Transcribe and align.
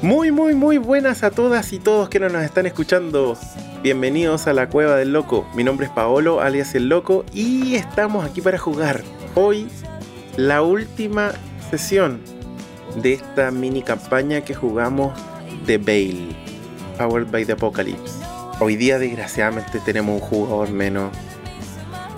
Muy, 0.00 0.32
muy, 0.32 0.54
muy 0.54 0.78
buenas 0.78 1.22
a 1.22 1.30
todas 1.30 1.74
y 1.74 1.78
todos 1.78 2.08
que 2.08 2.18
nos 2.18 2.32
están 2.42 2.64
escuchando. 2.64 3.36
Bienvenidos 3.82 4.46
a 4.46 4.54
la 4.54 4.70
Cueva 4.70 4.96
del 4.96 5.12
Loco. 5.12 5.46
Mi 5.54 5.62
nombre 5.62 5.84
es 5.84 5.92
Paolo, 5.92 6.40
alias 6.40 6.74
El 6.74 6.88
Loco, 6.88 7.26
y 7.34 7.74
estamos 7.74 8.24
aquí 8.24 8.40
para 8.40 8.56
jugar. 8.56 9.02
Hoy, 9.34 9.68
la 10.38 10.62
última 10.62 11.32
sesión 11.70 12.22
de 13.02 13.14
esta 13.14 13.50
mini 13.50 13.82
campaña 13.82 14.40
que 14.40 14.54
jugamos 14.54 15.12
de 15.66 15.76
Bale, 15.76 16.34
Powered 16.96 17.30
by 17.30 17.44
the 17.44 17.52
Apocalypse. 17.52 18.24
Hoy 18.60 18.76
día, 18.76 18.98
desgraciadamente, 18.98 19.78
tenemos 19.80 20.22
un 20.22 20.26
jugador 20.26 20.70
menos. 20.70 21.12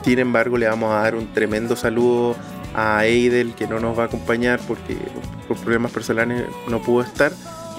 Sin 0.04 0.20
embargo, 0.20 0.58
le 0.58 0.68
vamos 0.68 0.92
a 0.92 1.02
dar 1.02 1.16
un 1.16 1.32
tremendo 1.32 1.74
saludo 1.74 2.36
a 2.74 3.06
Eidel 3.06 3.54
que 3.54 3.66
no 3.66 3.78
nos 3.80 3.98
va 3.98 4.04
a 4.04 4.06
acompañar 4.06 4.60
porque 4.66 4.96
por 5.46 5.56
problemas 5.58 5.92
personales 5.92 6.44
no 6.68 6.82
pudo 6.82 7.02
estar. 7.02 7.32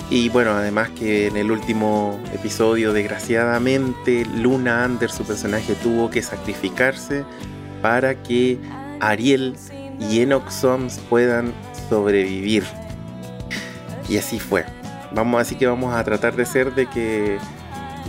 Y 0.09 0.29
bueno, 0.29 0.51
además 0.51 0.89
que 0.91 1.27
en 1.27 1.35
el 1.35 1.51
último 1.51 2.19
episodio, 2.33 2.93
desgraciadamente, 2.93 4.25
Luna 4.35 4.85
Under, 4.85 5.09
su 5.09 5.23
personaje, 5.23 5.73
tuvo 5.81 6.11
que 6.11 6.21
sacrificarse 6.21 7.25
para 7.81 8.21
que 8.21 8.59
Ariel 8.99 9.55
y 9.99 10.21
Enoch 10.21 10.49
Soms 10.49 10.99
puedan 11.09 11.53
sobrevivir. 11.89 12.63
Y 14.07 14.17
así 14.17 14.39
fue. 14.39 14.63
Vamos, 15.11 15.41
así 15.41 15.55
que 15.55 15.65
vamos 15.65 15.95
a 15.95 16.03
tratar 16.03 16.35
de 16.35 16.45
ser 16.45 16.75
de 16.75 16.87
que, 16.87 17.39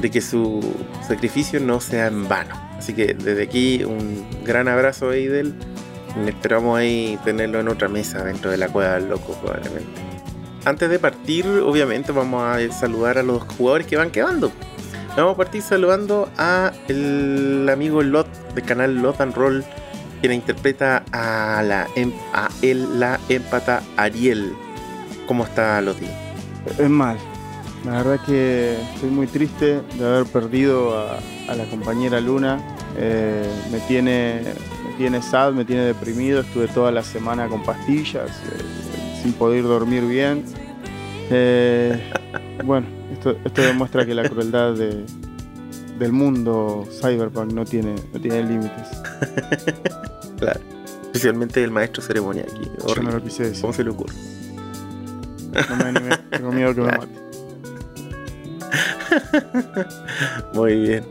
de 0.01 0.11
que 0.11 0.21
su 0.21 0.61
sacrificio 1.07 1.61
no 1.61 1.81
sea 1.81 2.09
en 2.09 2.29
vano. 2.29 2.55
Así 2.77 2.93
que 2.93 3.15
desde 3.15 3.43
aquí 3.43 3.85
un 3.85 4.27
gran 4.45 4.69
abrazo 4.69 5.13
Eidel 5.13 5.55
Esperamos 6.25 6.79
ahí 6.79 7.19
tenerlo 7.25 7.61
en 7.61 7.69
otra 7.69 7.89
mesa 7.89 8.25
dentro 8.25 8.51
de 8.51 8.57
la 8.57 8.69
cueva 8.69 8.95
del 8.95 9.11
loco 9.11 9.35
probablemente. 9.43 10.01
Antes 10.65 10.89
de 10.89 10.99
partir, 10.99 11.47
obviamente 11.47 12.11
vamos 12.11 12.43
a 12.43 12.73
saludar 12.73 13.19
a 13.19 13.23
los 13.23 13.43
jugadores 13.43 13.87
que 13.87 13.97
van 13.97 14.11
quedando. 14.11 14.51
Vamos 15.17 15.35
a 15.35 15.37
partir 15.37 15.63
saludando 15.63 16.29
a 16.37 16.73
el 16.89 17.69
amigo 17.71 18.03
Lot 18.03 18.27
del 18.55 18.65
canal 18.65 18.97
Lot 18.97 19.21
and 19.21 19.35
Roll, 19.35 19.65
quien 20.21 20.33
interpreta 20.33 21.05
a 21.13 21.63
la 21.63 21.87
em, 21.95 22.13
a 22.33 22.49
él, 22.63 22.99
la 22.99 23.21
empata 23.29 23.83
Ariel. 23.97 24.55
¿Cómo 25.27 25.45
está 25.45 25.81
Loti? 25.81 26.07
Es 26.79 26.91
mal. 26.91 27.17
La 27.85 28.03
verdad 28.03 28.21
que 28.27 28.77
estoy 28.95 29.11
muy 29.11 29.27
triste 29.27 29.81
de 29.99 30.05
haber 30.05 30.27
perdido 30.27 30.99
a, 30.99 31.21
la 31.55 31.65
compañera 31.71 32.21
Luna. 32.21 32.59
Eh, 32.99 33.49
me 33.71 33.79
tiene 33.81 34.43
tiene 34.97 35.23
sad, 35.23 35.53
me 35.53 35.65
tiene 35.65 35.83
deprimido. 35.83 36.41
Estuve 36.41 36.69
toda 36.69 36.91
la 36.91 37.03
semana 37.03 37.49
con 37.49 37.63
pastillas, 37.63 38.31
eh, 38.31 39.23
sin 39.23 39.33
poder 39.33 39.65
dormir 39.65 40.05
bien. 40.05 40.45
Eh, 41.31 42.13
bueno, 42.65 42.87
esto, 43.13 43.37
demuestra 43.55 44.05
que 44.07 44.15
la 44.15 44.29
crueldad 44.29 44.75
del 44.75 46.13
mundo 46.13 46.87
cyberpunk 47.01 47.53
no 47.53 47.65
tiene, 47.65 47.95
no 48.13 48.21
tiene 48.21 48.43
límites. 48.43 48.89
claro. 50.39 50.61
Especialmente 51.07 51.65
el 51.65 51.71
maestro 51.71 52.03
ceremonia 52.03 52.43
aquí. 52.43 52.71
Yo 52.95 53.03
no 53.03 53.11
lo 53.11 53.23
quise 53.23 53.45
decir. 53.45 53.63
¿Cómo 53.63 53.73
se 53.73 53.85
le 53.85 53.91
ocurre? 53.91 54.15
No 55.71 55.77
me 55.77 55.85
animé, 55.85 56.17
tengo 56.31 56.53
miedo 56.53 56.75
que 56.75 56.81
me 56.83 56.89
mate. 56.99 57.27
Muy 60.53 60.75
bien. 60.81 61.05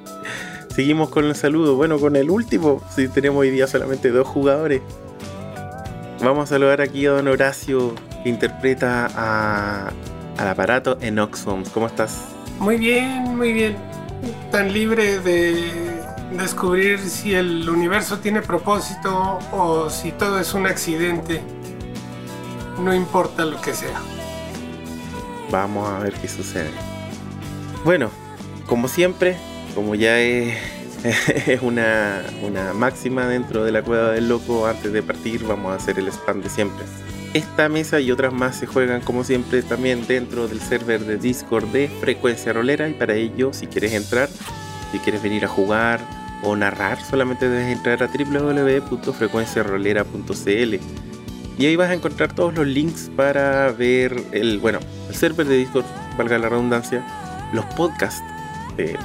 Seguimos 0.75 1.07
con 1.07 1.23
el 1.23 1.35
saludo. 1.35 1.77
Bueno, 1.77 1.97
con 1.99 2.17
el 2.17 2.29
último, 2.29 2.81
si 2.93 3.07
tenemos 3.07 3.39
hoy 3.39 3.49
día 3.49 3.65
solamente 3.65 4.09
dos 4.09 4.27
jugadores. 4.27 4.81
Vamos 6.21 6.43
a 6.43 6.55
saludar 6.55 6.81
aquí 6.81 7.05
a 7.05 7.11
don 7.11 7.29
Horacio, 7.29 7.95
que 8.21 8.29
interpreta 8.29 9.07
a, 9.15 9.93
al 10.37 10.47
aparato 10.49 10.97
en 10.99 11.17
Oxfam. 11.17 11.63
¿Cómo 11.73 11.87
estás? 11.87 12.25
Muy 12.59 12.75
bien, 12.75 13.37
muy 13.37 13.53
bien. 13.53 13.77
Tan 14.51 14.73
libre 14.73 15.19
de 15.19 15.71
descubrir 16.33 16.99
si 16.99 17.33
el 17.33 17.69
universo 17.69 18.19
tiene 18.19 18.41
propósito 18.41 19.39
o 19.53 19.89
si 19.89 20.11
todo 20.11 20.41
es 20.41 20.53
un 20.53 20.67
accidente. 20.67 21.41
No 22.83 22.93
importa 22.93 23.45
lo 23.45 23.61
que 23.61 23.73
sea. 23.73 24.01
Vamos 25.49 25.87
a 25.87 25.99
ver 25.99 26.11
qué 26.15 26.27
sucede. 26.27 26.71
Bueno, 27.85 28.09
como 28.65 28.89
siempre, 28.89 29.37
como 29.75 29.95
ya 29.95 30.19
es, 30.19 30.57
una, 31.61 32.23
máxima 32.73 33.27
dentro 33.27 33.63
de 33.63 33.71
la 33.71 33.83
cueva 33.83 34.09
del 34.11 34.27
loco, 34.29 34.65
antes 34.65 34.91
de 34.91 35.03
partir 35.03 35.43
vamos 35.43 35.73
a 35.73 35.75
hacer 35.75 35.99
el 35.99 36.07
spam 36.07 36.41
de 36.41 36.49
siempre. 36.49 36.83
Esta 37.33 37.69
mesa 37.69 37.99
y 37.99 38.09
otras 38.11 38.33
más 38.33 38.55
se 38.55 38.65
juegan 38.65 39.01
como 39.01 39.23
siempre 39.25 39.61
también 39.61 40.07
dentro 40.07 40.47
del 40.47 40.61
server 40.61 41.03
de 41.03 41.17
Discord 41.17 41.67
de 41.67 41.89
Frecuencia 41.99 42.53
Rolera. 42.53 42.87
Y 42.87 42.93
para 42.93 43.15
ello 43.15 43.51
si 43.51 43.67
quieres 43.67 43.91
entrar, 43.93 44.29
si 44.93 44.99
quieres 44.99 45.21
venir 45.21 45.43
a 45.43 45.49
jugar 45.49 45.99
o 46.43 46.55
narrar, 46.55 47.03
solamente 47.03 47.49
debes 47.49 47.75
entrar 47.75 48.01
a 48.01 48.07
www.frecuenciarolera.cl 48.07 50.79
y 51.57 51.65
ahí 51.65 51.75
vas 51.75 51.89
a 51.89 51.93
encontrar 51.93 52.33
todos 52.33 52.53
los 52.53 52.67
links 52.67 53.09
para 53.15 53.71
ver 53.71 54.21
el, 54.31 54.59
bueno, 54.59 54.79
el 55.09 55.15
server 55.15 55.47
de 55.47 55.57
Discord, 55.57 55.85
valga 56.17 56.37
la 56.37 56.49
redundancia, 56.49 57.01
los 57.53 57.65
podcasts 57.77 58.21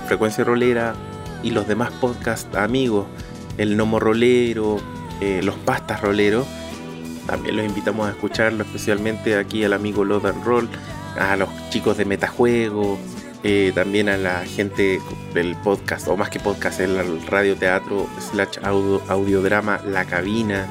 Frecuencia 0.07 0.45
Rolera 0.45 0.95
y 1.43 1.51
los 1.51 1.67
demás 1.67 1.91
podcast 2.01 2.55
amigos, 2.55 3.07
el 3.59 3.77
Nomo 3.77 4.01
Rolero, 4.01 4.79
eh, 5.21 5.41
los 5.43 5.55
Pastas 5.57 6.01
Roleros. 6.01 6.47
También 7.27 7.57
los 7.57 7.67
invitamos 7.67 8.09
a 8.09 8.11
escucharlo, 8.11 8.65
especialmente 8.65 9.37
aquí 9.37 9.63
al 9.65 9.73
amigo 9.73 10.05
Lodan 10.05 10.45
Roll, 10.45 10.69
a 11.19 11.37
los 11.37 11.49
chicos 11.71 11.97
de 11.97 12.05
Metajuego, 12.05 12.99
eh, 13.43 13.73
también 13.75 14.09
a 14.09 14.17
la 14.17 14.45
gente 14.45 15.01
del 15.33 15.55
podcast, 15.57 16.09
o 16.09 16.17
más 16.17 16.31
que 16.31 16.41
podcast, 16.41 16.81
el 16.81 17.27
radioteatro 17.27 18.07
slash 18.19 18.59
audio, 18.63 19.01
audiodrama 19.09 19.81
La 19.87 20.05
Cabina. 20.05 20.67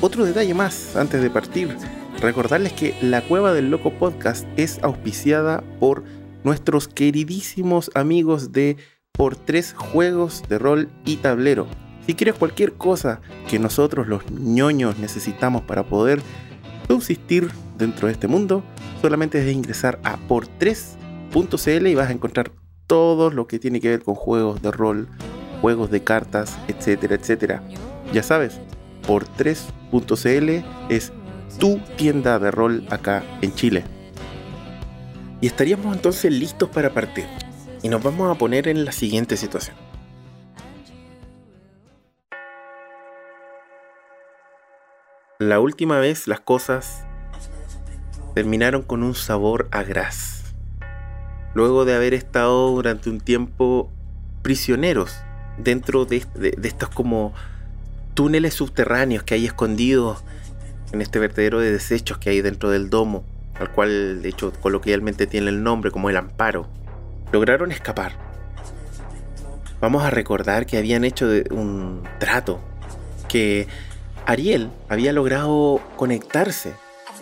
Otro 0.00 0.24
detalle 0.24 0.54
más 0.54 0.96
antes 0.96 1.22
de 1.22 1.30
partir, 1.30 1.76
recordarles 2.20 2.72
que 2.72 2.94
la 3.02 3.22
Cueva 3.22 3.52
del 3.52 3.70
Loco 3.70 3.92
Podcast 3.92 4.46
es 4.56 4.78
auspiciada 4.82 5.62
por 5.78 6.02
nuestros 6.44 6.88
queridísimos 6.88 7.90
amigos 7.94 8.52
de 8.52 8.76
Por 9.12 9.36
Tres 9.36 9.74
Juegos 9.76 10.42
de 10.48 10.58
Rol 10.58 10.88
y 11.04 11.16
Tablero. 11.16 11.66
Si 12.06 12.14
quieres 12.14 12.34
cualquier 12.34 12.72
cosa 12.74 13.20
que 13.48 13.58
nosotros 13.58 14.08
los 14.08 14.28
ñoños 14.30 14.98
necesitamos 14.98 15.62
para 15.62 15.84
poder 15.84 16.20
subsistir 16.88 17.50
dentro 17.78 18.08
de 18.08 18.14
este 18.14 18.28
mundo, 18.28 18.64
solamente 19.00 19.38
debes 19.38 19.54
ingresar 19.54 20.00
a 20.02 20.18
por3.cl 20.28 21.86
y 21.86 21.94
vas 21.94 22.08
a 22.08 22.12
encontrar 22.12 22.52
todo 22.86 23.30
lo 23.30 23.46
que 23.46 23.58
tiene 23.58 23.80
que 23.80 23.90
ver 23.90 24.02
con 24.02 24.14
juegos 24.16 24.62
de 24.62 24.72
rol, 24.72 25.08
juegos 25.60 25.90
de 25.90 26.02
cartas, 26.02 26.58
etcétera, 26.66 27.14
etcétera. 27.14 27.62
Ya 28.12 28.22
sabes, 28.22 28.60
por3.cl 29.06 30.64
es 30.88 31.12
tu 31.58 31.78
tienda 31.96 32.38
de 32.38 32.50
rol 32.50 32.84
acá 32.90 33.22
en 33.42 33.54
Chile. 33.54 33.84
Y 35.40 35.46
estaríamos 35.46 35.96
entonces 35.96 36.32
listos 36.32 36.68
para 36.68 36.92
partir. 36.92 37.26
Y 37.82 37.88
nos 37.88 38.02
vamos 38.02 38.34
a 38.34 38.38
poner 38.38 38.68
en 38.68 38.84
la 38.84 38.92
siguiente 38.92 39.36
situación. 39.36 39.76
La 45.38 45.58
última 45.60 45.98
vez 45.98 46.26
las 46.26 46.40
cosas 46.40 47.06
terminaron 48.34 48.82
con 48.82 49.02
un 49.02 49.14
sabor 49.14 49.68
a 49.70 49.82
gras. 49.82 50.54
Luego 51.54 51.86
de 51.86 51.94
haber 51.94 52.12
estado 52.12 52.70
durante 52.70 53.08
un 53.08 53.20
tiempo 53.20 53.90
prisioneros 54.42 55.16
dentro 55.56 56.04
de, 56.04 56.26
de 56.34 56.68
estos 56.68 56.90
como 56.90 57.32
túneles 58.12 58.54
subterráneos 58.54 59.22
que 59.22 59.34
hay 59.34 59.46
escondidos 59.46 60.22
en 60.92 61.00
este 61.00 61.18
vertedero 61.18 61.60
de 61.60 61.72
desechos 61.72 62.18
que 62.18 62.30
hay 62.30 62.42
dentro 62.42 62.68
del 62.70 62.90
domo 62.90 63.24
al 63.60 63.70
cual 63.70 64.22
de 64.22 64.28
hecho 64.30 64.52
coloquialmente 64.60 65.26
tiene 65.26 65.50
el 65.50 65.62
nombre 65.62 65.90
como 65.90 66.10
el 66.10 66.16
amparo, 66.16 66.66
lograron 67.30 67.70
escapar. 67.70 68.12
Vamos 69.80 70.02
a 70.02 70.10
recordar 70.10 70.66
que 70.66 70.78
habían 70.78 71.04
hecho 71.04 71.26
un 71.50 72.02
trato, 72.18 72.60
que 73.28 73.68
Ariel 74.26 74.70
había 74.88 75.12
logrado 75.12 75.80
conectarse 75.96 76.72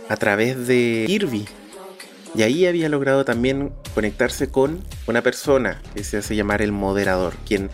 a 0.08 0.17
través 0.17 0.67
de 0.67 1.05
Kirby. 1.06 1.46
Y 2.35 2.43
ahí 2.43 2.67
había 2.67 2.88
logrado 2.88 3.25
también 3.25 3.73
conectarse 3.94 4.49
con 4.49 4.81
una 5.06 5.23
persona 5.23 5.81
que 5.94 6.05
se 6.05 6.19
hace 6.19 6.37
llamar 6.37 6.62
el 6.62 6.73
moderador, 6.73 7.35
quien 7.46 7.70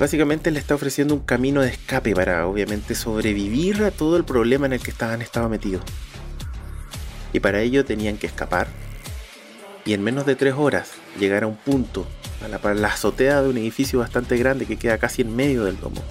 básicamente 0.00 0.50
le 0.50 0.58
está 0.58 0.74
ofreciendo 0.74 1.14
un 1.14 1.20
camino 1.20 1.60
de 1.60 1.68
escape 1.68 2.14
para 2.14 2.46
obviamente 2.46 2.94
sobrevivir 2.94 3.84
a 3.84 3.90
todo 3.90 4.16
el 4.16 4.24
problema 4.24 4.66
en 4.66 4.72
el 4.72 4.80
que 4.80 4.90
estaban 4.90 5.22
estado 5.22 5.48
metidos 5.48 5.82
y 7.32 7.40
para 7.40 7.60
ello 7.60 7.84
tenían 7.84 8.16
que 8.16 8.26
escapar 8.26 8.68
y 9.88 9.94
en 9.94 10.04
menos 10.04 10.26
de 10.26 10.36
tres 10.36 10.52
horas 10.54 10.92
llegar 11.18 11.44
a 11.44 11.46
un 11.46 11.56
punto, 11.56 12.06
a 12.44 12.74
la, 12.74 12.88
azotea 12.88 13.40
de 13.40 13.48
un 13.48 13.56
edificio 13.56 14.00
bastante 14.00 14.36
grande 14.36 14.66
que 14.66 14.76
queda 14.76 14.98
casi 14.98 15.22
en 15.22 15.34
medio 15.34 15.64
del 15.64 15.80
domo. 15.80 16.02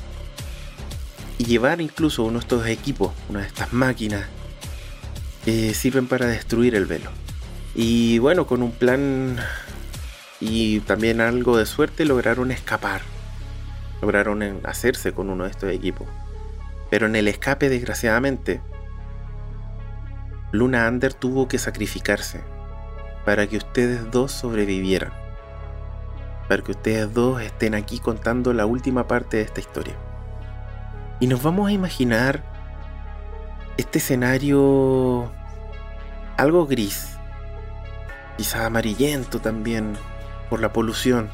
Y 1.38 1.46
llevar 1.46 1.80
incluso 1.80 2.24
uno 2.24 2.40
de 2.40 2.40
estos 2.40 2.66
equipos, 2.66 3.14
una 3.30 3.42
de 3.42 3.46
estas 3.46 3.74
máquinas, 3.74 4.26
eh, 5.46 5.76
sirven 5.76 6.08
para 6.08 6.26
destruir 6.26 6.74
el 6.74 6.88
velo. 6.88 7.12
Y 7.76 8.18
bueno, 8.18 8.48
con 8.48 8.64
un 8.64 8.72
plan 8.72 9.38
y 10.40 10.80
también 10.80 11.22
algo 11.22 11.56
de 11.56 11.68
suerte 11.68 12.04
lograron 12.04 12.50
escapar. 12.50 13.02
Lograron 14.02 14.42
hacerse 14.64 15.12
con 15.12 15.30
uno 15.30 15.44
de 15.44 15.52
estos 15.52 15.72
equipos. 15.72 16.08
Pero 16.90 17.06
en 17.06 17.16
el 17.16 17.28
escape, 17.28 17.70
desgraciadamente, 17.70 18.60
Luna 20.52 20.88
Under 20.88 21.14
tuvo 21.14 21.48
que 21.48 21.58
sacrificarse 21.58 22.42
para 23.26 23.48
que 23.48 23.58
ustedes 23.58 24.10
dos 24.10 24.32
sobrevivieran. 24.32 25.12
Para 26.48 26.64
que 26.64 26.72
ustedes 26.72 27.14
dos 27.14 27.42
estén 27.42 27.76
aquí 27.76 28.00
contando 28.00 28.54
la 28.54 28.66
última 28.66 29.08
parte 29.08 29.38
de 29.38 29.44
esta 29.44 29.60
historia. 29.60 29.96
Y 31.20 31.28
nos 31.28 31.44
vamos 31.44 31.68
a 31.68 31.74
imaginar 31.74 32.42
este 33.76 34.00
escenario 34.00 35.30
algo 36.38 36.68
gris, 36.68 37.18
quizá 38.38 38.66
amarillento 38.66 39.40
también 39.40 39.98
por 40.50 40.62
la 40.62 40.72
polución. 40.72 41.30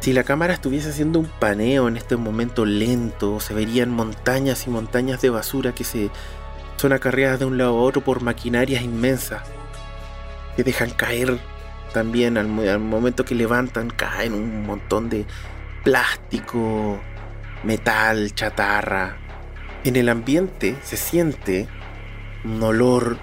Si 0.00 0.12
la 0.12 0.24
cámara 0.24 0.54
estuviese 0.54 0.88
haciendo 0.88 1.18
un 1.18 1.26
paneo 1.26 1.88
en 1.88 1.96
este 1.96 2.16
momento 2.16 2.64
lento, 2.64 3.38
se 3.38 3.52
verían 3.52 3.90
montañas 3.90 4.66
y 4.66 4.70
montañas 4.70 5.20
de 5.20 5.30
basura 5.30 5.72
que 5.72 5.84
se 5.84 6.10
son 6.82 6.92
acarreadas 6.92 7.38
de 7.38 7.44
un 7.44 7.58
lado 7.58 7.78
a 7.78 7.82
otro 7.82 8.02
por 8.02 8.22
maquinarias 8.22 8.82
inmensas 8.82 9.40
que 10.56 10.64
dejan 10.64 10.90
caer 10.90 11.38
también 11.92 12.36
al, 12.36 12.48
momento 12.48 13.24
que 13.24 13.36
levantan 13.36 13.88
caen 13.88 14.34
un 14.34 14.66
montón 14.66 15.08
de 15.08 15.24
plástico, 15.84 17.00
metal, 17.62 18.34
chatarra. 18.34 19.16
En 19.84 19.94
el 19.94 20.08
ambiente 20.08 20.76
se 20.82 20.96
siente 20.96 21.68
un 22.42 22.60
olor 22.60 23.16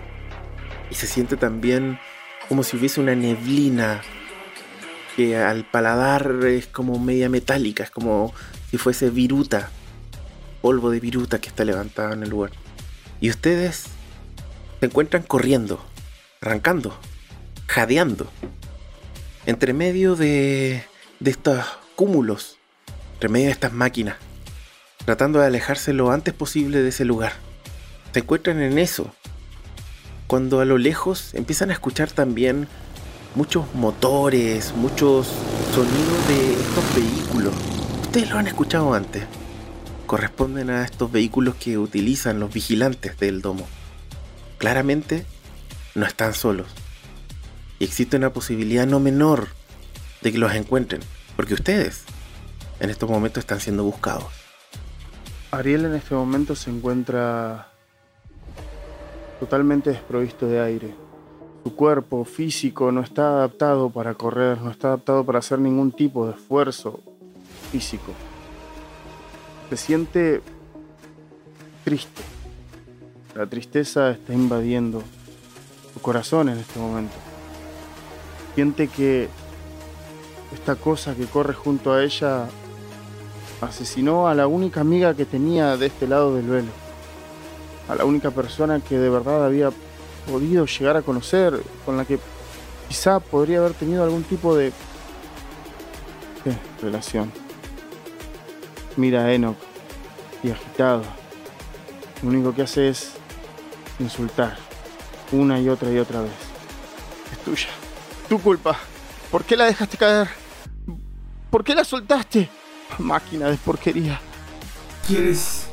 y 0.89 0.95
se 0.95 1.05
siente 1.05 1.35
también 1.35 1.99
como 2.47 2.63
si 2.63 2.77
hubiese 2.77 3.01
una 3.01 3.13
neblina 3.13 3.99
que 5.17 5.35
al 5.35 5.65
paladar 5.65 6.33
es 6.45 6.67
como 6.67 6.97
media 6.97 7.27
metálica, 7.27 7.83
es 7.83 7.91
como 7.91 8.33
si 8.71 8.77
fuese 8.77 9.09
viruta, 9.09 9.69
polvo 10.61 10.89
de 10.91 11.01
viruta 11.01 11.41
que 11.41 11.49
está 11.49 11.65
levantado 11.65 12.13
en 12.13 12.23
el 12.23 12.29
lugar. 12.29 12.51
Y 13.21 13.29
ustedes 13.29 13.85
se 14.79 14.85
encuentran 14.85 15.23
corriendo, 15.23 15.83
arrancando, 16.41 16.97
jadeando, 17.67 18.29
entre 19.45 19.73
medio 19.73 20.15
de, 20.15 20.83
de 21.19 21.31
estos 21.31 21.65
cúmulos, 21.95 22.57
entre 23.15 23.29
medio 23.29 23.47
de 23.47 23.51
estas 23.51 23.73
máquinas, 23.73 24.15
tratando 25.05 25.39
de 25.39 25.47
alejarse 25.47 25.91
lo 25.93 26.11
antes 26.11 26.33
posible 26.33 26.81
de 26.81 26.89
ese 26.89 27.05
lugar. 27.05 27.33
Se 28.13 28.19
encuentran 28.19 28.61
en 28.61 28.79
eso, 28.79 29.13
cuando 30.27 30.61
a 30.61 30.65
lo 30.65 30.77
lejos 30.77 31.33
empiezan 31.33 31.71
a 31.71 31.73
escuchar 31.73 32.11
también 32.11 32.67
muchos 33.35 33.73
motores, 33.75 34.73
muchos 34.75 35.27
sonidos 35.73 36.27
de 36.27 36.53
estos 36.53 36.95
vehículos. 36.95 37.53
Ustedes 38.03 38.29
lo 38.29 38.37
han 38.37 38.47
escuchado 38.47 38.93
antes. 38.93 39.23
Corresponden 40.09 40.71
a 40.71 40.83
estos 40.83 41.11
vehículos 41.11 41.53
que 41.53 41.77
utilizan 41.77 42.39
los 42.39 42.51
vigilantes 42.51 43.15
del 43.19 43.43
domo. 43.43 43.67
Claramente 44.57 45.23
no 45.93 46.03
están 46.03 46.33
solos. 46.33 46.65
Y 47.77 47.83
existe 47.83 48.17
una 48.17 48.33
posibilidad 48.33 48.87
no 48.87 48.99
menor 48.99 49.49
de 50.23 50.31
que 50.31 50.39
los 50.39 50.51
encuentren. 50.55 51.01
Porque 51.35 51.53
ustedes 51.53 52.05
en 52.79 52.89
estos 52.89 53.07
momentos 53.07 53.41
están 53.43 53.59
siendo 53.59 53.83
buscados. 53.83 54.25
Ariel 55.51 55.85
en 55.85 55.93
este 55.93 56.15
momento 56.15 56.55
se 56.55 56.71
encuentra 56.71 57.67
totalmente 59.39 59.91
desprovisto 59.91 60.47
de 60.47 60.59
aire. 60.59 60.95
Su 61.63 61.75
cuerpo 61.75 62.25
físico 62.25 62.91
no 62.91 63.01
está 63.01 63.27
adaptado 63.27 63.91
para 63.91 64.15
correr, 64.15 64.59
no 64.59 64.71
está 64.71 64.87
adaptado 64.87 65.23
para 65.23 65.37
hacer 65.37 65.59
ningún 65.59 65.91
tipo 65.91 66.25
de 66.25 66.33
esfuerzo 66.33 66.99
físico. 67.71 68.11
Se 69.69 69.77
siente 69.77 70.41
triste. 71.83 72.21
La 73.35 73.45
tristeza 73.45 74.11
está 74.11 74.33
invadiendo 74.33 75.03
su 75.93 76.01
corazón 76.01 76.49
en 76.49 76.57
este 76.57 76.79
momento. 76.79 77.15
Siente 78.55 78.87
que 78.87 79.29
esta 80.53 80.75
cosa 80.75 81.15
que 81.15 81.25
corre 81.25 81.53
junto 81.53 81.93
a 81.93 82.03
ella 82.03 82.47
asesinó 83.61 84.27
a 84.27 84.35
la 84.35 84.47
única 84.47 84.81
amiga 84.81 85.13
que 85.13 85.25
tenía 85.25 85.77
de 85.77 85.87
este 85.87 86.07
lado 86.07 86.35
del 86.35 86.47
velo 86.47 86.89
a 87.89 87.95
la 87.95 88.05
única 88.05 88.29
persona 88.31 88.79
que 88.79 88.97
de 88.97 89.09
verdad 89.09 89.43
había 89.43 89.71
podido 90.31 90.65
llegar 90.65 90.95
a 90.95 91.01
conocer, 91.01 91.59
con 91.85 91.97
la 91.97 92.05
que 92.05 92.19
quizá 92.87 93.19
podría 93.19 93.59
haber 93.59 93.73
tenido 93.73 94.03
algún 94.03 94.23
tipo 94.23 94.55
de, 94.55 94.71
relación. 96.81 97.31
Mira 98.97 99.25
a 99.25 99.33
Enoch 99.33 99.57
y 100.43 100.51
agitado. 100.51 101.03
Lo 102.21 102.29
único 102.29 102.53
que 102.53 102.63
hace 102.63 102.89
es 102.89 103.11
insultar 103.99 104.57
una 105.31 105.59
y 105.59 105.69
otra 105.69 105.91
y 105.91 105.99
otra 105.99 106.21
vez. 106.21 106.31
Es 107.31 107.39
tuya. 107.39 107.69
Tu 108.27 108.39
culpa. 108.39 108.77
¿Por 109.31 109.43
qué 109.43 109.55
la 109.55 109.65
dejaste 109.65 109.97
caer? 109.97 110.27
¿Por 111.49 111.63
qué 111.63 111.75
la 111.75 111.83
soltaste? 111.83 112.49
Máquina 112.97 113.47
de 113.47 113.57
porquería. 113.57 114.19
¿Quieres 115.07 115.69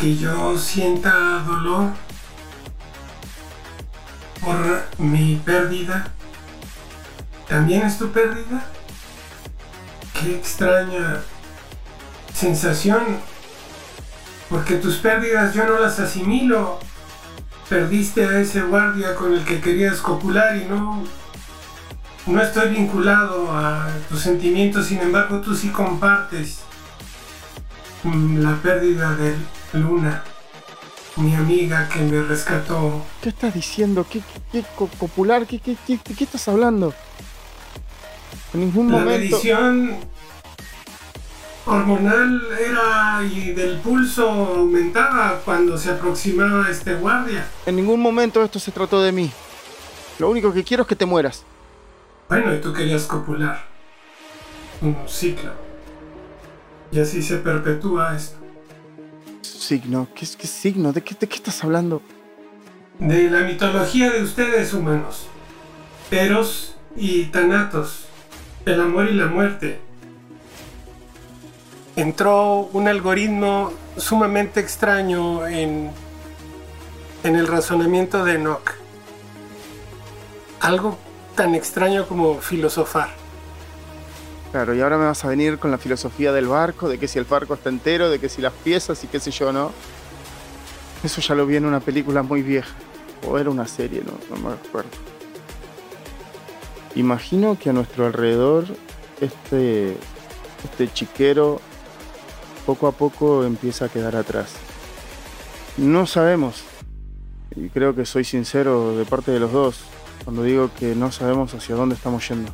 que 0.00 0.16
yo 0.16 0.58
sienta 0.58 1.40
dolor 1.46 1.92
por 4.40 4.84
mi 4.98 5.36
pérdida. 5.36 6.12
¿También 7.48 7.82
es 7.82 7.98
tu 7.98 8.10
pérdida? 8.10 8.64
Qué 10.12 10.36
extraña 10.36 11.22
sensación, 12.34 13.02
porque 14.50 14.76
tus 14.76 14.96
pérdidas 14.96 15.54
yo 15.54 15.64
no 15.64 15.78
las 15.78 15.98
asimilo. 16.00 16.78
Perdiste 17.68 18.26
a 18.26 18.40
ese 18.40 18.60
guardia 18.60 19.14
con 19.14 19.32
el 19.32 19.42
que 19.44 19.60
querías 19.60 20.00
copular 20.00 20.54
y 20.56 20.66
no, 20.66 21.02
no 22.26 22.42
estoy 22.42 22.68
vinculado 22.74 23.50
a 23.50 23.88
tus 24.08 24.20
sentimientos, 24.20 24.86
sin 24.86 25.00
embargo 25.00 25.40
tú 25.40 25.54
sí 25.54 25.70
compartes 25.70 26.60
la 28.04 28.54
pérdida 28.56 29.16
de 29.16 29.34
Luna, 29.72 30.22
mi 31.16 31.34
amiga 31.34 31.88
que 31.88 32.00
me 32.00 32.22
rescató. 32.22 33.02
¿Qué 33.22 33.30
estás 33.30 33.54
diciendo? 33.54 34.06
¿Qué, 34.08 34.20
qué, 34.52 34.62
popular? 34.98 35.46
¿Qué, 35.46 35.58
qué, 35.58 35.76
qué, 35.86 35.98
qué 35.98 36.24
estás 36.24 36.46
hablando? 36.48 36.92
En 38.52 38.60
ningún 38.60 38.92
la 38.92 38.98
momento. 38.98 39.36
medición 39.36 39.96
hormonal 41.66 42.42
era 42.58 43.22
y 43.24 43.52
del 43.52 43.78
pulso 43.78 44.28
aumentaba 44.28 45.40
cuando 45.44 45.78
se 45.78 45.90
aproximaba 45.90 46.68
este 46.70 46.94
guardia. 46.94 47.46
En 47.66 47.76
ningún 47.76 48.00
momento 48.00 48.42
esto 48.42 48.58
se 48.58 48.72
trató 48.72 49.02
de 49.02 49.12
mí. 49.12 49.30
Lo 50.18 50.30
único 50.30 50.52
que 50.52 50.64
quiero 50.64 50.82
es 50.82 50.88
que 50.88 50.96
te 50.96 51.06
mueras. 51.06 51.44
Bueno, 52.28 52.54
y 52.54 52.60
tú 52.60 52.72
querías 52.72 53.04
copular. 53.04 53.64
Un 54.80 54.96
ciclo. 55.06 55.52
Y 56.92 57.00
así 57.00 57.22
se 57.22 57.38
perpetúa 57.38 58.14
esto 58.14 58.44
signo? 59.64 60.08
¿Qué, 60.14 60.26
qué 60.38 60.46
signo? 60.46 60.92
¿De 60.92 61.02
qué, 61.02 61.16
¿De 61.18 61.26
qué 61.26 61.36
estás 61.36 61.64
hablando? 61.64 62.02
De 62.98 63.30
la 63.30 63.40
mitología 63.40 64.10
de 64.10 64.22
ustedes 64.22 64.72
humanos. 64.74 65.26
Eros 66.10 66.76
y 66.96 67.24
Thanatos. 67.24 68.06
El 68.66 68.80
amor 68.80 69.08
y 69.10 69.14
la 69.14 69.26
muerte. 69.26 69.80
Entró 71.96 72.68
un 72.72 72.88
algoritmo 72.88 73.72
sumamente 73.96 74.60
extraño 74.60 75.46
en, 75.46 75.90
en 77.22 77.36
el 77.36 77.46
razonamiento 77.46 78.24
de 78.24 78.34
Enoch. 78.34 78.72
Algo 80.60 80.98
tan 81.36 81.54
extraño 81.54 82.06
como 82.06 82.38
filosofar. 82.40 83.10
Claro, 84.50 84.74
y 84.74 84.80
ahora 84.80 84.98
me 84.98 85.04
vas 85.04 85.24
a 85.24 85.28
venir 85.28 85.58
con 85.58 85.70
la 85.70 85.78
filosofía 85.78 86.32
del 86.32 86.46
barco, 86.46 86.88
de 86.88 86.98
que 86.98 87.08
si 87.08 87.18
el 87.18 87.24
barco 87.24 87.54
está 87.54 87.70
entero, 87.70 88.08
de 88.08 88.18
que 88.18 88.28
si 88.28 88.40
las 88.40 88.52
piezas 88.52 89.02
y 89.04 89.08
qué 89.08 89.18
sé 89.20 89.30
yo, 89.30 89.52
¿no? 89.52 89.72
Eso 91.02 91.20
ya 91.20 91.34
lo 91.34 91.44
vi 91.44 91.56
en 91.56 91.64
una 91.64 91.80
película 91.80 92.22
muy 92.22 92.42
vieja. 92.42 92.72
O 93.28 93.38
era 93.38 93.50
una 93.50 93.66
serie, 93.66 94.02
no, 94.04 94.12
no 94.34 94.48
me 94.48 94.54
acuerdo. 94.54 94.90
Imagino 96.94 97.58
que 97.58 97.70
a 97.70 97.72
nuestro 97.72 98.06
alrededor 98.06 98.66
este, 99.20 99.96
este 100.62 100.92
chiquero 100.92 101.60
poco 102.66 102.86
a 102.86 102.92
poco 102.92 103.44
empieza 103.44 103.86
a 103.86 103.88
quedar 103.88 104.16
atrás. 104.16 104.54
No 105.76 106.06
sabemos, 106.06 106.64
y 107.56 107.68
creo 107.68 107.94
que 107.94 108.06
soy 108.06 108.24
sincero 108.24 108.96
de 108.96 109.04
parte 109.04 109.32
de 109.32 109.40
los 109.40 109.52
dos, 109.52 109.80
cuando 110.24 110.42
digo 110.42 110.70
que 110.78 110.94
no 110.94 111.12
sabemos 111.12 111.54
hacia 111.54 111.74
dónde 111.74 111.94
estamos 111.94 112.28
yendo 112.28 112.52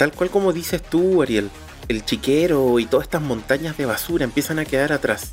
tal 0.00 0.12
cual 0.12 0.30
como 0.30 0.54
dices 0.54 0.82
tú, 0.82 1.20
Ariel, 1.20 1.50
el 1.88 2.06
chiquero 2.06 2.78
y 2.78 2.86
todas 2.86 3.04
estas 3.04 3.20
montañas 3.20 3.76
de 3.76 3.84
basura 3.84 4.24
empiezan 4.24 4.58
a 4.58 4.64
quedar 4.64 4.94
atrás. 4.94 5.32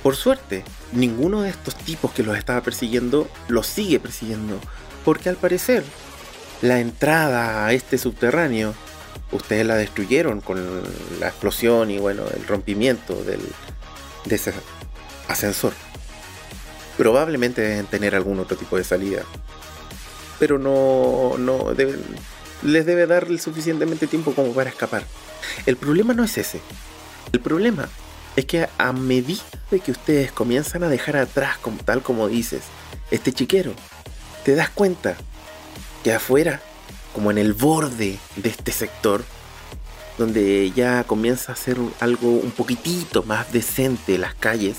Por 0.00 0.14
suerte, 0.14 0.62
ninguno 0.92 1.42
de 1.42 1.50
estos 1.50 1.74
tipos 1.74 2.12
que 2.12 2.22
los 2.22 2.38
estaba 2.38 2.60
persiguiendo 2.60 3.28
los 3.48 3.66
sigue 3.66 3.98
persiguiendo, 3.98 4.60
porque 5.04 5.28
al 5.28 5.34
parecer 5.34 5.82
la 6.62 6.78
entrada 6.78 7.66
a 7.66 7.72
este 7.72 7.98
subterráneo 7.98 8.74
ustedes 9.34 9.66
la 9.66 9.76
destruyeron 9.76 10.40
con 10.40 10.82
la 11.20 11.28
explosión 11.28 11.90
y 11.90 11.98
bueno, 11.98 12.22
el 12.34 12.46
rompimiento 12.46 13.14
del, 13.24 13.40
de 14.24 14.34
ese 14.34 14.52
ascensor. 15.28 15.72
Probablemente 16.96 17.60
deben 17.60 17.86
tener 17.86 18.14
algún 18.14 18.38
otro 18.38 18.56
tipo 18.56 18.76
de 18.76 18.84
salida. 18.84 19.22
Pero 20.38 20.58
no, 20.58 21.36
no 21.38 21.72
les 22.62 22.86
debe 22.86 23.06
dar 23.06 23.26
suficientemente 23.38 24.06
tiempo 24.06 24.34
como 24.34 24.52
para 24.52 24.70
escapar. 24.70 25.04
El 25.66 25.76
problema 25.76 26.14
no 26.14 26.24
es 26.24 26.38
ese. 26.38 26.60
El 27.32 27.40
problema 27.40 27.88
es 28.36 28.46
que 28.46 28.68
a 28.78 28.92
medida 28.92 29.42
de 29.70 29.80
que 29.80 29.90
ustedes 29.92 30.32
comienzan 30.32 30.82
a 30.84 30.88
dejar 30.88 31.16
atrás, 31.16 31.58
como, 31.58 31.78
tal 31.78 32.02
como 32.02 32.28
dices, 32.28 32.62
este 33.10 33.32
chiquero, 33.32 33.72
te 34.44 34.54
das 34.54 34.70
cuenta 34.70 35.16
que 36.02 36.12
afuera, 36.12 36.60
como 37.14 37.30
en 37.30 37.38
el 37.38 37.54
borde 37.54 38.18
de 38.36 38.48
este 38.48 38.72
sector, 38.72 39.24
donde 40.18 40.70
ya 40.72 41.04
comienza 41.04 41.52
a 41.52 41.56
ser 41.56 41.78
algo 42.00 42.28
un 42.28 42.50
poquitito 42.50 43.22
más 43.22 43.50
decente 43.52 44.18
las 44.18 44.34
calles, 44.34 44.76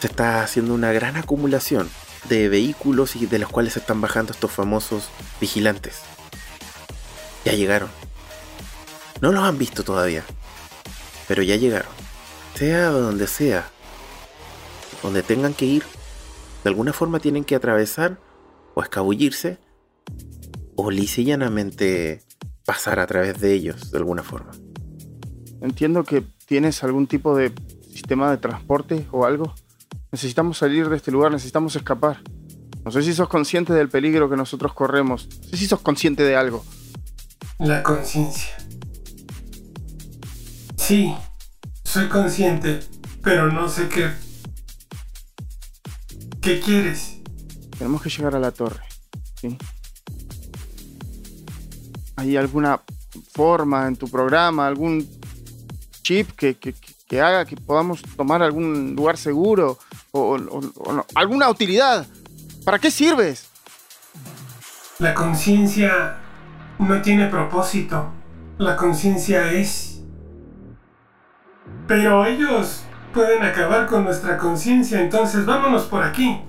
se 0.00 0.08
está 0.08 0.42
haciendo 0.42 0.74
una 0.74 0.92
gran 0.92 1.16
acumulación 1.16 1.88
de 2.28 2.50
vehículos 2.50 3.16
y 3.16 3.24
de 3.24 3.38
los 3.38 3.48
cuales 3.48 3.72
se 3.72 3.78
están 3.78 4.00
bajando 4.00 4.32
estos 4.32 4.52
famosos 4.52 5.08
vigilantes. 5.40 6.00
Ya 7.44 7.52
llegaron. 7.52 7.88
No 9.22 9.32
los 9.32 9.42
han 9.42 9.56
visto 9.56 9.82
todavía, 9.82 10.24
pero 11.26 11.42
ya 11.42 11.56
llegaron 11.56 12.06
sea 12.56 12.88
donde 12.88 13.26
sea, 13.26 13.68
donde 15.02 15.22
tengan 15.22 15.52
que 15.52 15.66
ir, 15.66 15.84
de 16.64 16.70
alguna 16.70 16.94
forma 16.94 17.20
tienen 17.20 17.44
que 17.44 17.54
atravesar 17.54 18.18
o 18.74 18.82
escabullirse 18.82 19.58
o 20.76 20.90
llanamente 20.90 22.22
pasar 22.64 23.00
a 23.00 23.06
través 23.06 23.40
de 23.40 23.52
ellos 23.52 23.90
de 23.90 23.98
alguna 23.98 24.22
forma. 24.22 24.52
Entiendo 25.60 26.04
que 26.04 26.22
tienes 26.46 26.84
algún 26.84 27.06
tipo 27.06 27.36
de 27.36 27.52
sistema 27.90 28.30
de 28.30 28.36
transporte 28.36 29.06
o 29.10 29.24
algo. 29.24 29.54
Necesitamos 30.12 30.58
salir 30.58 30.88
de 30.88 30.96
este 30.96 31.10
lugar, 31.10 31.32
necesitamos 31.32 31.74
escapar. 31.76 32.22
No 32.84 32.90
sé 32.90 33.02
si 33.02 33.14
sos 33.14 33.28
consciente 33.28 33.72
del 33.72 33.88
peligro 33.88 34.30
que 34.30 34.36
nosotros 34.36 34.72
corremos. 34.72 35.28
No 35.42 35.48
sé 35.48 35.56
si 35.56 35.66
sos 35.66 35.80
consciente 35.80 36.22
de 36.22 36.36
algo. 36.36 36.64
La 37.58 37.82
conciencia. 37.82 38.56
Sí, 40.76 41.14
soy 41.82 42.08
consciente, 42.08 42.80
pero 43.22 43.50
no 43.50 43.68
sé 43.68 43.88
qué. 43.88 44.10
¿Qué 46.40 46.60
quieres? 46.60 47.16
Tenemos 47.76 48.02
que 48.02 48.10
llegar 48.10 48.36
a 48.36 48.38
la 48.38 48.52
torre. 48.52 48.84
¿sí? 49.40 49.58
¿Hay 52.16 52.36
alguna 52.36 52.80
forma 53.32 53.86
en 53.86 53.96
tu 53.96 54.08
programa, 54.08 54.66
algún 54.66 55.06
chip 56.02 56.30
que, 56.30 56.56
haga 57.20 57.44
que 57.44 57.56
podamos 57.56 58.02
tomar 58.16 58.42
algún 58.42 58.94
lugar 58.96 59.16
seguro 59.16 59.78
o, 60.12 60.38
alguna 61.14 61.48
utilidad? 61.48 62.06
¿Para 62.64 62.78
qué 62.78 62.90
sirves? 62.90 63.48
La 64.98 65.14
conciencia 65.14 66.16
no 66.78 67.02
tiene 67.02 67.28
propósito. 67.28 68.10
La 68.58 68.76
conciencia 68.76 69.52
es 69.52 69.96
pero 71.86 72.24
ellos 72.26 72.84
pueden 73.14 73.42
acabar 73.42 73.86
con 73.86 74.04
nuestra 74.04 74.36
conciencia, 74.38 75.00
entonces 75.00 75.46
vámonos 75.46 75.84
por 75.84 76.02
aquí. 76.02 76.40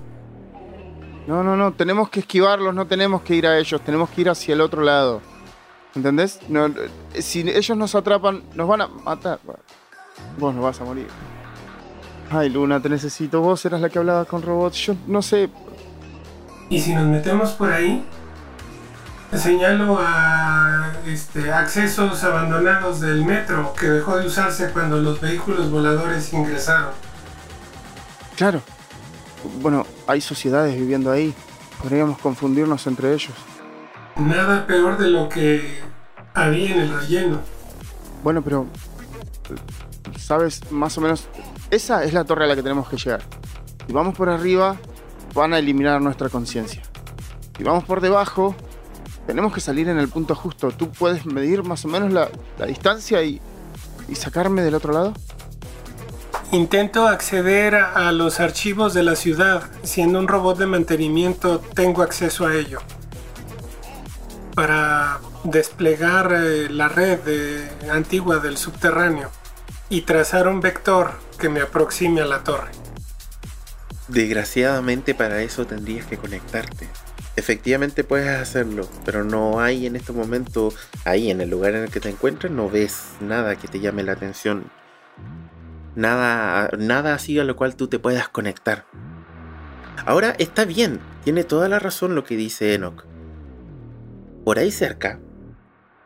No, 1.26 1.42
no, 1.42 1.56
no, 1.56 1.72
tenemos 1.72 2.08
que 2.08 2.20
esquivarlos, 2.20 2.74
no 2.74 2.86
tenemos 2.86 3.22
que 3.22 3.34
ir 3.34 3.46
a 3.46 3.58
ellos, 3.58 3.80
tenemos 3.82 4.08
que 4.10 4.22
ir 4.22 4.30
hacia 4.30 4.54
el 4.54 4.60
otro 4.60 4.82
lado. 4.82 5.20
¿Entendés? 5.98 6.38
No, 6.48 6.72
si 7.18 7.40
ellos 7.40 7.76
nos 7.76 7.92
atrapan, 7.96 8.44
nos 8.54 8.68
van 8.68 8.82
a 8.82 8.86
matar. 8.86 9.40
Vos 10.38 10.54
no 10.54 10.62
vas 10.62 10.80
a 10.80 10.84
morir. 10.84 11.08
Ay, 12.30 12.50
Luna, 12.50 12.80
te 12.80 12.88
necesito. 12.88 13.40
Vos 13.40 13.64
eras 13.64 13.80
la 13.80 13.88
que 13.88 13.98
hablaba 13.98 14.24
con 14.24 14.40
robots. 14.40 14.76
Yo 14.76 14.94
no 15.08 15.22
sé. 15.22 15.50
¿Y 16.70 16.80
si 16.80 16.94
nos 16.94 17.04
metemos 17.06 17.50
por 17.50 17.72
ahí? 17.72 18.06
Señalo 19.34 19.98
a 20.00 20.92
este, 21.04 21.52
accesos 21.52 22.22
abandonados 22.22 23.00
del 23.00 23.24
metro 23.24 23.74
que 23.74 23.86
dejó 23.86 24.18
de 24.18 24.28
usarse 24.28 24.70
cuando 24.70 24.98
los 24.98 25.20
vehículos 25.20 25.68
voladores 25.68 26.32
ingresaron. 26.32 26.92
Claro. 28.36 28.62
Bueno, 29.60 29.84
hay 30.06 30.20
sociedades 30.20 30.78
viviendo 30.78 31.10
ahí. 31.10 31.34
Podríamos 31.82 32.18
confundirnos 32.18 32.86
entre 32.86 33.12
ellos. 33.12 33.47
Nada 34.18 34.66
peor 34.66 34.98
de 34.98 35.10
lo 35.10 35.28
que 35.28 35.78
había 36.34 36.74
en 36.74 36.80
el 36.80 37.00
relleno. 37.00 37.40
Bueno, 38.24 38.42
pero... 38.42 38.66
¿Sabes? 40.18 40.60
Más 40.72 40.98
o 40.98 41.00
menos... 41.00 41.28
Esa 41.70 42.02
es 42.02 42.12
la 42.12 42.24
torre 42.24 42.44
a 42.44 42.48
la 42.48 42.56
que 42.56 42.62
tenemos 42.62 42.88
que 42.88 42.96
llegar. 42.96 43.22
Si 43.86 43.92
vamos 43.92 44.16
por 44.16 44.28
arriba, 44.28 44.76
van 45.34 45.54
a 45.54 45.58
eliminar 45.58 46.00
nuestra 46.00 46.28
conciencia. 46.28 46.82
Si 47.56 47.62
vamos 47.62 47.84
por 47.84 48.00
debajo, 48.00 48.56
tenemos 49.26 49.54
que 49.54 49.60
salir 49.60 49.88
en 49.88 49.98
el 49.98 50.08
punto 50.08 50.34
justo. 50.34 50.72
¿Tú 50.72 50.90
puedes 50.90 51.24
medir 51.24 51.62
más 51.62 51.84
o 51.84 51.88
menos 51.88 52.12
la, 52.12 52.28
distancia 52.66 53.22
y, 53.22 53.40
y 54.08 54.14
sacarme 54.16 54.62
del 54.62 54.74
otro 54.74 54.92
lado? 54.92 55.14
Intento 56.50 57.06
acceder 57.06 57.76
a 57.76 58.10
los 58.10 58.40
archivos 58.40 58.94
de 58.94 59.04
la 59.04 59.14
ciudad. 59.14 59.62
Siendo 59.84 60.18
un 60.18 60.26
robot 60.26 60.58
de 60.58 60.66
mantenimiento, 60.66 61.60
tengo 61.74 62.02
acceso 62.02 62.46
a 62.46 62.56
ello. 62.56 62.80
Para 64.58 65.20
desplegar 65.44 66.32
eh, 66.32 66.68
la 66.68 66.88
red 66.88 67.20
antigua 67.92 68.38
del 68.38 68.56
subterráneo 68.56 69.30
y 69.88 70.00
trazar 70.00 70.48
un 70.48 70.60
vector 70.60 71.12
que 71.38 71.48
me 71.48 71.60
aproxime 71.60 72.22
a 72.22 72.26
la 72.26 72.42
torre. 72.42 72.72
Desgraciadamente 74.08 75.14
para 75.14 75.42
eso 75.42 75.64
tendrías 75.64 76.06
que 76.06 76.16
conectarte 76.16 76.88
efectivamente 77.38 78.02
puedes 78.02 78.28
hacerlo, 78.28 78.88
pero 79.04 79.22
no 79.24 79.60
hay 79.60 79.86
en 79.86 79.94
este 79.94 80.12
momento, 80.12 80.72
ahí 81.04 81.30
en 81.30 81.40
el 81.40 81.48
lugar 81.48 81.74
en 81.74 81.84
el 81.84 81.90
que 81.90 82.00
te 82.00 82.10
encuentras, 82.10 82.52
no 82.52 82.68
ves 82.68 83.12
nada 83.20 83.54
que 83.56 83.68
te 83.68 83.78
llame 83.78 84.02
la 84.02 84.12
atención. 84.12 84.70
Nada, 85.94 86.70
nada 86.76 87.14
así 87.14 87.38
a 87.38 87.44
lo 87.44 87.56
cual 87.56 87.76
tú 87.76 87.86
te 87.86 87.98
puedas 87.98 88.28
conectar. 88.28 88.86
Ahora 90.04 90.34
está 90.38 90.64
bien, 90.64 91.00
tiene 91.24 91.44
toda 91.44 91.68
la 91.68 91.78
razón 91.78 92.14
lo 92.14 92.24
que 92.24 92.36
dice 92.36 92.74
Enoch. 92.74 93.07
Por 94.48 94.58
ahí 94.58 94.70
cerca 94.70 95.20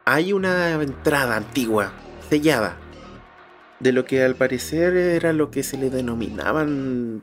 hay 0.04 0.32
una 0.32 0.72
entrada 0.82 1.36
antigua, 1.36 1.92
sellada, 2.28 2.76
de 3.78 3.92
lo 3.92 4.04
que 4.04 4.24
al 4.24 4.34
parecer 4.34 4.96
era 4.96 5.32
lo 5.32 5.52
que 5.52 5.62
se 5.62 5.78
le 5.78 5.90
denominaban 5.90 7.22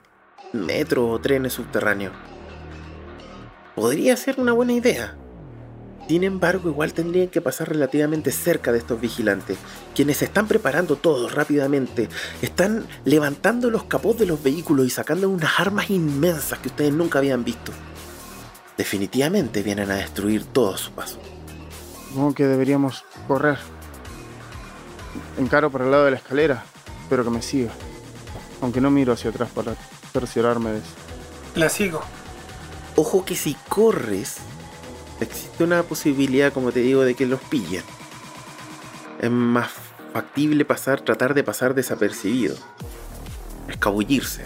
metro 0.54 1.10
o 1.10 1.20
trenes 1.20 1.52
subterráneos 1.52 2.14
podría 3.76 4.16
ser 4.16 4.40
una 4.40 4.54
buena 4.54 4.72
idea. 4.72 5.18
Sin 6.08 6.24
embargo, 6.24 6.70
igual 6.70 6.94
tendrían 6.94 7.28
que 7.28 7.42
pasar 7.42 7.68
relativamente 7.68 8.32
cerca 8.32 8.72
de 8.72 8.78
estos 8.78 9.02
vigilantes, 9.02 9.58
quienes 9.94 10.16
se 10.16 10.26
están 10.26 10.48
preparando 10.48 10.96
todos 10.96 11.34
rápidamente, 11.34 12.08
están 12.42 12.88
levantando 13.04 13.70
los 13.70 13.84
capós 13.84 14.18
de 14.18 14.26
los 14.26 14.42
vehículos 14.42 14.88
y 14.88 14.90
sacando 14.90 15.30
unas 15.30 15.60
armas 15.60 15.90
inmensas 15.90 16.60
que 16.60 16.70
ustedes 16.70 16.94
nunca 16.94 17.20
habían 17.20 17.44
visto. 17.44 17.74
Definitivamente 18.80 19.62
vienen 19.62 19.92
a 19.92 19.96
destruir 19.96 20.46
todo 20.46 20.78
su 20.78 20.94
paso. 20.94 21.20
Supongo 22.08 22.34
que 22.34 22.46
deberíamos 22.46 23.04
correr. 23.28 23.58
Encaro 25.38 25.70
por 25.70 25.82
el 25.82 25.92
lado 25.92 26.06
de 26.06 26.12
la 26.12 26.18
escalera. 26.18 26.64
Espero 27.02 27.26
que 27.26 27.30
me 27.30 27.42
siga. 27.42 27.72
Aunque 28.62 28.80
no 28.80 28.90
miro 28.90 29.12
hacia 29.12 29.32
atrás 29.32 29.50
para 29.54 29.76
cerciorarme 30.14 30.72
de 30.72 30.78
eso. 30.78 30.94
La 31.56 31.68
sigo. 31.68 32.02
Ojo 32.96 33.26
que 33.26 33.36
si 33.36 33.58
corres, 33.68 34.38
existe 35.20 35.66
una 35.66 35.84
posibilidad, 35.84 36.54
como 36.54 36.72
te 36.72 36.80
digo, 36.80 37.02
de 37.02 37.16
que 37.16 37.26
los 37.26 37.42
pillen. 37.42 37.84
Es 39.20 39.30
más 39.30 39.72
factible 40.14 40.64
pasar, 40.64 41.02
tratar 41.02 41.34
de 41.34 41.44
pasar 41.44 41.76
desapercibido. 41.76 42.56
Escabullirse. 43.68 44.46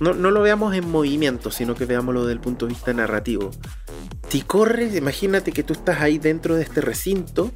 No, 0.00 0.12
no 0.12 0.30
lo 0.30 0.42
veamos 0.42 0.74
en 0.74 0.90
movimiento, 0.90 1.50
sino 1.50 1.74
que 1.74 1.86
veámoslo 1.86 2.22
desde 2.22 2.32
el 2.32 2.40
punto 2.40 2.66
de 2.66 2.74
vista 2.74 2.92
narrativo. 2.92 3.50
Si 4.28 4.42
corres, 4.42 4.96
imagínate 4.96 5.52
que 5.52 5.62
tú 5.62 5.72
estás 5.72 6.00
ahí 6.00 6.18
dentro 6.18 6.56
de 6.56 6.62
este 6.62 6.80
recinto, 6.80 7.52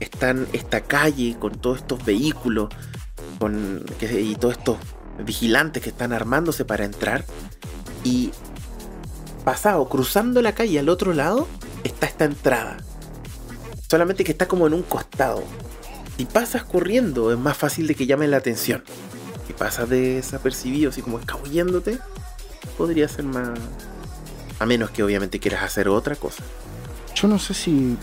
están 0.00 0.46
esta 0.52 0.82
calle 0.82 1.36
con 1.38 1.52
todos 1.52 1.78
estos 1.78 2.04
vehículos 2.04 2.68
con, 3.38 3.84
y 4.00 4.34
todos 4.36 4.56
estos 4.58 4.78
vigilantes 5.24 5.82
que 5.82 5.90
están 5.90 6.12
armándose 6.12 6.64
para 6.64 6.84
entrar. 6.84 7.24
Y 8.04 8.30
pasado, 9.44 9.88
cruzando 9.88 10.42
la 10.42 10.54
calle 10.54 10.78
al 10.78 10.88
otro 10.88 11.14
lado, 11.14 11.48
está 11.82 12.06
esta 12.06 12.24
entrada. 12.24 12.76
Solamente 13.88 14.24
que 14.24 14.32
está 14.32 14.46
como 14.46 14.66
en 14.66 14.74
un 14.74 14.82
costado. 14.82 15.42
Si 16.16 16.26
pasas 16.26 16.64
corriendo 16.64 17.32
es 17.32 17.38
más 17.38 17.56
fácil 17.56 17.86
de 17.86 17.94
que 17.94 18.06
llame 18.06 18.28
la 18.28 18.36
atención. 18.36 18.84
Y 19.48 19.52
pasas 19.52 19.88
desapercibido, 19.88 20.90
así 20.90 21.02
como 21.02 21.18
escabulléndote, 21.18 21.98
podría 22.78 23.08
ser 23.08 23.24
más... 23.24 23.50
A 24.58 24.66
menos 24.66 24.90
que 24.90 25.02
obviamente 25.02 25.40
quieras 25.40 25.64
hacer 25.64 25.88
otra 25.88 26.14
cosa. 26.16 26.44
Yo 27.14 27.28
no 27.28 27.38
sé 27.38 27.54
si 27.54 27.96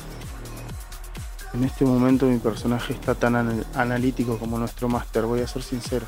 en 1.54 1.64
este 1.64 1.86
momento 1.86 2.26
mi 2.26 2.38
personaje 2.40 2.94
está 2.94 3.16
tan 3.16 3.36
anal- 3.36 3.66
analítico 3.74 4.38
como 4.38 4.58
nuestro 4.58 4.88
máster, 4.88 5.24
voy 5.24 5.42
a 5.42 5.48
ser 5.48 5.64
sincero. 5.64 6.06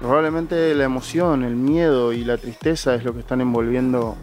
Probablemente 0.00 0.74
la 0.74 0.84
emoción, 0.84 1.44
el 1.44 1.54
miedo 1.54 2.12
y 2.12 2.24
la 2.24 2.36
tristeza 2.38 2.94
es 2.94 3.04
lo 3.04 3.14
que 3.14 3.20
están 3.20 3.40
envolviendo 3.40 4.16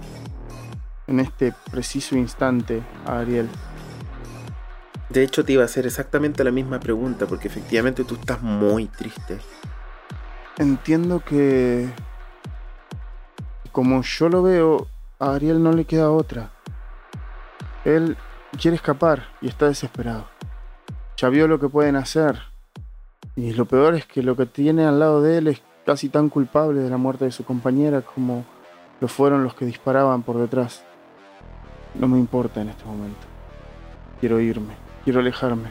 en 1.07 1.19
este 1.19 1.53
preciso 1.71 2.17
instante 2.17 2.83
a 3.05 3.19
Ariel. 3.19 3.49
De 5.09 5.23
hecho, 5.23 5.43
te 5.43 5.53
iba 5.53 5.63
a 5.63 5.65
hacer 5.65 5.88
exactamente 5.88 6.43
la 6.43 6.51
misma 6.51 6.79
pregunta, 6.79 7.25
porque 7.25 7.47
efectivamente 7.47 8.03
tú 8.03 8.15
estás 8.15 8.41
muy 8.41 8.85
triste. 8.85 9.39
Entiendo 10.59 11.21
que, 11.23 11.89
como 13.71 14.01
yo 14.01 14.27
lo 14.27 14.43
veo, 14.43 14.87
a 15.17 15.33
Ariel 15.33 15.63
no 15.63 15.71
le 15.71 15.85
queda 15.85 16.11
otra. 16.11 16.51
Él 17.85 18.17
quiere 18.59 18.75
escapar 18.75 19.29
y 19.39 19.47
está 19.47 19.67
desesperado. 19.67 20.25
Ya 21.15 21.29
vio 21.29 21.47
lo 21.47 21.61
que 21.61 21.69
pueden 21.69 21.95
hacer. 21.95 22.39
Y 23.37 23.53
lo 23.53 23.67
peor 23.67 23.95
es 23.95 24.05
que 24.05 24.21
lo 24.21 24.35
que 24.35 24.45
tiene 24.45 24.83
al 24.83 24.99
lado 24.99 25.21
de 25.21 25.37
él 25.37 25.47
es 25.47 25.61
casi 25.85 26.09
tan 26.09 26.27
culpable 26.27 26.81
de 26.81 26.89
la 26.89 26.97
muerte 26.97 27.23
de 27.23 27.31
su 27.31 27.45
compañera 27.45 28.01
como 28.01 28.43
lo 28.99 29.07
fueron 29.07 29.45
los 29.45 29.53
que 29.53 29.65
disparaban 29.65 30.23
por 30.23 30.39
detrás. 30.39 30.83
No 31.95 32.09
me 32.09 32.19
importa 32.19 32.59
en 32.61 32.67
este 32.67 32.83
momento. 32.83 33.25
Quiero 34.19 34.41
irme, 34.41 34.73
quiero 35.05 35.21
alejarme. 35.21 35.69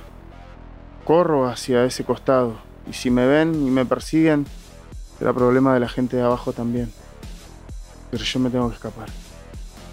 Corro 1.04 1.47
hacia 1.47 1.85
ese 1.85 2.04
costado 2.04 2.54
y 2.88 2.95
si 2.95 3.11
me 3.11 3.26
ven 3.26 3.54
y 3.54 3.71
me 3.71 3.85
persiguen, 3.85 4.47
será 5.19 5.33
problema 5.33 5.75
de 5.75 5.81
la 5.81 5.89
gente 5.89 6.17
de 6.17 6.23
abajo 6.23 6.53
también. 6.53 6.93
Pero 8.11 8.25
yo 8.25 8.41
me 8.41 8.51
tengo 8.51 8.69
que 8.69 8.77
escapar. 8.77 9.09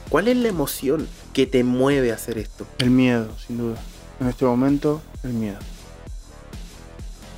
¿Cuál 0.09 0.27
es 0.27 0.37
la 0.37 0.49
emoción 0.49 1.07
que 1.33 1.47
te 1.47 1.63
mueve 1.63 2.11
a 2.11 2.15
hacer 2.15 2.37
esto? 2.37 2.65
El 2.77 2.91
miedo, 2.91 3.29
sin 3.39 3.57
duda. 3.57 3.77
En 4.19 4.27
este 4.27 4.45
momento, 4.45 5.01
el 5.23 5.33
miedo. 5.33 5.59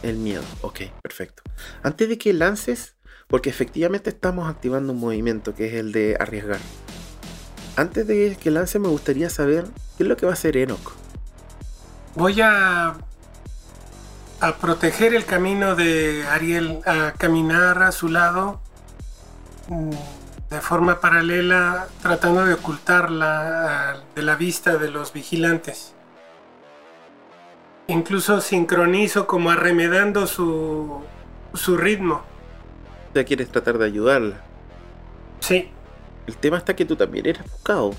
El 0.04 0.18
miedo. 0.18 0.44
Ok, 0.62 0.82
perfecto. 1.02 1.42
Antes 1.82 2.10
de 2.10 2.18
que 2.18 2.34
lances, 2.34 2.96
porque 3.28 3.50
efectivamente 3.50 4.10
estamos 4.10 4.50
activando 4.50 4.94
un 4.94 5.00
movimiento 5.00 5.56
que 5.56 5.68
es 5.68 5.74
el 5.74 5.92
de 5.92 6.18
arriesgar. 6.20 6.60
Antes 7.76 8.08
de 8.08 8.38
que 8.40 8.52
lance 8.52 8.80
me 8.80 8.88
gustaría 8.88 9.30
saber 9.30 9.66
qué 9.98 10.04
es 10.04 10.10
lo 10.10 10.18
que 10.18 10.26
va 10.26 10.32
a 10.32 10.34
hacer 10.34 10.58
Enoch. 10.58 10.94
Voy 12.16 12.42
a, 12.42 12.98
a 14.40 14.58
proteger 14.58 15.14
el 15.16 15.26
camino 15.26 15.76
de 15.76 16.26
Ariel, 16.28 16.80
a 16.86 17.14
caminar 17.18 17.82
a 17.82 17.92
su 17.92 18.08
lado 18.08 18.60
mm, 19.68 19.92
de 20.50 20.62
forma 20.62 21.00
paralela, 21.02 21.88
tratando 22.02 22.46
de 22.46 22.54
ocultarla 22.54 24.02
de 24.16 24.22
la 24.22 24.36
vista 24.36 24.78
de 24.78 24.90
los 24.90 25.12
vigilantes. 25.12 25.94
Incluso 27.88 28.42
sincronizo 28.42 29.28
como 29.28 29.50
arremedando 29.50 30.28
su, 30.28 31.02
su 31.54 31.78
ritmo. 31.78 32.24
Ya 33.14 33.24
quieres 33.24 33.50
tratar 33.50 33.78
de 33.78 33.86
ayudarla. 33.86 34.42
Sí, 35.40 35.70
El 36.26 36.38
tema 36.38 36.58
está 36.58 36.76
que 36.76 36.86
tú 36.86 36.96
también 36.96 37.26
eres 37.26 37.44
buscado. 37.44 37.94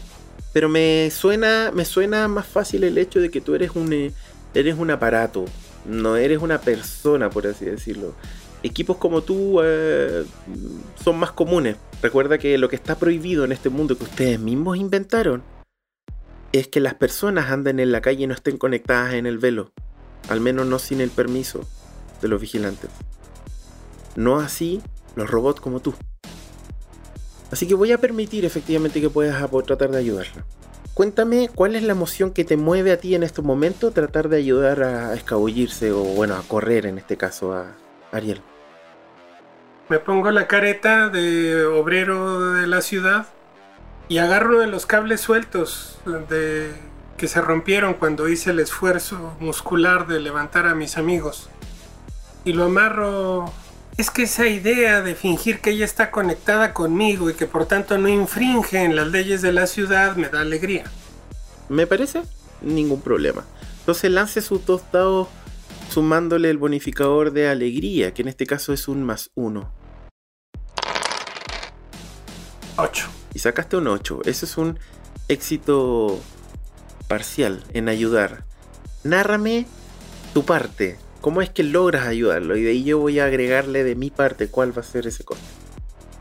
Pero 0.52 0.68
me 0.68 1.11
suena, 1.11 1.71
me 1.75 1.85
suena 1.85 2.28
más 2.28 2.47
fácil 2.47 2.85
el 2.85 2.99
hecho 2.99 3.21
de 3.21 3.30
que 3.30 3.40
tú 3.40 3.54
eres 3.54 3.73
un, 3.75 3.92
eh, 3.92 4.12
eres 4.54 4.76
un 4.76 4.90
aparato. 4.90 5.45
No 5.88 6.16
eres 6.16 6.40
una 6.40 6.61
persona, 6.61 7.30
por 7.30 7.47
así 7.47 7.64
decirlo. 7.64 8.14
Equipos 8.62 8.99
como 8.99 9.23
tú 9.23 9.61
eh, 9.62 10.25
son 11.02 11.18
más 11.18 11.33
comunes. 11.33 11.76
Recuerda 12.02 12.38
que 12.38 12.59
lo 12.59 12.68
que 12.68 12.76
está 12.76 12.99
prohibido 12.99 13.45
en 13.45 13.52
este 13.52 13.71
mundo 13.71 13.97
que 13.97 14.04
ustedes 14.04 14.38
mismos 14.38 14.76
inventaron 14.76 15.42
es 16.52 16.69
que 16.69 16.80
las 16.80 16.95
personas 16.95 17.50
anden 17.50 17.80
en 17.80 17.93
la 17.93 18.00
calle 18.00 18.25
y 18.25 18.26
no 18.26 18.34
estén 18.34 18.58
conectadas 18.58 19.15
en 19.15 19.26
el 19.26 19.39
velo. 19.39 19.73
Al 20.28 20.41
menos 20.41 20.67
no 20.67 20.78
sin 20.78 21.00
el 21.00 21.10
permiso 21.10 21.67
de 22.21 22.28
los 22.28 22.41
vigilantes. 22.41 22.91
No 24.17 24.41
así 24.41 24.82
los 25.17 25.30
robots 25.30 25.60
como 25.60 25.80
tú. 25.80 25.95
Así 27.50 27.67
que 27.67 27.75
voy 27.75 27.93
a 27.93 27.99
permitir 27.99 28.45
efectivamente 28.45 29.00
que 29.00 29.08
puedas 29.08 29.43
tratar 29.65 29.91
de 29.91 29.99
ayudarla. 29.99 30.45
Cuéntame 30.99 31.49
cuál 31.54 31.76
es 31.76 31.84
la 31.84 31.93
emoción 31.93 32.32
que 32.32 32.45
te 32.45 32.56
mueve 32.56 32.91
a 32.91 32.97
ti 32.99 33.15
en 33.15 33.23
estos 33.23 33.45
momentos 33.45 33.95
tratar 33.95 34.28
de 34.28 34.39
ayudar 34.39 34.82
a 34.82 35.15
escabullirse 35.15 35.93
o 35.93 36.02
bueno, 36.02 36.34
a 36.34 36.43
correr 36.43 36.87
en 36.87 36.99
este 36.99 37.17
caso 37.17 37.52
a 37.52 37.69
Ariel. 38.11 38.43
me 39.89 40.00
pongo 40.00 40.32
la 40.32 40.49
careta 40.49 41.08
de 41.08 41.65
obrero 41.67 42.54
de 42.54 42.67
la 42.67 42.80
ciudad 42.80 43.28
y 44.08 44.19
agarro 44.19 44.58
de 44.58 44.67
los 44.67 44.87
cables 44.87 45.21
sueltos 45.21 46.00
de, 46.28 46.73
que 47.17 47.28
se 47.28 47.41
rompieron 47.43 47.95
cuando 47.95 48.28
hice 48.28 48.50
el 48.50 48.58
esfuerzo 48.58 49.37
muscular 49.39 50.08
de 50.08 50.19
levantar 50.19 50.67
a 50.67 50.75
mis 50.75 50.99
amigos. 50.99 51.49
Y 52.45 52.54
lo 52.54 52.65
amarro. 52.65 53.52
Es 53.99 54.13
que 54.13 54.23
esa 54.23 54.47
idea 54.47 55.02
de 55.02 55.17
fingir 55.17 55.58
que 55.58 55.71
ella 55.71 55.84
está 55.84 56.13
conectada 56.13 56.73
conmigo 56.73 57.30
y 57.30 57.34
que 57.34 57.47
por 57.47 57.67
tanto 57.67 57.99
no 57.99 58.08
infringe 58.08 58.84
en 58.84 58.95
las 58.95 59.08
leyes 59.08 59.43
de 59.43 59.52
la 59.52 59.67
ciudad 59.67 60.15
me 60.15 60.28
da 60.28 60.41
alegría. 60.41 60.84
¿Me 61.69 61.84
parece? 61.84 62.23
Ningún 62.63 63.00
problema. 63.00 63.45
Entonces 63.80 64.08
lance 64.13 64.41
sus 64.41 64.65
dos 64.65 64.82
dados 64.93 65.26
sumándole 65.91 66.49
el 66.49 66.58
bonificador 66.58 67.32
de 67.32 67.49
alegría, 67.49 68.15
que 68.15 68.23
en 68.23 68.28
este 68.28 68.47
caso 68.47 68.73
es 68.73 68.87
un 68.87 69.02
más 69.02 69.32
uno. 69.34 69.73
8. 72.76 73.08
y 73.34 73.41
sacaste 73.41 73.78
un 73.78 73.89
8. 73.89 74.21
Eso 74.26 74.47
es 74.47 74.56
un 74.58 74.78
éxito 75.26 76.21
parcial 77.08 77.65
en 77.73 77.89
ayudar. 77.89 78.45
Nárrame 79.02 79.67
tu 80.34 80.45
parte. 80.45 80.99
¿Cómo 81.21 81.43
es 81.43 81.50
que 81.50 81.65
logras 81.65 82.07
ayudarlo? 82.07 82.57
Y 82.57 82.63
de 82.63 82.71
ahí 82.71 82.85
yo 82.85 82.99
voy 82.99 83.19
a 83.19 83.25
agregarle 83.25 83.85
de 83.85 83.95
mi 83.95 84.11
parte 84.11 84.49
cuál 84.49 84.76
va 84.76 84.83
a 84.83 84.85
ser 84.85 85.07
ese 85.07 85.25
coste. 85.25 85.45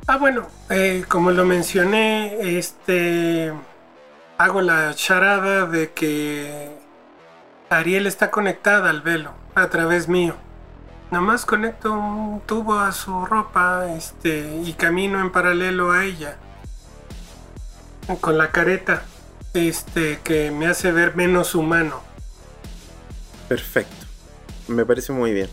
Ah, 0.08 0.18
bueno, 0.18 0.48
eh, 0.70 1.04
como 1.08 1.32
lo 1.32 1.46
mencioné, 1.46 2.58
este 2.58 3.54
hago 4.38 4.62
la 4.62 4.94
charada 4.94 5.66
de 5.66 5.92
que 5.92 6.70
Ariel 7.70 8.08
está 8.08 8.32
conectada 8.32 8.90
al 8.90 9.02
velo 9.02 9.32
a 9.56 9.68
través 9.68 10.08
mío. 10.08 10.36
Nomás 11.12 11.46
conecto 11.46 11.94
un 11.94 12.42
tubo 12.42 12.80
a 12.80 12.92
su 12.92 13.26
ropa, 13.26 13.88
este, 13.96 14.62
y 14.64 14.74
camino 14.74 15.20
en 15.20 15.32
paralelo 15.32 15.92
a 15.92 16.06
ella. 16.06 16.38
Con 18.22 18.38
la 18.38 18.52
careta, 18.52 19.04
este, 19.54 20.20
que 20.24 20.52
me 20.52 20.68
hace 20.68 20.92
ver 20.92 21.16
menos 21.16 21.56
humano. 21.56 22.02
Perfecto. 23.48 24.07
Me 24.68 24.86
parece 24.86 25.14
muy 25.14 25.34
bien. 25.34 25.50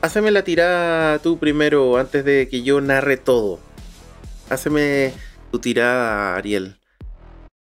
Háceme 0.00 0.30
la 0.30 0.42
tirada 0.42 1.18
tú 1.20 1.38
primero 1.38 1.96
antes 1.96 2.24
de 2.24 2.48
que 2.48 2.62
yo 2.62 2.80
narre 2.80 3.16
todo. 3.16 3.60
Háceme 4.50 5.14
tu 5.50 5.60
tirada, 5.60 6.36
Ariel. 6.36 6.78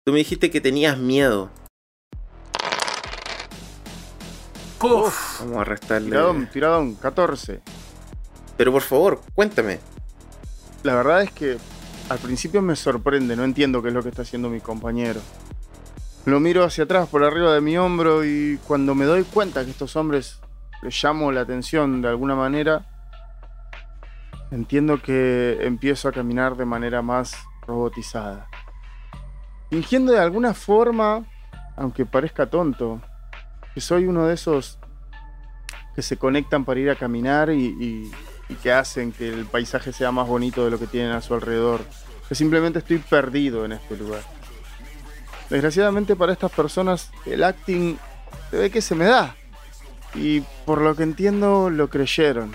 Tú 0.06 0.12
me 0.12 0.20
dijiste 0.20 0.52
que 0.52 0.62
tenías 0.62 0.98
miedo. 0.98 1.50
Vamos 4.80 5.58
a 5.58 5.64
restarle. 5.64 6.10
Tiradón, 6.10 6.50
tiradón, 6.52 6.96
14. 6.96 7.62
Pero 8.56 8.72
por 8.72 8.82
favor, 8.84 9.22
cuéntame. 9.34 9.80
La 10.84 10.96
verdad 10.96 11.24
es 11.24 11.32
que 11.32 11.58
al 12.10 12.20
principio 12.20 12.62
me 12.62 12.76
sorprende, 12.76 13.36
no 13.36 13.44
entiendo 13.44 13.82
qué 13.82 13.90
es 13.90 13.94
lo 13.94 14.04
que 14.04 14.10
está 14.10 14.22
haciendo 14.22 14.50
mi 14.50 14.62
compañero. 14.62 15.20
Lo 16.26 16.40
miro 16.40 16.64
hacia 16.64 16.84
atrás 16.84 17.10
por 17.10 17.24
arriba 17.24 17.54
de 17.54 17.62
mi 17.62 17.78
hombro 17.78 18.24
y 18.24 18.60
cuando 18.68 18.96
me 18.96 19.06
doy 19.06 19.24
cuenta 19.24 19.66
que 19.66 19.72
estos 19.72 19.96
hombres 19.96 20.40
les 20.82 21.04
llamo 21.04 21.32
la 21.32 21.42
atención 21.42 22.02
de 22.02 22.10
alguna 22.10 22.36
manera, 22.36 22.86
entiendo 24.52 25.02
que 25.02 25.58
empiezo 25.62 26.10
a 26.10 26.12
caminar 26.12 26.56
de 26.56 26.66
manera 26.66 27.02
más 27.02 27.36
robotizada. 27.66 28.48
Fingiendo 29.70 30.14
de 30.14 30.20
alguna 30.20 30.54
forma, 30.54 31.26
aunque 31.76 32.06
parezca 32.06 32.50
tonto, 32.50 33.02
que 33.74 33.82
soy 33.82 34.06
uno 34.06 34.26
de 34.26 34.34
esos 34.34 34.80
que 35.96 36.02
se 36.02 36.18
conectan 36.18 36.64
para 36.64 36.80
ir 36.80 36.90
a 36.90 36.96
caminar 36.96 37.52
y 37.52 38.12
que 38.62 38.72
hacen 38.72 39.12
que 39.12 39.28
el 39.28 39.46
paisaje 39.46 39.92
sea 39.92 40.12
más 40.12 40.28
bonito 40.28 40.64
de 40.64 40.72
lo 40.72 40.80
que 40.80 40.88
tienen 40.88 41.12
a 41.12 41.22
su 41.22 41.34
alrededor. 41.34 41.82
Que 42.30 42.36
simplemente 42.36 42.80
estoy 42.80 42.98
perdido 42.98 43.64
en 43.64 43.72
este 43.72 43.96
lugar. 43.96 44.22
Desgraciadamente 45.50 46.16
para 46.18 46.34
estas 46.34 46.52
personas 46.52 47.10
el 47.26 47.42
acting 47.42 47.98
se 48.52 48.58
ve 48.58 48.70
que 48.70 48.82
se 48.82 48.96
me 48.96 49.06
da. 49.06 49.37
Y 50.18 50.42
por 50.66 50.82
lo 50.82 50.96
que 50.96 51.04
entiendo 51.04 51.70
lo 51.70 51.90
creyeron. 51.90 52.52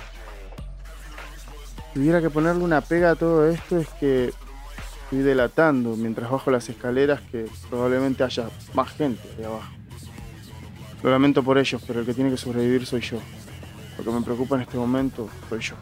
Si 1.76 1.94
tuviera 1.94 2.20
que 2.20 2.30
ponerle 2.30 2.64
una 2.64 2.80
pega 2.80 3.12
a 3.12 3.14
todo 3.14 3.48
esto 3.48 3.78
es 3.78 3.88
que 4.00 4.32
estoy 5.04 5.18
delatando 5.20 5.94
mientras 5.96 6.30
bajo 6.30 6.50
las 6.50 6.68
escaleras 6.68 7.20
que 7.30 7.46
probablemente 7.68 8.24
haya 8.24 8.48
más 8.74 8.90
gente 8.92 9.22
de 9.36 9.46
abajo. 9.46 9.70
Lo 11.02 11.10
lamento 11.10 11.42
por 11.42 11.58
ellos, 11.58 11.82
pero 11.86 12.00
el 12.00 12.06
que 12.06 12.14
tiene 12.14 12.30
que 12.30 12.36
sobrevivir 12.36 12.86
soy 12.86 13.00
yo. 13.00 13.18
Lo 13.98 14.04
que 14.04 14.10
me 14.10 14.22
preocupa 14.22 14.56
en 14.56 14.62
este 14.62 14.76
momento 14.76 15.28
soy 15.48 15.60
yo. 15.60 15.74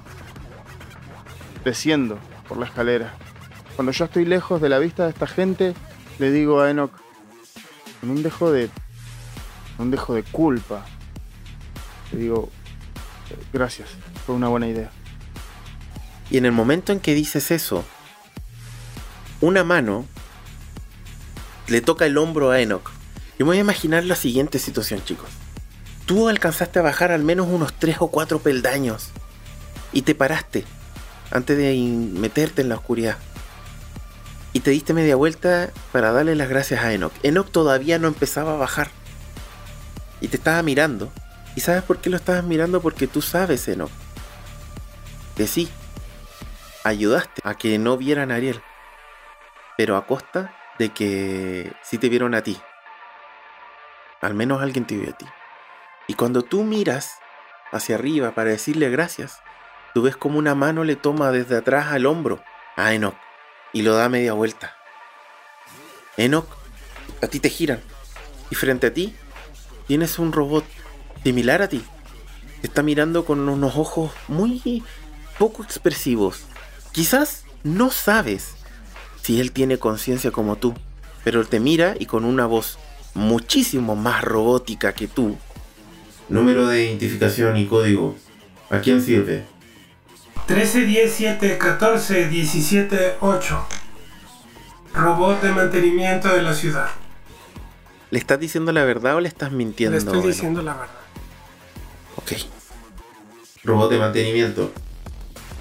desciendo 1.64 2.18
por 2.48 2.58
la 2.58 2.66
escalera. 2.66 3.14
Cuando 3.76 3.92
yo 3.92 4.06
estoy 4.06 4.24
lejos 4.24 4.60
de 4.60 4.68
la 4.68 4.78
vista 4.78 5.04
de 5.04 5.10
esta 5.10 5.26
gente, 5.26 5.74
le 6.18 6.30
digo 6.32 6.60
a 6.60 6.70
Enoch, 6.70 6.92
con 8.00 8.10
un 8.10 8.22
dejo 8.22 8.50
de, 8.50 8.70
un 9.78 9.90
dejo 9.90 10.14
de 10.14 10.22
culpa, 10.22 10.84
le 12.12 12.18
digo, 12.18 12.50
gracias, 13.52 13.88
fue 14.26 14.34
una 14.34 14.48
buena 14.48 14.68
idea. 14.68 14.90
Y 16.30 16.38
en 16.38 16.46
el 16.46 16.52
momento 16.52 16.92
en 16.92 17.00
que 17.00 17.14
dices 17.14 17.50
eso, 17.50 17.84
una 19.40 19.64
mano 19.64 20.06
le 21.66 21.80
toca 21.80 22.06
el 22.06 22.18
hombro 22.18 22.50
a 22.50 22.60
Enoch. 22.60 22.90
Yo 23.38 23.46
me 23.46 23.50
voy 23.50 23.58
a 23.58 23.60
imaginar 23.60 24.04
la 24.04 24.16
siguiente 24.16 24.58
situación, 24.58 25.02
chicos. 25.04 25.28
Tú 26.06 26.28
alcanzaste 26.28 26.78
a 26.78 26.82
bajar 26.82 27.12
al 27.12 27.22
menos 27.22 27.46
unos 27.48 27.72
3 27.74 27.96
o 28.00 28.08
4 28.08 28.40
peldaños 28.40 29.10
y 29.92 30.02
te 30.02 30.14
paraste 30.14 30.64
antes 31.30 31.56
de 31.56 31.74
meterte 31.74 32.62
en 32.62 32.68
la 32.68 32.74
oscuridad. 32.76 33.16
Y 34.52 34.60
te 34.60 34.72
diste 34.72 34.92
media 34.92 35.14
vuelta 35.14 35.70
para 35.92 36.12
darle 36.12 36.34
las 36.34 36.48
gracias 36.48 36.82
a 36.82 36.92
Enoch. 36.92 37.12
Enoch 37.22 37.50
todavía 37.50 37.98
no 37.98 38.08
empezaba 38.08 38.54
a 38.54 38.56
bajar. 38.56 38.90
Y 40.20 40.28
te 40.28 40.36
estaba 40.36 40.62
mirando. 40.62 41.12
¿Y 41.56 41.60
sabes 41.60 41.82
por 41.82 41.98
qué 41.98 42.10
lo 42.10 42.16
estabas 42.16 42.44
mirando? 42.44 42.80
Porque 42.80 43.06
tú 43.06 43.22
sabes, 43.22 43.66
Enoch. 43.68 43.90
Que 45.36 45.46
sí, 45.46 45.68
ayudaste 46.84 47.40
a 47.44 47.54
que 47.54 47.78
no 47.78 47.96
vieran 47.96 48.30
a 48.30 48.36
Ariel. 48.36 48.62
Pero 49.76 49.96
a 49.96 50.06
costa 50.06 50.54
de 50.78 50.90
que 50.90 51.72
sí 51.82 51.98
te 51.98 52.08
vieron 52.08 52.34
a 52.34 52.42
ti. 52.42 52.60
Al 54.20 54.34
menos 54.34 54.62
alguien 54.62 54.86
te 54.86 54.96
vio 54.96 55.10
a 55.10 55.16
ti. 55.16 55.26
Y 56.06 56.14
cuando 56.14 56.42
tú 56.42 56.64
miras 56.64 57.18
hacia 57.72 57.94
arriba 57.94 58.32
para 58.32 58.50
decirle 58.50 58.90
gracias, 58.90 59.40
tú 59.94 60.02
ves 60.02 60.16
como 60.16 60.38
una 60.38 60.54
mano 60.54 60.84
le 60.84 60.96
toma 60.96 61.30
desde 61.30 61.56
atrás 61.56 61.88
al 61.88 62.06
hombro 62.06 62.42
a 62.76 62.92
Enoch 62.92 63.16
y 63.72 63.82
lo 63.82 63.94
da 63.94 64.08
media 64.08 64.32
vuelta. 64.32 64.76
Enoch, 66.16 66.48
a 67.22 67.26
ti 67.28 67.40
te 67.40 67.48
giran. 67.48 67.80
Y 68.50 68.56
frente 68.56 68.88
a 68.88 68.94
ti 68.94 69.16
tienes 69.86 70.18
un 70.18 70.32
robot 70.32 70.64
similar 71.22 71.62
a 71.62 71.68
ti. 71.68 71.82
Te 72.60 72.66
está 72.66 72.82
mirando 72.82 73.24
con 73.24 73.48
unos 73.48 73.76
ojos 73.76 74.12
muy 74.28 74.82
poco 75.38 75.62
expresivos. 75.62 76.42
Quizás 76.92 77.44
no 77.62 77.90
sabes 77.90 78.54
si 79.22 79.40
él 79.40 79.52
tiene 79.52 79.78
conciencia 79.78 80.30
como 80.30 80.56
tú, 80.56 80.74
pero 81.24 81.40
él 81.40 81.48
te 81.48 81.60
mira 81.60 81.94
y 81.98 82.06
con 82.06 82.24
una 82.24 82.46
voz 82.46 82.78
muchísimo 83.14 83.96
más 83.96 84.22
robótica 84.22 84.92
que 84.92 85.08
tú. 85.08 85.36
Número 86.28 86.66
de 86.66 86.84
identificación 86.84 87.56
y 87.56 87.66
código. 87.66 88.16
¿A 88.70 88.80
quién 88.80 89.02
sirve? 89.02 89.44
13 90.46 90.84
17 90.84 91.58
14 91.58 92.28
17 92.28 93.16
8. 93.20 93.66
Robot 94.94 95.42
de 95.42 95.52
mantenimiento 95.52 96.28
de 96.28 96.42
la 96.42 96.54
ciudad. 96.54 96.88
¿Le 98.10 98.18
estás 98.18 98.40
diciendo 98.40 98.72
la 98.72 98.84
verdad 98.84 99.16
o 99.16 99.20
le 99.20 99.28
estás 99.28 99.52
mintiendo? 99.52 99.96
Le 99.96 99.98
estoy 99.98 100.22
diciendo 100.22 100.62
la 100.62 100.74
verdad. 100.74 100.99
Ok. 102.16 102.32
Robot 103.64 103.90
de 103.90 103.98
mantenimiento. 103.98 104.72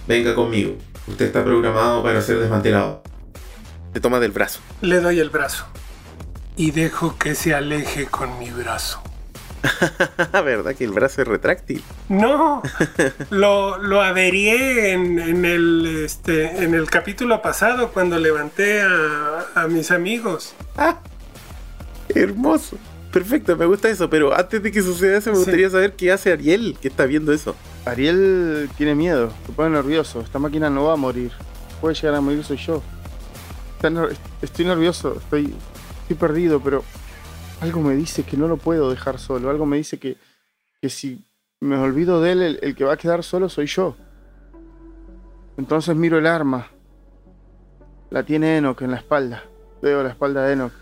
Venga 0.07 0.35
conmigo. 0.35 0.75
Usted 1.07 1.25
está 1.25 1.43
programado 1.43 2.03
para 2.03 2.21
ser 2.21 2.39
desmantelado. 2.39 3.03
Te 3.93 3.99
toma 3.99 4.19
del 4.19 4.31
brazo. 4.31 4.59
Le 4.81 4.99
doy 4.99 5.19
el 5.19 5.29
brazo. 5.29 5.65
Y 6.55 6.71
dejo 6.71 7.17
que 7.17 7.35
se 7.35 7.53
aleje 7.53 8.05
con 8.05 8.37
mi 8.39 8.49
brazo. 8.51 9.01
¿Verdad 10.31 10.75
que 10.75 10.85
el 10.85 10.91
brazo 10.91 11.21
es 11.21 11.27
retráctil? 11.27 11.83
No, 12.07 12.61
lo, 13.29 13.77
lo 13.77 14.01
averié 14.01 14.93
en, 14.93 15.19
en 15.19 15.45
el, 15.45 16.03
este, 16.05 16.63
en 16.63 16.73
el 16.73 16.89
capítulo 16.89 17.41
pasado 17.41 17.91
cuando 17.91 18.17
levanté 18.19 18.81
a, 18.81 19.47
a 19.55 19.67
mis 19.67 19.91
amigos. 19.91 20.53
¡Ah! 20.77 20.99
Hermoso. 22.09 22.77
Perfecto, 23.11 23.57
me 23.57 23.65
gusta 23.65 23.89
eso, 23.89 24.07
pero 24.09 24.35
antes 24.35 24.61
de 24.61 24.71
que 24.71 24.81
suceda 24.83 25.17
eso 25.17 25.31
me 25.31 25.37
Sí. 25.37 25.41
gustaría 25.43 25.69
saber 25.69 25.93
qué 25.95 26.11
hace 26.11 26.31
Ariel, 26.31 26.77
que 26.79 26.89
está 26.89 27.05
viendo 27.05 27.33
eso. 27.33 27.55
Ariel 27.85 28.69
tiene 28.77 28.93
miedo, 28.93 29.31
se 29.47 29.51
pone 29.51 29.71
nervioso. 29.71 30.21
Esta 30.21 30.37
máquina 30.37 30.69
no 30.69 30.83
va 30.85 30.93
a 30.93 30.97
morir. 30.97 31.31
Puede 31.81 31.95
llegar 31.95 32.15
a 32.15 32.21
morir 32.21 32.43
soy 32.43 32.57
yo. 32.57 32.83
Estoy 34.41 34.65
nervioso, 34.65 35.15
estoy, 35.17 35.55
estoy 36.01 36.17
perdido, 36.17 36.59
pero 36.59 36.83
algo 37.61 37.81
me 37.81 37.95
dice 37.95 38.23
que 38.23 38.37
no 38.37 38.47
lo 38.47 38.57
puedo 38.57 38.89
dejar 38.91 39.17
solo. 39.17 39.49
Algo 39.49 39.65
me 39.65 39.77
dice 39.77 39.97
que, 39.97 40.17
que 40.81 40.89
si 40.89 41.25
me 41.61 41.77
olvido 41.77 42.21
de 42.21 42.33
él, 42.33 42.41
el, 42.41 42.59
el 42.61 42.75
que 42.75 42.83
va 42.83 42.93
a 42.93 42.97
quedar 42.97 43.23
solo 43.23 43.49
soy 43.49 43.65
yo. 43.67 43.95
Entonces 45.57 45.95
miro 45.95 46.17
el 46.19 46.27
arma. 46.27 46.67
La 48.11 48.23
tiene 48.23 48.57
Enoch 48.57 48.81
en 48.81 48.91
la 48.91 48.97
espalda. 48.97 49.43
Veo 49.81 50.03
la 50.03 50.09
espalda 50.09 50.43
de 50.45 50.53
Enoch. 50.53 50.73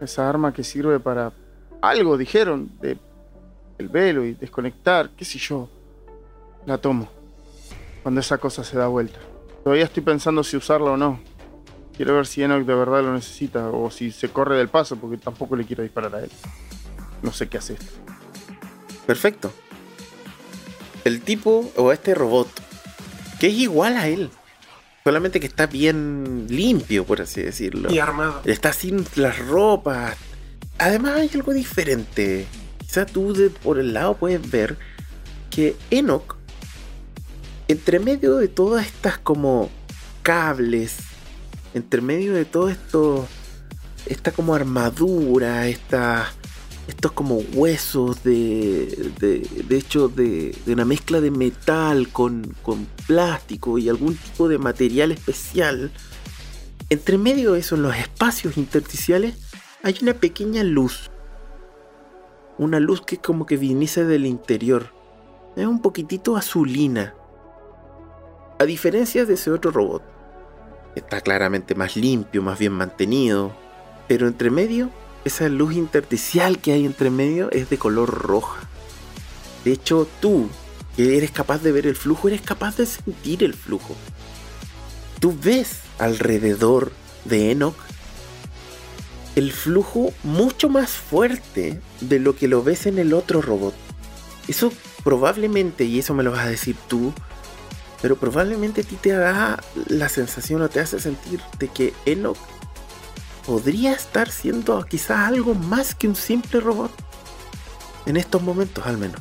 Esa 0.00 0.28
arma 0.28 0.52
que 0.52 0.64
sirve 0.64 0.98
para 1.00 1.32
algo, 1.88 2.16
dijeron, 2.16 2.70
de 2.80 2.98
el 3.78 3.88
velo 3.88 4.24
y 4.24 4.34
desconectar, 4.34 5.10
qué 5.10 5.24
sé 5.24 5.38
yo. 5.38 5.68
La 6.66 6.78
tomo. 6.78 7.08
Cuando 8.02 8.20
esa 8.20 8.38
cosa 8.38 8.64
se 8.64 8.76
da 8.76 8.86
vuelta. 8.86 9.18
Todavía 9.62 9.84
estoy 9.84 10.02
pensando 10.02 10.44
si 10.44 10.56
usarla 10.56 10.92
o 10.92 10.96
no. 10.96 11.20
Quiero 11.96 12.14
ver 12.14 12.26
si 12.26 12.42
Enoch 12.42 12.64
de 12.64 12.74
verdad 12.74 13.02
lo 13.02 13.14
necesita 13.14 13.68
o 13.68 13.90
si 13.90 14.10
se 14.10 14.28
corre 14.28 14.56
del 14.56 14.68
paso 14.68 14.96
porque 14.96 15.16
tampoco 15.16 15.56
le 15.56 15.64
quiero 15.64 15.82
disparar 15.82 16.14
a 16.14 16.24
él. 16.24 16.30
No 17.22 17.32
sé 17.32 17.48
qué 17.48 17.58
hace 17.58 17.74
esto. 17.74 17.92
Perfecto. 19.06 19.52
El 21.04 21.20
tipo 21.20 21.70
o 21.76 21.92
este 21.92 22.14
robot, 22.14 22.48
que 23.38 23.48
es 23.48 23.54
igual 23.54 23.96
a 23.96 24.08
él, 24.08 24.30
solamente 25.04 25.38
que 25.38 25.46
está 25.46 25.66
bien 25.66 26.46
limpio, 26.48 27.04
por 27.04 27.20
así 27.20 27.42
decirlo. 27.42 27.92
Y 27.92 27.98
armado. 27.98 28.40
Está 28.44 28.72
sin 28.72 29.06
las 29.16 29.38
ropas. 29.46 30.16
Además 30.84 31.14
hay 31.18 31.30
algo 31.32 31.54
diferente. 31.54 32.46
Quizá 32.76 33.06
tú 33.06 33.32
de 33.32 33.48
por 33.48 33.78
el 33.78 33.94
lado 33.94 34.18
puedes 34.18 34.50
ver 34.50 34.76
que 35.48 35.74
Enoch, 35.90 36.36
entre 37.68 37.98
medio 37.98 38.36
de 38.36 38.48
todas 38.48 38.84
estas 38.84 39.16
como 39.16 39.70
cables, 40.22 40.96
entre 41.72 42.02
medio 42.02 42.34
de 42.34 42.44
todo 42.44 42.68
esto, 42.68 43.26
esta 44.04 44.30
como 44.30 44.54
armadura, 44.54 45.68
esta, 45.68 46.30
estos 46.86 47.12
como 47.12 47.36
huesos 47.54 48.22
de, 48.22 49.10
de, 49.18 49.38
de 49.66 49.76
hecho 49.78 50.08
de, 50.08 50.54
de 50.66 50.72
una 50.74 50.84
mezcla 50.84 51.22
de 51.22 51.30
metal 51.30 52.10
con, 52.10 52.54
con 52.60 52.86
plástico 53.06 53.78
y 53.78 53.88
algún 53.88 54.16
tipo 54.16 54.50
de 54.50 54.58
material 54.58 55.12
especial, 55.12 55.90
entre 56.90 57.16
medio 57.16 57.54
de 57.54 57.60
eso, 57.60 57.76
en 57.76 57.84
los 57.84 57.96
espacios 57.96 58.58
intersticiales, 58.58 59.43
hay 59.84 59.98
una 60.00 60.14
pequeña 60.14 60.64
luz. 60.64 61.10
Una 62.56 62.80
luz 62.80 63.02
que 63.02 63.18
como 63.18 63.44
que 63.44 63.58
viniese 63.58 64.04
del 64.04 64.24
interior. 64.24 64.86
Es 65.56 65.66
un 65.66 65.82
poquitito 65.82 66.38
azulina. 66.38 67.14
A 68.58 68.64
diferencia 68.64 69.26
de 69.26 69.34
ese 69.34 69.50
otro 69.50 69.70
robot. 69.70 70.02
Está 70.94 71.20
claramente 71.20 71.74
más 71.74 71.96
limpio, 71.96 72.40
más 72.40 72.58
bien 72.58 72.72
mantenido. 72.72 73.52
Pero 74.08 74.26
entre 74.26 74.50
medio, 74.50 74.88
esa 75.26 75.50
luz 75.50 75.74
intersticial 75.74 76.60
que 76.60 76.72
hay 76.72 76.86
entre 76.86 77.10
medio 77.10 77.50
es 77.50 77.68
de 77.68 77.76
color 77.76 78.08
roja. 78.08 78.62
De 79.66 79.72
hecho, 79.72 80.08
tú, 80.22 80.48
que 80.96 81.18
eres 81.18 81.30
capaz 81.30 81.62
de 81.62 81.72
ver 81.72 81.86
el 81.86 81.96
flujo, 81.96 82.28
eres 82.28 82.40
capaz 82.40 82.78
de 82.78 82.86
sentir 82.86 83.44
el 83.44 83.52
flujo. 83.52 83.94
Tú 85.20 85.36
ves 85.42 85.80
alrededor 85.98 86.90
de 87.26 87.50
Enoch 87.50 87.76
el 89.36 89.52
flujo 89.52 90.12
mucho 90.22 90.68
más 90.68 90.90
fuerte 90.90 91.80
de 92.00 92.18
lo 92.18 92.36
que 92.36 92.48
lo 92.48 92.62
ves 92.62 92.86
en 92.86 92.98
el 92.98 93.12
otro 93.12 93.42
robot. 93.42 93.74
Eso 94.48 94.72
probablemente, 95.02 95.84
y 95.84 95.98
eso 95.98 96.14
me 96.14 96.22
lo 96.22 96.30
vas 96.30 96.46
a 96.46 96.50
decir 96.50 96.76
tú, 96.88 97.12
pero 98.00 98.16
probablemente 98.16 98.82
a 98.82 98.84
ti 98.84 98.96
te 98.96 99.10
da 99.10 99.62
la 99.88 100.08
sensación 100.08 100.62
o 100.62 100.68
te 100.68 100.80
hace 100.80 101.00
sentir 101.00 101.40
de 101.58 101.68
que 101.68 101.94
Enoch 102.04 102.36
podría 103.46 103.92
estar 103.92 104.30
siendo 104.30 104.84
quizás 104.84 105.28
algo 105.28 105.54
más 105.54 105.94
que 105.94 106.08
un 106.08 106.14
simple 106.14 106.60
robot. 106.60 106.90
En 108.06 108.16
estos 108.16 108.42
momentos 108.42 108.86
al 108.86 108.98
menos. 108.98 109.20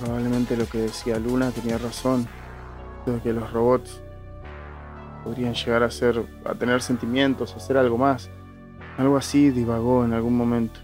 Probablemente 0.00 0.56
lo 0.56 0.68
que 0.68 0.78
decía 0.78 1.18
Luna 1.18 1.50
tenía 1.50 1.78
razón. 1.78 2.26
De 3.06 3.20
que 3.20 3.34
los 3.34 3.52
robots 3.52 4.00
podrían 5.24 5.52
llegar 5.52 5.82
a 5.82 5.90
ser, 5.90 6.26
a 6.46 6.54
tener 6.54 6.80
sentimientos, 6.80 7.52
a 7.52 7.56
hacer 7.56 7.76
algo 7.76 7.98
más. 7.98 8.30
Algo 8.96 9.16
así 9.16 9.50
divagó 9.50 10.04
en 10.04 10.12
algún 10.12 10.36
momento. 10.36 10.80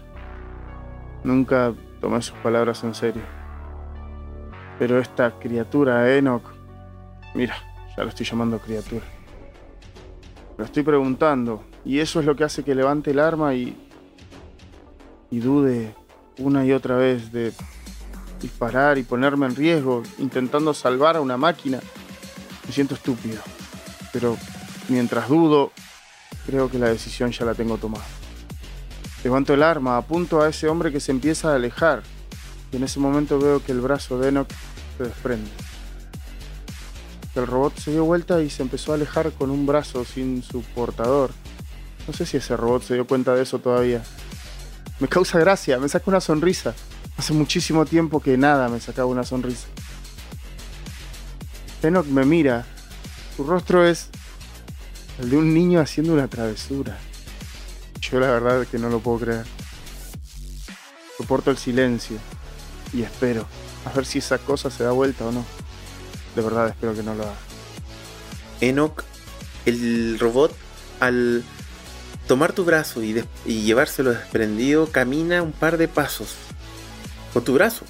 Nunca 1.23 1.73
tomé 1.99 2.21
sus 2.21 2.37
palabras 2.39 2.83
en 2.83 2.93
serio. 2.93 3.23
Pero 4.79 4.99
esta 4.99 5.39
criatura, 5.39 6.15
Enoch, 6.15 6.43
mira, 7.33 7.55
ya 7.95 8.03
lo 8.03 8.09
estoy 8.09 8.25
llamando 8.25 8.59
criatura. 8.59 9.05
Lo 10.57 10.65
estoy 10.65 10.83
preguntando, 10.83 11.63
y 11.85 11.99
eso 11.99 12.19
es 12.19 12.25
lo 12.25 12.35
que 12.35 12.43
hace 12.43 12.63
que 12.63 12.75
levante 12.75 13.11
el 13.11 13.19
arma 13.19 13.53
y. 13.53 13.77
y 15.29 15.39
dude 15.39 15.95
una 16.37 16.65
y 16.65 16.71
otra 16.71 16.95
vez 16.95 17.31
de 17.31 17.53
disparar 18.41 18.97
y 18.97 19.03
ponerme 19.03 19.45
en 19.45 19.55
riesgo, 19.55 20.03
intentando 20.17 20.73
salvar 20.73 21.15
a 21.15 21.21
una 21.21 21.37
máquina 21.37 21.79
Me 22.65 22.73
siento 22.73 22.95
estúpido. 22.95 23.41
Pero 24.11 24.37
mientras 24.89 25.29
dudo, 25.29 25.71
creo 26.45 26.69
que 26.69 26.79
la 26.79 26.89
decisión 26.89 27.31
ya 27.31 27.45
la 27.45 27.53
tengo 27.53 27.77
tomada. 27.77 28.05
Levanto 29.23 29.53
el 29.53 29.61
arma, 29.61 29.97
apunto 29.97 30.41
a 30.41 30.49
ese 30.49 30.67
hombre 30.67 30.91
que 30.91 30.99
se 30.99 31.11
empieza 31.11 31.51
a 31.51 31.55
alejar. 31.55 32.01
Y 32.71 32.77
en 32.77 32.83
ese 32.83 32.99
momento 32.99 33.39
veo 33.39 33.63
que 33.63 33.71
el 33.71 33.81
brazo 33.81 34.17
de 34.19 34.29
Enoch 34.29 34.49
se 34.97 35.03
desprende. 35.03 35.49
El 37.35 37.47
robot 37.47 37.77
se 37.77 37.91
dio 37.91 38.03
vuelta 38.03 38.41
y 38.41 38.49
se 38.49 38.63
empezó 38.63 38.91
a 38.91 38.95
alejar 38.95 39.31
con 39.31 39.51
un 39.51 39.65
brazo 39.65 40.03
sin 40.05 40.43
su 40.43 40.61
portador. 40.63 41.31
No 42.07 42.13
sé 42.13 42.25
si 42.25 42.37
ese 42.37 42.57
robot 42.57 42.83
se 42.83 42.95
dio 42.95 43.05
cuenta 43.05 43.35
de 43.35 43.43
eso 43.43 43.59
todavía. 43.59 44.03
Me 44.99 45.07
causa 45.07 45.39
gracia, 45.39 45.77
me 45.79 45.87
saca 45.87 46.05
una 46.07 46.19
sonrisa. 46.19 46.73
Hace 47.17 47.33
muchísimo 47.33 47.85
tiempo 47.85 48.19
que 48.19 48.37
nada 48.37 48.69
me 48.69 48.79
sacaba 48.79 49.07
una 49.07 49.23
sonrisa. 49.23 49.67
Enoch 51.83 52.07
me 52.07 52.25
mira. 52.25 52.65
Su 53.37 53.43
rostro 53.43 53.85
es 53.85 54.09
el 55.21 55.29
de 55.29 55.37
un 55.37 55.53
niño 55.53 55.79
haciendo 55.79 56.13
una 56.13 56.27
travesura. 56.27 56.97
Yo 58.01 58.19
la 58.19 58.31
verdad 58.31 58.65
que 58.65 58.79
no 58.79 58.89
lo 58.89 58.99
puedo 58.99 59.19
creer. 59.19 59.45
Soporto 61.17 61.51
el 61.51 61.57
silencio 61.57 62.17
y 62.91 63.03
espero 63.03 63.47
a 63.85 63.93
ver 63.93 64.05
si 64.05 64.19
esa 64.19 64.39
cosa 64.39 64.71
se 64.71 64.83
da 64.83 64.91
vuelta 64.91 65.25
o 65.25 65.31
no. 65.31 65.45
De 66.35 66.41
verdad 66.41 66.69
espero 66.69 66.95
que 66.95 67.03
no 67.03 67.13
lo 67.13 67.23
haga. 67.23 67.35
Enoch, 68.61 69.03
el 69.65 70.17
robot, 70.19 70.55
al 70.99 71.43
tomar 72.27 72.53
tu 72.53 72.65
brazo 72.65 73.03
y, 73.03 73.23
y, 73.45 73.61
llevárselo 73.61 74.11
desprendido, 74.11 74.87
camina 74.91 75.43
un 75.43 75.51
par 75.51 75.77
de 75.77 75.87
pasos 75.87 76.35
con 77.33 77.43
tu 77.43 77.53
brazo. 77.53 77.85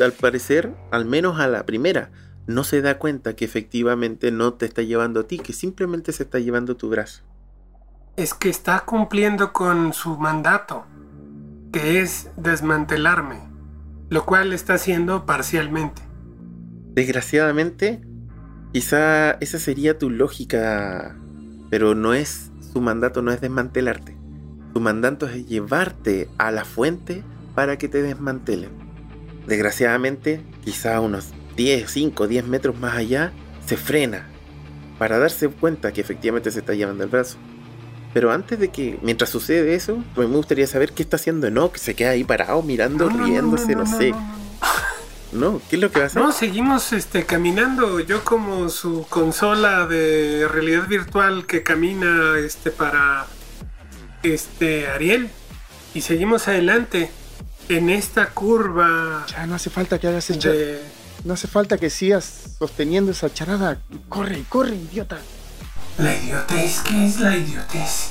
Al 0.00 0.12
parecer, 0.12 0.72
al 0.90 1.04
menos 1.04 1.38
a 1.38 1.48
la 1.48 1.66
primera, 1.66 2.10
no 2.46 2.64
se 2.64 2.82
da 2.82 2.98
cuenta 2.98 3.36
que 3.36 3.44
efectivamente 3.44 4.30
no 4.30 4.54
te 4.54 4.66
está 4.66 4.82
llevando 4.82 5.20
a 5.20 5.22
ti, 5.24 5.38
que 5.38 5.52
simplemente 5.52 6.12
se 6.12 6.24
está 6.24 6.38
llevando 6.38 6.76
tu 6.76 6.88
brazo. 6.88 7.22
Es 8.16 8.34
que 8.34 8.48
está 8.48 8.80
cumpliendo 8.80 9.52
con 9.52 9.92
su 9.92 10.18
mandato, 10.18 10.84
que 11.72 12.00
es 12.00 12.30
desmantelarme, 12.36 13.40
lo 14.10 14.26
cual 14.26 14.52
está 14.52 14.74
haciendo 14.74 15.24
parcialmente. 15.24 16.02
Desgraciadamente, 16.94 18.02
quizá 18.72 19.32
esa 19.32 19.58
sería 19.58 19.98
tu 19.98 20.10
lógica, 20.10 21.16
pero 21.70 21.94
no 21.94 22.12
es, 22.12 22.50
su 22.72 22.80
mandato 22.80 23.22
no 23.22 23.32
es 23.32 23.40
desmantelarte. 23.40 24.16
Su 24.74 24.80
mandato 24.80 25.26
es 25.26 25.46
llevarte 25.46 26.28
a 26.38 26.50
la 26.50 26.64
fuente 26.64 27.22
para 27.54 27.78
que 27.78 27.88
te 27.88 28.02
desmantelen. 28.02 28.70
Desgraciadamente, 29.46 30.42
quizá 30.64 31.00
unos 31.00 31.32
10, 31.56 31.90
5, 31.90 32.28
10 32.28 32.46
metros 32.46 32.78
más 32.78 32.96
allá, 32.96 33.32
se 33.66 33.76
frena 33.76 34.28
para 34.98 35.18
darse 35.18 35.48
cuenta 35.48 35.92
que 35.92 36.00
efectivamente 36.00 36.50
se 36.50 36.60
está 36.60 36.74
llevando 36.74 37.04
el 37.04 37.10
brazo. 37.10 37.36
Pero 38.14 38.30
antes 38.30 38.58
de 38.58 38.68
que, 38.68 38.98
mientras 39.02 39.30
sucede 39.30 39.74
eso, 39.74 40.02
pues 40.14 40.28
me 40.28 40.36
gustaría 40.36 40.66
saber 40.66 40.92
qué 40.92 41.02
está 41.02 41.16
haciendo 41.16 41.46
Enoch. 41.46 41.76
Se 41.76 41.94
queda 41.94 42.10
ahí 42.10 42.24
parado 42.24 42.62
mirando, 42.62 43.08
riéndose, 43.08 43.74
no, 43.74 43.86
sé. 43.86 44.14
No, 45.32 45.62
¿qué 45.70 45.76
es 45.76 45.82
lo 45.82 45.90
que 45.90 45.98
va 45.98 46.04
a 46.04 46.06
hacer? 46.08 46.22
No, 46.22 46.30
seguimos 46.30 46.92
este, 46.92 47.24
caminando. 47.24 48.00
Yo 48.00 48.22
como 48.22 48.68
su 48.68 49.06
consola 49.08 49.86
de 49.86 50.46
realidad 50.46 50.86
virtual 50.86 51.46
que 51.46 51.62
camina 51.62 52.38
este, 52.38 52.70
para 52.70 53.26
este, 54.22 54.88
Ariel. 54.88 55.30
Y 55.94 56.02
seguimos 56.02 56.48
adelante 56.48 57.10
en 57.70 57.88
esta 57.88 58.28
curva. 58.28 59.24
Ya 59.28 59.46
no 59.46 59.54
hace 59.54 59.70
falta 59.70 59.98
que 59.98 60.06
hagas 60.06 60.28
el 60.28 60.38
No 61.24 61.34
hace 61.34 61.48
falta 61.48 61.78
que 61.78 61.90
sigas 61.90 62.56
sosteniendo 62.58 63.12
esa 63.12 63.32
charada. 63.32 63.80
Corre, 64.08 64.44
corre, 64.48 64.74
idiota. 64.74 65.18
La 65.98 66.16
idiotez, 66.16 66.80
¿qué 66.80 67.06
es 67.06 67.20
la 67.20 67.36
idiotez? 67.36 68.10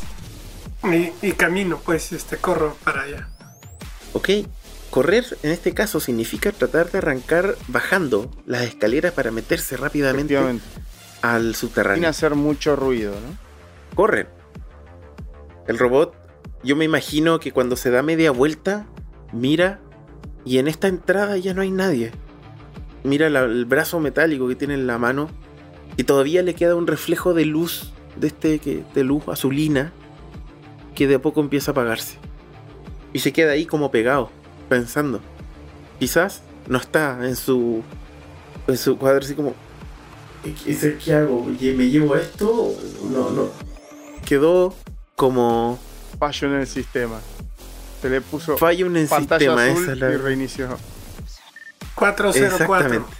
Y, 0.84 1.28
y 1.28 1.32
camino, 1.34 1.82
pues, 1.84 2.12
este, 2.12 2.38
corro 2.38 2.76
para 2.84 3.04
allá. 3.04 3.30
Ok, 4.14 4.30
Correr 4.92 5.26
en 5.42 5.52
este 5.52 5.74
caso 5.74 6.02
significa 6.02 6.52
tratar 6.52 6.92
de 6.92 6.98
arrancar 6.98 7.56
bajando 7.70 8.30
las 8.46 8.64
escaleras 8.64 9.14
para 9.14 9.32
meterse 9.32 9.78
rápidamente 9.78 10.38
al 11.22 11.56
subterráneo. 11.56 11.96
Sin 11.96 12.06
hacer 12.06 12.36
mucho 12.36 12.76
ruido, 12.76 13.14
¿no? 13.14 13.96
Corren. 13.96 14.28
El 15.66 15.80
robot, 15.80 16.14
yo 16.62 16.76
me 16.76 16.84
imagino 16.84 17.40
que 17.40 17.54
cuando 17.54 17.78
se 17.78 17.90
da 17.90 18.04
media 18.04 18.32
vuelta, 18.32 18.86
mira 19.32 19.80
y 20.44 20.58
en 20.58 20.68
esta 20.68 20.90
entrada 20.90 21.38
ya 21.38 21.54
no 21.54 21.62
hay 21.62 21.72
nadie. 21.72 22.12
Mira 23.04 23.28
el 23.28 23.66
brazo 23.66 24.00
metálico 24.00 24.48
que 24.48 24.56
tiene 24.56 24.76
en 24.76 24.88
la 24.88 24.98
mano 24.98 25.30
y 25.98 26.04
todavía 26.04 26.44
le 26.44 26.54
queda 26.54 26.76
un 26.76 26.88
reflejo 26.88 27.34
de 27.34 27.46
luz, 27.46 27.94
de, 28.16 28.28
este, 28.28 28.84
de 28.94 29.04
luz 29.04 29.28
azulina, 29.28 29.92
que 30.96 31.08
de 31.08 31.16
a 31.16 31.22
poco 31.22 31.42
empieza 31.42 31.72
a 31.72 31.74
apagarse. 31.74 32.18
Y 33.14 33.20
se 33.20 33.34
queda 33.34 33.52
ahí 33.52 33.66
como 33.66 33.92
pegado 33.92 34.30
pensando. 34.70 35.20
Quizás 36.00 36.44
no 36.68 36.78
está 36.78 37.20
en 37.28 37.36
su 37.36 37.84
en 38.68 38.78
su 38.78 38.98
cuadro 38.98 39.20
así 39.20 39.34
como 39.34 39.54
¿qué, 40.44 40.98
qué 41.04 41.14
hago? 41.14 41.46
¿Me 41.46 41.90
llevo 41.90 42.16
esto? 42.16 42.74
No, 43.12 43.32
no. 43.32 43.50
Quedó 44.26 44.74
como 45.16 45.80
fallo 46.20 46.48
en 46.48 46.62
el 46.62 46.68
sistema. 46.68 47.20
Se 48.02 48.10
le 48.10 48.22
puso 48.22 48.58
fallo 48.58 48.88
en 48.88 48.98
el 48.98 49.08
sistema 49.08 49.68
esa 49.68 49.96
la... 49.96 50.12
y 50.12 50.18
reinició. 50.18 50.70
404. 51.96 52.46
Exactamente. 52.46 53.16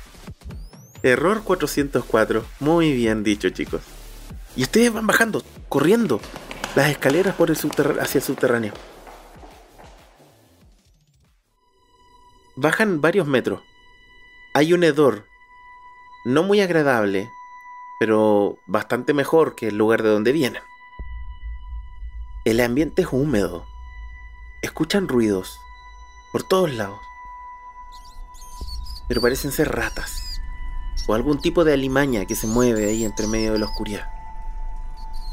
Error 1.04 1.44
404. 1.44 2.46
Muy 2.60 2.94
bien 2.94 3.24
dicho, 3.24 3.50
chicos. 3.50 3.82
Y 4.56 4.64
ustedes 4.64 4.94
van 4.94 5.08
bajando, 5.08 5.44
corriendo 5.70 6.20
las 6.76 6.90
escaleras 6.90 7.36
por 7.36 7.52
hacia 7.52 8.18
el 8.18 8.24
subterráneo. 8.24 8.74
Bajan 12.56 13.02
varios 13.02 13.28
metros. 13.28 13.62
Hay 14.54 14.74
un 14.74 14.84
hedor. 14.84 15.26
No 16.26 16.44
muy 16.44 16.62
agradable, 16.62 17.30
pero 18.00 18.58
bastante 18.68 19.14
mejor 19.14 19.56
que 19.56 19.70
el 19.70 19.78
lugar 19.78 20.04
de 20.04 20.10
donde 20.10 20.32
vienen. 20.32 20.62
El 22.46 22.60
ambiente 22.60 23.04
es 23.04 23.08
húmedo. 23.12 23.66
Escuchan 24.62 25.08
ruidos 25.08 25.58
por 26.32 26.44
todos 26.44 26.72
lados. 26.74 27.00
Pero 29.12 29.20
parecen 29.20 29.52
ser 29.52 29.68
ratas. 29.68 30.42
O 31.06 31.14
algún 31.14 31.42
tipo 31.42 31.66
de 31.66 31.74
alimaña 31.74 32.24
que 32.24 32.34
se 32.34 32.48
mueve 32.48 32.86
ahí 32.86 33.04
entre 33.04 33.28
medio 33.28 33.52
de 33.52 33.60
la 33.60 33.66
oscuridad. 33.66 34.10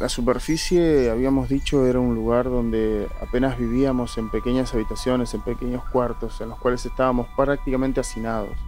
La 0.01 0.09
superficie, 0.09 1.09
habíamos 1.09 1.49
dicho, 1.49 1.87
era 1.87 2.01
un 2.01 2.17
lugar 2.17 2.47
donde 2.47 3.09
apenas 3.23 3.57
vivíamos 3.57 4.19
en 4.19 4.33
pequeñas 4.33 4.75
habitaciones, 4.75 5.33
en 5.33 5.43
pequeños 5.43 5.85
cuartos, 5.93 6.41
en 6.41 6.49
los 6.49 6.59
cuales 6.59 6.85
estábamos 6.87 7.29
prácticamente 7.37 8.01
hacinados. 8.01 8.59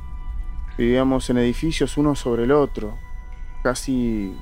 Vivíamos 0.79 1.29
en 1.29 1.39
edificios 1.39 1.97
uno 1.97 2.15
sobre 2.15 2.45
el 2.45 2.53
otro, 2.53 2.97
casi, 3.65 4.39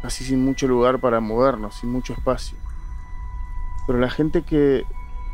casi 0.00 0.22
sin 0.22 0.44
mucho 0.44 0.68
lugar 0.68 1.00
para 1.00 1.18
movernos, 1.18 1.74
sin 1.74 1.90
mucho 1.90 2.12
espacio. 2.12 2.56
Pero 3.88 3.98
la 3.98 4.10
gente 4.10 4.42
que 4.42 4.86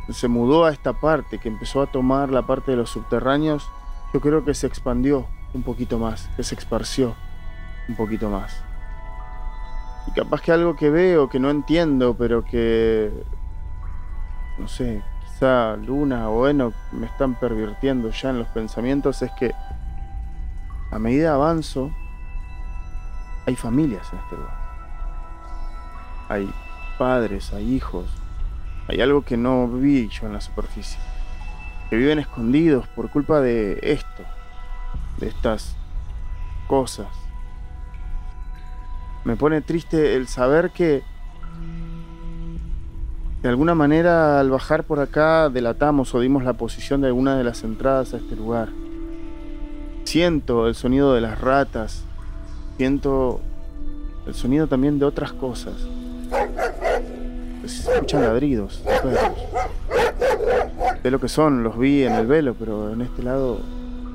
se 0.09 0.27
mudó 0.27 0.65
a 0.65 0.71
esta 0.71 0.93
parte, 0.93 1.37
que 1.37 1.49
empezó 1.49 1.83
a 1.83 1.91
tomar 1.91 2.31
la 2.31 2.47
parte 2.47 2.71
de 2.71 2.77
los 2.77 2.89
subterráneos, 2.89 3.69
yo 4.13 4.21
creo 4.21 4.43
que 4.43 4.53
se 4.53 4.67
expandió 4.67 5.27
un 5.53 5.63
poquito 5.63 5.99
más, 5.99 6.29
que 6.35 6.43
se 6.43 6.55
esparció 6.55 7.15
un 7.87 7.95
poquito 7.95 8.29
más. 8.29 8.63
Y 10.07 10.11
capaz 10.11 10.41
que 10.41 10.51
algo 10.51 10.75
que 10.75 10.89
veo, 10.89 11.29
que 11.29 11.39
no 11.39 11.49
entiendo, 11.49 12.15
pero 12.17 12.43
que. 12.43 13.11
No 14.57 14.67
sé, 14.67 15.01
quizá 15.21 15.75
Luna 15.77 16.29
o 16.29 16.47
Eno 16.47 16.73
me 16.91 17.05
están 17.07 17.35
pervirtiendo 17.35 18.09
ya 18.09 18.29
en 18.29 18.39
los 18.39 18.47
pensamientos, 18.49 19.21
es 19.21 19.31
que 19.31 19.53
a 20.91 20.99
medida 20.99 21.33
avanzo, 21.33 21.91
hay 23.45 23.55
familias 23.55 24.11
en 24.11 24.19
este 24.19 24.35
lugar. 24.35 24.57
Hay 26.29 26.53
padres, 26.97 27.53
hay 27.53 27.73
hijos. 27.73 28.05
Hay 28.87 29.01
algo 29.01 29.23
que 29.23 29.37
no 29.37 29.67
vi 29.67 30.09
yo 30.09 30.25
en 30.27 30.33
la 30.33 30.41
superficie. 30.41 30.99
Que 31.89 31.97
viven 31.97 32.19
escondidos 32.19 32.87
por 32.89 33.09
culpa 33.09 33.41
de 33.41 33.79
esto, 33.81 34.23
de 35.17 35.27
estas 35.27 35.75
cosas 36.67 37.07
me 39.29 39.35
pone 39.35 39.61
triste 39.61 40.15
el 40.15 40.27
saber 40.27 40.71
que 40.71 41.03
de 43.41 43.49
alguna 43.49 43.75
manera 43.75 44.39
al 44.39 44.49
bajar 44.49 44.83
por 44.83 44.99
acá 44.99 45.49
delatamos 45.49 46.13
o 46.15 46.19
dimos 46.19 46.43
la 46.43 46.53
posición 46.53 47.01
de 47.01 47.07
alguna 47.07 47.37
de 47.37 47.43
las 47.43 47.63
entradas 47.63 48.13
a 48.13 48.17
este 48.17 48.35
lugar. 48.35 48.69
Siento 50.03 50.67
el 50.67 50.75
sonido 50.75 51.13
de 51.13 51.21
las 51.21 51.39
ratas, 51.39 52.03
siento 52.77 53.39
el 54.25 54.33
sonido 54.33 54.67
también 54.67 54.99
de 54.99 55.05
otras 55.05 55.31
cosas. 55.33 55.75
Se 57.69 57.93
escuchan 57.93 58.23
ladridos 58.23 58.83
de 58.83 58.91
perros. 58.99 59.37
De 61.03 61.11
lo 61.11 61.19
que 61.19 61.29
son, 61.29 61.63
los 61.63 61.77
vi 61.77 62.03
en 62.03 62.13
el 62.13 62.25
velo, 62.25 62.55
pero 62.57 62.91
en 62.91 63.01
este 63.01 63.21
lado 63.21 63.61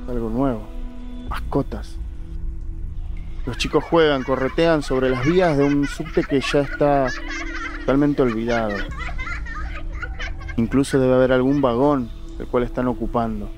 algo 0.08 0.28
nuevo. 0.28 0.62
Mascotas. 1.28 1.96
Los 3.46 3.56
chicos 3.58 3.84
juegan, 3.84 4.24
corretean 4.24 4.82
sobre 4.82 5.08
las 5.08 5.24
vías 5.24 5.56
de 5.56 5.64
un 5.64 5.86
subte 5.86 6.24
que 6.24 6.40
ya 6.40 6.60
está 6.60 7.06
totalmente 7.80 8.22
olvidado. 8.22 8.74
Incluso 10.56 10.98
debe 10.98 11.14
haber 11.14 11.32
algún 11.32 11.60
vagón 11.60 12.10
el 12.38 12.46
cual 12.46 12.64
están 12.64 12.88
ocupando. 12.88 13.50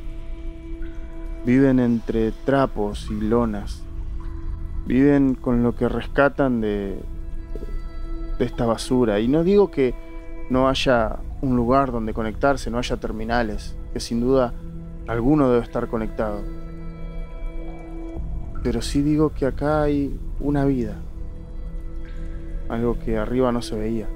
Viven 1.45 1.81
entre 1.81 2.33
trapos 2.33 3.09
y 3.11 3.21
lonas. 3.21 3.83
Viven 4.87 5.35
con 5.35 5.63
lo 5.63 5.75
que 5.75 5.89
rescatan 5.89 6.61
de, 6.61 7.01
de 8.39 8.45
esta 8.45 8.67
basura. 8.67 9.21
Y 9.21 9.29
no 9.29 9.45
digo 9.45 9.71
que 9.71 9.95
no 10.51 10.69
haya 10.69 11.17
un 11.43 11.57
lugar 11.57 11.93
donde 11.93 12.15
conectarse, 12.15 12.71
no 12.71 12.79
haya 12.79 12.97
terminales, 12.97 13.77
que 13.93 14.01
sin 14.01 14.21
duda 14.21 14.55
alguno 15.07 15.51
debe 15.51 15.65
estar 15.65 15.89
conectado. 15.89 16.41
Pero 18.63 18.83
sí 18.83 19.03
digo 19.03 19.31
que 19.31 19.47
acá 19.47 19.83
hay 19.83 20.19
una 20.41 20.65
vida. 20.65 20.97
Algo 22.69 22.99
que 22.99 23.17
arriba 23.17 23.53
no 23.53 23.63
se 23.63 23.77
veía. 23.77 24.09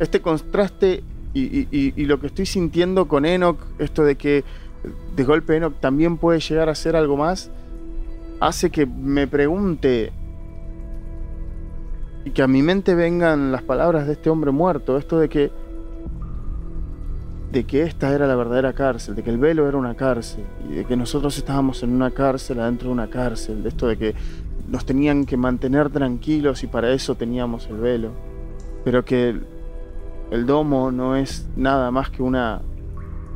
Este 0.00 0.20
contraste 0.20 1.04
y, 1.32 2.04
lo 2.06 2.18
que 2.18 2.26
estoy 2.26 2.46
sintiendo 2.46 3.06
con 3.06 3.24
Enoch, 3.24 3.58
esto 3.78 4.02
de 4.02 4.16
que 4.16 4.42
de 5.14 5.24
golpe 5.24 5.56
Enoch 5.56 5.74
también 5.78 6.16
puede 6.16 6.40
llegar 6.40 6.68
a 6.68 6.74
ser 6.74 6.96
algo 6.96 7.16
más, 7.16 7.50
hace 8.40 8.70
que 8.70 8.86
me 8.86 9.28
pregunte 9.28 10.12
y 12.24 12.30
que 12.30 12.42
a 12.42 12.46
mi 12.46 12.62
mente 12.62 12.94
vengan 12.94 13.52
las 13.52 13.62
palabras 13.62 14.06
de 14.06 14.12
este 14.12 14.30
hombre 14.30 14.50
muerto, 14.50 14.98
esto 14.98 15.18
de 15.18 15.28
que 15.28 15.50
de 17.52 17.64
que 17.64 17.82
esta 17.82 18.14
era 18.14 18.28
la 18.28 18.36
verdadera 18.36 18.72
cárcel, 18.74 19.16
de 19.16 19.24
que 19.24 19.30
el 19.30 19.38
velo 19.38 19.68
era 19.68 19.76
una 19.76 19.96
cárcel 19.96 20.44
y 20.68 20.74
de 20.74 20.84
que 20.84 20.96
nosotros 20.96 21.36
estábamos 21.36 21.82
en 21.82 21.90
una 21.90 22.12
cárcel 22.12 22.60
adentro 22.60 22.88
de 22.88 22.92
una 22.92 23.10
cárcel, 23.10 23.64
de 23.64 23.70
esto 23.70 23.88
de 23.88 23.96
que 23.96 24.14
nos 24.68 24.84
tenían 24.84 25.24
que 25.24 25.36
mantener 25.36 25.90
tranquilos 25.90 26.62
y 26.62 26.68
para 26.68 26.92
eso 26.92 27.16
teníamos 27.16 27.66
el 27.66 27.78
velo, 27.78 28.10
pero 28.84 29.04
que 29.04 29.36
el 30.30 30.46
domo 30.46 30.92
no 30.92 31.16
es 31.16 31.48
nada 31.56 31.90
más 31.90 32.10
que 32.10 32.22
una, 32.22 32.62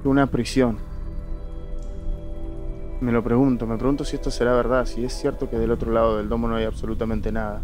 una 0.05 0.29
prisión. 0.29 0.79
Me 3.01 3.11
lo 3.11 3.25
pregunto, 3.25 3.67
me 3.67 3.77
pregunto 3.77 4.05
si 4.05 4.15
esto 4.15 4.31
será 4.31 4.55
verdad, 4.55 4.87
si 4.87 5.05
es 5.05 5.13
cierto 5.13 5.51
que 5.51 5.59
del 5.59 5.73
otro 5.73 5.91
lado 5.91 6.19
del 6.19 6.29
domo 6.29 6.47
no 6.47 6.55
hay 6.55 6.65
absolutamente 6.65 7.33
nada. 7.33 7.63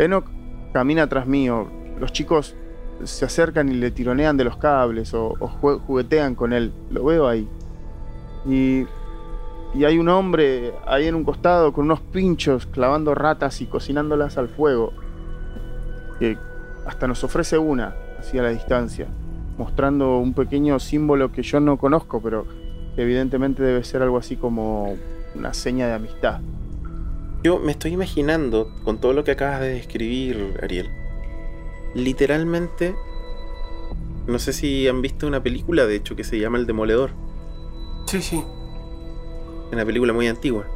Enoch 0.00 0.24
camina 0.72 1.06
tras 1.08 1.26
mío, 1.26 1.68
los 1.98 2.12
chicos 2.12 2.54
se 3.04 3.24
acercan 3.24 3.68
y 3.68 3.74
le 3.74 3.90
tironean 3.90 4.36
de 4.36 4.44
los 4.44 4.56
cables 4.56 5.12
o, 5.14 5.34
juguetean 5.86 6.34
con 6.34 6.52
él, 6.52 6.72
lo 6.90 7.04
veo 7.04 7.28
ahí. 7.28 7.48
Y, 8.46 8.86
y 9.74 9.84
hay 9.84 9.98
un 9.98 10.08
hombre 10.08 10.72
ahí 10.86 11.06
en 11.06 11.14
un 11.14 11.24
costado 11.24 11.72
con 11.72 11.84
unos 11.84 12.00
pinchos 12.00 12.66
clavando 12.66 13.14
ratas 13.14 13.60
y 13.60 13.66
cocinándolas 13.66 14.38
al 14.38 14.48
fuego. 14.48 14.92
Que 16.18 16.36
hasta 16.86 17.06
nos 17.06 17.22
ofrece 17.24 17.58
una, 17.58 17.94
así 18.18 18.38
a 18.38 18.42
la 18.42 18.50
distancia, 18.50 19.06
mostrando 19.58 20.18
un 20.18 20.34
pequeño 20.34 20.78
símbolo 20.78 21.32
que 21.32 21.42
yo 21.42 21.60
no 21.60 21.76
conozco, 21.76 22.20
pero 22.22 22.46
evidentemente 22.96 23.62
debe 23.62 23.84
ser 23.84 24.02
algo 24.02 24.18
así 24.18 24.36
como 24.36 24.96
una 25.34 25.54
seña 25.54 25.86
de 25.86 25.94
amistad. 25.94 26.40
Yo 27.42 27.58
me 27.58 27.72
estoy 27.72 27.92
imaginando, 27.92 28.70
con 28.84 28.98
todo 29.00 29.14
lo 29.14 29.24
que 29.24 29.30
acabas 29.30 29.60
de 29.60 29.70
describir, 29.70 30.58
Ariel, 30.62 30.90
literalmente, 31.94 32.94
no 34.26 34.38
sé 34.38 34.52
si 34.52 34.86
han 34.88 35.00
visto 35.00 35.26
una 35.26 35.42
película, 35.42 35.86
de 35.86 35.96
hecho, 35.96 36.16
que 36.16 36.24
se 36.24 36.38
llama 36.38 36.58
El 36.58 36.66
Demoledor. 36.66 37.12
Sí, 38.06 38.20
sí. 38.20 38.44
Una 39.72 39.86
película 39.86 40.12
muy 40.12 40.28
antigua. 40.28 40.66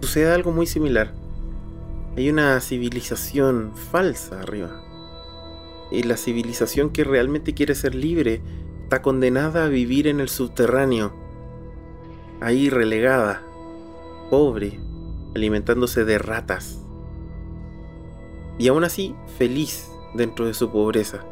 Sucede 0.00 0.32
algo 0.32 0.52
muy 0.52 0.66
similar. 0.66 1.14
Hay 2.16 2.28
una 2.28 2.60
civilización 2.60 3.72
falsa 3.74 4.40
arriba. 4.40 4.82
Y 5.90 6.02
la 6.02 6.16
civilización 6.16 6.90
que 6.90 7.04
realmente 7.04 7.54
quiere 7.54 7.74
ser 7.74 7.94
libre 7.94 8.42
está 8.82 9.00
condenada 9.00 9.64
a 9.64 9.68
vivir 9.68 10.08
en 10.08 10.20
el 10.20 10.28
subterráneo. 10.28 11.14
Ahí 12.40 12.68
relegada, 12.68 13.42
pobre, 14.30 14.78
alimentándose 15.34 16.04
de 16.04 16.18
ratas. 16.18 16.84
Y 18.58 18.68
aún 18.68 18.84
así, 18.84 19.14
feliz 19.38 19.90
dentro 20.14 20.46
de 20.46 20.54
su 20.54 20.70
pobreza. 20.70 21.24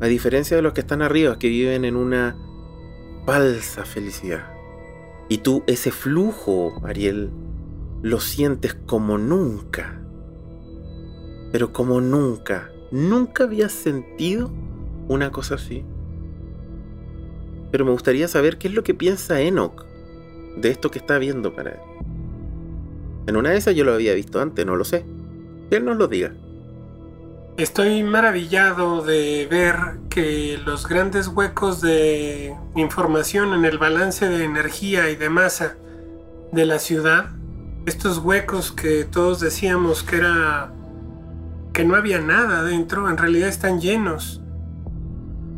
A 0.00 0.06
diferencia 0.06 0.56
de 0.56 0.62
los 0.62 0.72
que 0.72 0.80
están 0.80 1.02
arriba, 1.02 1.38
que 1.38 1.48
viven 1.48 1.84
en 1.84 1.96
una 1.96 2.36
falsa 3.26 3.84
felicidad. 3.84 4.46
Y 5.28 5.38
tú, 5.38 5.64
ese 5.66 5.90
flujo, 5.90 6.80
Ariel, 6.84 7.30
lo 8.02 8.20
sientes 8.20 8.74
como 8.86 9.18
nunca. 9.18 10.00
Pero 11.52 11.72
como 11.72 12.00
nunca. 12.00 12.70
Nunca 12.90 13.44
habías 13.44 13.72
sentido 13.72 14.52
una 15.08 15.32
cosa 15.32 15.56
así. 15.56 15.84
Pero 17.72 17.84
me 17.84 17.90
gustaría 17.90 18.28
saber 18.28 18.58
qué 18.58 18.68
es 18.68 18.74
lo 18.74 18.84
que 18.84 18.94
piensa 18.94 19.40
Enoch 19.40 19.84
de 20.56 20.70
esto 20.70 20.90
que 20.90 20.98
está 20.98 21.18
viendo 21.18 21.54
para 21.54 21.72
él. 21.72 21.95
En 23.26 23.36
una 23.36 23.50
de 23.50 23.56
esas 23.56 23.74
yo 23.74 23.84
lo 23.84 23.94
había 23.94 24.14
visto 24.14 24.40
antes, 24.40 24.64
no 24.64 24.76
lo 24.76 24.84
sé. 24.84 25.04
Que 25.70 25.76
él 25.76 25.84
nos 25.84 25.96
lo 25.96 26.08
diga. 26.08 26.32
Estoy 27.56 28.02
maravillado 28.02 29.02
de 29.02 29.48
ver 29.50 29.76
que 30.10 30.58
los 30.64 30.86
grandes 30.86 31.28
huecos 31.28 31.80
de 31.80 32.54
información 32.74 33.54
en 33.54 33.64
el 33.64 33.78
balance 33.78 34.28
de 34.28 34.44
energía 34.44 35.10
y 35.10 35.16
de 35.16 35.30
masa 35.30 35.76
de 36.52 36.66
la 36.66 36.78
ciudad 36.78 37.30
estos 37.86 38.18
huecos 38.18 38.72
que 38.72 39.04
todos 39.04 39.38
decíamos 39.38 40.02
que 40.02 40.16
era 40.16 40.72
que 41.72 41.84
no 41.84 41.94
había 41.94 42.20
nada 42.20 42.64
dentro, 42.64 43.08
en 43.08 43.16
realidad 43.16 43.48
están 43.48 43.80
llenos 43.80 44.40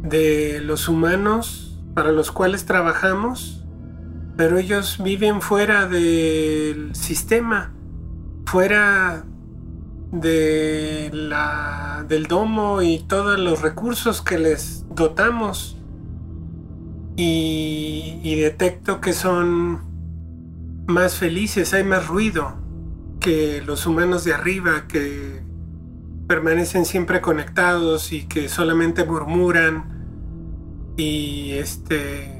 de 0.03 0.61
los 0.61 0.89
humanos 0.89 1.81
para 1.95 2.13
los 2.13 2.31
cuales 2.31 2.67
trabajamos, 2.67 3.58
pero 4.39 4.57
ellos 4.57 5.03
viven 5.03 5.43
fuera 5.43 5.89
del 5.89 6.95
sistema, 6.95 7.75
fuera 8.47 9.25
del 10.13 11.11
domo 12.29 12.81
y 12.81 13.01
todos 13.01 13.37
los 13.37 13.61
recursos 13.63 14.23
que 14.23 14.39
les 14.39 14.87
dotamos. 14.95 15.77
Y, 17.17 18.21
y 18.23 18.37
detecto 18.37 19.01
que 19.01 19.13
son 19.13 19.81
más 20.87 21.17
felices, 21.17 21.75
hay 21.75 21.83
más 21.83 22.07
ruido 22.07 22.55
que 23.19 23.61
los 23.67 23.87
humanos 23.87 24.23
de 24.23 24.35
arriba 24.35 24.87
que 24.87 25.43
permanecen 26.29 26.85
siempre 26.85 27.21
conectados 27.21 28.13
y 28.13 28.27
que 28.27 28.49
solamente 28.49 29.05
murmuran 29.05 30.95
y 30.97 31.55
este 31.55 32.38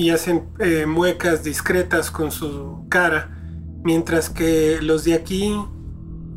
y 0.00 0.08
hacen 0.08 0.48
eh, 0.60 0.86
muecas 0.86 1.44
discretas 1.44 2.10
con 2.10 2.32
su 2.32 2.86
cara, 2.88 3.36
mientras 3.84 4.30
que 4.30 4.78
los 4.80 5.04
de 5.04 5.12
aquí 5.12 5.54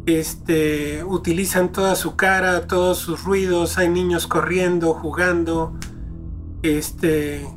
este, 0.06 1.02
utilizan 1.06 1.72
toda 1.72 1.96
su 1.96 2.18
cara, 2.18 2.68
todos 2.68 2.98
sus 2.98 3.24
ruidos, 3.24 3.78
hay 3.78 3.88
niños 3.88 4.28
corriendo, 4.28 4.94
jugando, 4.94 5.80
este, 6.62 7.48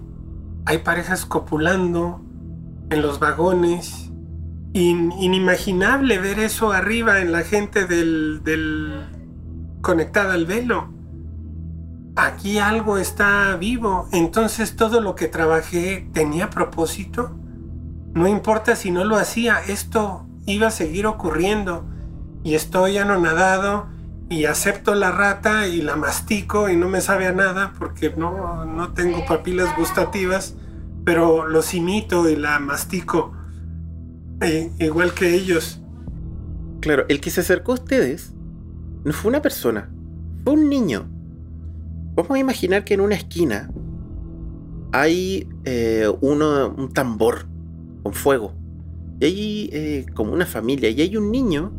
hay 0.65 0.79
parejas 0.79 1.27
copulando, 1.27 2.23
en 2.91 3.03
los 3.03 3.19
vagones. 3.19 4.13
inimaginable 4.75 6.19
ver 6.19 6.39
eso 6.39 6.71
arriba 6.71 7.21
en 7.21 7.33
la 7.33 7.43
gente 7.43 7.85
del, 7.85 8.43
del 8.45 9.07
conectada 9.83 10.35
al 10.35 10.47
velo. 10.47 10.96
Aquí 12.17 12.59
algo 12.59 12.99
está 12.99 13.57
vivo, 13.57 14.09
entonces 14.13 14.75
todo 14.75 15.01
lo 15.01 15.15
que 15.15 15.29
trabajé 15.29 16.09
tenía 16.13 16.51
propósito. 16.51 17.37
No 18.15 18.27
importa 18.27 18.75
si 18.75 18.91
no 18.91 19.05
lo 19.05 19.17
hacía, 19.17 19.61
esto 19.69 20.27
iba 20.47 20.69
a 20.69 20.71
seguir 20.71 21.07
ocurriendo. 21.07 21.87
Y 22.43 22.55
estoy 22.55 22.97
anonadado 22.97 23.89
y 24.31 24.47
acepto 24.47 24.95
la 24.95 25.13
rata 25.13 25.67
y 25.69 25.83
la 25.83 25.97
mastico 25.97 26.69
y 26.69 26.77
no 26.77 26.89
me 26.89 27.01
sabe 27.01 27.27
a 27.27 27.33
nada 27.33 27.73
porque 27.79 28.15
no, 28.17 28.65
no 28.65 28.93
tengo 28.93 29.25
papilas 29.27 29.77
gustativas 29.77 30.55
pero 31.07 31.47
los 31.47 31.73
imito 31.73 32.29
y 32.29 32.35
la 32.35 32.59
mastico 32.59 33.33
eh, 34.43 34.71
igual 34.81 35.15
que 35.15 35.35
ellos. 35.35 35.81
Claro, 36.81 37.07
el 37.09 37.21
que 37.21 37.31
se 37.31 37.41
acercó 37.41 37.73
a 37.73 37.75
ustedes 37.77 38.35
no 39.05 39.13
fue 39.13 39.31
una 39.31 39.41
persona, 39.41 39.89
fue 40.43 40.55
un 40.55 40.69
niño. 40.69 41.09
Vamos 42.17 42.31
a 42.31 42.39
imaginar 42.39 42.85
que 42.85 42.95
en 42.95 43.03
una 43.03 43.15
esquina 43.15 43.71
hay 44.93 45.47
eh, 45.65 46.11
uno, 46.23 46.75
un 46.77 46.93
tambor 46.93 47.47
con 48.03 48.15
fuego. 48.15 48.55
Y 49.21 49.25
hay 49.25 49.71
eh, 49.73 50.07
como 50.15 50.33
una 50.33 50.47
familia 50.47 50.89
y 50.89 51.03
hay 51.03 51.17
un 51.19 51.31
niño 51.31 51.73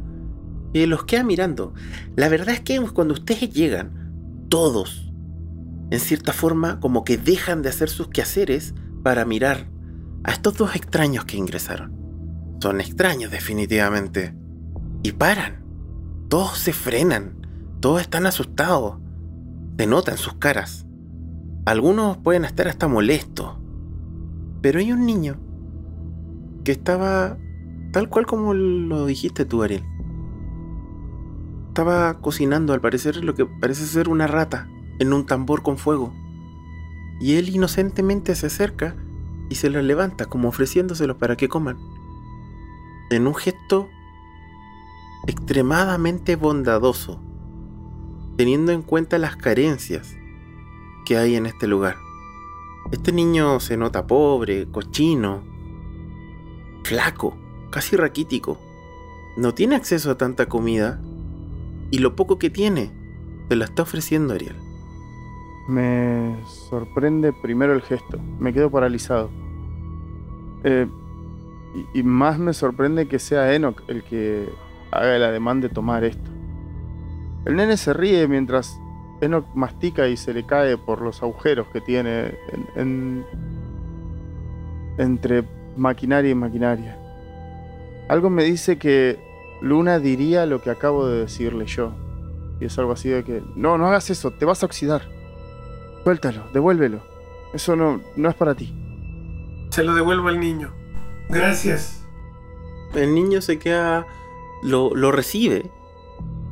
que 0.73 0.85
los 0.85 1.05
queda 1.05 1.23
mirando. 1.23 1.73
La 2.15 2.29
verdad 2.29 2.49
es 2.49 2.61
que 2.61 2.79
cuando 2.93 3.15
ustedes 3.15 3.49
llegan, 3.51 4.45
todos, 4.49 5.11
en 5.89 5.99
cierta 5.99 6.33
forma, 6.33 6.79
como 6.79 7.03
que 7.03 7.17
dejan 7.17 7.63
de 7.63 7.69
hacer 7.69 7.89
sus 7.89 8.09
quehaceres 8.09 8.75
para 9.03 9.25
mirar 9.25 9.69
a 10.23 10.31
estos 10.33 10.55
dos 10.55 10.75
extraños 10.75 11.25
que 11.25 11.37
ingresaron. 11.37 11.95
son 12.61 12.79
extraños 12.79 13.31
definitivamente. 13.31 14.35
Y 15.01 15.13
paran. 15.13 15.63
Todos 16.29 16.57
se 16.57 16.73
frenan. 16.73 17.47
Todos 17.79 18.01
están 18.01 18.25
asustados. 18.25 18.99
Se 19.77 19.85
nota 19.85 20.11
en 20.11 20.17
sus 20.17 20.33
caras. 20.33 20.87
Algunos 21.65 22.17
pueden 22.17 22.45
estar 22.45 22.67
hasta 22.67 22.87
molestos. 22.87 23.57
Pero 24.61 24.79
hay 24.79 24.91
un 24.91 25.05
niño 25.05 25.37
que 26.63 26.71
estaba 26.71 27.37
tal 27.91 28.09
cual 28.09 28.25
como 28.25 28.53
lo 28.53 29.05
dijiste 29.05 29.45
tú, 29.45 29.61
Ariel. 29.61 29.83
Estaba 31.67 32.19
cocinando, 32.21 32.73
al 32.73 32.81
parecer, 32.81 33.23
lo 33.23 33.35
que 33.35 33.45
parece 33.45 33.85
ser 33.85 34.09
una 34.09 34.25
rata 34.25 34.67
en 34.99 35.13
un 35.13 35.25
tambor 35.27 35.61
con 35.61 35.77
fuego. 35.77 36.11
Y 37.19 37.35
él 37.35 37.49
inocentemente 37.49 38.33
se 38.33 38.47
acerca 38.47 38.95
y 39.49 39.55
se 39.55 39.69
los 39.69 39.83
levanta 39.83 40.25
como 40.25 40.49
ofreciéndoselos 40.49 41.17
para 41.17 41.35
que 41.35 41.49
coman. 41.49 41.77
En 43.11 43.27
un 43.27 43.35
gesto 43.35 43.87
extremadamente 45.27 46.35
bondadoso, 46.35 47.21
teniendo 48.37 48.71
en 48.71 48.83
cuenta 48.83 49.17
las 49.17 49.35
carencias 49.35 50.15
que 51.05 51.17
hay 51.17 51.35
en 51.35 51.47
este 51.47 51.67
lugar. 51.67 51.97
Este 52.91 53.11
niño 53.11 53.59
se 53.59 53.75
nota 53.75 54.07
pobre, 54.07 54.67
cochino, 54.71 55.41
flaco, 56.83 57.35
casi 57.71 57.95
raquítico. 57.97 58.59
No 59.35 59.53
tiene 59.53 59.75
acceso 59.75 60.11
a 60.11 60.17
tanta 60.17 60.45
comida 60.45 61.01
y 61.91 61.97
lo 61.97 62.15
poco 62.15 62.37
que 62.37 62.49
tiene 62.49 62.91
se 63.49 63.55
lo 63.55 63.65
está 63.65 63.83
ofreciendo 63.83 64.33
Ariel. 64.33 64.55
Me 65.67 66.37
sorprende 66.69 67.33
primero 67.33 67.73
el 67.73 67.81
gesto. 67.81 68.19
Me 68.39 68.53
quedo 68.53 68.69
paralizado. 68.69 69.29
Eh, 70.63 70.87
y, 71.93 71.99
y 71.99 72.03
más 72.03 72.39
me 72.39 72.53
sorprende 72.53 73.07
que 73.07 73.19
sea 73.19 73.53
Enoch 73.53 73.81
el 73.87 74.03
que 74.03 74.47
haga 74.91 75.15
el 75.15 75.23
ademán 75.23 75.59
de 75.59 75.69
tomar 75.69 76.03
esto. 76.03 76.36
El 77.47 77.55
nene 77.55 77.77
se 77.77 77.93
ríe 77.93 78.27
mientras 78.27 78.77
Enoch 79.21 79.45
mastica 79.55 80.07
y 80.07 80.17
se 80.17 80.33
le 80.33 80.45
cae 80.45 80.77
por 80.77 81.01
los 81.01 81.23
agujeros 81.23 81.67
que 81.73 81.81
tiene 81.81 82.25
en- 82.51 82.67
en- 82.75 83.25
entre 84.97 85.43
maquinaria 85.75 86.31
y 86.31 86.35
maquinaria. 86.35 86.97
Algo 88.09 88.29
me 88.29 88.43
dice 88.43 88.77
que 88.77 89.19
Luna 89.61 89.99
diría 89.99 90.45
lo 90.45 90.61
que 90.61 90.69
acabo 90.69 91.07
de 91.07 91.19
decirle 91.21 91.65
yo. 91.65 91.93
Y 92.59 92.65
es 92.65 92.77
algo 92.79 92.91
así 92.93 93.09
de 93.09 93.23
que, 93.23 93.43
no, 93.55 93.77
no 93.77 93.87
hagas 93.87 94.09
eso, 94.09 94.31
te 94.31 94.45
vas 94.45 94.63
a 94.63 94.65
oxidar. 94.65 95.03
Suéltalo, 96.03 96.43
devuélvelo. 96.53 97.01
Eso 97.53 97.75
no, 97.75 98.01
no 98.15 98.29
es 98.29 98.35
para 98.35 98.55
ti. 98.55 98.73
Se 99.69 99.83
lo 99.83 99.93
devuelvo 99.93 100.27
al 100.29 100.39
niño. 100.39 100.73
Gracias. 101.29 102.03
El 102.95 103.13
niño 103.13 103.41
se 103.41 103.59
queda. 103.59 104.05
Lo, 104.63 104.95
lo 104.95 105.11
recibe. 105.11 105.69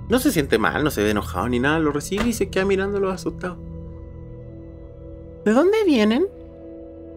No 0.10 0.20
se 0.20 0.32
siente 0.32 0.58
mal, 0.58 0.84
no 0.84 0.92
se 0.92 1.04
ve 1.04 1.12
enojado 1.12 1.50
ni 1.50 1.60
nada. 1.60 1.80
Lo 1.80 1.92
recibe 1.92 2.28
y 2.28 2.34
se 2.34 2.50
queda 2.50 2.66
mirándolo 2.66 3.10
asustado. 3.10 3.58
¿De 5.44 5.52
dónde 5.52 5.78
vienen? 5.86 6.28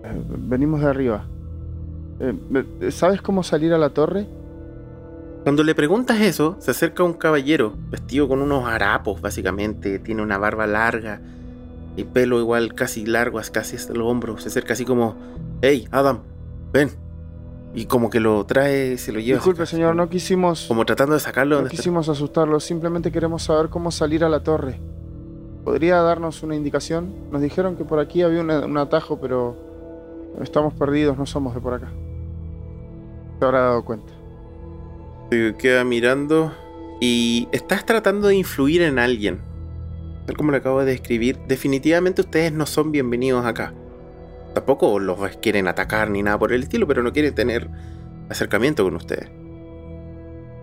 Eh, 0.04 0.22
Venimos 0.38 0.80
de 0.80 0.86
arriba. 0.86 1.26
Eh, 2.20 2.34
eh, 2.80 2.90
¿Sabes 2.90 3.22
cómo 3.22 3.42
salir 3.42 3.72
a 3.72 3.78
la 3.78 3.90
torre? 3.90 4.26
Cuando 5.44 5.62
le 5.64 5.74
preguntas 5.74 6.20
eso, 6.20 6.56
se 6.58 6.70
acerca 6.70 7.02
un 7.04 7.14
caballero 7.14 7.74
vestido 7.90 8.28
con 8.28 8.42
unos 8.42 8.66
harapos, 8.66 9.20
básicamente. 9.20 9.98
Tiene 9.98 10.22
una 10.22 10.36
barba 10.38 10.66
larga 10.66 11.20
y 11.96 12.04
pelo 12.04 12.40
igual 12.40 12.74
casi 12.74 13.06
largo, 13.06 13.40
casi 13.52 13.76
hasta 13.76 13.94
los 13.94 14.06
hombros. 14.06 14.42
Se 14.42 14.48
acerca 14.48 14.72
así 14.72 14.84
como: 14.84 15.16
Hey, 15.62 15.88
Adam, 15.90 16.20
ven. 16.72 16.90
Y 17.78 17.86
como 17.86 18.10
que 18.10 18.18
lo 18.20 18.44
trae, 18.44 18.98
se 18.98 19.12
lo 19.12 19.20
lleva. 19.20 19.36
Disculpe, 19.38 19.64
señor, 19.66 19.94
no 19.94 20.08
quisimos, 20.08 20.66
Como 20.66 20.84
tratando 20.84 21.14
de 21.14 21.20
sacarlo 21.20 21.50
no 21.50 21.56
donde 21.60 21.68
está. 21.68 21.76
quisimos 21.76 22.08
asustarlo. 22.08 22.58
Simplemente 22.60 23.12
queremos 23.12 23.44
saber 23.44 23.68
cómo 23.68 23.90
salir 23.90 24.24
a 24.24 24.28
la 24.28 24.42
torre. 24.42 24.80
¿Podría 25.64 26.00
darnos 26.02 26.42
una 26.42 26.56
indicación? 26.56 27.12
Nos 27.30 27.40
dijeron 27.42 27.76
que 27.76 27.84
por 27.84 27.98
aquí 28.00 28.22
había 28.22 28.40
una- 28.40 28.64
un 28.66 28.76
atajo, 28.78 29.20
pero 29.20 29.56
estamos 30.40 30.74
perdidos, 30.74 31.16
no 31.18 31.26
somos 31.26 31.54
de 31.54 31.60
por 31.60 31.74
acá. 31.74 31.92
Se 33.38 33.44
habrá 33.44 33.60
dado 33.60 33.84
cuenta. 33.84 34.12
Se 35.30 35.54
queda 35.58 35.84
mirando 35.84 36.52
y 37.00 37.48
estás 37.52 37.86
tratando 37.86 38.28
de 38.28 38.34
influir 38.36 38.82
en 38.82 38.98
alguien. 38.98 39.40
Tal 40.26 40.36
como 40.36 40.50
lo 40.50 40.56
acabo 40.56 40.80
de 40.80 40.86
describir, 40.86 41.38
definitivamente 41.46 42.22
ustedes 42.22 42.52
no 42.52 42.66
son 42.66 42.90
bienvenidos 42.90 43.44
acá. 43.46 43.72
Tampoco 44.54 44.98
los 44.98 45.18
quieren 45.36 45.68
atacar 45.68 46.10
ni 46.10 46.22
nada 46.22 46.38
por 46.38 46.52
el 46.52 46.62
estilo, 46.62 46.86
pero 46.86 47.02
no 47.02 47.12
quieren 47.12 47.34
tener 47.34 47.68
acercamiento 48.28 48.84
con 48.84 48.96
ustedes. 48.96 49.30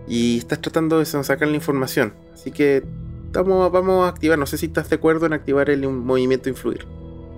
Y 0.06 0.38
estás 0.38 0.60
tratando 0.60 0.98
de 0.98 1.04
sacar 1.04 1.48
la 1.48 1.54
información. 1.54 2.14
Así 2.32 2.50
que 2.50 2.84
estamos, 3.26 3.70
vamos 3.72 4.06
a 4.06 4.08
activar. 4.08 4.38
No 4.38 4.46
sé 4.46 4.58
si 4.58 4.66
estás 4.66 4.88
de 4.88 4.96
acuerdo 4.96 5.26
en 5.26 5.32
activar 5.32 5.70
el 5.70 5.88
movimiento 5.88 6.48
influir. 6.48 6.86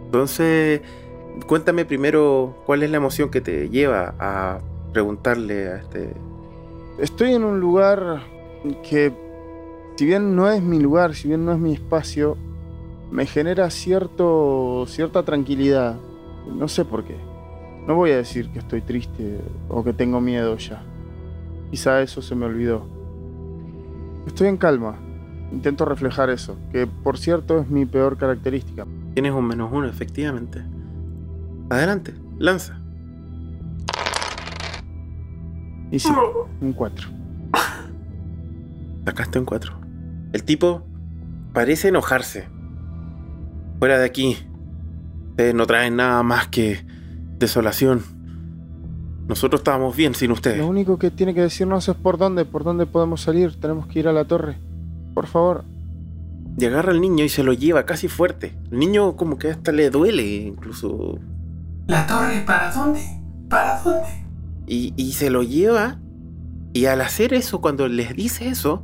Entonces, 0.05 0.81
cuéntame 1.47 1.85
primero 1.85 2.63
cuál 2.67 2.83
es 2.83 2.91
la 2.91 2.97
emoción 2.97 3.31
que 3.31 3.41
te 3.41 3.69
lleva 3.69 4.15
a 4.19 4.61
preguntarle 4.93 5.69
a 5.69 5.77
este 5.77 6.15
Estoy 6.99 7.33
en 7.35 7.45
un 7.45 7.61
lugar 7.61 8.23
que, 8.83 9.13
si 9.97 10.05
bien 10.05 10.35
no 10.35 10.51
es 10.51 10.61
mi 10.61 10.81
lugar, 10.81 11.15
si 11.15 11.29
bien 11.29 11.45
no 11.45 11.53
es 11.53 11.59
mi 11.61 11.73
espacio, 11.75 12.37
me 13.13 13.25
genera 13.25 13.71
cierto, 13.71 14.85
cierta 14.89 15.23
tranquilidad. 15.23 15.97
No 16.55 16.69
sé 16.69 16.85
por 16.85 17.05
qué. 17.05 17.17
No 17.87 17.95
voy 17.95 18.11
a 18.11 18.17
decir 18.17 18.51
que 18.51 18.59
estoy 18.59 18.83
triste 18.83 19.41
o 19.69 19.83
que 19.83 19.93
tengo 19.93 20.21
miedo 20.21 20.57
ya. 20.57 20.83
Quizá 21.71 22.03
eso 22.03 22.23
se 22.23 22.35
me 22.35 22.47
olvidó. 22.47 22.87
Estoy 24.27 24.49
en 24.49 24.57
calma. 24.57 24.99
Intento 25.53 25.87
reflejar 25.87 26.29
eso, 26.29 26.59
que 26.71 26.87
por 26.87 27.17
cierto 27.17 27.59
es 27.61 27.71
mi 27.71 27.87
peor 27.87 28.19
característica. 28.19 28.87
Tienes 29.15 29.33
un 29.33 29.47
menos 29.47 29.71
uno, 29.73 29.87
efectivamente. 29.87 30.63
Adelante, 31.71 32.15
lanza. 32.39 32.79
Y 35.91 35.99
sí, 35.99 36.13
un 36.61 36.73
4. 36.75 37.09
Sacaste 39.07 39.39
un 39.39 39.47
4. 39.47 39.73
El 40.35 40.45
tipo 40.45 40.83
parece 41.55 41.89
enojarse. 41.89 42.47
Fuera 43.79 43.99
de 43.99 44.05
aquí. 44.05 44.37
Ustedes 45.39 45.55
no 45.55 45.69
traen 45.69 45.95
nada 45.95 46.21
más 46.25 46.49
que 46.49 46.85
desolación. 47.39 48.03
Nosotros 49.29 49.61
estábamos 49.61 49.95
bien 49.95 50.17
sin 50.17 50.33
ustedes. 50.33 50.59
Lo 50.59 50.67
único 50.67 50.99
que 50.99 51.13
tiene 51.13 51.33
que 51.33 51.43
decirnos 51.43 51.89
es 51.89 51.95
por 51.95 52.19
dónde, 52.19 52.45
por 52.45 52.65
dónde 52.65 52.87
podemos 52.87 53.21
salir. 53.21 53.55
Tenemos 53.55 53.87
que 53.87 54.01
ir 54.01 54.09
a 54.09 54.13
la 54.13 54.25
torre. 54.25 54.59
Por 55.15 55.29
favor. 55.29 55.63
Y 56.59 56.65
agarra 56.65 56.91
al 56.91 57.01
niño 57.01 57.25
y 57.25 57.29
se 57.29 57.45
lo 57.45 57.53
lleva 57.53 57.87
casi 57.87 58.09
fuerte. 58.09 58.59
El 58.73 58.81
niño 58.81 59.15
como 59.15 59.39
que 59.39 59.53
hasta 59.53 59.71
le 59.71 59.91
duele 59.91 60.25
incluso. 60.25 61.21
¿La 61.87 62.05
torre 62.09 62.43
para 62.45 62.73
dónde? 62.73 63.01
¿Para 63.49 63.81
dónde? 63.81 64.09
Y, 64.67 64.93
y 64.97 65.13
se 65.13 65.31
lo 65.31 65.45
lleva. 65.45 66.01
Y 66.73 66.87
al 66.87 67.01
hacer 67.01 67.33
eso, 67.33 67.61
cuando 67.61 67.87
les 67.87 68.13
dice 68.17 68.49
eso, 68.49 68.83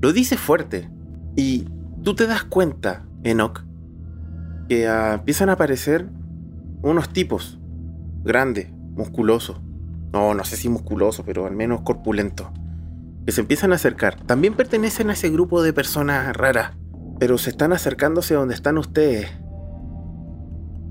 lo 0.00 0.12
dice 0.12 0.36
fuerte. 0.36 0.90
Y 1.36 1.66
tú 2.02 2.16
te 2.16 2.26
das 2.26 2.42
cuenta, 2.42 3.04
Enoch, 3.22 3.62
ah, 4.88 5.14
empiezan 5.14 5.48
a 5.48 5.52
aparecer 5.52 6.08
unos 6.82 7.08
tipos 7.10 7.58
grandes, 8.24 8.70
musculosos. 8.72 9.60
No, 10.12 10.34
no 10.34 10.44
sé 10.44 10.56
si 10.56 10.68
musculosos, 10.68 11.24
pero 11.24 11.46
al 11.46 11.54
menos 11.54 11.82
corpulentos. 11.82 12.48
Que 13.24 13.32
se 13.32 13.40
empiezan 13.40 13.72
a 13.72 13.76
acercar. 13.76 14.20
También 14.26 14.54
pertenecen 14.54 15.10
a 15.10 15.14
ese 15.14 15.30
grupo 15.30 15.62
de 15.62 15.72
personas 15.72 16.36
raras. 16.36 16.72
Pero 17.18 17.38
se 17.38 17.50
están 17.50 17.72
acercándose 17.72 18.34
a 18.34 18.38
donde 18.38 18.54
están 18.54 18.78
ustedes. 18.78 19.28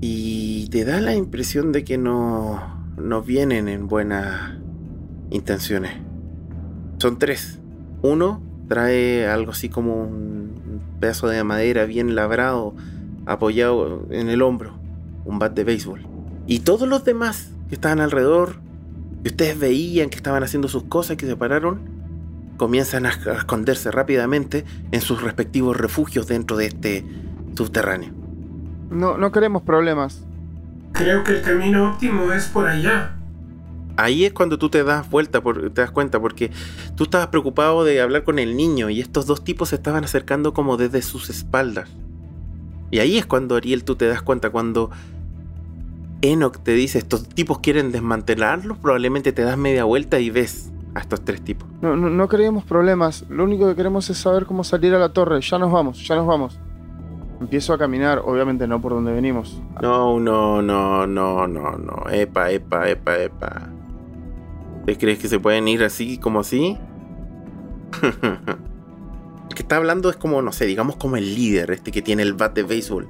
Y 0.00 0.68
te 0.68 0.84
da 0.84 1.00
la 1.00 1.14
impresión 1.14 1.70
de 1.72 1.84
que 1.84 1.98
no, 1.98 2.60
no 2.96 3.22
vienen 3.22 3.68
en 3.68 3.86
buenas 3.86 4.54
intenciones. 5.30 5.92
Son 6.98 7.18
tres. 7.18 7.60
Uno 8.02 8.42
trae 8.68 9.26
algo 9.28 9.52
así 9.52 9.68
como 9.68 10.02
un 10.02 10.80
pedazo 10.98 11.28
de 11.28 11.44
madera 11.44 11.84
bien 11.84 12.14
labrado, 12.14 12.74
apoyado 13.26 14.06
en 14.10 14.28
el 14.28 14.42
hombro, 14.42 14.74
un 15.24 15.38
bat 15.38 15.54
de 15.54 15.64
béisbol. 15.64 16.06
Y 16.46 16.60
todos 16.60 16.88
los 16.88 17.04
demás 17.04 17.50
que 17.68 17.74
estaban 17.76 18.00
alrededor, 18.00 18.56
que 19.22 19.30
ustedes 19.30 19.58
veían 19.58 20.10
que 20.10 20.16
estaban 20.16 20.42
haciendo 20.42 20.68
sus 20.68 20.84
cosas, 20.84 21.16
que 21.16 21.26
se 21.26 21.36
pararon, 21.36 21.80
comienzan 22.56 23.06
a 23.06 23.10
a 23.10 23.32
esconderse 23.38 23.90
rápidamente 23.90 24.64
en 24.90 25.00
sus 25.00 25.22
respectivos 25.22 25.76
refugios 25.76 26.26
dentro 26.26 26.56
de 26.56 26.66
este 26.66 27.04
subterráneo. 27.56 28.12
No, 28.90 29.16
no 29.16 29.32
queremos 29.32 29.62
problemas. 29.62 30.24
Creo 30.92 31.24
que 31.24 31.32
el 31.38 31.42
camino 31.42 31.90
óptimo 31.92 32.32
es 32.32 32.46
por 32.46 32.66
allá. 32.66 33.16
Ahí 33.96 34.24
es 34.24 34.32
cuando 34.32 34.58
tú 34.58 34.68
te 34.68 34.84
das 34.84 35.08
vuelta, 35.10 35.42
por- 35.42 35.70
te 35.70 35.80
das 35.80 35.90
cuenta, 35.90 36.20
porque 36.20 36.50
tú 36.94 37.04
estabas 37.04 37.28
preocupado 37.28 37.84
de 37.84 38.00
hablar 38.00 38.24
con 38.24 38.38
el 38.38 38.56
niño 38.56 38.90
y 38.90 39.00
estos 39.00 39.26
dos 39.26 39.44
tipos 39.44 39.70
se 39.70 39.76
estaban 39.76 40.04
acercando 40.04 40.52
como 40.54 40.76
desde 40.76 41.02
sus 41.02 41.30
espaldas. 41.30 41.88
Y 42.92 42.98
ahí 42.98 43.16
es 43.16 43.24
cuando 43.24 43.56
Ariel 43.56 43.84
tú 43.84 43.96
te 43.96 44.06
das 44.06 44.20
cuenta, 44.20 44.50
cuando 44.50 44.90
Enoch 46.20 46.58
te 46.58 46.72
dice, 46.72 46.98
estos 46.98 47.26
tipos 47.26 47.58
quieren 47.60 47.90
desmantelarlos, 47.90 48.76
probablemente 48.76 49.32
te 49.32 49.42
das 49.42 49.56
media 49.56 49.84
vuelta 49.84 50.20
y 50.20 50.28
ves 50.28 50.70
a 50.94 51.00
estos 51.00 51.24
tres 51.24 51.40
tipos. 51.40 51.66
No, 51.80 51.96
no, 51.96 52.10
no 52.10 52.28
queremos 52.28 52.64
problemas. 52.64 53.24
Lo 53.30 53.44
único 53.44 53.66
que 53.66 53.74
queremos 53.74 54.10
es 54.10 54.18
saber 54.18 54.44
cómo 54.44 54.62
salir 54.62 54.94
a 54.94 54.98
la 54.98 55.08
torre. 55.08 55.40
Ya 55.40 55.58
nos 55.58 55.72
vamos, 55.72 56.06
ya 56.06 56.16
nos 56.16 56.26
vamos. 56.26 56.60
Empiezo 57.40 57.72
a 57.72 57.78
caminar, 57.78 58.20
obviamente 58.26 58.68
no 58.68 58.78
por 58.82 58.92
donde 58.92 59.10
venimos. 59.10 59.58
No, 59.80 60.20
no, 60.20 60.60
no, 60.60 61.06
no, 61.06 61.48
no, 61.48 61.78
no. 61.78 62.10
Epa, 62.10 62.50
epa, 62.50 62.90
epa, 62.90 63.16
epa. 63.16 63.70
¿Te 64.84 64.98
crees 64.98 65.18
que 65.18 65.28
se 65.28 65.40
pueden 65.40 65.66
ir 65.66 65.82
así 65.82 66.18
como 66.18 66.40
así? 66.40 66.76
el 69.52 69.56
que 69.56 69.62
está 69.62 69.76
hablando 69.76 70.08
es 70.10 70.16
como, 70.16 70.40
no 70.42 70.50
sé, 70.50 70.64
digamos 70.66 70.96
como 70.96 71.16
el 71.16 71.34
líder, 71.34 71.70
este 71.70 71.92
que 71.92 72.02
tiene 72.02 72.22
el 72.22 72.32
bat 72.32 72.54
de 72.54 72.62
béisbol 72.62 73.08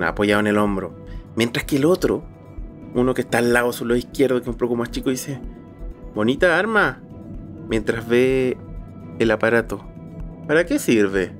apoyado 0.00 0.40
en 0.40 0.46
el 0.46 0.58
hombro. 0.58 0.94
Mientras 1.36 1.64
que 1.64 1.76
el 1.76 1.84
otro, 1.84 2.24
uno 2.94 3.14
que 3.14 3.22
está 3.22 3.38
al 3.38 3.52
lado, 3.52 3.72
su 3.72 3.84
lado 3.84 3.96
izquierdo, 3.96 4.36
que 4.36 4.42
es 4.42 4.48
un 4.48 4.54
poco 4.54 4.76
más 4.76 4.90
chico, 4.90 5.10
dice, 5.10 5.40
bonita 6.14 6.58
arma. 6.58 7.00
Mientras 7.68 8.06
ve 8.06 8.56
el 9.18 9.30
aparato. 9.30 9.84
¿Para 10.46 10.66
qué 10.66 10.78
sirve? 10.78 11.32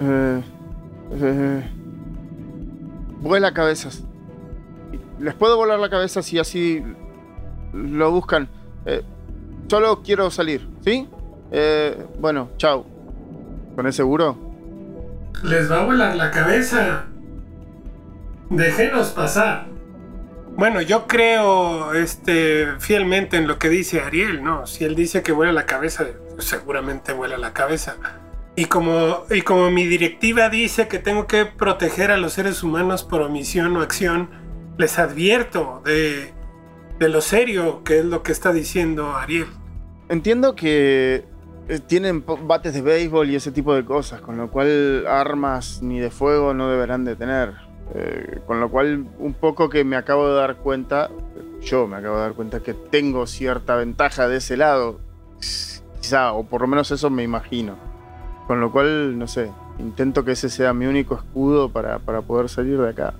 Eh, 0.00 0.42
eh, 1.12 1.70
vuela 3.20 3.52
cabezas. 3.52 4.04
Les 5.20 5.34
puedo 5.34 5.56
volar 5.56 5.78
la 5.78 5.90
cabeza 5.90 6.22
si 6.22 6.38
así 6.38 6.82
lo 7.72 8.10
buscan. 8.10 8.48
Eh, 8.86 9.02
solo 9.68 10.02
quiero 10.02 10.30
salir, 10.30 10.66
¿sí? 10.84 11.08
Eh, 11.50 12.06
bueno, 12.18 12.50
chao. 12.56 12.97
¿Con 13.78 13.86
el 13.86 13.92
seguro? 13.92 14.36
Les 15.44 15.70
va 15.70 15.82
a 15.82 15.84
volar 15.84 16.16
la 16.16 16.32
cabeza. 16.32 17.04
Déjenos 18.50 19.10
pasar. 19.10 19.68
Bueno, 20.56 20.80
yo 20.80 21.06
creo 21.06 21.94
este, 21.94 22.66
fielmente 22.80 23.36
en 23.36 23.46
lo 23.46 23.60
que 23.60 23.68
dice 23.68 24.00
Ariel, 24.00 24.42
¿no? 24.42 24.66
Si 24.66 24.82
él 24.82 24.96
dice 24.96 25.22
que 25.22 25.30
vuela 25.30 25.52
la 25.52 25.64
cabeza, 25.64 26.06
seguramente 26.38 27.12
vuela 27.12 27.38
la 27.38 27.52
cabeza. 27.52 27.94
Y 28.56 28.64
como, 28.64 29.22
y 29.30 29.42
como 29.42 29.70
mi 29.70 29.86
directiva 29.86 30.48
dice 30.48 30.88
que 30.88 30.98
tengo 30.98 31.28
que 31.28 31.46
proteger 31.46 32.10
a 32.10 32.16
los 32.16 32.32
seres 32.32 32.64
humanos 32.64 33.04
por 33.04 33.22
omisión 33.22 33.76
o 33.76 33.80
acción, 33.80 34.28
les 34.76 34.98
advierto 34.98 35.82
de, 35.84 36.34
de 36.98 37.08
lo 37.08 37.20
serio 37.20 37.84
que 37.84 38.00
es 38.00 38.04
lo 38.04 38.24
que 38.24 38.32
está 38.32 38.52
diciendo 38.52 39.14
Ariel. 39.14 39.46
Entiendo 40.08 40.56
que 40.56 41.27
tienen 41.86 42.22
po- 42.22 42.38
bates 42.38 42.72
de 42.74 42.82
béisbol 42.82 43.30
y 43.30 43.36
ese 43.36 43.52
tipo 43.52 43.74
de 43.74 43.84
cosas, 43.84 44.20
con 44.20 44.36
lo 44.38 44.50
cual 44.50 45.06
armas 45.06 45.80
ni 45.82 45.98
de 46.00 46.10
fuego 46.10 46.54
no 46.54 46.70
deberán 46.70 47.04
de 47.04 47.14
tener. 47.16 47.52
Eh, 47.94 48.40
con 48.46 48.60
lo 48.60 48.70
cual, 48.70 49.06
un 49.18 49.34
poco 49.34 49.68
que 49.68 49.84
me 49.84 49.96
acabo 49.96 50.28
de 50.28 50.34
dar 50.34 50.56
cuenta, 50.56 51.10
yo 51.62 51.86
me 51.86 51.96
acabo 51.96 52.16
de 52.16 52.22
dar 52.22 52.32
cuenta 52.34 52.60
que 52.60 52.74
tengo 52.74 53.26
cierta 53.26 53.76
ventaja 53.76 54.28
de 54.28 54.36
ese 54.38 54.56
lado. 54.56 55.00
Quizá, 56.00 56.32
o 56.32 56.44
por 56.44 56.60
lo 56.62 56.66
menos 56.66 56.90
eso 56.90 57.10
me 57.10 57.22
imagino. 57.22 57.76
Con 58.46 58.60
lo 58.60 58.72
cual, 58.72 59.18
no 59.18 59.26
sé, 59.26 59.50
intento 59.78 60.24
que 60.24 60.32
ese 60.32 60.48
sea 60.48 60.72
mi 60.72 60.86
único 60.86 61.14
escudo 61.14 61.70
para, 61.70 61.98
para 61.98 62.22
poder 62.22 62.48
salir 62.48 62.78
de 62.78 62.88
acá. 62.90 63.14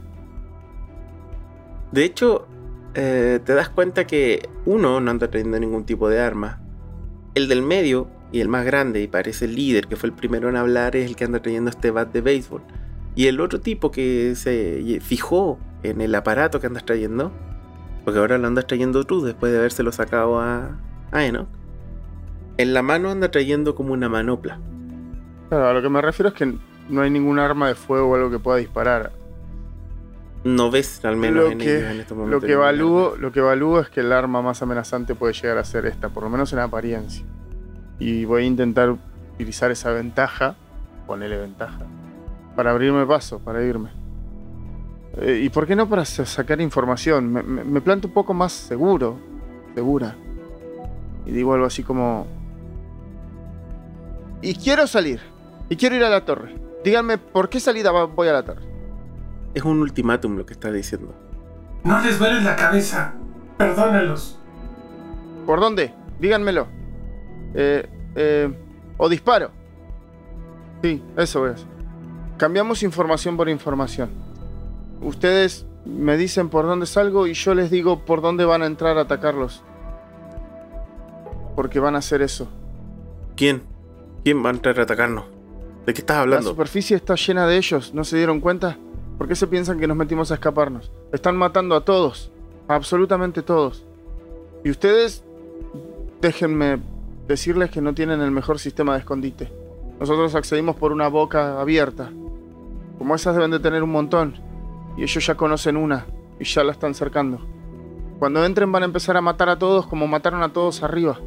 De 1.92 2.04
hecho, 2.04 2.46
eh, 2.94 3.40
te 3.44 3.54
das 3.54 3.68
cuenta 3.68 4.06
que 4.06 4.48
uno 4.66 5.00
no 5.00 5.10
anda 5.10 5.28
trayendo 5.28 5.58
ningún 5.58 5.84
tipo 5.84 6.08
de 6.08 6.20
arma. 6.20 6.60
El 7.34 7.48
del 7.48 7.62
medio 7.62 8.08
y 8.32 8.40
el 8.40 8.48
más 8.48 8.64
grande, 8.64 9.00
y 9.02 9.06
parece 9.08 9.46
el 9.46 9.54
líder, 9.54 9.86
que 9.86 9.96
fue 9.96 10.08
el 10.08 10.14
primero 10.14 10.48
en 10.48 10.56
hablar, 10.56 10.96
es 10.96 11.08
el 11.08 11.16
que 11.16 11.24
anda 11.24 11.40
trayendo 11.40 11.70
este 11.70 11.90
bat 11.90 12.12
de 12.12 12.20
béisbol. 12.20 12.62
Y 13.14 13.26
el 13.26 13.40
otro 13.40 13.60
tipo 13.60 13.90
que 13.90 14.34
se 14.36 15.00
fijó 15.02 15.58
en 15.82 16.00
el 16.00 16.14
aparato 16.14 16.60
que 16.60 16.66
andas 16.66 16.84
trayendo, 16.84 17.32
porque 18.04 18.20
ahora 18.20 18.38
lo 18.38 18.46
andas 18.46 18.66
trayendo 18.66 19.04
tú 19.04 19.22
después 19.24 19.50
de 19.52 19.58
habérselo 19.58 19.92
sacado 19.92 20.40
a, 20.40 20.78
a 21.10 21.24
Enoch, 21.24 21.48
en 22.58 22.74
la 22.74 22.82
mano 22.82 23.10
anda 23.10 23.30
trayendo 23.30 23.74
como 23.74 23.92
una 23.92 24.08
manopla. 24.08 24.58
Claro, 25.48 25.68
a 25.68 25.72
lo 25.72 25.80
que 25.82 25.88
me 25.88 26.02
refiero 26.02 26.28
es 26.28 26.34
que 26.34 26.54
no 26.90 27.00
hay 27.02 27.10
ningún 27.10 27.38
arma 27.38 27.68
de 27.68 27.74
fuego 27.74 28.08
o 28.10 28.14
algo 28.14 28.30
que 28.30 28.38
pueda 28.38 28.58
disparar. 28.58 29.12
No 30.44 30.70
ves 30.70 31.04
al 31.04 31.16
menos 31.16 31.44
Lo 31.44 31.50
en 31.50 31.58
que- 31.58 31.78
ellos 31.78 31.90
en 31.90 32.00
estos 32.00 32.28
Lo 32.28 32.40
que, 32.40 32.52
evalúo, 32.52 33.16
lo 33.16 33.32
que 33.32 33.40
evalúo 33.40 33.80
es 33.80 33.88
que 33.90 34.00
el 34.00 34.12
arma 34.12 34.40
más 34.42 34.62
amenazante 34.62 35.14
puede 35.14 35.32
llegar 35.32 35.58
a 35.58 35.64
ser 35.64 35.86
esta, 35.86 36.08
por 36.10 36.22
lo 36.22 36.30
menos 36.30 36.52
en 36.52 36.60
apariencia. 36.60 37.24
Y 37.98 38.24
voy 38.24 38.42
a 38.44 38.46
intentar 38.46 38.90
utilizar 39.34 39.70
esa 39.70 39.90
ventaja, 39.90 40.54
ponerle 41.06 41.38
ventaja, 41.38 41.80
para 42.56 42.70
abrirme 42.70 43.04
paso, 43.06 43.38
para 43.40 43.62
irme. 43.62 43.90
Eh, 45.20 45.40
¿Y 45.44 45.48
por 45.48 45.66
qué 45.66 45.74
no 45.74 45.88
para 45.88 46.04
sa- 46.04 46.26
sacar 46.26 46.60
información? 46.60 47.32
Me, 47.32 47.42
me- 47.42 47.64
me 47.64 47.80
planto 47.80 48.08
un 48.08 48.14
poco 48.14 48.34
más 48.34 48.52
seguro, 48.52 49.16
segura. 49.74 50.14
Y 51.26 51.32
digo 51.32 51.54
algo 51.54 51.66
así 51.66 51.82
como... 51.82 52.26
Y 54.40 54.54
quiero 54.54 54.86
salir, 54.86 55.20
y 55.68 55.76
quiero 55.76 55.96
ir 55.96 56.04
a 56.04 56.08
la 56.08 56.24
torre. 56.24 56.54
Díganme, 56.84 57.18
¿por 57.18 57.48
qué 57.48 57.58
salida 57.58 57.90
va- 57.90 58.04
voy 58.04 58.28
a 58.28 58.32
la 58.32 58.44
torre? 58.44 58.62
Es 59.54 59.64
un 59.64 59.80
ultimátum 59.80 60.36
lo 60.36 60.46
que 60.46 60.52
está 60.52 60.70
diciendo. 60.70 61.12
No 61.82 62.00
les 62.00 62.18
vueles 62.18 62.44
la 62.44 62.54
cabeza. 62.54 63.14
Perdónalos. 63.56 64.38
¿Por 65.46 65.58
dónde? 65.58 65.92
Díganmelo. 66.20 66.68
Eh, 67.54 67.88
eh, 68.14 68.52
o 68.96 69.08
disparo. 69.08 69.50
Sí, 70.82 71.02
eso 71.16 71.46
es. 71.46 71.66
Cambiamos 72.36 72.82
información 72.82 73.36
por 73.36 73.48
información. 73.48 74.10
Ustedes 75.00 75.66
me 75.84 76.16
dicen 76.16 76.48
por 76.48 76.66
dónde 76.66 76.86
salgo 76.86 77.26
y 77.26 77.34
yo 77.34 77.54
les 77.54 77.70
digo 77.70 78.04
por 78.04 78.20
dónde 78.20 78.44
van 78.44 78.62
a 78.62 78.66
entrar 78.66 78.98
a 78.98 79.02
atacarlos. 79.02 79.62
Porque 81.56 81.80
van 81.80 81.94
a 81.94 81.98
hacer 81.98 82.22
eso. 82.22 82.48
¿Quién? 83.36 83.62
¿Quién 84.24 84.44
va 84.44 84.50
a 84.50 84.52
entrar 84.52 84.78
a 84.78 84.82
atacarnos? 84.82 85.24
¿De 85.86 85.94
qué 85.94 86.00
estás 86.00 86.16
La 86.16 86.22
hablando? 86.22 86.50
superficie 86.50 86.96
está 86.96 87.14
llena 87.14 87.46
de 87.46 87.56
ellos, 87.56 87.94
¿no 87.94 88.04
se 88.04 88.16
dieron 88.16 88.40
cuenta? 88.40 88.76
¿Por 89.16 89.26
qué 89.26 89.34
se 89.34 89.46
piensan 89.46 89.80
que 89.80 89.86
nos 89.86 89.96
metimos 89.96 90.30
a 90.30 90.34
escaparnos? 90.34 90.92
Están 91.12 91.36
matando 91.36 91.74
a 91.74 91.84
todos, 91.84 92.30
a 92.68 92.74
absolutamente 92.74 93.42
todos. 93.42 93.84
Y 94.64 94.70
ustedes, 94.70 95.24
déjenme 96.20 96.78
decirles 97.28 97.70
que 97.70 97.82
no 97.82 97.94
tienen 97.94 98.22
el 98.22 98.30
mejor 98.30 98.58
sistema 98.58 98.94
de 98.94 99.00
escondite. 99.00 99.52
Nosotros 100.00 100.34
accedimos 100.34 100.76
por 100.76 100.92
una 100.92 101.08
boca 101.08 101.60
abierta. 101.60 102.10
Como 102.96 103.14
esas 103.14 103.36
deben 103.36 103.50
de 103.50 103.60
tener 103.60 103.82
un 103.82 103.92
montón. 103.92 104.34
Y 104.96 105.02
ellos 105.02 105.24
ya 105.24 105.36
conocen 105.36 105.76
una 105.76 106.06
y 106.40 106.44
ya 106.44 106.64
la 106.64 106.72
están 106.72 106.94
cercando. 106.94 107.38
Cuando 108.18 108.44
entren 108.44 108.72
van 108.72 108.82
a 108.82 108.86
empezar 108.86 109.16
a 109.16 109.20
matar 109.20 109.48
a 109.50 109.58
todos 109.58 109.86
como 109.86 110.08
mataron 110.08 110.42
a 110.42 110.52
todos 110.52 110.82
arriba. 110.82 111.20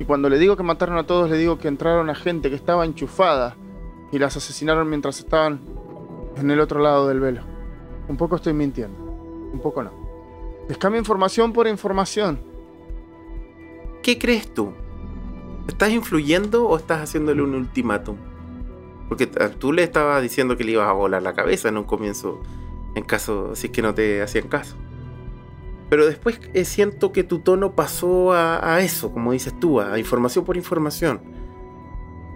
Y 0.00 0.06
cuando 0.06 0.28
le 0.28 0.38
digo 0.38 0.56
que 0.56 0.62
mataron 0.64 0.96
a 0.96 1.06
todos, 1.06 1.30
le 1.30 1.36
digo 1.36 1.58
que 1.58 1.68
entraron 1.68 2.10
a 2.10 2.14
gente 2.14 2.48
que 2.48 2.56
estaba 2.56 2.84
enchufada 2.84 3.56
y 4.10 4.18
las 4.18 4.36
asesinaron 4.36 4.88
mientras 4.88 5.18
estaban 5.18 5.60
en 6.36 6.50
el 6.50 6.60
otro 6.60 6.80
lado 6.80 7.06
del 7.08 7.20
velo. 7.20 7.42
Un 8.08 8.16
poco 8.16 8.36
estoy 8.36 8.54
mintiendo, 8.54 8.98
un 9.52 9.60
poco 9.62 9.82
no. 9.82 9.92
Les 10.68 10.78
cambio 10.78 10.98
información 10.98 11.52
por 11.52 11.68
información. 11.68 12.40
¿Qué 14.02 14.18
crees 14.18 14.52
tú? 14.52 14.72
¿Estás 15.68 15.90
influyendo 15.90 16.66
o 16.68 16.76
estás 16.76 17.00
haciéndole 17.00 17.42
un 17.42 17.54
ultimátum? 17.54 18.16
Porque 19.08 19.26
tú 19.26 19.72
le 19.72 19.82
estabas 19.82 20.22
diciendo 20.22 20.56
que 20.56 20.64
le 20.64 20.72
ibas 20.72 20.88
a 20.88 20.92
volar 20.92 21.22
la 21.22 21.34
cabeza 21.34 21.68
en 21.68 21.78
un 21.78 21.84
comienzo, 21.84 22.40
en 22.94 23.04
caso, 23.04 23.54
si 23.54 23.66
es 23.68 23.72
que 23.72 23.82
no 23.82 23.94
te 23.94 24.22
hacían 24.22 24.48
caso. 24.48 24.76
Pero 25.90 26.06
después 26.06 26.40
eh, 26.54 26.64
siento 26.64 27.12
que 27.12 27.22
tu 27.24 27.40
tono 27.40 27.74
pasó 27.74 28.32
a, 28.32 28.80
eso, 28.80 29.12
como 29.12 29.32
dices 29.32 29.58
tú, 29.60 29.80
a 29.80 29.98
información 29.98 30.44
por 30.44 30.56
información. 30.56 31.20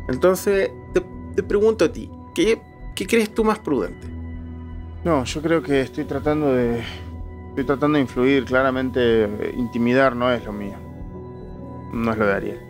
Entonces, 0.08 0.70
te, 0.92 1.02
te 1.34 1.42
pregunto 1.42 1.86
a 1.86 1.92
ti, 1.92 2.10
¿qué, 2.34 2.60
¿qué 2.94 3.06
crees 3.06 3.34
tú 3.34 3.44
más 3.44 3.58
prudente? 3.58 4.06
No, 5.04 5.24
yo 5.24 5.40
creo 5.40 5.62
que 5.62 5.80
estoy 5.80 6.04
tratando 6.04 6.52
de. 6.54 6.82
Estoy 7.50 7.64
tratando 7.64 7.96
de 7.96 8.02
influir. 8.02 8.44
Claramente, 8.44 9.24
eh, 9.24 9.54
intimidar 9.56 10.14
no 10.14 10.30
es 10.30 10.44
lo 10.44 10.52
mío. 10.52 10.76
No 11.92 12.12
es 12.12 12.18
lo 12.18 12.26
de 12.26 12.32
Ariel. 12.32 12.67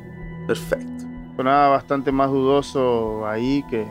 Perfecto. 0.49 1.05
Sonaba 1.37 1.69
bastante 1.69 2.11
más 2.11 2.31
dudoso 2.31 3.29
ahí 3.29 3.63
que, 3.69 3.87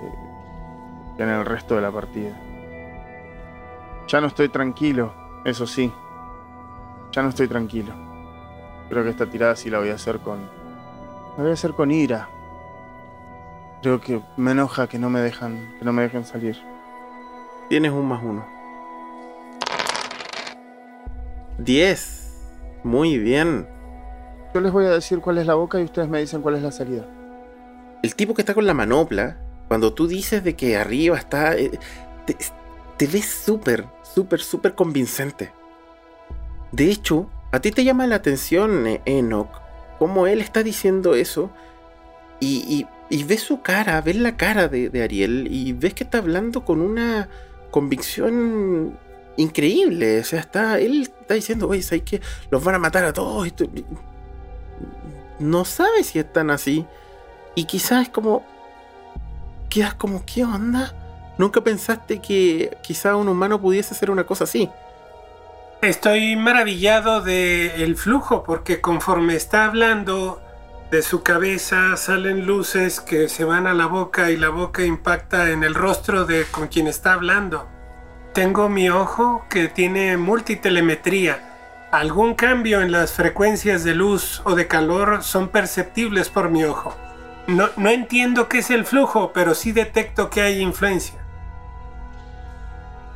que 1.16 1.22
en 1.24 1.30
el 1.30 1.45
resto 1.45 1.76
de 1.76 1.82
la 1.82 1.91
partida. 1.91 2.36
Ya 4.08 4.20
no 4.20 4.26
estoy 4.26 4.49
tranquilo, 4.49 5.14
eso 5.45 5.68
sí. 5.68 5.93
Ya 7.12 7.22
no 7.22 7.30
estoy 7.30 7.47
tranquilo. 7.47 7.93
Creo 8.89 9.03
que 9.03 9.12
esta 9.12 9.30
tirada 9.30 9.55
sí 9.55 9.70
la 9.70 9.78
voy 9.78 9.89
a 9.89 9.93
hacer 9.93 10.18
con. 10.18 10.39
La 11.38 11.43
voy 11.43 11.51
a 11.51 11.53
hacer 11.53 11.74
con 11.74 11.91
ira. 11.91 12.28
Creo 13.84 14.01
que 14.01 14.20
me 14.36 14.51
enoja 14.51 14.88
que 14.88 14.97
no 14.97 15.12
me 15.12 15.20
dejan. 15.20 15.76
que 15.78 15.86
no 15.86 15.93
me 15.93 16.01
dejen 16.01 16.26
salir. 16.26 16.58
Tienes 17.70 17.91
un 17.91 18.08
más 18.08 18.24
uno. 18.24 18.43
10. 21.60 22.82
Muy 22.84 23.20
bien. 23.20 23.77
Yo 24.54 24.62
les 24.62 24.72
voy 24.72 24.86
a 24.86 24.89
decir 24.89 25.20
cuál 25.20 25.38
es 25.38 25.45
la 25.45 25.56
boca 25.56 25.80
y 25.80 25.84
ustedes 25.84 26.08
me 26.08 26.20
dicen 26.20 26.41
cuál 26.41 26.56
es 26.56 26.64
la 26.64 26.72
salida. 26.72 27.06
El 28.04 28.16
tipo 28.16 28.34
que 28.34 28.41
está 28.41 28.54
con 28.54 28.66
la 28.66 28.74
manopla, 28.74 29.38
cuando 29.68 29.93
tú 29.93 30.08
dices 30.08 30.43
de 30.43 30.56
que 30.56 30.78
arriba 30.78 31.18
está, 31.18 31.58
eh, 31.58 31.72
te, 32.98 33.08
ves 33.08 33.26
súper, 33.26 33.86
súper, 34.04 34.39
súper 34.39 34.76
convincente. 34.76 35.52
De 36.72 36.89
hecho, 36.89 37.30
a 37.52 37.60
ti 37.60 37.72
te 37.72 37.84
llama 37.84 38.08
la 38.08 38.16
atención, 38.16 38.88
eh, 38.88 39.02
Enoch, 39.06 39.50
cómo 40.00 40.28
él 40.28 40.41
está 40.41 40.64
diciendo 40.64 41.16
eso 41.16 41.50
y, 42.39 42.86
y, 43.10 43.24
ves 43.24 43.41
su 43.41 43.62
cara, 43.62 44.00
ves 44.02 44.18
la 44.18 44.38
cara 44.38 44.68
de, 44.68 45.02
Ariel 45.02 45.48
y 45.50 45.74
ves 45.74 45.93
que 45.93 46.04
está 46.04 46.20
hablando 46.20 46.64
con 46.64 46.82
una 46.82 47.30
convicción 47.72 48.98
increíble. 49.38 50.20
O 50.20 50.24
sea, 50.24 50.39
está, 50.39 50.80
él 50.80 51.04
está 51.04 51.34
diciendo, 51.34 51.68
oye, 51.68 51.82
¿sabes 51.82 52.04
que 52.04 52.22
Los 52.52 52.64
van 52.64 52.76
a 52.76 52.80
matar 52.80 53.06
a 53.06 53.14
todos. 53.14 53.48
No 55.40 55.66
sabe 55.66 56.04
si 56.04 56.20
están 56.20 56.50
así. 56.50 56.86
Y 57.56 57.66
quizás 57.66 58.04
es 58.04 58.10
como, 58.10 58.44
quedas 59.70 59.94
como, 59.96 60.26
¿qué 60.26 60.44
onda? 60.44 60.94
Nunca 61.38 61.62
pensaste 61.62 62.20
que 62.20 62.78
quizá 62.82 63.16
un 63.16 63.28
humano 63.28 63.62
pudiese 63.62 63.94
hacer 63.94 64.10
una 64.10 64.26
cosa 64.26 64.46
así. 64.46 64.70
Estoy 65.82 66.36
maravillado 66.36 67.22
del 67.22 67.96
flujo 67.96 68.44
porque 68.44 68.82
conforme 68.82 69.36
está 69.36 69.66
hablando 69.66 70.42
de 70.90 71.04
su 71.04 71.22
cabeza 71.22 71.96
salen 71.98 72.48
luces 72.48 73.00
que 73.00 73.30
se 73.30 73.44
van 73.44 73.68
a 73.68 73.74
la 73.74 73.86
boca 73.86 74.32
y 74.32 74.38
la 74.38 74.50
boca 74.50 74.84
impacta 74.84 75.52
en 75.52 75.64
el 75.64 75.76
rostro 75.76 76.26
de 76.26 76.46
con 76.46 76.68
quien 76.68 76.88
está 76.88 77.14
hablando. 77.14 77.68
Tengo 78.34 78.70
mi 78.70 78.90
ojo 78.90 79.46
que 79.50 79.68
tiene 79.68 80.18
multitelemetría. 80.18 81.57
Algún 81.92 82.36
cambio 82.36 82.82
en 82.82 82.92
las 82.92 83.14
frecuencias 83.14 83.86
de 83.86 83.96
luz 83.96 84.42
o 84.44 84.56
de 84.56 84.68
calor 84.68 85.24
son 85.24 85.48
perceptibles 85.48 86.30
por 86.30 86.50
mi 86.50 86.66
ojo. 86.66 86.94
No, 87.48 87.70
entiendo 87.90 88.50
qué 88.50 88.58
es 88.58 88.70
el 88.72 88.84
flujo, 88.84 89.32
pero 89.34 89.56
sí 89.56 89.72
detecto 89.72 90.30
que 90.30 90.42
hay 90.42 90.60
influencia. 90.60 91.18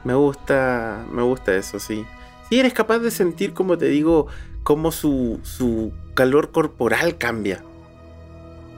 Me 0.05 0.13
gusta, 0.13 1.03
me 1.11 1.21
gusta 1.21 1.53
eso, 1.53 1.79
sí. 1.79 2.05
Si 2.49 2.59
eres 2.59 2.73
capaz 2.73 2.99
de 2.99 3.11
sentir, 3.11 3.53
como 3.53 3.77
te 3.77 3.87
digo, 3.87 4.27
cómo 4.63 4.93
su, 4.93 5.41
su 5.43 5.91
calor 6.13 6.51
corporal 6.51 7.17
cambia. 7.17 7.61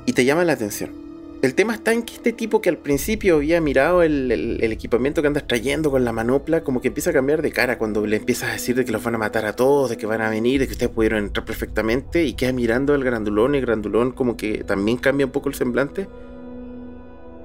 Y 0.07 0.13
te 0.13 0.25
llama 0.25 0.43
la 0.43 0.53
atención. 0.53 1.02
El 1.43 1.55
tema 1.55 1.73
está 1.73 1.91
en 1.91 2.03
que 2.03 2.13
este 2.13 2.31
tipo 2.31 2.61
que 2.61 2.69
al 2.69 2.77
principio 2.77 3.35
había 3.35 3.59
mirado 3.59 4.01
el, 4.01 4.61
equipamiento 4.61 5.21
que 5.21 5.27
andas 5.27 5.45
trayendo 5.45 5.91
con 5.91 6.05
la 6.05 6.13
manopla, 6.13 6.63
como 6.63 6.79
que 6.79 6.87
empieza 6.87 7.09
a 7.09 7.13
cambiar 7.13 7.41
de 7.41 7.51
cara 7.51 7.77
cuando 7.77 8.07
le 8.07 8.15
empiezas 8.15 8.49
a 8.49 8.53
decir 8.53 8.77
de 8.77 8.85
que 8.85 8.93
los 8.93 9.03
van 9.03 9.15
a 9.15 9.17
matar 9.17 9.45
a 9.45 9.53
todos, 9.53 9.89
de 9.89 9.97
que 9.97 10.05
van 10.05 10.21
a 10.21 10.29
venir, 10.29 10.61
de 10.61 10.67
que 10.67 10.71
ustedes 10.71 10.93
pudieron 10.93 11.25
entrar 11.25 11.45
perfectamente 11.45 12.23
y 12.23 12.35
queda 12.35 12.53
mirando 12.53 12.93
al 12.93 13.03
grandulón 13.03 13.55
y 13.55 13.59
grandulón 13.59 14.13
como 14.13 14.37
que 14.37 14.63
también 14.63 14.95
cambia 14.95 15.25
un 15.25 15.33
poco 15.33 15.49
el 15.49 15.55
semblante. 15.55 16.07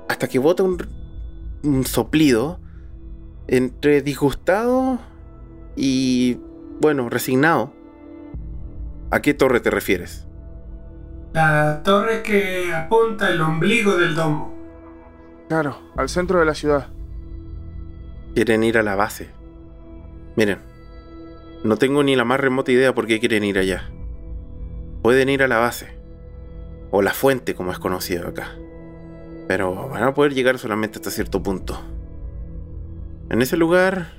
Hasta 0.09 0.29
que 0.29 0.39
bota 0.39 0.63
un 0.63 1.85
soplido 1.85 2.61
entre 3.49 4.01
disgustado 4.03 5.01
y, 5.75 6.39
bueno, 6.81 7.11
resignado. 7.11 7.73
¿A 9.11 9.21
qué 9.23 9.35
torre 9.35 9.59
te 9.59 9.71
refieres? 9.71 10.28
La 11.33 11.83
torre 11.85 12.23
que 12.23 12.73
apunta 12.73 13.31
el 13.31 13.41
ombligo 13.41 13.97
del 13.97 14.15
domo. 14.15 14.55
Claro, 15.49 15.79
al 15.97 16.09
centro 16.09 16.41
de 16.41 16.47
la 16.47 16.55
ciudad. 16.55 16.89
Quieren 18.35 18.63
ir 18.63 18.79
a 18.79 18.83
la 18.83 18.97
base. 18.97 19.31
Miren, 20.37 20.59
no 21.65 21.77
tengo 21.77 22.03
ni 22.03 22.17
la 22.17 22.25
más 22.25 22.41
remota 22.41 22.73
idea 22.73 22.95
por 22.95 23.07
qué 23.07 23.21
quieren 23.21 23.45
ir 23.45 23.59
allá. 23.59 23.91
Pueden 25.03 25.29
ir 25.29 25.43
a 25.43 25.49
la 25.49 25.59
base. 25.59 25.99
O 26.91 27.03
la 27.03 27.13
fuente, 27.13 27.55
como 27.55 27.73
es 27.73 27.79
conocido 27.79 28.29
acá. 28.29 28.57
Pero 29.47 29.89
van 29.89 30.03
a 30.03 30.15
poder 30.15 30.35
llegar 30.35 30.59
solamente 30.59 30.99
hasta 30.99 31.11
cierto 31.11 31.43
punto. 31.43 31.79
En 33.31 33.43
ese 33.43 33.57
lugar, 33.57 34.13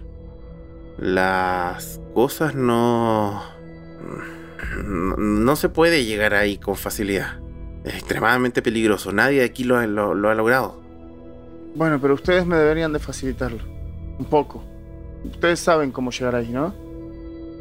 las 0.97 2.01
cosas 2.13 2.55
no 2.55 3.41
no, 4.85 5.55
se 5.55 5.69
puede 5.69 6.05
llegar 6.05 6.33
ahí 6.33 6.57
con 6.57 6.75
facilidad. 6.75 7.39
Es 7.83 7.95
extremadamente 7.95 8.61
peligroso. 8.61 9.11
Nadie 9.11 9.39
de 9.39 9.45
aquí 9.45 9.63
lo, 9.63 9.77
ha 9.77 9.85
logrado. 9.87 10.81
Bueno, 11.75 11.99
pero 12.01 12.13
ustedes 12.13 12.45
me 12.45 12.57
deberían 12.57 12.91
de 12.91 12.99
facilitarlo. 12.99 13.63
Un 14.17 14.25
poco. 14.25 14.63
Ustedes 15.23 15.59
saben 15.59 15.91
cómo 15.91 16.11
llegar 16.11 16.35
ahí, 16.35 16.49
¿no? 16.49 16.73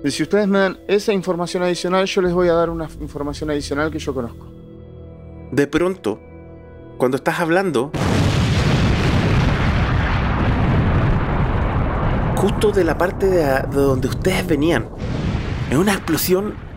Y 0.05 0.11
si 0.11 0.22
ustedes 0.22 0.46
me 0.46 0.59
dan 0.59 0.78
esa 0.86 1.12
información 1.12 1.62
adicional, 1.62 2.07
yo 2.07 2.22
les 2.22 2.32
voy 2.32 2.49
a 2.49 2.55
dar 2.55 2.70
una 2.70 2.88
información 3.01 3.51
adicional 3.51 3.90
que 3.90 3.99
yo 3.99 4.14
conozco. 4.14 4.46
De 5.51 5.66
pronto, 5.66 6.20
cuando 6.99 7.16
estás 7.16 7.40
hablando, 7.40 7.90
justo 12.36 12.70
de 12.70 12.84
la 12.84 12.96
parte 12.96 13.26
de, 13.26 13.42
de 13.42 13.80
donde 13.80 14.09
ustedes 14.09 14.46
venían, 14.46 14.88
en 15.70 15.78
una 15.78 15.94
explosión 15.94 16.68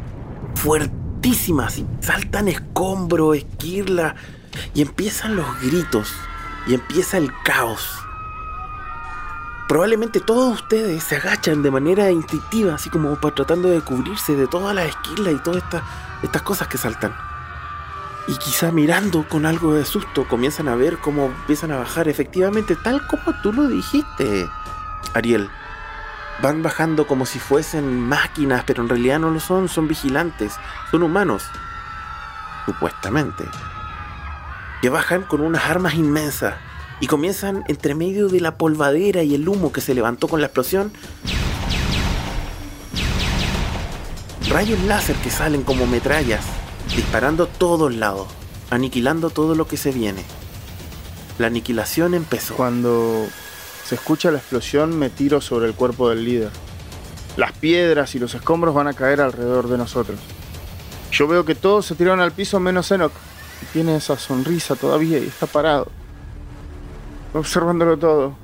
fuertísimas 0.61 1.79
y 1.79 1.87
saltan 2.01 2.47
escombros, 2.47 3.37
esquirla 3.37 4.15
y 4.75 4.83
empiezan 4.83 5.35
los 5.35 5.59
gritos 5.59 6.13
y 6.67 6.75
empieza 6.75 7.17
el 7.17 7.31
caos. 7.43 7.89
Probablemente 9.67 10.19
todos 10.19 10.61
ustedes 10.61 11.03
se 11.03 11.15
agachan 11.15 11.63
de 11.63 11.71
manera 11.71 12.11
instintiva, 12.11 12.75
así 12.75 12.91
como 12.91 13.15
para 13.15 13.33
tratando 13.33 13.69
de 13.69 13.81
cubrirse 13.81 14.35
de 14.35 14.45
todas 14.45 14.75
las 14.75 14.89
esquirlas 14.89 15.33
y 15.33 15.39
todas 15.39 15.63
estas, 15.63 15.83
estas 16.21 16.41
cosas 16.43 16.67
que 16.67 16.77
saltan. 16.77 17.15
Y 18.27 18.35
quizá 18.35 18.71
mirando 18.71 19.27
con 19.27 19.47
algo 19.47 19.73
de 19.73 19.83
susto 19.83 20.27
comienzan 20.27 20.67
a 20.67 20.75
ver 20.75 20.99
cómo 20.99 21.25
empiezan 21.25 21.71
a 21.71 21.77
bajar 21.77 22.07
efectivamente 22.07 22.75
tal 22.75 23.07
como 23.07 23.35
tú 23.41 23.51
lo 23.51 23.67
dijiste, 23.67 24.47
Ariel 25.15 25.49
van 26.41 26.63
bajando 26.63 27.05
como 27.05 27.25
si 27.25 27.39
fuesen 27.39 28.07
máquinas, 28.07 28.63
pero 28.65 28.81
en 28.81 28.89
realidad 28.89 29.19
no 29.19 29.29
lo 29.29 29.39
son, 29.39 29.69
son 29.69 29.87
vigilantes, 29.87 30.53
son 30.89 31.03
humanos, 31.03 31.43
supuestamente, 32.65 33.43
que 34.81 34.89
bajan 34.89 35.23
con 35.23 35.41
unas 35.41 35.65
armas 35.65 35.93
inmensas 35.93 36.55
y 36.99 37.07
comienzan 37.07 37.63
entre 37.67 37.95
medio 37.95 38.27
de 38.27 38.41
la 38.41 38.55
polvadera 38.55 39.23
y 39.23 39.35
el 39.35 39.47
humo 39.47 39.71
que 39.71 39.81
se 39.81 39.93
levantó 39.93 40.27
con 40.27 40.41
la 40.41 40.47
explosión. 40.47 40.91
Rayos 44.49 44.81
láser 44.83 45.15
que 45.17 45.29
salen 45.29 45.63
como 45.63 45.87
metrallas, 45.87 46.45
disparando 46.95 47.43
a 47.43 47.47
todos 47.47 47.93
lados, 47.93 48.27
aniquilando 48.69 49.29
todo 49.29 49.55
lo 49.55 49.67
que 49.67 49.77
se 49.77 49.91
viene. 49.91 50.23
La 51.37 51.47
aniquilación 51.47 52.13
empezó. 52.13 52.55
Cuando 52.55 53.27
se 53.83 53.95
escucha 53.95 54.31
la 54.31 54.37
explosión, 54.37 54.97
me 54.97 55.09
tiro 55.09 55.41
sobre 55.41 55.67
el 55.67 55.73
cuerpo 55.73 56.09
del 56.09 56.23
líder. 56.23 56.49
Las 57.37 57.51
piedras 57.53 58.15
y 58.15 58.19
los 58.19 58.33
escombros 58.35 58.73
van 58.73 58.87
a 58.87 58.93
caer 58.93 59.21
alrededor 59.21 59.67
de 59.67 59.77
nosotros. 59.77 60.19
Yo 61.11 61.27
veo 61.27 61.45
que 61.45 61.55
todos 61.55 61.85
se 61.85 61.95
tiraron 61.95 62.21
al 62.21 62.31
piso 62.31 62.59
menos 62.59 62.91
Enoch. 62.91 63.11
tiene 63.73 63.95
esa 63.95 64.17
sonrisa 64.17 64.75
todavía 64.75 65.17
y 65.19 65.27
está 65.27 65.45
parado. 65.45 65.87
Observándolo 67.33 67.97
todo. 67.97 68.35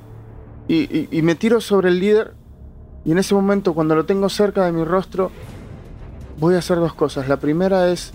Y, 0.68 1.18
y 1.18 1.22
me 1.22 1.36
tiro 1.36 1.62
sobre 1.62 1.90
el 1.90 2.00
líder. 2.00 2.34
Y 3.06 3.12
en 3.12 3.18
ese 3.18 3.34
momento, 3.34 3.74
cuando 3.74 3.96
lo 3.96 4.06
tengo 4.06 4.28
cerca 4.30 4.66
de 4.66 4.72
mi 4.74 4.84
rostro, 4.84 5.32
voy 6.38 6.56
a 6.56 6.60
hacer 6.60 6.78
dos 6.78 6.94
cosas. 6.94 7.28
La 7.28 7.38
primera 7.38 7.90
es 7.90 8.14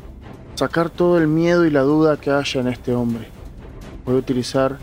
sacar 0.54 0.90
todo 0.90 1.18
el 1.18 1.28
miedo 1.28 1.64
y 1.64 1.70
la 1.70 1.82
duda 1.82 2.18
que 2.18 2.30
haya 2.30 2.60
en 2.60 2.68
este 2.68 2.94
hombre. 2.94 3.28
Voy 4.04 4.16
a 4.16 4.18
utilizar 4.18 4.78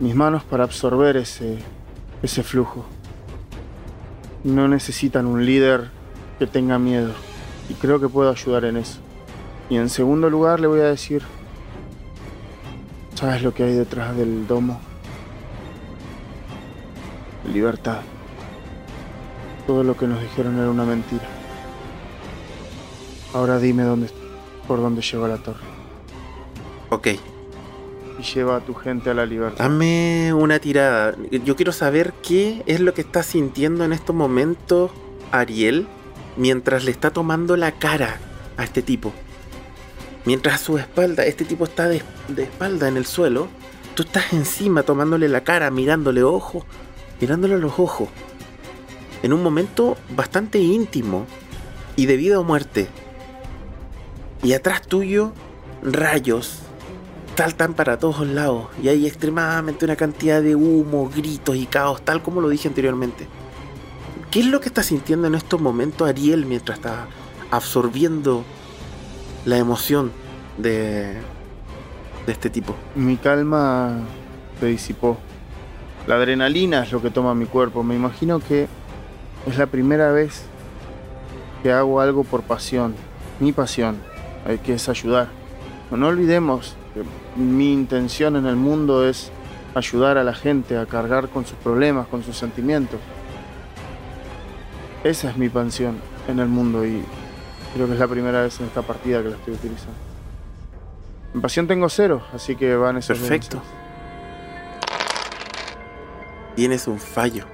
mis 0.00 0.14
manos 0.14 0.44
para 0.44 0.64
absorber 0.64 1.16
ese, 1.16 1.58
ese 2.22 2.42
flujo. 2.42 2.84
No 4.44 4.68
necesitan 4.68 5.26
un 5.26 5.44
líder 5.44 5.90
que 6.38 6.46
tenga 6.46 6.78
miedo 6.78 7.12
y 7.68 7.74
creo 7.74 8.00
que 8.00 8.08
puedo 8.08 8.30
ayudar 8.30 8.64
en 8.64 8.76
eso. 8.76 9.00
Y 9.70 9.76
en 9.76 9.88
segundo 9.88 10.30
lugar 10.30 10.60
le 10.60 10.66
voy 10.66 10.80
a 10.80 10.84
decir, 10.84 11.22
¿sabes 13.14 13.42
lo 13.42 13.52
que 13.52 13.64
hay 13.64 13.74
detrás 13.74 14.16
del 14.16 14.46
domo? 14.46 14.80
Libertad. 17.52 18.00
Todo 19.66 19.84
lo 19.84 19.96
que 19.96 20.06
nos 20.06 20.20
dijeron 20.20 20.58
era 20.58 20.70
una 20.70 20.84
mentira. 20.84 21.26
Ahora 23.34 23.58
dime 23.58 23.82
dónde, 23.82 24.08
por 24.66 24.80
dónde 24.80 25.02
lleva 25.02 25.28
la 25.28 25.36
torre. 25.36 25.64
Ok, 26.88 27.08
y 28.18 28.22
lleva 28.22 28.56
a 28.56 28.60
tu 28.60 28.74
gente 28.74 29.10
a 29.10 29.14
la 29.14 29.24
libertad. 29.24 29.58
Dame 29.58 30.32
una 30.34 30.58
tirada. 30.58 31.14
Yo 31.30 31.56
quiero 31.56 31.72
saber 31.72 32.12
qué 32.22 32.62
es 32.66 32.80
lo 32.80 32.92
que 32.94 33.00
está 33.00 33.22
sintiendo 33.22 33.84
en 33.84 33.92
estos 33.92 34.14
momentos 34.14 34.90
Ariel 35.30 35.86
mientras 36.36 36.84
le 36.84 36.90
está 36.90 37.10
tomando 37.10 37.56
la 37.56 37.72
cara 37.72 38.18
a 38.56 38.64
este 38.64 38.82
tipo. 38.82 39.12
Mientras 40.24 40.56
a 40.56 40.64
su 40.64 40.78
espalda, 40.78 41.24
este 41.24 41.44
tipo 41.44 41.64
está 41.64 41.88
de, 41.88 42.02
espalda 42.36 42.88
en 42.88 42.96
el 42.96 43.06
suelo, 43.06 43.48
tú 43.94 44.02
estás 44.02 44.32
encima 44.32 44.82
tomándole 44.82 45.28
la 45.28 45.42
cara, 45.42 45.70
mirándole 45.70 46.22
ojos, 46.22 46.64
mirándole 47.20 47.54
a 47.54 47.58
los 47.58 47.78
ojos. 47.78 48.08
En 49.22 49.32
un 49.32 49.42
momento 49.42 49.96
bastante 50.14 50.58
íntimo 50.58 51.26
y 51.96 52.06
de 52.06 52.16
vida 52.16 52.38
o 52.38 52.44
muerte. 52.44 52.88
Y 54.42 54.52
atrás 54.52 54.82
tuyo, 54.82 55.32
rayos 55.82 56.67
saltan 57.38 57.74
para 57.74 58.00
todos 58.00 58.26
lados 58.26 58.66
y 58.82 58.88
hay 58.88 59.06
extremadamente 59.06 59.84
una 59.84 59.94
cantidad 59.94 60.42
de 60.42 60.56
humo, 60.56 61.08
gritos 61.08 61.54
y 61.54 61.66
caos, 61.66 62.02
tal 62.02 62.20
como 62.20 62.40
lo 62.40 62.48
dije 62.48 62.66
anteriormente. 62.66 63.28
¿Qué 64.28 64.40
es 64.40 64.46
lo 64.46 64.60
que 64.60 64.66
está 64.66 64.82
sintiendo 64.82 65.28
en 65.28 65.36
estos 65.36 65.60
momentos 65.60 66.08
Ariel 66.08 66.46
mientras 66.46 66.78
está 66.78 67.06
absorbiendo 67.52 68.42
la 69.44 69.56
emoción 69.56 70.10
de, 70.56 71.12
de 72.26 72.32
este 72.32 72.50
tipo? 72.50 72.74
Mi 72.96 73.16
calma 73.16 74.00
se 74.58 74.66
disipó. 74.66 75.16
La 76.08 76.16
adrenalina 76.16 76.82
es 76.82 76.90
lo 76.90 77.00
que 77.00 77.10
toma 77.10 77.36
mi 77.36 77.46
cuerpo. 77.46 77.84
Me 77.84 77.94
imagino 77.94 78.40
que 78.40 78.66
es 79.46 79.56
la 79.56 79.66
primera 79.66 80.10
vez 80.10 80.42
que 81.62 81.70
hago 81.70 82.00
algo 82.00 82.24
por 82.24 82.42
pasión. 82.42 82.96
Mi 83.38 83.52
pasión, 83.52 83.98
hay 84.44 84.58
que 84.58 84.74
es 84.74 84.88
ayudar. 84.88 85.28
No 85.92 86.08
olvidemos 86.08 86.74
que 86.94 87.27
mi 87.38 87.72
intención 87.72 88.36
en 88.36 88.46
el 88.46 88.56
mundo 88.56 89.06
es 89.06 89.30
ayudar 89.74 90.18
a 90.18 90.24
la 90.24 90.34
gente 90.34 90.76
a 90.76 90.86
cargar 90.86 91.28
con 91.28 91.46
sus 91.46 91.56
problemas, 91.58 92.08
con 92.08 92.22
sus 92.24 92.36
sentimientos. 92.36 92.98
Esa 95.04 95.30
es 95.30 95.36
mi 95.36 95.48
pasión 95.48 95.96
en 96.26 96.40
el 96.40 96.48
mundo 96.48 96.84
y 96.84 97.02
creo 97.74 97.86
que 97.86 97.92
es 97.92 97.98
la 97.98 98.08
primera 98.08 98.42
vez 98.42 98.58
en 98.58 98.66
esta 98.66 98.82
partida 98.82 99.22
que 99.22 99.30
la 99.30 99.36
estoy 99.36 99.54
utilizando. 99.54 99.94
En 101.32 101.40
pasión 101.40 101.68
tengo 101.68 101.88
cero, 101.88 102.22
así 102.34 102.56
que 102.56 102.74
van 102.74 102.96
esos 102.96 103.18
Perfecto. 103.18 103.62
Tienes 106.56 106.88
un 106.88 106.98
fallo. 106.98 107.44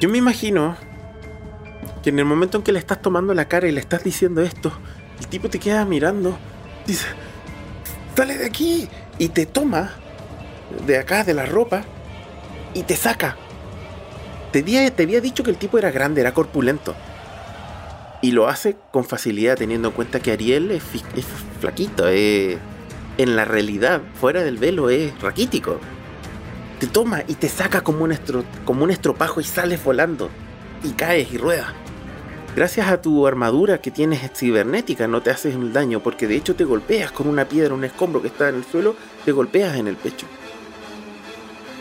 Yo 0.00 0.08
me 0.08 0.18
imagino 0.18 0.76
que 2.02 2.10
en 2.10 2.18
el 2.18 2.24
momento 2.24 2.58
en 2.58 2.64
que 2.64 2.72
le 2.72 2.80
estás 2.80 3.00
tomando 3.00 3.32
la 3.34 3.46
cara 3.46 3.68
y 3.68 3.72
le 3.72 3.80
estás 3.80 4.02
diciendo 4.02 4.42
esto, 4.42 4.72
el 5.20 5.28
tipo 5.28 5.48
te 5.48 5.60
queda 5.60 5.84
mirando, 5.84 6.36
dice, 6.86 7.06
sale 8.16 8.38
de 8.38 8.46
aquí 8.46 8.88
y 9.18 9.28
te 9.28 9.44
toma 9.44 9.92
de 10.86 10.98
acá, 10.98 11.22
de 11.22 11.34
la 11.34 11.44
ropa, 11.44 11.84
y 12.74 12.82
te 12.82 12.96
saca. 12.96 13.36
Te, 14.52 14.62
te 14.62 15.02
había 15.02 15.20
dicho 15.20 15.42
que 15.42 15.50
el 15.50 15.58
tipo 15.58 15.78
era 15.78 15.90
grande, 15.90 16.22
era 16.22 16.32
corpulento. 16.32 16.94
Y 18.22 18.32
lo 18.32 18.48
hace 18.48 18.76
con 18.90 19.04
facilidad, 19.04 19.56
teniendo 19.56 19.88
en 19.88 19.94
cuenta 19.94 20.20
que 20.20 20.32
Ariel 20.32 20.70
es, 20.70 20.82
flaquito, 21.60 22.08
en 22.08 23.36
la 23.36 23.44
realidad, 23.44 24.00
fuera 24.18 24.42
del 24.42 24.56
velo, 24.56 24.88
es 24.88 25.18
raquítico. 25.20 25.78
Te 26.80 26.86
toma 26.86 27.22
y 27.28 27.34
te 27.34 27.48
saca 27.48 27.82
como 27.82 28.04
un, 28.04 28.16
como 28.64 28.84
un 28.84 28.90
estropajo 28.90 29.40
y 29.40 29.44
sales 29.44 29.82
volando. 29.84 30.30
Y 30.82 30.90
caes 30.90 31.32
y 31.32 31.38
ruedas. 31.38 31.68
Gracias 32.56 32.88
a 32.88 33.00
tu 33.00 33.26
armadura 33.26 33.80
que 33.80 33.92
tienes 33.92 34.28
cibernética 34.34 35.06
no 35.06 35.22
te 35.22 35.30
haces 35.30 35.54
el 35.54 35.72
daño 35.72 36.00
porque 36.00 36.26
de 36.26 36.36
hecho 36.36 36.56
te 36.56 36.64
golpeas 36.64 37.12
con 37.12 37.28
una 37.28 37.44
piedra, 37.44 37.74
un 37.74 37.84
escombro 37.84 38.20
que 38.20 38.28
está 38.28 38.48
en 38.48 38.56
el 38.56 38.64
suelo, 38.64 38.96
te 39.24 39.30
golpeas 39.30 39.76
en 39.76 39.86
el 39.86 39.96
pecho 39.96 40.26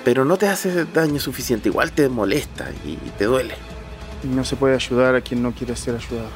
pero 0.06 0.24
no 0.24 0.38
te 0.38 0.48
hace 0.48 0.86
daño 0.86 1.20
suficiente, 1.20 1.68
igual 1.68 1.92
te 1.92 2.08
molesta 2.10 2.70
y 2.86 2.96
te 3.18 3.26
duele. 3.26 3.56
No 4.24 4.46
se 4.46 4.56
puede 4.56 4.76
ayudar 4.76 5.16
a 5.16 5.22
quien 5.22 5.42
no 5.42 5.52
quiere 5.52 5.76
ser 5.76 5.96
ayudado. 5.96 6.30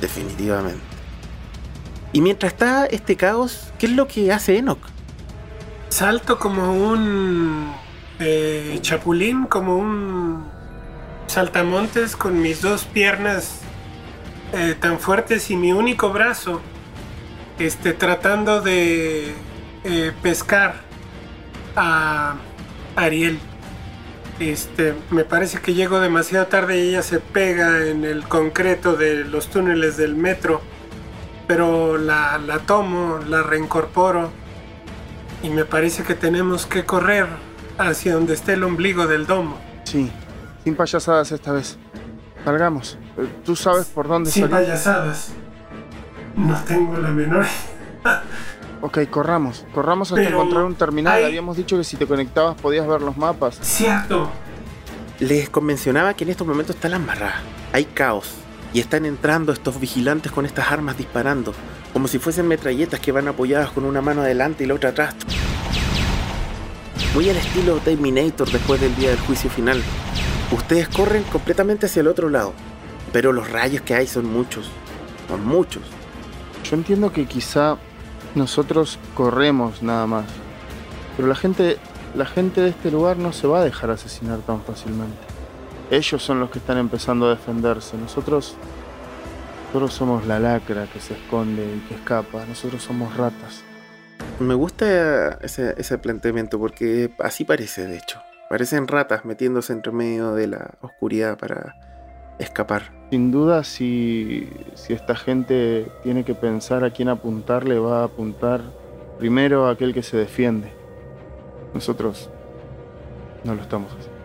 Definitivamente. 0.00 0.80
Y 2.12 2.20
mientras 2.20 2.52
está 2.52 2.86
este 2.86 3.16
caos, 3.16 3.72
¿qué 3.78 3.86
es 3.86 3.92
lo 3.92 4.08
que 4.08 4.32
hace 4.32 4.58
Enoch? 4.58 4.80
Salto 5.88 6.40
como 6.40 6.74
un 6.74 7.72
eh, 8.18 8.76
chapulín, 8.82 9.46
como 9.46 9.76
un 9.76 10.44
saltamontes 11.28 12.16
con 12.16 12.40
mis 12.40 12.62
dos 12.62 12.84
piernas 12.84 13.60
eh, 14.52 14.74
tan 14.78 14.98
fuertes 14.98 15.50
y 15.50 15.56
mi 15.56 15.72
único 15.72 16.10
brazo, 16.10 16.60
este, 17.58 17.92
tratando 17.92 18.60
de 18.60 19.34
eh, 19.84 20.12
pescar 20.22 20.76
a 21.76 22.36
Ariel. 22.96 23.38
Este, 24.40 24.94
me 25.10 25.24
parece 25.24 25.60
que 25.60 25.74
llego 25.74 26.00
demasiado 26.00 26.46
tarde 26.46 26.78
y 26.78 26.88
ella 26.90 27.02
se 27.02 27.20
pega 27.20 27.86
en 27.86 28.04
el 28.04 28.24
concreto 28.24 28.96
de 28.96 29.24
los 29.24 29.48
túneles 29.50 29.96
del 29.96 30.14
metro. 30.14 30.62
Pero 31.46 31.98
la, 31.98 32.38
la 32.38 32.60
tomo, 32.60 33.18
la 33.28 33.42
reincorporo. 33.42 34.30
Y 35.42 35.50
me 35.50 35.64
parece 35.64 36.02
que 36.04 36.14
tenemos 36.14 36.66
que 36.66 36.84
correr 36.84 37.26
hacia 37.78 38.14
donde 38.14 38.34
esté 38.34 38.54
el 38.54 38.64
ombligo 38.64 39.06
del 39.06 39.26
domo. 39.26 39.58
Sí, 39.84 40.10
sin 40.68 40.76
payasadas 40.76 41.32
esta 41.32 41.52
vez. 41.52 41.78
Salgamos. 42.44 42.98
Eh, 43.16 43.26
¿Tú 43.42 43.56
sabes 43.56 43.86
por 43.86 44.06
dónde 44.06 44.30
Sin 44.30 44.48
payasadas. 44.48 45.30
No 46.36 46.54
tengo 46.64 46.98
la 46.98 47.08
menor. 47.08 47.46
Ok, 48.82 48.98
corramos. 49.08 49.64
Corramos 49.72 50.12
hasta 50.12 50.28
encontrar 50.28 50.64
un 50.64 50.74
terminal. 50.74 51.24
Habíamos 51.24 51.56
dicho 51.56 51.78
que 51.78 51.84
si 51.84 51.96
te 51.96 52.06
conectabas 52.06 52.60
podías 52.60 52.86
ver 52.86 53.00
los 53.00 53.16
mapas. 53.16 53.58
Cierto. 53.62 54.30
Les 55.20 55.48
convencionaba 55.48 56.12
que 56.12 56.24
en 56.24 56.30
estos 56.30 56.46
momentos 56.46 56.76
está 56.76 56.90
la 56.90 56.96
embarrada. 56.96 57.40
Hay 57.72 57.86
caos. 57.86 58.34
Y 58.74 58.80
están 58.80 59.06
entrando 59.06 59.52
estos 59.52 59.80
vigilantes 59.80 60.30
con 60.30 60.44
estas 60.44 60.70
armas 60.70 60.98
disparando. 60.98 61.54
Como 61.94 62.08
si 62.08 62.18
fuesen 62.18 62.46
metralletas 62.46 63.00
que 63.00 63.10
van 63.10 63.26
apoyadas 63.26 63.70
con 63.70 63.86
una 63.86 64.02
mano 64.02 64.20
adelante 64.20 64.64
y 64.64 64.66
la 64.66 64.74
otra 64.74 64.90
atrás. 64.90 65.14
Muy 67.14 67.30
al 67.30 67.38
estilo 67.38 67.78
Terminator 67.78 68.50
después 68.50 68.78
del 68.82 68.94
día 68.96 69.08
del 69.08 69.20
juicio 69.20 69.48
final. 69.48 69.82
Ustedes 70.50 70.88
corren 70.88 71.24
completamente 71.24 71.86
hacia 71.86 72.00
el 72.00 72.08
otro 72.08 72.30
lado. 72.30 72.54
Pero 73.12 73.32
los 73.32 73.50
rayos 73.50 73.82
que 73.82 73.94
hay 73.94 74.06
son 74.06 74.30
muchos. 74.32 74.70
Son 75.28 75.44
muchos. 75.44 75.82
Yo 76.64 76.76
entiendo 76.76 77.12
que 77.12 77.26
quizá 77.26 77.76
nosotros 78.34 78.98
corremos 79.14 79.82
nada 79.82 80.06
más. 80.06 80.24
Pero 81.16 81.28
la 81.28 81.34
gente, 81.34 81.76
la 82.14 82.24
gente 82.24 82.62
de 82.62 82.70
este 82.70 82.90
lugar 82.90 83.18
no 83.18 83.32
se 83.32 83.46
va 83.46 83.60
a 83.60 83.64
dejar 83.64 83.90
asesinar 83.90 84.38
tan 84.38 84.62
fácilmente. 84.62 85.18
Ellos 85.90 86.22
son 86.22 86.40
los 86.40 86.50
que 86.50 86.58
están 86.58 86.78
empezando 86.78 87.26
a 87.26 87.30
defenderse. 87.30 87.98
Nosotros, 87.98 88.56
nosotros 89.66 89.92
somos 89.92 90.26
la 90.26 90.38
lacra 90.38 90.86
que 90.86 91.00
se 91.00 91.14
esconde 91.14 91.62
y 91.62 91.80
que 91.88 91.94
escapa. 91.94 92.44
Nosotros 92.46 92.82
somos 92.82 93.14
ratas. 93.16 93.62
Me 94.40 94.54
gusta 94.54 95.38
ese, 95.42 95.74
ese 95.76 95.98
planteamiento 95.98 96.58
porque 96.58 97.10
así 97.18 97.44
parece, 97.44 97.86
de 97.86 97.98
hecho. 97.98 98.20
Parecen 98.48 98.88
ratas 98.88 99.24
metiéndose 99.24 99.72
entre 99.72 99.92
medio 99.92 100.34
de 100.34 100.46
la 100.46 100.70
oscuridad 100.80 101.36
para 101.36 101.76
escapar. 102.38 102.92
Sin 103.10 103.30
duda, 103.30 103.62
si, 103.62 104.48
esta 104.88 105.14
gente 105.16 105.90
tiene 106.02 106.24
que 106.24 106.34
pensar 106.34 106.84
a 106.84 106.90
quién 106.90 107.08
apuntarle, 107.08 107.78
va 107.78 108.00
a 108.00 108.04
apuntar 108.04 108.62
primero 109.18 109.66
a 109.66 109.72
aquel 109.72 109.92
que 109.92 110.02
se 110.02 110.16
defiende. 110.16 110.72
Nosotros 111.74 112.30
no 113.44 113.54
lo 113.54 113.60
estamos 113.60 113.92
haciendo. 113.92 114.18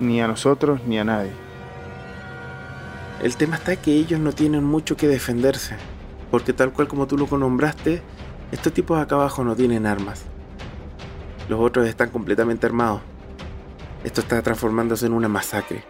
Ni 0.00 0.20
a 0.20 0.26
nosotros 0.26 0.80
ni 0.84 0.98
a 0.98 1.04
nadie. 1.04 1.32
El 3.22 3.36
tema 3.36 3.56
está 3.56 3.76
que 3.76 3.92
ellos 3.92 4.18
no 4.18 4.32
tienen 4.32 4.64
mucho 4.64 4.96
que 4.96 5.06
defenderse. 5.06 5.76
Porque 6.30 6.52
tal 6.52 6.72
cual 6.72 6.88
como 6.88 7.06
tú 7.06 7.18
lo 7.18 7.26
nombraste, 7.38 8.02
estos 8.50 8.72
tipos 8.72 8.98
acá 8.98 9.16
abajo 9.16 9.44
no 9.44 9.54
tienen 9.54 9.86
armas. 9.86 10.24
Los 11.50 11.58
otros 11.58 11.88
están 11.88 12.10
completamente 12.10 12.64
armados. 12.64 13.00
Esto 14.04 14.20
está 14.20 14.40
transformándose 14.40 15.06
en 15.06 15.12
una 15.12 15.26
masacre. 15.26 15.82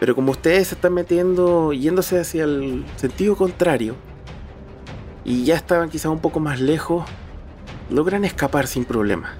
Pero 0.00 0.16
como 0.16 0.32
ustedes 0.32 0.66
se 0.66 0.74
están 0.74 0.94
metiendo, 0.94 1.72
yéndose 1.72 2.18
hacia 2.18 2.42
el 2.42 2.84
sentido 2.96 3.36
contrario, 3.36 3.94
y 5.24 5.44
ya 5.44 5.54
estaban 5.54 5.90
quizás 5.90 6.10
un 6.10 6.18
poco 6.18 6.40
más 6.40 6.58
lejos, 6.58 7.04
logran 7.88 8.24
escapar 8.24 8.66
sin 8.66 8.84
problema. 8.84 9.36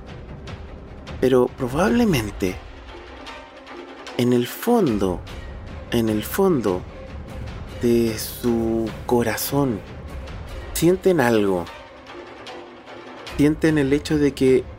Pero 1.20 1.48
probablemente, 1.48 2.54
en 4.18 4.32
el 4.32 4.46
fondo, 4.46 5.18
en 5.90 6.10
el 6.10 6.22
fondo 6.22 6.80
de 7.82 8.16
su 8.20 8.88
corazón, 9.04 9.80
sienten 10.74 11.20
algo. 11.20 11.64
Sienten 13.36 13.78
el 13.78 13.92
hecho 13.92 14.16
de 14.16 14.30
que 14.30 14.77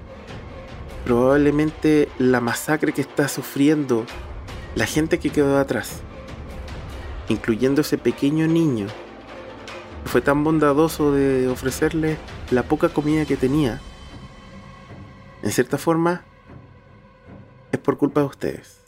probablemente 1.06 2.10
la 2.18 2.42
masacre 2.42 2.94
que 2.94 3.02
está 3.02 3.28
sufriendo 3.28 4.06
la 4.76 4.86
gente 4.86 5.20
que 5.20 5.30
quedó 5.30 5.58
atrás, 5.58 6.02
incluyendo 7.28 7.82
ese 7.82 7.98
pequeño 7.98 8.48
niño, 8.48 8.88
fue 10.06 10.22
tan 10.22 10.44
bondadoso 10.44 11.12
de 11.12 11.48
ofrecerle 11.48 12.18
la 12.52 12.64
poca 12.64 12.90
comida 12.90 13.26
que 13.26 13.38
tenía, 13.38 13.82
en 15.42 15.52
cierta 15.52 15.78
forma, 15.78 16.24
es 17.72 17.80
por 17.80 17.98
culpa 17.98 18.22
de 18.22 18.28
ustedes. 18.28 18.80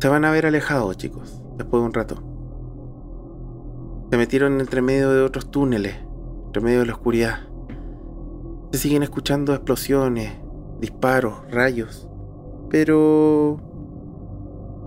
Se 0.00 0.08
van 0.08 0.24
a 0.24 0.32
ver 0.32 0.46
alejados, 0.46 0.96
chicos, 0.96 1.40
después 1.56 1.80
de 1.80 1.86
un 1.86 1.94
rato. 1.94 2.22
Se 4.10 4.16
metieron 4.16 4.60
entre 4.60 4.82
medio 4.82 5.12
de 5.12 5.22
otros 5.22 5.50
túneles, 5.50 5.96
entre 6.52 6.64
medio 6.64 6.80
de 6.80 6.86
la 6.86 6.92
oscuridad. 6.92 7.38
Se 8.72 8.78
siguen 8.80 9.02
escuchando 9.02 9.54
explosiones, 9.54 10.34
disparos, 10.80 11.50
rayos. 11.50 12.06
Pero... 12.68 13.58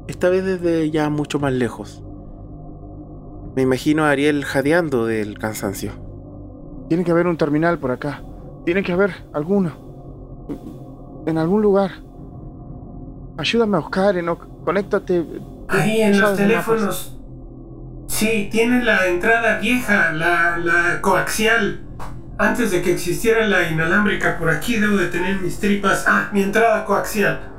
Esta 0.07 0.29
vez 0.29 0.45
desde 0.45 0.91
ya 0.91 1.09
mucho 1.09 1.39
más 1.39 1.53
lejos. 1.53 2.03
Me 3.55 3.63
imagino 3.63 4.03
a 4.03 4.11
Ariel 4.11 4.45
jadeando 4.45 5.07
del 5.07 5.39
cansancio. 5.39 5.93
Tiene 6.87 7.03
que 7.03 7.09
haber 7.09 7.25
un 7.25 7.35
terminal 7.35 7.79
por 7.79 7.89
acá. 7.89 8.21
Tiene 8.63 8.83
que 8.83 8.91
haber 8.91 9.15
alguno. 9.33 9.71
en 11.25 11.39
algún 11.39 11.63
lugar. 11.63 11.93
Ayúdame 13.37 13.77
a 13.77 13.79
buscar, 13.79 14.15
Enoch. 14.15 14.45
Conéctate. 14.63 15.25
Ahí 15.69 16.01
en 16.01 16.21
los 16.21 16.37
teléfonos. 16.37 17.14
Sí, 18.15 18.47
tiene 18.49 18.81
la 18.81 19.07
entrada 19.07 19.59
vieja, 19.59 20.13
la, 20.13 20.57
la 20.57 21.01
coaxial. 21.01 21.81
Antes 22.37 22.71
de 22.71 22.81
que 22.81 22.93
existiera 22.93 23.45
la 23.45 23.69
inalámbrica, 23.69 24.37
por 24.37 24.49
aquí 24.49 24.77
debo 24.77 24.95
de 24.95 25.09
tener 25.09 25.41
mis 25.41 25.59
tripas. 25.59 26.05
Ah, 26.07 26.29
mi 26.31 26.41
entrada 26.41 26.85
coaxial. 26.85 27.51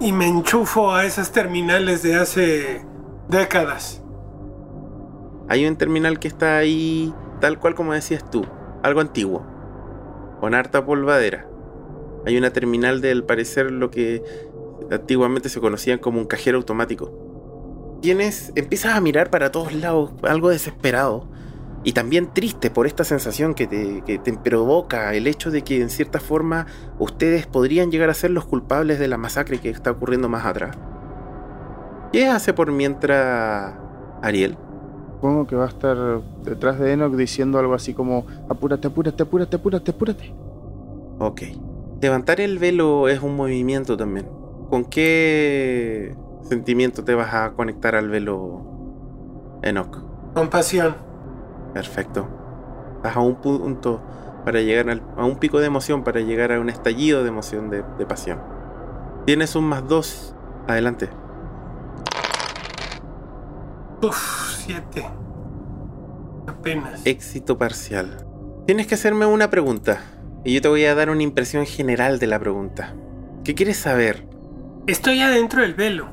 Y 0.00 0.10
me 0.10 0.26
enchufo 0.26 0.92
a 0.92 1.04
esas 1.04 1.30
terminales 1.30 2.02
de 2.02 2.16
hace 2.16 2.84
décadas. 3.28 4.02
Hay 5.48 5.64
un 5.64 5.76
terminal 5.76 6.18
que 6.18 6.26
está 6.26 6.56
ahí, 6.56 7.14
tal 7.40 7.60
cual 7.60 7.76
como 7.76 7.92
decías 7.92 8.28
tú, 8.28 8.44
algo 8.82 9.00
antiguo, 9.00 9.46
con 10.40 10.56
harta 10.56 10.84
polvadera. 10.84 11.46
Hay 12.26 12.36
una 12.36 12.50
terminal 12.50 13.00
de, 13.00 13.12
al 13.12 13.22
parecer, 13.22 13.70
lo 13.70 13.92
que 13.92 14.24
antiguamente 14.90 15.48
se 15.48 15.60
conocían 15.60 16.00
como 16.00 16.18
un 16.18 16.26
cajero 16.26 16.58
automático. 16.58 17.23
Tienes, 18.04 18.52
empiezas 18.54 18.96
a 18.96 19.00
mirar 19.00 19.30
para 19.30 19.50
todos 19.50 19.72
lados, 19.72 20.10
algo 20.24 20.50
desesperado 20.50 21.26
y 21.84 21.92
también 21.92 22.34
triste 22.34 22.68
por 22.70 22.86
esta 22.86 23.02
sensación 23.02 23.54
que 23.54 23.66
te, 23.66 24.02
que 24.02 24.18
te 24.18 24.34
provoca 24.34 25.14
el 25.14 25.26
hecho 25.26 25.50
de 25.50 25.62
que 25.62 25.80
en 25.80 25.88
cierta 25.88 26.20
forma 26.20 26.66
ustedes 26.98 27.46
podrían 27.46 27.90
llegar 27.90 28.10
a 28.10 28.14
ser 28.14 28.30
los 28.30 28.44
culpables 28.44 28.98
de 28.98 29.08
la 29.08 29.16
masacre 29.16 29.58
que 29.58 29.70
está 29.70 29.92
ocurriendo 29.92 30.28
más 30.28 30.44
atrás. 30.44 30.76
¿Qué 32.12 32.26
hace 32.26 32.52
por 32.52 32.72
mientras 32.72 33.74
Ariel? 34.20 34.58
Supongo 35.14 35.46
que 35.46 35.56
va 35.56 35.64
a 35.64 35.68
estar 35.68 35.96
detrás 36.42 36.78
de 36.78 36.92
Enoch 36.92 37.14
diciendo 37.14 37.58
algo 37.58 37.72
así 37.72 37.94
como: 37.94 38.26
apúrate, 38.50 38.88
apúrate, 38.88 39.22
apúrate, 39.22 39.56
apúrate, 39.56 39.90
apúrate. 39.92 40.34
Ok. 41.20 41.40
Levantar 42.02 42.42
el 42.42 42.58
velo 42.58 43.08
es 43.08 43.22
un 43.22 43.34
movimiento 43.34 43.96
también. 43.96 44.28
¿Con 44.68 44.84
qué 44.84 46.14
sentimiento 46.44 47.04
te 47.04 47.14
vas 47.14 47.32
a 47.34 47.52
conectar 47.52 47.94
al 47.94 48.08
velo, 48.08 49.58
Enoch? 49.62 49.98
Compasión. 50.34 50.96
Perfecto. 51.72 52.28
Estás 52.96 53.16
a 53.16 53.20
un 53.20 53.36
punto 53.36 54.00
para 54.44 54.60
llegar 54.60 54.88
al- 54.90 55.02
a 55.16 55.24
un 55.24 55.36
pico 55.38 55.58
de 55.60 55.66
emoción, 55.66 56.04
para 56.04 56.20
llegar 56.20 56.52
a 56.52 56.60
un 56.60 56.68
estallido 56.70 57.22
de 57.22 57.28
emoción, 57.28 57.70
de, 57.70 57.82
de 57.98 58.06
pasión. 58.06 58.40
Tienes 59.26 59.56
un 59.56 59.64
más 59.64 59.86
dos. 59.88 60.34
Adelante. 60.68 61.08
Uf, 64.02 64.56
siete. 64.58 65.06
Apenas. 66.46 67.00
Éxito 67.06 67.56
parcial. 67.58 68.26
Tienes 68.66 68.86
que 68.86 68.94
hacerme 68.94 69.26
una 69.26 69.50
pregunta. 69.50 70.00
Y 70.44 70.54
yo 70.54 70.60
te 70.60 70.68
voy 70.68 70.84
a 70.84 70.94
dar 70.94 71.08
una 71.10 71.22
impresión 71.22 71.64
general 71.64 72.18
de 72.18 72.26
la 72.26 72.38
pregunta. 72.38 72.94
¿Qué 73.44 73.54
quieres 73.54 73.78
saber? 73.78 74.26
Estoy 74.86 75.20
adentro 75.20 75.62
del 75.62 75.74
velo. 75.74 76.08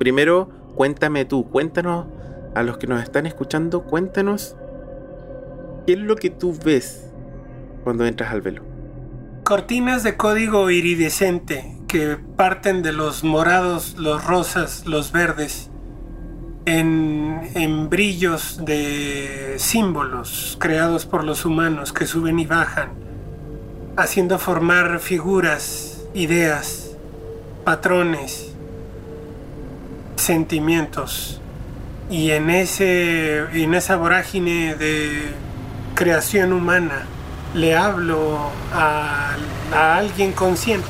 Primero, 0.00 0.48
cuéntame 0.76 1.26
tú, 1.26 1.50
cuéntanos 1.50 2.06
a 2.54 2.62
los 2.62 2.78
que 2.78 2.86
nos 2.86 3.02
están 3.02 3.26
escuchando, 3.26 3.82
cuéntanos 3.82 4.56
qué 5.86 5.92
es 5.92 5.98
lo 5.98 6.16
que 6.16 6.30
tú 6.30 6.56
ves 6.64 7.10
cuando 7.84 8.06
entras 8.06 8.32
al 8.32 8.40
velo. 8.40 8.62
Cortinas 9.44 10.02
de 10.02 10.16
código 10.16 10.70
iridescente 10.70 11.76
que 11.86 12.16
parten 12.16 12.80
de 12.82 12.92
los 12.92 13.24
morados, 13.24 13.98
los 13.98 14.24
rosas, 14.24 14.86
los 14.86 15.12
verdes, 15.12 15.68
en, 16.64 17.50
en 17.54 17.90
brillos 17.90 18.64
de 18.64 19.56
símbolos 19.58 20.56
creados 20.58 21.04
por 21.04 21.24
los 21.24 21.44
humanos 21.44 21.92
que 21.92 22.06
suben 22.06 22.38
y 22.38 22.46
bajan, 22.46 22.88
haciendo 23.98 24.38
formar 24.38 24.98
figuras, 24.98 26.06
ideas, 26.14 26.96
patrones, 27.64 28.49
sentimientos. 30.22 31.40
Y 32.10 32.30
en, 32.30 32.50
ese, 32.50 33.38
en 33.52 33.74
esa 33.74 33.96
vorágine 33.96 34.74
de 34.74 35.32
creación 35.94 36.52
humana, 36.52 37.06
le 37.54 37.76
hablo 37.76 38.38
a, 38.72 39.36
a 39.72 39.96
alguien 39.96 40.32
consciente 40.32 40.88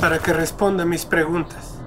para 0.00 0.18
que 0.18 0.32
responda 0.32 0.82
a 0.82 0.86
mis 0.86 1.06
preguntas. 1.06 1.78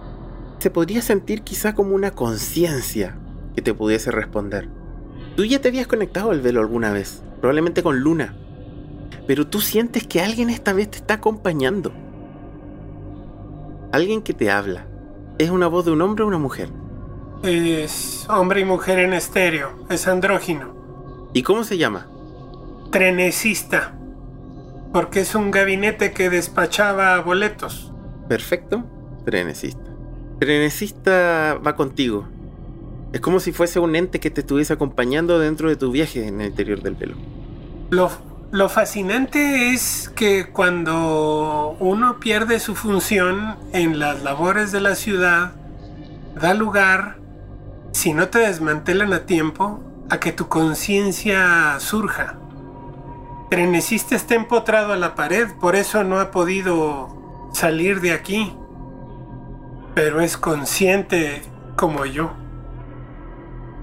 Se 0.60 0.70
podría 0.70 1.02
sentir 1.02 1.44
quizá 1.44 1.76
como 1.76 1.94
una 1.94 2.12
conciencia 2.12 3.18
que 3.56 3.62
te 3.62 3.74
pudiese 3.74 4.10
responder. 4.12 4.70
Tú 5.36 5.44
ya 5.46 5.60
te 5.60 5.68
habías 5.68 5.88
conectado 5.88 6.32
al 6.32 6.42
velo 6.42 6.62
alguna 6.62 6.92
vez, 6.92 7.22
probablemente 7.42 7.84
con 7.84 8.00
Luna. 8.00 8.36
Pero 9.28 9.48
tú 9.48 9.62
sientes 9.62 10.08
que 10.08 10.22
alguien 10.22 10.50
esta 10.50 10.74
vez 10.74 10.90
te 10.90 10.98
está 10.98 11.16
acompañando. 11.16 11.94
Alguien 13.92 14.22
que 14.22 14.34
te 14.34 14.50
habla. 14.50 14.88
¿Es 15.38 15.50
una 15.50 15.68
voz 15.68 15.86
de 15.86 15.92
un 15.92 16.02
hombre 16.02 16.24
o 16.24 16.28
una 16.28 16.38
mujer? 16.38 16.70
Es 17.44 18.26
hombre 18.30 18.62
y 18.62 18.66
mujer 18.66 19.00
en 19.00 19.14
estéreo, 19.14 19.86
es 19.90 20.08
andrógino, 20.08 20.74
¿Y 21.34 21.44
cómo 21.44 21.64
se 21.64 21.78
llama? 21.78 22.08
trenecista, 22.92 23.94
porque 24.94 25.20
es 25.20 25.36
un 25.36 25.52
gabinete 25.52 26.14
que 26.14 26.30
despachaba 26.30 27.20
boletos. 27.20 27.92
Perfecto. 28.30 28.86
Trenecista. 29.26 29.84
Trenecista 30.40 31.60
va 31.66 31.76
contigo. 31.76 32.26
Es 33.12 33.20
como 33.20 33.42
si 33.42 33.52
fuese 33.52 33.80
un 33.80 33.96
ente 33.98 34.20
que 34.22 34.30
te 34.30 34.42
estuviese 34.42 34.72
acompañando 34.72 35.38
dentro 35.40 35.68
de 35.68 35.76
tu 35.76 35.92
viaje 35.92 36.26
en 36.26 36.40
el 36.40 36.48
interior 36.48 36.82
del 36.82 36.96
velo. 36.96 37.16
Lo, 37.90 38.10
lo 38.56 38.70
fascinante 38.70 39.74
es 39.74 40.10
que 40.16 40.48
cuando 40.48 41.76
uno 41.82 42.22
pierde 42.22 42.62
su 42.62 42.74
función 42.74 43.58
en 43.74 44.00
las 44.00 44.24
labores 44.24 44.72
de 44.72 44.80
la 44.80 44.96
ciudad, 44.96 45.52
da 46.40 46.54
lugar, 46.54 47.18
si 47.92 48.14
no 48.14 48.30
te 48.30 48.40
desmantelan 48.40 49.12
a 49.12 49.26
tiempo, 49.26 49.84
a 50.10 50.22
que 50.22 50.32
tu 50.32 50.48
conciencia 50.48 51.78
surja. 51.82 52.38
Trenecista 53.50 54.16
está 54.16 54.36
empotrado 54.36 54.94
a 54.94 54.96
la 54.96 55.16
pared, 55.16 55.50
por 55.60 55.76
eso 55.76 56.06
no 56.06 56.22
ha 56.22 56.32
podido 56.32 57.50
salir 57.52 58.00
de 58.00 58.14
aquí. 58.14 58.56
Pero 59.96 60.22
es 60.22 60.38
consciente 60.38 61.42
como 61.76 62.06
yo. 62.06 62.32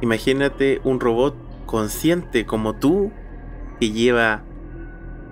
Imagínate 0.00 0.80
un 0.82 0.98
robot 0.98 1.36
consciente 1.66 2.46
como 2.46 2.74
tú 2.74 3.12
que 3.78 3.90
lleva 3.90 4.44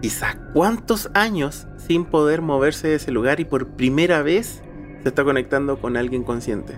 quizás 0.01 0.36
cuántos 0.53 1.11
años 1.14 1.66
sin 1.76 2.05
poder 2.05 2.42
moverse 2.42 2.88
de 2.88 2.94
ese 2.96 3.11
lugar 3.11 3.40
y 3.40 3.44
por 3.44 3.68
primera 3.68 4.22
vez 4.22 4.62
se 5.03 5.09
está 5.09 5.24
conectando 5.24 5.80
con 5.80 5.96
alguien 5.96 6.24
consciente. 6.24 6.74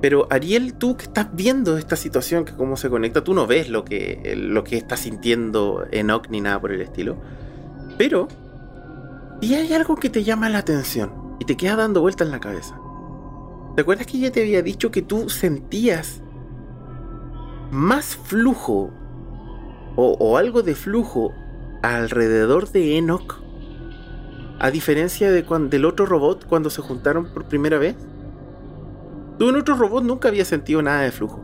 Pero 0.00 0.28
Ariel, 0.30 0.74
tú 0.74 0.96
que 0.96 1.04
estás 1.04 1.28
viendo 1.32 1.76
esta 1.76 1.96
situación, 1.96 2.44
que 2.44 2.54
cómo 2.54 2.76
se 2.76 2.88
conecta, 2.88 3.24
tú 3.24 3.34
no 3.34 3.46
ves 3.46 3.68
lo 3.68 3.84
que, 3.84 4.34
lo 4.36 4.62
que 4.62 4.76
está 4.76 4.96
sintiendo 4.96 5.86
Enoch 5.90 6.28
ni 6.28 6.40
nada 6.40 6.60
por 6.60 6.70
el 6.70 6.80
estilo. 6.80 7.16
Pero, 7.96 8.28
y 9.40 9.54
hay 9.54 9.72
algo 9.72 9.96
que 9.96 10.08
te 10.08 10.22
llama 10.22 10.48
la 10.48 10.58
atención 10.58 11.36
y 11.40 11.44
te 11.44 11.56
queda 11.56 11.74
dando 11.74 12.00
vueltas 12.00 12.26
en 12.26 12.32
la 12.32 12.40
cabeza. 12.40 12.78
¿Te 13.74 13.82
acuerdas 13.82 14.06
que 14.06 14.18
ya 14.18 14.30
te 14.30 14.42
había 14.42 14.62
dicho 14.62 14.92
que 14.92 15.02
tú 15.02 15.28
sentías 15.28 16.22
más 17.72 18.16
flujo 18.16 18.90
o, 19.96 20.16
o 20.18 20.36
algo 20.36 20.62
de 20.62 20.76
flujo 20.76 21.32
alrededor 21.82 22.70
de 22.70 22.96
Enoch? 22.98 23.40
A 24.58 24.70
diferencia 24.70 25.30
de 25.30 25.44
cuan- 25.44 25.70
del 25.70 25.84
otro 25.84 26.06
robot 26.06 26.46
cuando 26.46 26.70
se 26.70 26.82
juntaron 26.82 27.26
por 27.32 27.44
primera 27.44 27.78
vez. 27.78 27.96
Tú 29.38 29.48
en 29.48 29.56
otro 29.56 29.76
robot 29.76 30.02
nunca 30.02 30.28
habías 30.28 30.48
sentido 30.48 30.82
nada 30.82 31.02
de 31.02 31.12
flujo. 31.12 31.40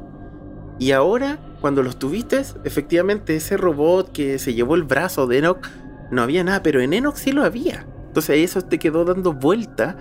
Y 0.81 0.91
ahora, 0.91 1.39
cuando 1.61 1.83
los 1.85 1.99
tuviste, 1.99 2.43
efectivamente 2.65 3.37
ese 3.37 3.57
robot 3.57 4.11
que 4.11 4.39
se 4.41 4.55
llevó 4.55 4.75
el 4.75 4.83
brazo 4.83 5.29
de 5.29 5.39
Enoch, 5.39 5.65
no 6.11 6.23
había 6.23 6.43
nada, 6.43 6.63
pero 6.63 6.81
en 6.81 6.93
Enoch 6.93 7.15
sí 7.15 7.31
lo 7.31 7.45
había. 7.45 7.87
Entonces 8.09 8.39
eso 8.39 8.63
te 8.63 8.79
quedó 8.79 9.05
dando 9.05 9.33
vuelta 9.33 9.97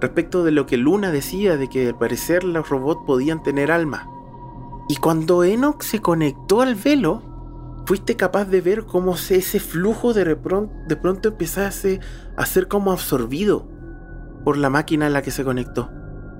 respecto 0.00 0.44
de 0.44 0.50
lo 0.50 0.66
que 0.66 0.76
Luna 0.76 1.10
decía, 1.10 1.56
de 1.56 1.68
que 1.68 1.88
al 1.88 1.98
parecer 1.98 2.44
los 2.44 2.68
robots 2.68 3.02
podían 3.06 3.42
tener 3.42 3.70
alma. 3.72 4.08
Y 4.88 4.96
cuando 4.96 5.44
Enoch 5.44 5.82
se 5.82 6.00
conectó 6.00 6.60
al 6.60 6.74
velo, 6.74 7.22
fuiste 7.90 8.14
capaz 8.14 8.44
de 8.44 8.60
ver 8.60 8.84
cómo 8.84 9.16
se- 9.16 9.34
ese 9.38 9.58
flujo 9.58 10.12
de, 10.12 10.24
de 10.24 10.96
pronto 10.96 11.28
empezase 11.28 11.98
a 12.36 12.46
ser 12.46 12.68
como 12.68 12.92
absorbido 12.92 13.66
por 14.44 14.56
la 14.56 14.70
máquina 14.70 15.08
en 15.08 15.12
la 15.12 15.22
que 15.22 15.32
se 15.32 15.42
conectó. 15.42 15.90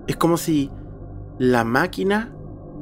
Es 0.07 0.15
como 0.15 0.37
si 0.37 0.71
la 1.41 1.65
máquina 1.65 2.31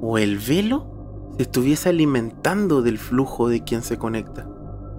o 0.02 0.18
el 0.18 0.36
velo 0.36 1.30
se 1.38 1.44
estuviese 1.44 1.88
alimentando 1.88 2.82
del 2.82 2.98
flujo 2.98 3.48
de 3.48 3.64
quien 3.64 3.80
se 3.80 3.96
conecta. 3.96 4.46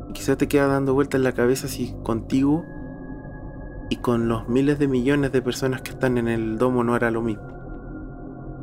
Y 0.10 0.14
quizá 0.14 0.36
te 0.36 0.48
queda 0.48 0.66
dando 0.66 0.96
vueltas 0.96 1.20
en 1.20 1.24
la 1.26 1.34
cabeza 1.34 1.68
si 1.68 1.94
contigo 2.02 2.66
y 3.92 3.98
con 3.98 4.28
los 4.30 4.50
miles 4.50 4.80
de 4.80 4.88
millones 4.88 5.32
de 5.32 5.44
personas 5.44 5.84
que 5.84 5.92
están 5.92 6.18
en 6.18 6.28
el 6.28 6.58
domo 6.58 6.84
no 6.84 6.96
era 6.96 7.12
lo 7.12 7.22
mismo. 7.22 7.44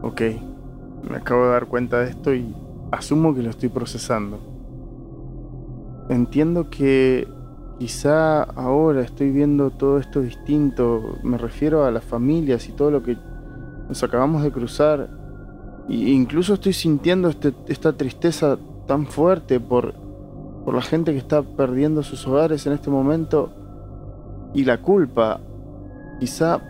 Ok, 0.03 0.21
me 1.09 1.19
acabo 1.19 1.45
de 1.45 1.51
dar 1.51 1.67
cuenta 1.67 2.01
de 2.01 2.11
esto 2.11 2.35
y 2.35 2.53
asumo 2.91 3.37
que 3.37 3.45
lo 3.45 3.51
estoy 3.51 3.69
procesando. 3.69 4.56
Entiendo 6.09 6.71
que 6.71 7.27
quizá 7.79 8.43
ahora 8.43 9.03
estoy 9.03 9.31
viendo 9.31 9.71
todo 9.71 9.99
esto 9.99 10.21
distinto. 10.21 11.19
Me 11.23 11.39
refiero 11.39 11.85
a 11.85 11.91
las 11.91 12.05
familias 12.05 12.69
y 12.69 12.73
todo 12.73 12.91
lo 12.91 13.03
que 13.03 13.17
nos 13.89 14.03
acabamos 14.03 14.43
de 14.43 14.53
cruzar. 14.53 15.09
E 15.89 15.95
incluso 15.95 16.55
estoy 16.55 16.73
sintiendo 16.73 17.29
este, 17.29 17.53
esta 17.69 17.93
tristeza 17.93 18.59
tan 18.87 19.07
fuerte 19.07 19.61
por, 19.61 19.95
por 20.65 20.75
la 20.75 20.83
gente 20.83 21.13
que 21.13 21.19
está 21.19 21.43
perdiendo 21.43 22.03
sus 22.03 22.27
hogares 22.27 22.67
en 22.67 22.73
este 22.73 22.91
momento 22.91 23.51
y 24.55 24.65
la 24.65 24.81
culpa, 24.81 25.41
quizá 26.19 26.61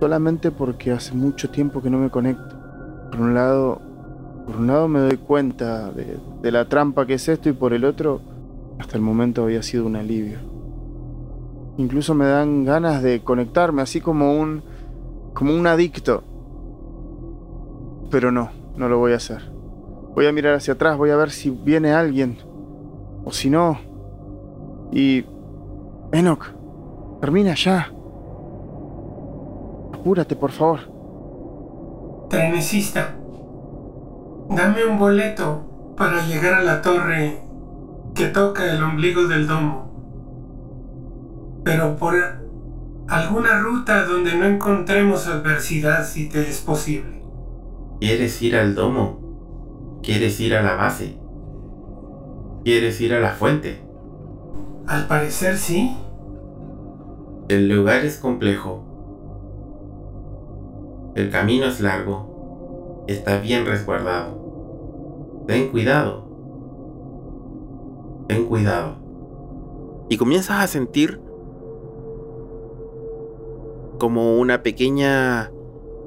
solamente 0.00 0.50
porque 0.50 0.92
hace 0.92 1.14
mucho 1.14 1.50
tiempo 1.50 1.82
que 1.82 1.90
no 1.90 1.98
me 1.98 2.10
conecto. 2.10 2.56
Por 3.10 3.20
un 3.20 3.34
lado, 3.34 3.80
por 4.46 4.56
un 4.56 4.66
lado 4.66 4.88
me 4.88 5.00
doy 5.00 5.16
cuenta 5.16 5.90
de, 5.90 6.50
la 6.50 6.68
trampa 6.68 7.06
que 7.06 7.14
es 7.14 7.28
esto 7.28 7.48
y 7.48 7.52
por 7.52 7.72
el 7.72 7.84
otro, 7.84 8.20
hasta 8.78 8.96
el 8.96 9.02
momento 9.02 9.44
había 9.44 9.62
sido 9.62 9.86
un 9.86 9.96
alivio. 9.96 10.38
Incluso 11.76 12.14
me 12.14 12.26
dan 12.26 12.64
ganas 12.64 13.02
de 13.02 13.22
conectarme, 13.22 13.82
así 13.82 14.00
como 14.00 14.38
un, 14.38 14.62
como 15.34 15.54
un 15.54 15.66
adicto. 15.66 16.24
Pero 18.10 18.32
no, 18.32 18.50
no 18.76 18.88
lo 18.88 18.98
voy 18.98 19.12
a 19.12 19.16
hacer. 19.16 19.50
Voy 20.14 20.26
a 20.26 20.32
mirar 20.32 20.54
hacia 20.54 20.74
atrás, 20.74 20.98
voy 20.98 21.10
a 21.10 21.16
ver 21.16 21.30
si 21.30 21.50
viene 21.50 21.92
alguien. 21.92 22.38
O 23.24 23.32
si 23.32 23.50
no. 23.50 23.78
Y... 24.92 25.24
Enoch, 26.12 26.46
termina 27.20 27.54
ya. 27.54 27.92
Apúrate, 29.94 30.34
por 30.34 30.50
favor. 30.50 30.80
Trenecista, 32.28 33.16
dame 34.50 34.84
un 34.84 34.98
boleto 34.98 35.94
para 35.96 36.26
llegar 36.26 36.54
a 36.54 36.62
la 36.62 36.82
torre 36.82 37.38
que 38.14 38.26
toca 38.26 38.72
el 38.72 38.82
ombligo 38.82 39.26
del 39.28 39.46
domo. 39.46 39.90
Pero 41.64 41.96
por 41.96 42.14
alguna 43.08 43.60
ruta 43.60 44.04
donde 44.04 44.34
no 44.34 44.46
encontremos 44.46 45.26
adversidad 45.26 46.04
si 46.06 46.28
te 46.28 46.40
es 46.48 46.60
posible. 46.60 47.22
¿Quieres 48.00 48.40
ir 48.42 48.56
al 48.56 48.74
domo? 48.74 50.00
¿Quieres 50.02 50.40
ir 50.40 50.54
a 50.54 50.62
la 50.62 50.74
base? 50.74 51.18
¿Quieres 52.64 53.00
ir 53.00 53.14
a 53.14 53.20
la 53.20 53.30
fuente? 53.30 53.80
Al 54.86 55.06
parecer 55.06 55.56
sí. 55.56 55.96
El 57.48 57.68
lugar 57.68 58.04
es 58.04 58.18
complejo. 58.18 58.84
El 61.14 61.30
camino 61.30 61.66
es 61.66 61.80
largo. 61.80 63.04
Está 63.06 63.38
bien 63.38 63.66
resguardado. 63.66 64.39
Ten 65.50 65.68
cuidado. 65.72 66.28
Ten 68.28 68.46
cuidado. 68.46 68.98
Y 70.08 70.16
comienzas 70.16 70.62
a 70.62 70.66
sentir 70.68 71.20
como 73.98 74.38
una 74.38 74.62
pequeña 74.62 75.50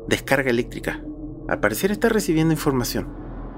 descarga 0.08 0.50
eléctrica. 0.50 1.04
Al 1.50 1.60
parecer 1.60 1.92
está 1.92 2.08
recibiendo 2.08 2.54
información. 2.54 3.10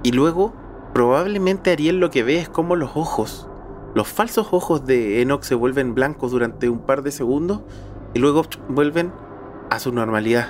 Y 0.01 0.11
luego, 0.11 0.55
probablemente 0.95 1.69
Ariel 1.69 1.99
lo 1.99 2.09
que 2.09 2.23
ve 2.23 2.39
es 2.39 2.49
como 2.49 2.75
los 2.75 2.97
ojos, 2.97 3.47
los 3.93 4.07
falsos 4.07 4.47
ojos 4.53 4.87
de 4.87 5.21
Enoch 5.21 5.43
se 5.43 5.53
vuelven 5.53 5.93
blancos 5.93 6.31
durante 6.31 6.67
un 6.67 6.79
par 6.79 7.03
de 7.03 7.11
segundos 7.11 7.61
y 8.15 8.19
luego 8.19 8.41
vuelven 8.69 9.13
a 9.69 9.77
su 9.77 9.91
normalidad. 9.91 10.47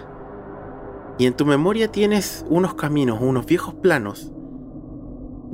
Y 1.17 1.25
en 1.25 1.33
tu 1.33 1.45
memoria 1.45 1.91
tienes 1.91 2.45
unos 2.49 2.75
caminos, 2.75 3.19
unos 3.21 3.45
viejos 3.45 3.73
planos 3.73 4.31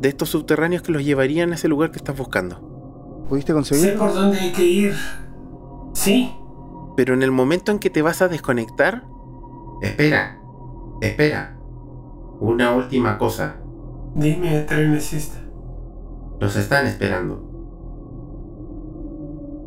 de 0.02 0.10
estos 0.10 0.30
subterráneos 0.30 0.82
que 0.82 0.92
los 0.92 1.04
llevarían 1.04 1.52
a 1.52 1.56
ese 1.56 1.68
lugar 1.68 1.92
que 1.92 1.98
estás 1.98 2.18
buscando. 2.18 3.26
¿Pudiste 3.30 3.54
conseguir? 3.54 3.92
Sé 3.92 3.98
por 3.98 4.14
dónde 4.14 4.40
hay 4.40 4.52
que 4.52 4.64
ir. 4.64 4.96
Sí. 5.94 6.36
Pero 6.98 7.14
en 7.14 7.24
el 7.24 7.32
momento 7.32 7.72
en 7.72 7.80
que 7.80 7.90
te 7.90 8.02
vas 8.02 8.22
a 8.22 8.28
desconectar, 8.28 9.06
Espera. 9.82 10.40
Espera. 11.02 11.58
Una 12.40 12.74
última 12.74 13.18
cosa. 13.18 13.56
Dime, 14.16 14.62
trenecista. 14.62 15.38
Los 16.40 16.56
están 16.56 16.88
esperando. 16.88 17.48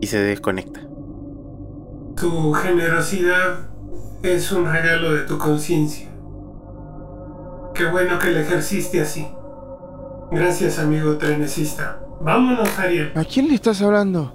y 0.00 0.06
se 0.06 0.18
desconecta. 0.18 0.80
Tu 2.16 2.52
generosidad 2.52 3.70
es 4.22 4.52
un 4.52 4.70
regalo 4.70 5.14
de 5.14 5.22
tu 5.22 5.38
conciencia. 5.38 6.08
Qué 7.74 7.86
bueno 7.90 8.18
que 8.18 8.30
la 8.30 8.40
ejerciste 8.40 9.00
así. 9.00 9.26
Gracias, 10.34 10.78
amigo 10.78 11.16
trenecista. 11.16 12.00
Vámonos, 12.20 12.78
Ariel. 12.78 13.12
¿A 13.14 13.24
quién 13.24 13.48
le 13.48 13.54
estás 13.54 13.80
hablando? 13.82 14.32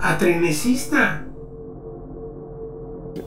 ¿A 0.00 0.16
trenecista? 0.18 1.24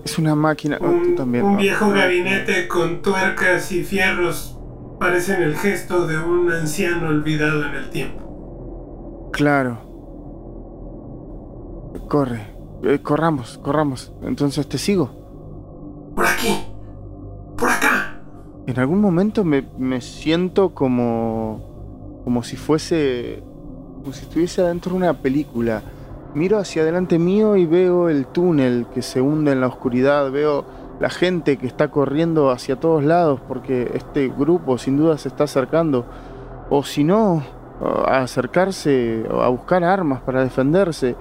Es 0.03 0.17
una 0.17 0.35
máquina. 0.35 0.77
Oh, 0.81 0.85
tú 0.85 0.91
Un, 1.09 1.15
también. 1.15 1.43
un 1.45 1.57
viejo 1.57 1.89
gabinete 1.91 2.67
con 2.67 3.01
tuercas 3.01 3.71
y 3.71 3.83
fierros 3.83 4.57
parecen 4.99 5.41
el 5.41 5.55
gesto 5.55 6.07
de 6.07 6.17
un 6.17 6.51
anciano 6.51 7.09
olvidado 7.09 7.65
en 7.65 7.75
el 7.75 7.89
tiempo. 7.89 9.29
Claro. 9.33 9.79
Corre. 12.07 12.55
Eh, 12.83 12.99
corramos, 13.01 13.57
corramos. 13.57 14.11
Entonces 14.23 14.67
te 14.67 14.77
sigo. 14.77 15.09
Por 16.15 16.25
aquí. 16.25 16.66
En 18.67 18.77
algún 18.79 18.99
momento 18.99 19.45
me, 19.45 19.63
me 19.77 20.01
siento 20.01 20.71
como. 20.71 22.21
como 22.25 22.43
si 22.43 22.57
fuese. 22.57 23.41
como 24.01 24.11
si 24.11 24.23
estuviese 24.23 24.61
adentro 24.61 24.91
de 24.91 24.97
una 24.97 25.13
película. 25.13 25.81
Miro 26.33 26.57
hacia 26.59 26.81
adelante 26.81 27.17
mío 27.17 27.55
y 27.55 27.65
veo 27.65 28.09
el 28.09 28.27
túnel 28.27 28.85
que 28.93 29.01
se 29.01 29.21
hunde 29.21 29.53
en 29.53 29.61
la 29.61 29.67
oscuridad. 29.67 30.29
Veo 30.31 30.65
la 30.99 31.09
gente 31.09 31.57
que 31.57 31.65
está 31.65 31.87
corriendo 31.87 32.51
hacia 32.51 32.75
todos 32.75 33.05
lados 33.05 33.39
porque 33.47 33.89
este 33.93 34.27
grupo 34.27 34.77
sin 34.77 34.97
duda 34.97 35.17
se 35.17 35.29
está 35.29 35.45
acercando. 35.45 36.05
O 36.69 36.83
si 36.83 37.05
no, 37.05 37.43
a 37.81 38.19
acercarse, 38.19 39.25
a 39.31 39.47
buscar 39.47 39.85
armas 39.85 40.19
para 40.19 40.43
defenderse. 40.43 41.15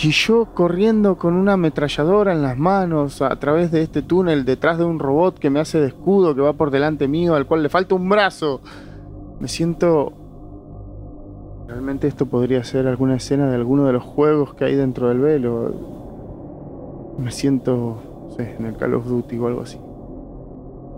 Y 0.00 0.12
yo 0.12 0.54
corriendo 0.54 1.16
con 1.16 1.34
una 1.34 1.54
ametralladora 1.54 2.32
en 2.32 2.40
las 2.40 2.56
manos 2.56 3.20
a 3.20 3.34
través 3.40 3.72
de 3.72 3.82
este 3.82 4.00
túnel 4.00 4.44
detrás 4.44 4.78
de 4.78 4.84
un 4.84 5.00
robot 5.00 5.40
que 5.40 5.50
me 5.50 5.58
hace 5.58 5.80
de 5.80 5.88
escudo 5.88 6.36
que 6.36 6.40
va 6.40 6.52
por 6.52 6.70
delante 6.70 7.08
mío 7.08 7.34
al 7.34 7.46
cual 7.46 7.64
le 7.64 7.68
falta 7.68 7.96
un 7.96 8.08
brazo. 8.08 8.60
Me 9.40 9.48
siento... 9.48 10.12
Realmente 11.66 12.06
esto 12.06 12.26
podría 12.26 12.62
ser 12.62 12.86
alguna 12.86 13.16
escena 13.16 13.50
de 13.50 13.56
alguno 13.56 13.86
de 13.86 13.92
los 13.92 14.04
juegos 14.04 14.54
que 14.54 14.66
hay 14.66 14.76
dentro 14.76 15.08
del 15.08 15.18
velo. 15.18 17.16
Me 17.18 17.32
siento, 17.32 18.00
no 18.28 18.36
sé, 18.36 18.54
en 18.56 18.66
el 18.66 18.76
Call 18.76 18.94
of 18.94 19.06
Duty 19.06 19.36
o 19.38 19.48
algo 19.48 19.62
así. 19.62 19.80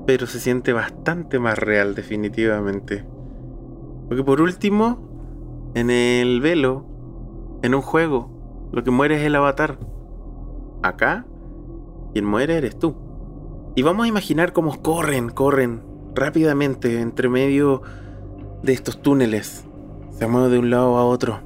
Pero 0.06 0.26
se 0.26 0.38
siente 0.38 0.74
bastante 0.74 1.38
más 1.38 1.58
real, 1.58 1.94
definitivamente. 1.94 3.04
Porque 4.08 4.22
por 4.22 4.42
último, 4.42 4.98
en 5.74 5.88
el 5.88 6.40
velo, 6.42 6.84
en 7.62 7.74
un 7.74 7.80
juego, 7.80 8.29
lo 8.72 8.82
que 8.84 8.90
muere 8.90 9.16
es 9.16 9.22
el 9.22 9.34
avatar. 9.36 9.78
Acá, 10.82 11.26
quien 12.12 12.24
muere 12.24 12.56
eres 12.56 12.78
tú. 12.78 12.94
Y 13.74 13.82
vamos 13.82 14.04
a 14.04 14.08
imaginar 14.08 14.52
cómo 14.52 14.80
corren, 14.82 15.28
corren 15.28 15.82
rápidamente 16.14 17.00
entre 17.00 17.28
medio 17.28 17.82
de 18.62 18.72
estos 18.72 19.00
túneles. 19.00 19.64
Se 20.10 20.26
mueven 20.26 20.50
de 20.50 20.58
un 20.58 20.70
lado 20.70 20.96
a 20.98 21.04
otro. 21.04 21.40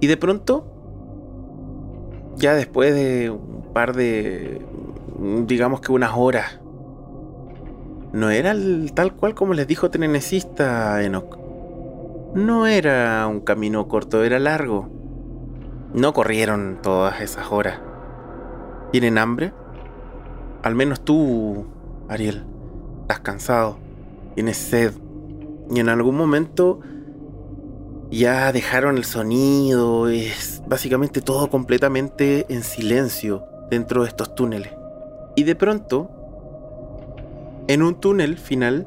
Y 0.00 0.06
de 0.06 0.16
pronto, 0.16 0.66
ya 2.36 2.54
después 2.54 2.94
de 2.94 3.30
un 3.30 3.72
par 3.72 3.94
de, 3.94 4.64
digamos 5.46 5.80
que 5.80 5.92
unas 5.92 6.12
horas, 6.16 6.60
no 8.12 8.30
era 8.30 8.52
el- 8.52 8.92
tal 8.94 9.14
cual 9.14 9.34
como 9.34 9.52
les 9.54 9.66
dijo 9.66 9.90
Trenecista 9.90 11.02
Enoch. 11.02 11.36
No 12.34 12.66
era 12.66 13.26
un 13.26 13.40
camino 13.40 13.88
corto, 13.88 14.22
era 14.22 14.38
largo. 14.38 14.88
No 15.92 16.12
corrieron 16.12 16.78
todas 16.82 17.20
esas 17.20 17.50
horas. 17.50 17.80
¿Tienen 18.92 19.18
hambre? 19.18 19.52
Al 20.62 20.74
menos 20.74 21.00
tú, 21.00 21.66
Ariel. 22.08 22.44
Estás 23.02 23.20
cansado. 23.20 23.78
Tienes 24.34 24.56
sed. 24.56 24.92
Y 25.70 25.80
en 25.80 25.88
algún 25.88 26.16
momento 26.16 26.80
ya 28.10 28.52
dejaron 28.52 28.96
el 28.96 29.04
sonido. 29.04 30.08
Es 30.08 30.62
básicamente 30.66 31.20
todo 31.20 31.48
completamente 31.48 32.46
en 32.48 32.62
silencio 32.62 33.44
dentro 33.70 34.02
de 34.02 34.08
estos 34.08 34.34
túneles. 34.34 34.72
Y 35.36 35.44
de 35.44 35.54
pronto, 35.54 36.10
en 37.68 37.82
un 37.82 37.94
túnel 38.00 38.38
final, 38.38 38.86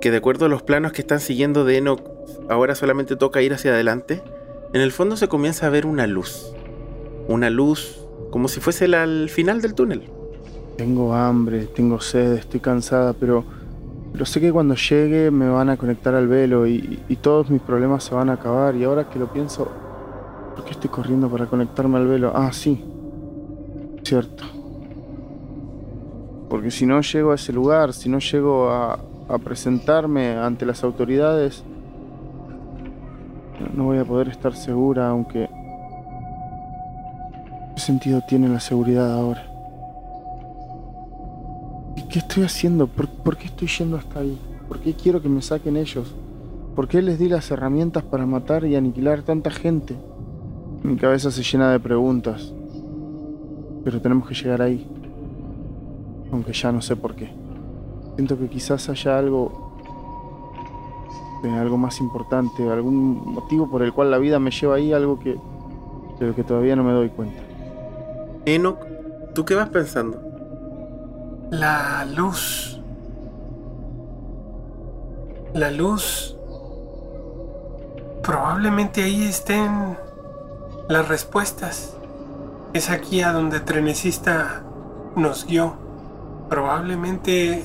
que 0.00 0.10
de 0.10 0.18
acuerdo 0.18 0.46
a 0.46 0.48
los 0.48 0.62
planos 0.62 0.92
que 0.92 1.02
están 1.02 1.20
siguiendo 1.20 1.64
de 1.64 1.78
Enoch, 1.78 2.02
ahora 2.48 2.74
solamente 2.74 3.16
toca 3.16 3.42
ir 3.42 3.52
hacia 3.52 3.72
adelante, 3.72 4.22
en 4.72 4.80
el 4.80 4.92
fondo 4.92 5.16
se 5.16 5.28
comienza 5.28 5.66
a 5.66 5.70
ver 5.70 5.86
una 5.86 6.06
luz. 6.06 6.52
Una 7.28 7.50
luz 7.50 8.00
como 8.30 8.48
si 8.48 8.60
fuese 8.60 8.88
la- 8.88 9.04
el 9.04 9.28
final 9.30 9.60
del 9.60 9.74
túnel. 9.74 10.02
Tengo 10.76 11.14
hambre, 11.14 11.66
tengo 11.66 12.00
sed, 12.00 12.34
estoy 12.34 12.60
cansada, 12.60 13.12
pero, 13.14 13.44
pero 14.12 14.24
sé 14.26 14.40
que 14.40 14.52
cuando 14.52 14.74
llegue 14.74 15.30
me 15.30 15.48
van 15.48 15.70
a 15.70 15.76
conectar 15.76 16.14
al 16.14 16.28
velo 16.28 16.66
y, 16.66 17.00
y 17.08 17.16
todos 17.16 17.50
mis 17.50 17.60
problemas 17.62 18.04
se 18.04 18.14
van 18.14 18.30
a 18.30 18.34
acabar. 18.34 18.76
Y 18.76 18.84
ahora 18.84 19.08
que 19.08 19.18
lo 19.18 19.32
pienso, 19.32 19.68
¿Por 20.54 20.64
qué 20.64 20.72
estoy 20.72 20.90
corriendo 20.90 21.28
para 21.30 21.46
conectarme 21.46 21.98
al 21.98 22.08
velo? 22.08 22.32
Ah, 22.34 22.52
sí. 22.52 22.82
Cierto. 24.02 24.42
Porque 26.48 26.70
si 26.70 26.84
no 26.86 27.00
llego 27.00 27.30
a 27.32 27.34
ese 27.36 27.52
lugar, 27.52 27.92
si 27.92 28.08
no 28.08 28.18
llego 28.18 28.68
a, 28.70 28.98
a 29.28 29.38
presentarme 29.38 30.30
ante 30.36 30.64
las 30.66 30.82
autoridades, 30.82 31.62
no 33.74 33.84
voy 33.84 33.98
a 33.98 34.04
poder 34.04 34.28
estar 34.28 34.54
segura, 34.54 35.08
aunque... 35.08 35.48
¿Qué 37.74 37.80
sentido 37.80 38.20
tiene 38.26 38.48
la 38.48 38.60
seguridad 38.60 39.12
ahora? 39.12 39.46
¿Y 41.96 42.02
qué 42.02 42.18
estoy 42.18 42.42
haciendo? 42.42 42.86
¿Por, 42.86 43.08
por 43.08 43.36
qué 43.36 43.46
estoy 43.46 43.68
yendo 43.68 43.96
hasta 43.96 44.20
ahí? 44.20 44.38
¿Por 44.66 44.80
qué 44.80 44.94
quiero 44.94 45.22
que 45.22 45.28
me 45.28 45.42
saquen 45.42 45.76
ellos? 45.76 46.14
¿Por 46.74 46.88
qué 46.88 47.02
les 47.02 47.18
di 47.18 47.28
las 47.28 47.50
herramientas 47.50 48.04
para 48.04 48.26
matar 48.26 48.64
y 48.64 48.76
aniquilar 48.76 49.22
tanta 49.22 49.50
gente? 49.50 49.96
Mi 50.82 50.96
cabeza 50.96 51.30
se 51.30 51.42
llena 51.42 51.72
de 51.72 51.80
preguntas. 51.80 52.52
Pero 53.84 54.00
tenemos 54.00 54.28
que 54.28 54.34
llegar 54.34 54.62
ahí. 54.62 54.86
Aunque 56.30 56.52
ya 56.52 56.70
no 56.70 56.80
sé 56.80 56.94
por 56.94 57.14
qué. 57.14 57.32
Siento 58.14 58.38
que 58.38 58.48
quizás 58.48 58.88
haya 58.88 59.18
algo. 59.18 59.67
Algo 61.44 61.76
más 61.76 62.00
importante, 62.00 62.68
algún 62.68 63.22
motivo 63.32 63.70
por 63.70 63.82
el 63.82 63.92
cual 63.92 64.10
la 64.10 64.18
vida 64.18 64.38
me 64.38 64.50
lleva 64.50 64.76
ahí, 64.76 64.92
algo 64.92 65.18
que. 65.18 65.36
de 66.18 66.26
lo 66.26 66.34
que 66.34 66.44
todavía 66.44 66.76
no 66.76 66.84
me 66.84 66.92
doy 66.92 67.08
cuenta. 67.10 67.40
Enoch, 68.44 68.78
¿tú 69.34 69.44
qué 69.44 69.54
vas 69.54 69.68
pensando? 69.68 70.20
La 71.50 72.04
luz. 72.04 72.80
La 75.54 75.70
luz. 75.70 76.36
Probablemente 78.22 79.02
ahí 79.02 79.24
estén 79.24 79.96
las 80.88 81.08
respuestas. 81.08 81.96
Es 82.72 82.90
aquí 82.90 83.22
a 83.22 83.32
donde 83.32 83.60
Trenecista 83.60 84.62
nos 85.16 85.46
guió. 85.46 85.74
Probablemente 86.48 87.64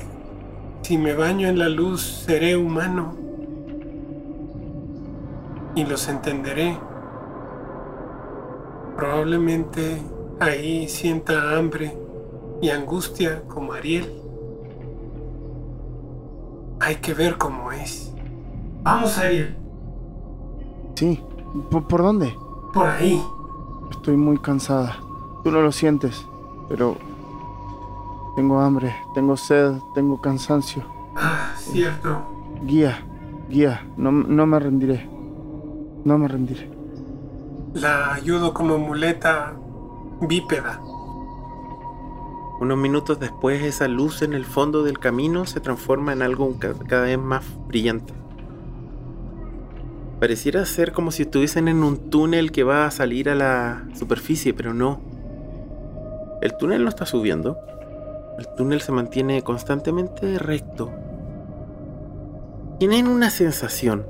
si 0.82 0.98
me 0.98 1.14
baño 1.14 1.48
en 1.48 1.60
la 1.60 1.70
luz 1.70 2.02
seré 2.26 2.58
humano. 2.58 3.23
Y 5.76 5.86
los 5.86 6.08
entenderé. 6.08 6.78
Probablemente 8.96 10.02
ahí 10.40 10.88
sienta 10.88 11.58
hambre 11.58 11.98
y 12.62 12.70
angustia 12.70 13.42
como 13.48 13.74
Ariel. 13.74 14.12
Hay 16.80 16.96
que 16.98 17.14
ver 17.14 17.38
cómo 17.38 17.72
es. 17.72 18.14
Vamos 18.84 19.18
a 19.18 19.32
ir 19.32 19.58
Sí, 20.96 21.20
¿por, 21.72 21.88
por 21.88 22.04
dónde? 22.04 22.36
por 22.74 22.88
ahí. 22.88 23.22
Estoy 23.92 24.18
muy 24.18 24.38
cansada. 24.38 24.98
Tú 25.44 25.52
no 25.52 25.62
lo 25.62 25.72
sientes, 25.72 26.26
pero. 26.70 26.96
Tengo 28.36 28.60
hambre, 28.60 28.96
tengo 29.14 29.38
sed, 29.38 29.74
tengo 29.94 30.20
cansancio. 30.20 30.84
Ah, 31.16 31.52
cierto. 31.56 32.22
Guía, 32.64 33.06
guía, 33.48 33.86
no, 33.96 34.12
no 34.12 34.46
me 34.48 34.58
rendiré. 34.60 35.08
No 36.04 36.18
me 36.18 36.28
rendiré. 36.28 36.70
La 37.74 38.14
ayudo 38.14 38.54
como 38.54 38.78
muleta 38.78 39.54
bípeda. 40.22 40.80
Unos 42.60 42.78
minutos 42.78 43.20
después, 43.20 43.62
esa 43.64 43.88
luz 43.88 44.22
en 44.22 44.34
el 44.34 44.46
fondo 44.46 44.84
del 44.84 45.00
camino 45.00 45.46
se 45.46 45.60
transforma 45.60 46.14
en 46.14 46.22
algo 46.22 46.56
ca- 46.60 46.74
cada 46.88 47.04
vez 47.04 47.18
más 47.18 47.44
brillante. 47.68 48.14
Pareciera 50.20 50.66
ser 50.66 50.94
como 50.94 51.12
si 51.12 51.24
estuviesen 51.24 51.68
en 51.68 51.84
un 51.84 52.10
túnel 52.10 52.52
que 52.52 52.64
va 52.64 52.86
a 52.86 52.92
salir 52.92 53.30
a 53.30 53.36
la 53.36 53.84
superficie, 53.96 54.54
pero 54.54 54.74
no. 54.74 55.02
El 56.42 56.56
túnel 56.58 56.84
no 56.84 56.90
está 56.90 57.06
subiendo. 57.06 57.58
El 58.38 58.48
túnel 58.56 58.82
se 58.82 58.92
mantiene 58.92 59.42
constantemente 59.42 60.40
recto. 60.40 60.92
Tienen 62.80 63.08
una 63.08 63.30
sensación, 63.30 64.06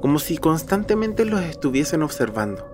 como 0.00 0.18
si 0.18 0.38
constantemente 0.38 1.24
los 1.24 1.42
estuviesen 1.42 2.02
observando. 2.02 2.66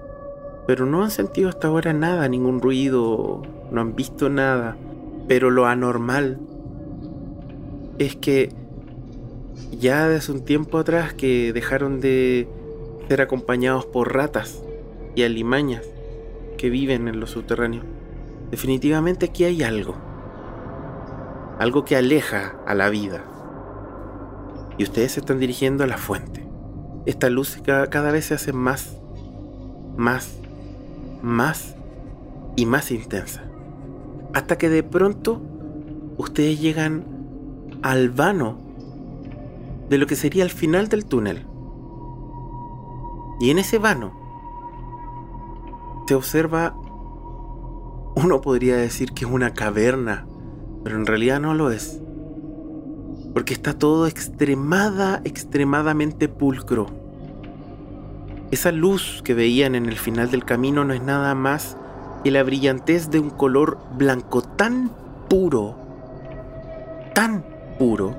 Pero 0.66 0.86
no 0.86 1.02
han 1.02 1.10
sentido 1.10 1.48
hasta 1.48 1.68
ahora 1.68 1.92
nada, 1.92 2.28
ningún 2.28 2.60
ruido, 2.60 3.42
no 3.70 3.80
han 3.80 3.94
visto 3.94 4.28
nada. 4.28 4.76
Pero 5.28 5.50
lo 5.50 5.66
anormal 5.66 6.38
es 7.98 8.16
que 8.16 8.50
ya 9.78 10.08
desde 10.08 10.32
un 10.32 10.44
tiempo 10.44 10.78
atrás 10.78 11.14
que 11.14 11.52
dejaron 11.52 12.00
de 12.00 12.48
ser 13.08 13.20
acompañados 13.20 13.86
por 13.86 14.14
ratas 14.14 14.62
y 15.14 15.22
alimañas 15.22 15.82
que 16.56 16.70
viven 16.70 17.08
en 17.08 17.20
los 17.20 17.30
subterráneos. 17.30 17.84
Definitivamente 18.50 19.26
aquí 19.26 19.44
hay 19.44 19.62
algo. 19.62 19.96
Algo 21.58 21.84
que 21.84 21.96
aleja 21.96 22.56
a 22.66 22.74
la 22.74 22.88
vida. 22.88 23.24
Y 24.78 24.84
ustedes 24.84 25.12
se 25.12 25.20
están 25.20 25.38
dirigiendo 25.38 25.84
a 25.84 25.86
la 25.86 25.98
fuente. 25.98 26.43
Esta 27.06 27.28
ca- 27.62 27.88
cada 27.88 28.10
vez 28.10 28.26
se 28.26 28.34
hace 28.34 28.52
más, 28.52 28.96
más, 29.96 30.38
más 31.22 31.74
y 32.56 32.66
más 32.66 32.90
intensa. 32.90 33.42
Hasta 34.32 34.56
que 34.58 34.68
de 34.68 34.82
pronto 34.82 35.40
ustedes 36.16 36.60
llegan 36.60 37.04
al 37.82 38.10
vano 38.10 38.58
de 39.88 39.98
lo 39.98 40.06
que 40.06 40.16
sería 40.16 40.44
el 40.44 40.50
final 40.50 40.88
del 40.88 41.04
túnel. 41.04 41.46
Y 43.40 43.50
en 43.50 43.58
ese 43.58 43.78
vano 43.78 44.12
se 46.08 46.14
observa, 46.14 46.74
uno 48.16 48.40
podría 48.40 48.76
decir 48.76 49.12
que 49.12 49.24
es 49.24 49.30
una 49.30 49.52
caverna, 49.52 50.26
pero 50.82 50.96
en 50.96 51.06
realidad 51.06 51.40
no 51.40 51.54
lo 51.54 51.70
es. 51.70 52.00
Porque 53.34 53.52
está 53.52 53.74
todo 53.74 54.06
extremada, 54.06 55.20
extremadamente 55.24 56.28
pulcro. 56.28 56.86
Esa 58.50 58.72
luz 58.72 59.20
que 59.24 59.34
veían 59.34 59.74
en 59.74 59.86
el 59.86 59.96
final 59.96 60.30
del 60.30 60.44
camino 60.44 60.84
no 60.84 60.94
es 60.94 61.02
nada 61.02 61.34
más 61.34 61.76
que 62.22 62.30
la 62.30 62.42
brillantez 62.42 63.10
de 63.10 63.18
un 63.18 63.30
color 63.30 63.78
blanco 63.98 64.40
tan 64.40 64.90
puro, 65.28 65.76
tan 67.14 67.44
puro, 67.78 68.16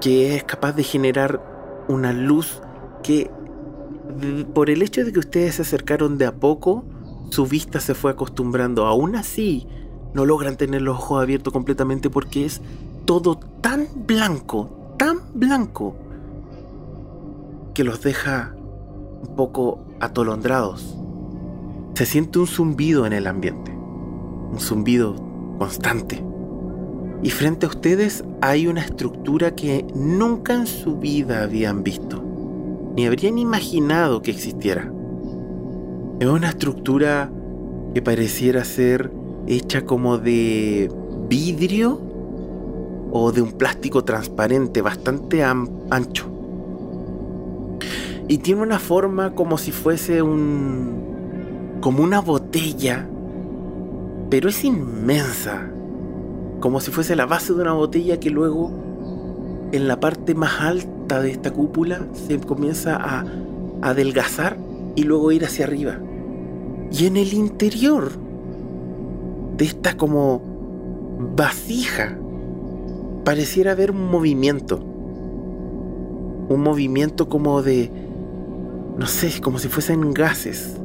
que 0.00 0.36
es 0.36 0.44
capaz 0.44 0.72
de 0.72 0.84
generar 0.84 1.84
una 1.88 2.12
luz 2.12 2.62
que 3.02 3.30
por 4.54 4.70
el 4.70 4.82
hecho 4.82 5.04
de 5.04 5.12
que 5.12 5.18
ustedes 5.18 5.56
se 5.56 5.62
acercaron 5.62 6.18
de 6.18 6.26
a 6.26 6.32
poco, 6.32 6.84
su 7.30 7.46
vista 7.46 7.80
se 7.80 7.94
fue 7.94 8.10
acostumbrando. 8.10 8.86
Aún 8.86 9.16
así, 9.16 9.66
no 10.14 10.26
logran 10.26 10.56
tener 10.56 10.82
los 10.82 10.98
ojos 10.98 11.22
abiertos 11.22 11.52
completamente 11.52 12.10
porque 12.10 12.44
es 12.44 12.60
todo 13.04 13.38
tan 13.60 13.88
blanco, 14.06 14.94
tan 14.98 15.18
blanco, 15.34 15.94
que 17.74 17.84
los 17.84 18.02
deja 18.02 18.54
un 19.22 19.34
poco 19.36 19.80
atolondrados. 20.00 20.96
Se 21.94 22.06
siente 22.06 22.38
un 22.38 22.46
zumbido 22.46 23.06
en 23.06 23.12
el 23.12 23.26
ambiente, 23.26 23.70
un 23.72 24.58
zumbido 24.58 25.16
constante. 25.58 26.24
Y 27.22 27.30
frente 27.30 27.66
a 27.66 27.68
ustedes 27.68 28.24
hay 28.40 28.66
una 28.66 28.80
estructura 28.80 29.54
que 29.54 29.86
nunca 29.94 30.54
en 30.54 30.66
su 30.66 30.98
vida 30.98 31.42
habían 31.42 31.84
visto, 31.84 32.22
ni 32.96 33.06
habrían 33.06 33.38
imaginado 33.38 34.22
que 34.22 34.32
existiera. 34.32 34.92
Es 36.18 36.26
una 36.26 36.48
estructura 36.48 37.30
que 37.94 38.02
pareciera 38.02 38.64
ser 38.64 39.12
hecha 39.46 39.84
como 39.84 40.18
de 40.18 40.90
vidrio 41.28 42.11
o 43.12 43.30
de 43.30 43.42
un 43.42 43.52
plástico 43.52 44.04
transparente 44.04 44.80
bastante 44.82 45.44
ancho. 45.44 46.26
Y 48.28 48.38
tiene 48.38 48.62
una 48.62 48.78
forma 48.78 49.34
como 49.34 49.58
si 49.58 49.70
fuese 49.70 50.22
un... 50.22 51.78
como 51.80 52.02
una 52.02 52.20
botella, 52.20 53.06
pero 54.30 54.48
es 54.48 54.64
inmensa 54.64 55.68
como 56.62 56.80
si 56.80 56.92
fuese 56.92 57.16
la 57.16 57.26
base 57.26 57.52
de 57.52 57.60
una 57.60 57.72
botella 57.72 58.20
que 58.20 58.30
luego 58.30 58.70
en 59.72 59.88
la 59.88 59.98
parte 59.98 60.34
más 60.34 60.60
alta 60.60 61.20
de 61.20 61.32
esta 61.32 61.50
cúpula 61.50 62.06
se 62.12 62.38
comienza 62.38 62.96
a 62.96 63.24
adelgazar 63.82 64.56
y 64.94 65.02
luego 65.02 65.32
ir 65.32 65.44
hacia 65.44 65.66
arriba. 65.66 65.98
Y 66.92 67.06
en 67.06 67.16
el 67.16 67.34
interior 67.34 68.12
de 69.56 69.64
esta 69.64 69.96
como 69.96 70.40
vasija 71.34 72.16
pareciera 73.24 73.72
haber 73.72 73.90
un 73.90 74.10
movimiento. 74.10 74.78
Un 76.48 76.60
movimiento 76.60 77.28
como 77.28 77.62
de, 77.62 77.90
no 78.98 79.06
sé, 79.06 79.40
como 79.40 79.58
si 79.58 79.68
fuesen 79.68 80.12
gases. 80.12 80.76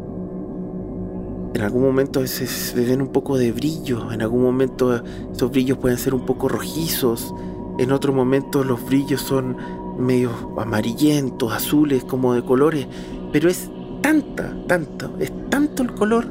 En 1.53 1.61
algún 1.61 1.81
momento 1.81 2.25
se, 2.27 2.45
se 2.45 2.85
ven 2.85 3.01
un 3.01 3.07
poco 3.07 3.37
de 3.37 3.51
brillo, 3.51 4.11
en 4.11 4.21
algún 4.21 4.43
momento 4.43 5.01
esos 5.33 5.49
brillos 5.49 5.77
pueden 5.79 5.97
ser 5.97 6.13
un 6.13 6.25
poco 6.25 6.47
rojizos, 6.47 7.33
en 7.79 7.91
otro 7.91 8.13
momento 8.13 8.63
los 8.63 8.85
brillos 8.85 9.21
son 9.21 9.57
medio 9.97 10.31
amarillentos, 10.57 11.51
azules, 11.51 12.03
como 12.03 12.35
de 12.35 12.43
colores, 12.43 12.87
pero 13.31 13.49
es 13.49 13.71
tanta, 14.01 14.55
tanto, 14.67 15.15
es 15.19 15.31
tanto 15.49 15.81
el 15.83 15.93
color 15.93 16.27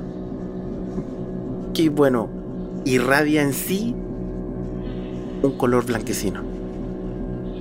que, 1.74 1.88
bueno, 1.88 2.28
irradia 2.84 3.42
en 3.42 3.52
sí 3.52 3.94
un 5.42 5.56
color 5.58 5.86
blanquecino. 5.86 6.40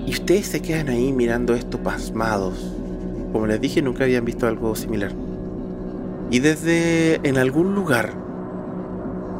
Y 0.05 0.11
ustedes 0.11 0.47
se 0.47 0.61
quedan 0.61 0.89
ahí 0.89 1.11
mirando 1.11 1.53
esto 1.53 1.79
pasmados. 1.79 2.73
Como 3.31 3.47
les 3.47 3.59
dije, 3.59 3.81
nunca 3.81 4.03
habían 4.03 4.25
visto 4.25 4.47
algo 4.47 4.75
similar. 4.75 5.11
Y 6.31 6.39
desde 6.39 7.15
en 7.27 7.37
algún 7.37 7.75
lugar 7.75 8.13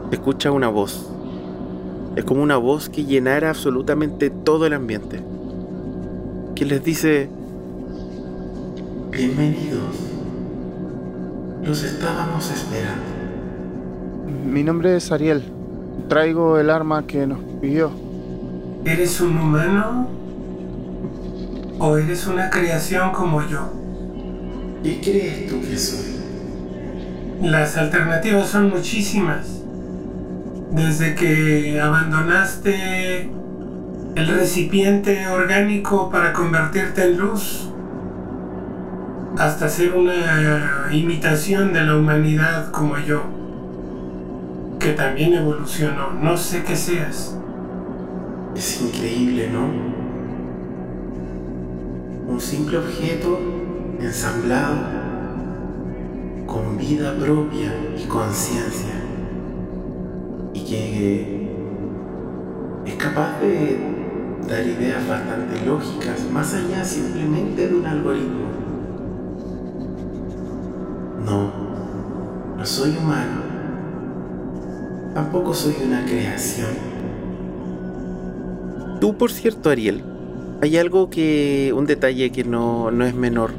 se 0.10 0.16
escucha 0.16 0.52
una 0.52 0.70
voz. 0.70 1.10
Es 2.16 2.24
como 2.24 2.41
una 2.41 2.57
voz 2.57 2.90
que 2.90 3.06
llenara 3.06 3.49
absolutamente 3.49 4.30
todo 4.30 4.66
el 4.66 4.74
ambiente. 4.74 5.22
Que 6.56 6.66
les 6.66 6.84
dice, 6.84 7.30
Bienvenidos. 9.12 9.95
Los 11.64 11.84
estábamos 11.84 12.52
esperando. 12.52 13.02
Mi 14.45 14.62
nombre 14.62 14.98
es 14.98 15.12
Ariel. 15.12 15.41
Traigo 16.10 16.60
el 16.60 16.70
arma 16.70 17.07
que 17.07 17.26
nos 17.26 17.40
pidió. 17.62 17.91
¿Eres 18.86 19.20
un 19.20 19.36
humano? 19.36 20.07
¿O 21.80 21.98
eres 21.98 22.28
una 22.28 22.52
creación 22.52 23.12
como 23.12 23.41
yo? 23.41 23.74
¿Qué 24.84 25.02
crees 25.02 25.48
tú 25.48 25.60
que 25.60 25.76
soy? 25.76 26.16
Las 27.41 27.78
alternativas 27.78 28.48
son 28.48 28.70
muchísimas. 28.70 29.48
Desde 30.70 31.16
que 31.16 31.82
abandonaste 31.82 33.32
el 34.14 34.28
recipiente 34.28 35.28
orgánico 35.30 36.12
para 36.12 36.32
convertirte 36.32 37.06
en 37.06 37.18
luz, 37.18 37.68
hasta 39.40 39.68
ser 39.68 39.95
una 39.95 40.90
imitación 40.91 41.74
de 41.74 41.82
la 41.82 41.98
humanidad 41.98 42.70
como 42.70 42.99
yo, 42.99 43.24
que 44.80 44.91
también 44.91 45.34
evolucionó. 45.34 46.12
No 46.12 46.38
sé 46.38 46.64
qué 46.64 46.76
seas. 46.76 47.36
Es 48.56 48.82
increíble, 48.82 49.49
¿no? 49.52 49.65
Un 52.32 52.40
simple 52.40 52.77
objeto 52.77 53.38
ensamblado 53.99 54.77
con 56.45 56.77
vida 56.77 57.14
propia 57.18 57.73
y 57.98 58.06
conciencia 58.07 58.94
y 60.53 60.64
que 60.64 61.49
es 62.86 62.95
capaz 62.95 63.40
de 63.41 63.77
dar 64.48 64.65
ideas 64.65 65.06
bastante 65.07 65.65
lógicas 65.65 66.23
más 66.32 66.53
allá 66.53 66.86
simplemente 66.86 67.68
de 67.68 67.76
un 67.76 67.86
algoritmo. 67.86 68.45
No, 71.26 71.52
no 72.57 72.65
soy 72.65 72.95
humano. 72.95 73.41
Tampoco 75.14 75.53
soy 75.53 75.76
una 75.86 76.06
creación. 76.06 76.94
Tú, 79.06 79.15
por 79.15 79.32
cierto, 79.32 79.69
Ariel, 79.69 80.02
hay 80.64 80.77
algo 80.77 81.11
que. 81.11 81.72
un 81.77 81.86
detalle 81.86 82.32
que 82.32 82.44
no, 82.44 82.90
no 82.90 83.06
es 83.06 83.14
menor. 83.14 83.52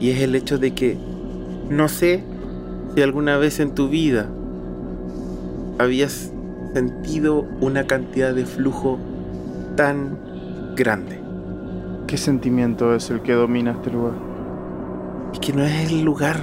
Y 0.00 0.08
es 0.08 0.22
el 0.22 0.34
hecho 0.34 0.56
de 0.56 0.70
que 0.70 0.96
no 1.68 1.86
sé 1.86 2.24
si 2.94 3.02
alguna 3.02 3.36
vez 3.36 3.60
en 3.60 3.74
tu 3.74 3.90
vida 3.90 4.30
habías 5.78 6.32
sentido 6.72 7.46
una 7.60 7.86
cantidad 7.86 8.34
de 8.34 8.46
flujo 8.46 8.98
tan 9.76 10.16
grande. 10.76 11.20
¿Qué 12.06 12.16
sentimiento 12.16 12.94
es 12.94 13.10
el 13.10 13.20
que 13.20 13.34
domina 13.34 13.72
este 13.72 13.90
lugar? 13.90 14.14
Es 15.34 15.40
que 15.40 15.52
no 15.52 15.62
es 15.62 15.92
el 15.92 16.00
lugar. 16.00 16.40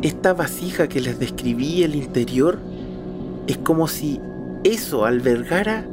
Esta 0.00 0.32
vasija 0.32 0.86
que 0.86 1.00
les 1.00 1.18
describí, 1.18 1.82
el 1.82 1.96
interior, 1.96 2.60
es 3.48 3.58
como 3.58 3.88
si 3.88 4.20
eso 4.62 5.06
albergara 5.06 5.88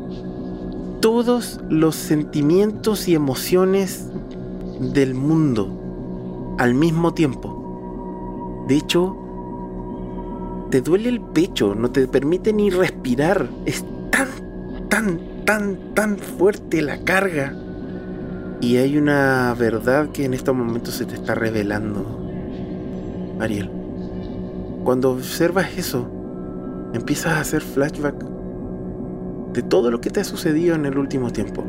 todos 1.04 1.60
los 1.70 1.98
sentimientos 1.98 3.10
y 3.10 3.14
emociones 3.14 4.08
del 4.80 5.14
mundo 5.14 6.56
al 6.58 6.76
mismo 6.76 7.14
tiempo. 7.14 8.64
De 8.70 8.78
hecho, 8.78 9.18
te 10.72 10.80
duele 10.80 11.10
el 11.10 11.20
pecho, 11.20 11.76
no 11.76 11.92
te 11.92 12.08
permite 12.08 12.54
ni 12.54 12.70
respirar. 12.70 13.50
Es 13.66 13.84
tan, 14.12 14.30
tan, 14.88 15.20
tan, 15.44 15.94
tan 15.94 16.18
fuerte 16.18 16.82
la 16.82 17.04
carga. 17.04 17.54
Y 18.62 18.78
hay 18.78 18.98
una 18.98 19.54
verdad 19.60 20.08
que 20.14 20.24
en 20.24 20.34
estos 20.34 20.56
momentos 20.56 20.94
se 20.94 21.06
te 21.06 21.16
está 21.16 21.36
revelando, 21.36 22.18
Ariel. 23.42 23.70
Cuando 24.86 25.12
observas 25.12 25.68
eso, 25.78 26.10
empiezas 26.94 27.34
a 27.34 27.42
hacer 27.42 27.62
flashback 27.62 28.33
de 29.54 29.62
todo 29.62 29.92
lo 29.92 30.02
que 30.02 30.10
te 30.10 30.20
ha 30.20 30.24
sucedido 30.24 30.76
en 30.76 30.86
el 30.86 30.98
último 30.98 31.32
tiempo. 31.32 31.64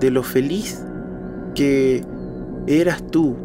De 0.00 0.10
lo 0.10 0.22
feliz 0.22 0.84
que 1.54 2.02
eras 2.66 3.06
tú 3.06 3.36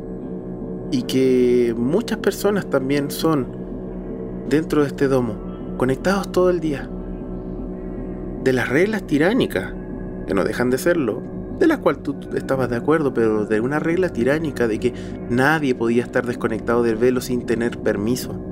y 0.91 1.03
que 1.03 1.76
muchas 1.78 2.19
personas 2.19 2.69
también 2.69 3.11
son 3.11 3.48
dentro 4.49 4.82
de 4.82 4.88
este 4.88 5.07
domo, 5.07 5.36
conectados 5.78 6.32
todo 6.32 6.49
el 6.49 6.60
día. 6.60 6.90
De 8.44 8.53
las 8.53 8.69
reglas 8.69 9.06
tiránicas, 9.06 9.74
que 10.26 10.34
no 10.34 10.44
dejan 10.44 10.69
de 10.69 10.78
serlo, 10.78 11.22
de 11.60 11.68
las 11.68 11.80
cuales 11.80 12.03
tú 12.03 12.15
estabas 12.36 12.69
de 12.69 12.78
acuerdo, 12.78 13.14
pero 13.14 13.45
de 13.45 13.60
una 13.60 13.80
regla 13.80 14.10
tiránica 14.10 14.68
de 14.68 14.80
que 14.80 14.94
nadie 15.30 15.76
podía 15.76 16.03
estar 16.03 16.26
desconectado 16.26 16.84
del 16.84 16.95
velo 16.95 17.19
sin 17.19 17.45
tener 17.45 17.78
permiso. 17.80 18.47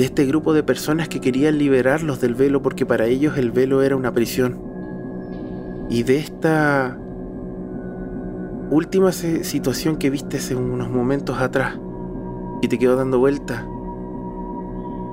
De 0.00 0.06
este 0.06 0.24
grupo 0.24 0.54
de 0.54 0.62
personas 0.62 1.10
que 1.10 1.20
querían 1.20 1.58
liberarlos 1.58 2.22
del 2.22 2.34
velo 2.34 2.62
porque 2.62 2.86
para 2.86 3.04
ellos 3.04 3.36
el 3.36 3.50
velo 3.50 3.82
era 3.82 3.96
una 3.96 4.14
prisión. 4.14 4.58
Y 5.90 6.04
de 6.04 6.16
esta 6.16 6.98
última 8.70 9.12
situación 9.12 9.98
que 9.98 10.08
viste 10.08 10.38
hace 10.38 10.54
unos 10.54 10.88
momentos 10.88 11.38
atrás 11.38 11.78
y 12.62 12.68
te 12.68 12.78
quedó 12.78 12.96
dando 12.96 13.18
vuelta. 13.18 13.68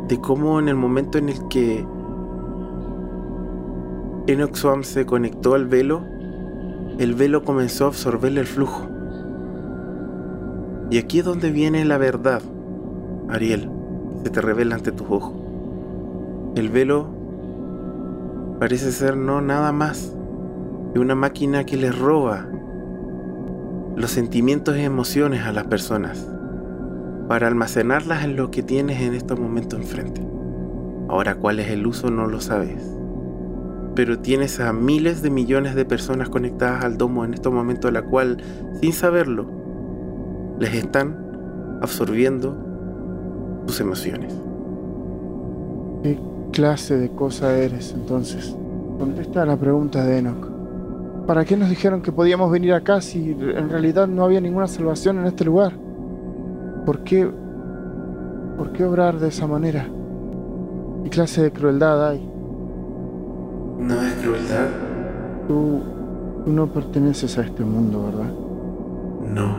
De 0.07 0.21
cómo 0.21 0.57
en 0.57 0.69
el 0.69 0.75
momento 0.75 1.17
en 1.17 1.27
el 1.27 1.49
que 1.49 1.85
Enoch 4.27 4.83
se 4.83 5.05
conectó 5.05 5.53
al 5.53 5.65
velo, 5.65 6.05
el 6.97 7.13
velo 7.13 7.43
comenzó 7.43 7.83
a 7.83 7.87
absorberle 7.89 8.39
el 8.39 8.47
flujo. 8.47 8.87
Y 10.89 10.97
aquí 10.97 11.19
es 11.19 11.25
donde 11.25 11.51
viene 11.51 11.83
la 11.83 11.97
verdad, 11.97 12.41
Ariel, 13.27 13.69
se 14.23 14.29
te 14.29 14.41
revela 14.41 14.75
ante 14.75 14.91
tus 14.91 15.07
ojos. 15.09 15.33
El 16.55 16.69
velo 16.69 17.07
parece 18.59 18.91
ser 18.91 19.15
no 19.15 19.41
nada 19.41 19.71
más 19.71 20.13
que 20.93 20.99
una 20.99 21.15
máquina 21.15 21.63
que 21.65 21.77
les 21.77 21.97
roba 21.97 22.47
los 23.95 24.11
sentimientos 24.11 24.77
y 24.77 24.81
emociones 24.81 25.43
a 25.43 25.51
las 25.51 25.65
personas 25.65 26.27
para 27.27 27.47
almacenarlas 27.47 28.23
en 28.23 28.35
lo 28.35 28.51
que 28.51 28.63
tienes 28.63 29.01
en 29.01 29.13
estos 29.13 29.39
momentos 29.39 29.79
enfrente. 29.79 30.21
Ahora 31.09 31.35
cuál 31.35 31.59
es 31.59 31.69
el 31.69 31.85
uso 31.85 32.09
no 32.09 32.27
lo 32.27 32.41
sabes. 32.41 32.83
Pero 33.95 34.19
tienes 34.19 34.59
a 34.59 34.73
miles 34.73 35.21
de 35.21 35.29
millones 35.29 35.73
de 35.75 35.85
personas 35.85 36.29
conectadas 36.29 36.83
al 36.83 36.97
domo 36.97 37.25
en 37.25 37.33
estos 37.33 37.51
momentos, 37.51 37.91
la 37.91 38.03
cual, 38.03 38.37
sin 38.81 38.93
saberlo, 38.93 39.49
les 40.59 40.73
están 40.73 41.79
absorbiendo 41.81 42.66
sus 43.67 43.81
emociones. 43.81 44.33
¿Qué 46.03 46.19
clase 46.51 46.97
de 46.97 47.09
cosa 47.09 47.55
eres 47.57 47.93
entonces? 47.93 48.55
Contesta 48.97 49.45
la 49.45 49.57
pregunta 49.57 50.03
de 50.03 50.19
Enoch. 50.19 50.47
¿Para 51.27 51.43
qué 51.43 51.57
nos 51.57 51.69
dijeron 51.69 52.01
que 52.01 52.11
podíamos 52.11 52.49
venir 52.49 52.73
acá 52.73 53.01
si 53.01 53.31
en 53.31 53.69
realidad 53.69 54.07
no 54.07 54.23
había 54.23 54.39
ninguna 54.39 54.67
salvación 54.67 55.19
en 55.19 55.25
este 55.25 55.43
lugar? 55.43 55.73
¿Por 56.85 57.03
qué, 57.03 57.29
por 58.57 58.71
qué 58.71 58.85
obrar 58.85 59.19
de 59.19 59.27
esa 59.27 59.45
manera? 59.45 59.89
¿Qué 61.03 61.09
clase 61.09 61.43
de 61.43 61.51
crueldad 61.51 62.09
hay? 62.09 62.31
No 63.79 64.01
es 64.01 64.13
crueldad. 64.13 64.67
Tú, 65.47 65.81
tú 66.45 66.51
no 66.51 66.71
perteneces 66.71 67.37
a 67.37 67.41
este 67.41 67.63
mundo, 67.63 68.05
¿verdad? 68.05 68.31
No. 69.33 69.57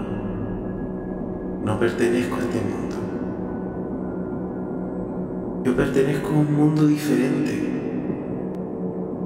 No 1.65 1.79
pertenezco 1.79 2.37
a 2.37 2.39
este 2.39 2.61
mundo. 2.63 3.08
Pertenezco 5.79 6.31
a 6.31 6.39
un 6.39 6.55
mundo 6.57 6.89
diferente. 6.89 7.53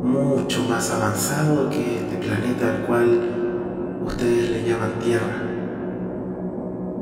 Mucho 0.02 0.64
más 0.68 0.90
avanzado 0.90 1.70
que 1.70 1.96
este 1.96 2.16
planeta 2.18 2.74
al 2.74 2.82
cual 2.84 3.20
ustedes 4.04 4.50
le 4.50 4.62
llaman 4.68 4.98
Tierra. 5.02 5.48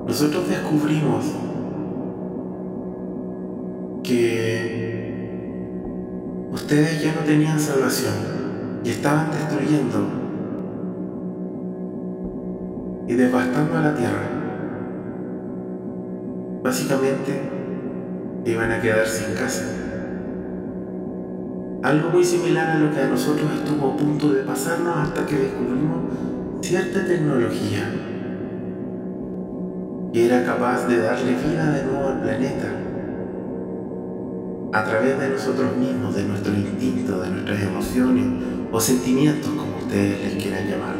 Nosotros 0.07 0.49
descubrimos 0.49 1.35
que 4.05 5.41
ustedes 6.53 7.03
ya 7.03 7.13
no 7.17 7.23
tenían 7.27 7.59
salvación 7.59 8.15
y 8.85 8.91
estaban 8.91 9.33
destruyendo 9.33 9.99
y 13.09 13.15
devastando 13.15 13.79
a 13.79 13.81
la 13.81 13.97
tierra. 13.97 14.29
Básicamente, 16.63 17.60
iban 18.45 18.73
a 18.73 18.81
quedar 18.81 19.07
sin 19.07 19.35
casa. 19.35 19.65
Algo 21.83 22.11
muy 22.11 22.25
similar 22.25 22.71
a 22.71 22.79
lo 22.79 22.93
que 22.93 23.01
a 23.01 23.09
nosotros 23.09 23.51
estuvo 23.53 23.93
a 23.93 23.97
punto 23.97 24.33
de 24.33 24.43
pasarnos 24.43 24.97
hasta 24.97 25.25
que 25.27 25.37
descubrimos 25.37 26.01
cierta 26.61 27.07
tecnología 27.07 27.91
que 30.13 30.27
era 30.27 30.45
capaz 30.45 30.87
de 30.87 30.99
darle 30.99 31.35
vida 31.35 31.71
de 31.73 31.85
nuevo 31.85 32.09
al 32.09 32.21
planeta 32.21 32.81
a 34.73 34.85
través 34.85 35.19
de 35.19 35.29
nosotros 35.31 35.77
mismos, 35.77 36.15
de 36.15 36.25
nuestro 36.25 36.55
instinto, 36.55 37.21
de 37.21 37.31
nuestras 37.31 37.63
emociones 37.63 38.27
o 38.71 38.81
sentimientos, 38.81 39.51
como 39.51 39.79
ustedes 39.79 40.35
les 40.35 40.43
quieran 40.43 40.69
llamar. 40.69 40.95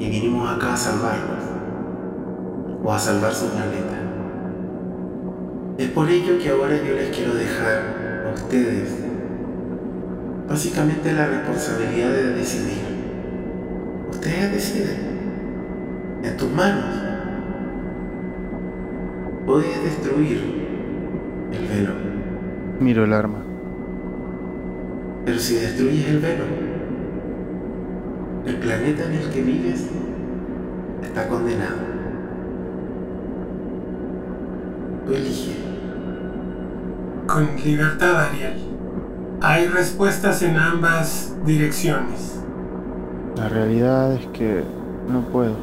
Y 0.00 0.10
vinimos 0.10 0.50
acá 0.50 0.74
a 0.74 0.76
salvarlos 0.76 1.44
o 2.82 2.92
a 2.92 2.98
salvar 2.98 3.32
su 3.32 3.46
planeta. 3.46 4.01
Es 5.78 5.88
por 5.88 6.08
ello 6.08 6.38
que 6.38 6.50
ahora 6.50 6.76
yo 6.76 6.94
les 6.94 7.16
quiero 7.16 7.34
dejar 7.34 8.26
a 8.26 8.34
ustedes 8.34 9.02
básicamente 10.48 11.12
la 11.12 11.26
responsabilidad 11.26 12.10
de 12.10 12.34
decidir. 12.34 12.82
Ustedes 14.10 14.52
deciden. 14.52 15.12
En 16.22 16.36
tus 16.36 16.50
manos. 16.52 16.84
Puedes 19.46 19.82
destruir 19.82 20.40
el 21.52 21.66
velo. 21.66 21.94
Miro 22.78 23.04
el 23.04 23.12
arma. 23.12 23.42
Pero 25.24 25.38
si 25.38 25.54
destruyes 25.54 26.06
el 26.08 26.18
velo, 26.18 26.44
el 28.46 28.56
planeta 28.56 29.04
en 29.06 29.12
el 29.12 29.30
que 29.30 29.42
vives 29.42 29.88
está 31.02 31.28
condenado. 31.28 31.78
Tú 35.06 35.14
eliges. 35.14 35.61
Con 37.32 37.56
libertad, 37.64 38.26
Ariel. 38.26 38.58
Hay 39.40 39.66
respuestas 39.66 40.42
en 40.42 40.58
ambas 40.58 41.34
direcciones. 41.46 42.38
La 43.38 43.48
realidad 43.48 44.12
es 44.12 44.26
que 44.34 44.62
no 45.10 45.22
puedo. 45.22 45.56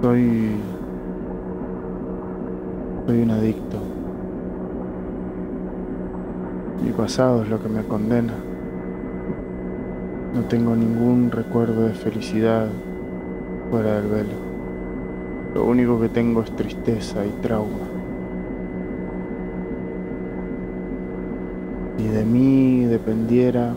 Soy... 0.00 0.52
Soy 3.08 3.22
un 3.22 3.30
adicto. 3.32 3.78
Mi 6.84 6.92
pasado 6.92 7.42
es 7.42 7.48
lo 7.48 7.60
que 7.60 7.68
me 7.68 7.82
condena. 7.82 8.34
No 10.32 10.42
tengo 10.42 10.76
ningún 10.76 11.32
recuerdo 11.32 11.88
de 11.88 11.94
felicidad 11.94 12.68
fuera 13.68 13.94
del 13.94 14.06
velo. 14.06 14.36
Lo 15.54 15.64
único 15.64 16.00
que 16.00 16.08
tengo 16.08 16.42
es 16.42 16.54
tristeza 16.54 17.26
y 17.26 17.30
trauma. 17.42 17.83
Si 22.04 22.10
de 22.10 22.22
mí 22.22 22.84
dependiera, 22.84 23.72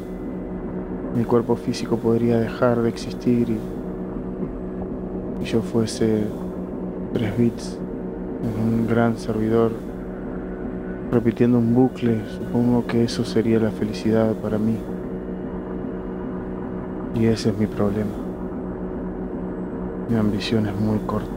mi 1.16 1.24
cuerpo 1.24 1.56
físico 1.56 1.96
podría 1.96 2.38
dejar 2.38 2.82
de 2.82 2.90
existir 2.90 3.50
y, 3.50 3.58
y 5.42 5.46
yo 5.46 5.62
fuese 5.62 6.26
tres 7.14 7.38
bits 7.38 7.80
en 8.44 8.62
un 8.62 8.86
gran 8.86 9.18
servidor 9.18 9.72
repitiendo 11.10 11.58
un 11.58 11.74
bucle, 11.74 12.20
supongo 12.38 12.86
que 12.86 13.06
eso 13.06 13.24
sería 13.24 13.60
la 13.60 13.72
felicidad 13.72 14.34
para 14.34 14.58
mí. 14.58 14.76
Y 17.16 17.28
ese 17.28 17.52
es 17.52 17.58
mi 17.58 17.66
problema. 17.66 18.12
Mi 20.10 20.18
ambición 20.18 20.68
es 20.68 20.76
muy 20.76 21.00
corta. 21.00 21.32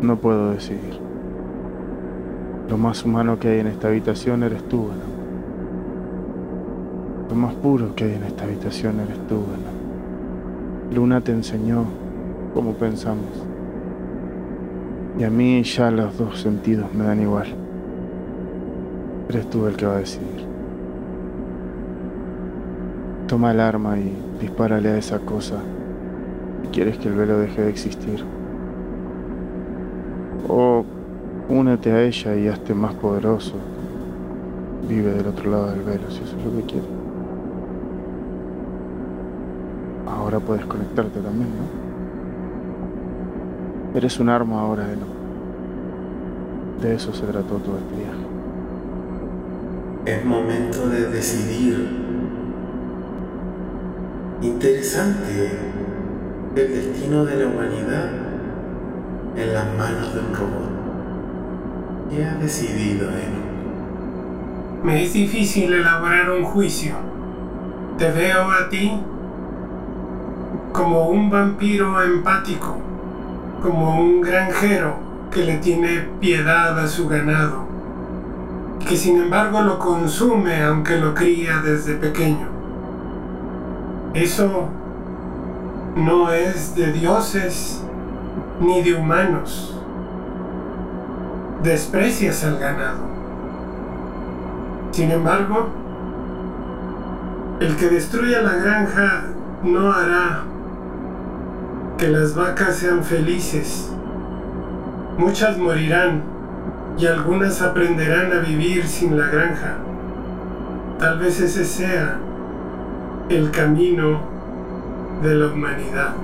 No 0.00 0.16
puedo 0.16 0.52
decidir. 0.52 1.07
Lo 2.68 2.76
más 2.76 3.04
humano 3.04 3.38
que 3.38 3.48
hay 3.48 3.60
en 3.60 3.68
esta 3.68 3.88
habitación 3.88 4.42
eres 4.42 4.62
tú, 4.68 4.88
¿no? 4.88 5.18
Lo 7.30 7.34
más 7.34 7.54
puro 7.54 7.94
que 7.94 8.04
hay 8.04 8.14
en 8.14 8.24
esta 8.24 8.44
habitación 8.44 9.00
eres 9.00 9.18
tú, 9.26 9.36
¿no? 9.36 10.94
Luna 10.94 11.22
te 11.22 11.32
enseñó 11.32 11.84
cómo 12.54 12.74
pensamos. 12.74 13.26
Y 15.18 15.24
a 15.24 15.30
mí 15.30 15.62
ya 15.62 15.90
los 15.90 16.16
dos 16.16 16.40
sentidos 16.40 16.92
me 16.94 17.04
dan 17.04 17.20
igual. 17.20 17.46
Eres 19.28 19.48
tú 19.50 19.66
el 19.66 19.76
que 19.76 19.86
va 19.86 19.96
a 19.96 19.98
decidir. 19.98 20.46
Toma 23.26 23.50
el 23.50 23.60
arma 23.60 23.98
y 23.98 24.12
dispárale 24.40 24.90
a 24.90 24.98
esa 24.98 25.18
cosa 25.18 25.56
si 26.62 26.68
quieres 26.68 26.98
que 26.98 27.08
el 27.08 27.14
velo 27.14 27.38
deje 27.38 27.62
de 27.62 27.70
existir. 27.70 28.24
O 30.48 30.84
únete 31.58 31.90
a 31.90 32.02
ella 32.02 32.36
y 32.36 32.48
hazte 32.48 32.74
más 32.74 32.94
poderoso. 32.94 33.54
Vive 34.88 35.12
del 35.12 35.26
otro 35.26 35.50
lado 35.50 35.70
del 35.70 35.82
velo 35.82 36.10
si 36.10 36.22
eso 36.22 36.36
es 36.38 36.44
lo 36.44 36.56
que 36.56 36.62
quieres. 36.62 36.88
Ahora 40.06 40.40
puedes 40.40 40.64
conectarte 40.64 41.20
también, 41.20 41.48
¿no? 41.50 41.88
Eres 43.96 44.20
un 44.20 44.28
arma 44.28 44.60
ahora, 44.60 44.84
Eno. 44.92 45.06
De 46.80 46.94
eso 46.94 47.12
se 47.12 47.26
trató 47.26 47.56
todo 47.56 47.78
este 47.78 47.96
viaje. 47.96 48.18
Es 50.06 50.24
momento 50.24 50.88
de 50.88 51.10
decidir. 51.10 52.08
Interesante 54.40 55.50
el 56.54 56.68
destino 56.68 57.24
de 57.24 57.36
la 57.36 57.46
humanidad 57.46 58.10
en 59.36 59.54
las 59.54 59.66
manos 59.76 60.14
de 60.14 60.20
un 60.20 60.34
robot. 60.34 60.67
¿Qué 62.10 62.24
ha 62.24 62.34
decidido, 62.36 63.10
Eno? 63.10 63.48
Me 64.82 65.04
es 65.04 65.12
difícil 65.12 65.72
elaborar 65.72 66.30
un 66.30 66.44
juicio. 66.44 66.94
Te 67.98 68.10
veo 68.10 68.50
a 68.50 68.68
ti 68.70 68.98
como 70.72 71.08
un 71.08 71.28
vampiro 71.28 72.02
empático, 72.02 72.76
como 73.62 74.00
un 74.00 74.22
granjero 74.22 74.96
que 75.30 75.44
le 75.44 75.58
tiene 75.58 76.08
piedad 76.20 76.78
a 76.78 76.86
su 76.86 77.08
ganado, 77.08 77.66
que 78.86 78.96
sin 78.96 79.20
embargo 79.20 79.60
lo 79.60 79.78
consume 79.78 80.62
aunque 80.62 80.96
lo 80.96 81.14
cría 81.14 81.58
desde 81.58 81.94
pequeño. 81.94 82.48
Eso 84.14 84.68
no 85.96 86.32
es 86.32 86.74
de 86.74 86.92
dioses 86.92 87.82
ni 88.60 88.82
de 88.82 88.94
humanos. 88.94 89.77
Desprecias 91.62 92.44
al 92.44 92.58
ganado. 92.58 93.00
Sin 94.92 95.10
embargo, 95.10 95.68
el 97.60 97.76
que 97.76 97.88
destruya 97.88 98.42
la 98.42 98.54
granja 98.54 99.24
no 99.64 99.92
hará 99.92 100.44
que 101.98 102.08
las 102.08 102.34
vacas 102.36 102.76
sean 102.76 103.02
felices. 103.02 103.90
Muchas 105.18 105.58
morirán 105.58 106.22
y 106.96 107.06
algunas 107.06 107.60
aprenderán 107.60 108.32
a 108.32 108.38
vivir 108.38 108.86
sin 108.86 109.18
la 109.18 109.26
granja. 109.26 109.78
Tal 110.98 111.18
vez 111.18 111.40
ese 111.40 111.64
sea 111.64 112.18
el 113.28 113.50
camino 113.50 114.20
de 115.22 115.34
la 115.34 115.46
humanidad. 115.46 116.14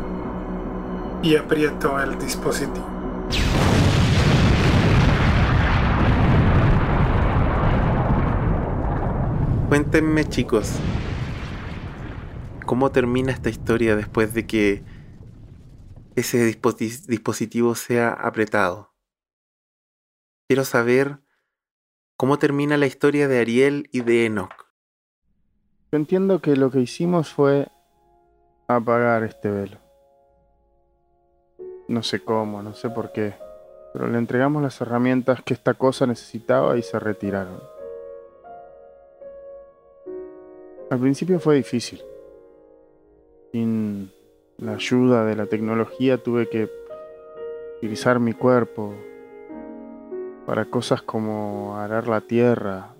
Y 1.22 1.36
aprieto 1.36 1.98
el 2.00 2.18
dispositivo. 2.18 2.93
Cuéntenme 9.74 10.24
chicos, 10.24 10.70
¿cómo 12.64 12.92
termina 12.92 13.32
esta 13.32 13.48
historia 13.48 13.96
después 13.96 14.32
de 14.32 14.46
que 14.46 14.84
ese 16.14 16.48
disposi- 16.48 17.04
dispositivo 17.06 17.74
sea 17.74 18.10
apretado? 18.10 18.94
Quiero 20.46 20.64
saber 20.64 21.18
cómo 22.16 22.38
termina 22.38 22.76
la 22.76 22.86
historia 22.86 23.26
de 23.26 23.40
Ariel 23.40 23.88
y 23.90 24.02
de 24.02 24.26
Enoch. 24.26 24.54
Yo 25.90 25.98
entiendo 25.98 26.40
que 26.40 26.54
lo 26.54 26.70
que 26.70 26.78
hicimos 26.78 27.34
fue 27.34 27.66
apagar 28.68 29.24
este 29.24 29.50
velo. 29.50 29.78
No 31.88 32.04
sé 32.04 32.22
cómo, 32.22 32.62
no 32.62 32.74
sé 32.74 32.90
por 32.90 33.10
qué, 33.10 33.34
pero 33.92 34.06
le 34.06 34.18
entregamos 34.18 34.62
las 34.62 34.80
herramientas 34.80 35.42
que 35.42 35.52
esta 35.52 35.74
cosa 35.74 36.06
necesitaba 36.06 36.78
y 36.78 36.82
se 36.84 36.96
retiraron. 37.00 37.73
Al 40.94 41.00
principio 41.00 41.40
fue 41.40 41.56
difícil. 41.56 42.00
Sin 43.50 44.12
la 44.58 44.74
ayuda 44.74 45.24
de 45.24 45.34
la 45.34 45.46
tecnología 45.46 46.22
tuve 46.22 46.48
que 46.48 46.70
utilizar 47.78 48.20
mi 48.20 48.32
cuerpo 48.32 48.94
para 50.46 50.66
cosas 50.66 51.02
como 51.02 51.76
arar 51.76 52.06
la 52.06 52.20
tierra, 52.20 52.94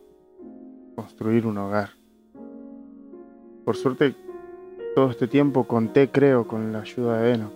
construir 0.97 1.47
un 1.47 1.57
hogar. 1.59 1.91
por 3.65 3.77
suerte, 3.77 4.17
todo 4.97 5.11
este 5.11 5.29
tiempo 5.29 5.63
conté, 5.63 6.11
creo, 6.11 6.49
con 6.49 6.73
la 6.73 6.81
ayuda 6.81 7.21
de 7.21 7.35
Enoch. 7.35 7.53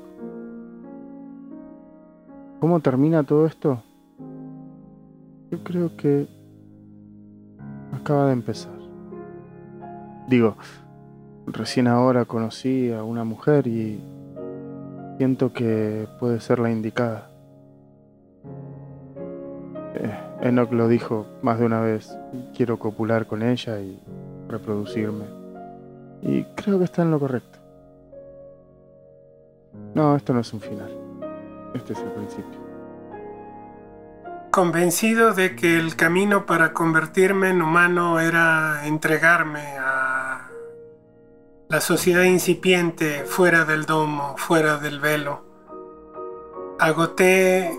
¿Cómo 2.60 2.78
termina 2.78 3.24
todo 3.24 3.44
esto? 3.44 3.82
Yo 5.50 5.64
creo 5.64 5.96
que 5.96 6.28
acaba 7.92 8.26
de 8.26 8.34
empezar. 8.34 8.77
Digo, 10.28 10.56
recién 11.46 11.88
ahora 11.88 12.26
conocí 12.26 12.92
a 12.92 13.02
una 13.02 13.24
mujer 13.24 13.66
y 13.66 13.98
siento 15.16 15.52
que 15.52 16.06
puede 16.20 16.40
ser 16.40 16.58
la 16.58 16.70
indicada. 16.70 17.30
Eh, 19.94 20.18
Enoch 20.42 20.70
lo 20.70 20.86
dijo 20.86 21.26
más 21.42 21.58
de 21.58 21.64
una 21.64 21.80
vez, 21.80 22.16
quiero 22.54 22.78
copular 22.78 23.26
con 23.26 23.42
ella 23.42 23.80
y 23.80 23.98
reproducirme. 24.48 25.24
Y 26.22 26.44
creo 26.54 26.78
que 26.78 26.84
está 26.84 27.02
en 27.02 27.10
lo 27.10 27.18
correcto. 27.18 27.58
No, 29.94 30.14
esto 30.14 30.34
no 30.34 30.40
es 30.40 30.52
un 30.52 30.60
final. 30.60 30.90
Este 31.74 31.94
es 31.94 31.98
el 32.00 32.10
principio. 32.10 32.68
Convencido 34.50 35.34
de 35.34 35.54
que 35.54 35.78
el 35.78 35.94
camino 35.94 36.46
para 36.46 36.72
convertirme 36.72 37.50
en 37.50 37.62
humano 37.62 38.18
era 38.18 38.86
entregarme 38.86 39.76
a 39.78 39.87
la 41.68 41.82
sociedad 41.82 42.22
incipiente 42.22 43.24
fuera 43.26 43.66
del 43.66 43.84
domo, 43.84 44.36
fuera 44.38 44.78
del 44.78 45.00
velo, 45.00 45.44
agoté 46.78 47.78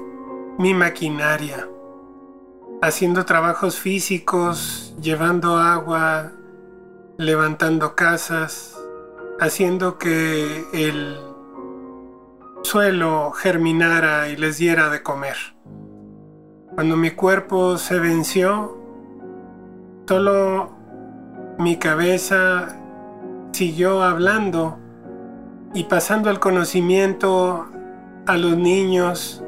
mi 0.60 0.76
maquinaria, 0.76 1.68
haciendo 2.84 3.26
trabajos 3.26 3.80
físicos, 3.80 4.94
llevando 5.02 5.58
agua, 5.58 6.34
levantando 7.18 7.96
casas, 7.96 8.80
haciendo 9.40 9.98
que 9.98 10.66
el 10.72 11.18
suelo 12.62 13.32
germinara 13.32 14.30
y 14.30 14.36
les 14.36 14.60
diera 14.60 14.90
de 14.90 15.02
comer. 15.02 15.38
Cuando 16.76 16.96
mi 16.96 17.10
cuerpo 17.10 17.80
se 17.80 17.98
venció, 17.98 18.78
solo 20.08 20.78
mi 21.58 21.78
cabeza 21.78 22.79
siguió 23.52 24.04
hablando 24.04 24.78
y 25.74 25.84
pasando 25.86 26.30
el 26.30 26.40
conocimiento 26.40 27.68
a 28.26 28.38
los 28.38 28.58
niños 28.58 29.44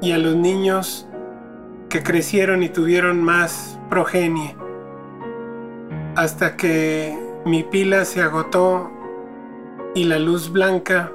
y 0.00 0.12
a 0.12 0.18
los 0.18 0.36
niños 0.36 1.08
que 1.88 2.02
crecieron 2.02 2.62
y 2.62 2.68
tuvieron 2.68 3.22
más 3.22 3.78
progenie, 3.88 4.56
hasta 6.16 6.56
que 6.56 7.16
mi 7.44 7.62
pila 7.62 8.04
se 8.04 8.22
agotó 8.22 8.90
y 9.94 10.04
la 10.04 10.18
luz 10.18 10.50
blanca 10.50 11.12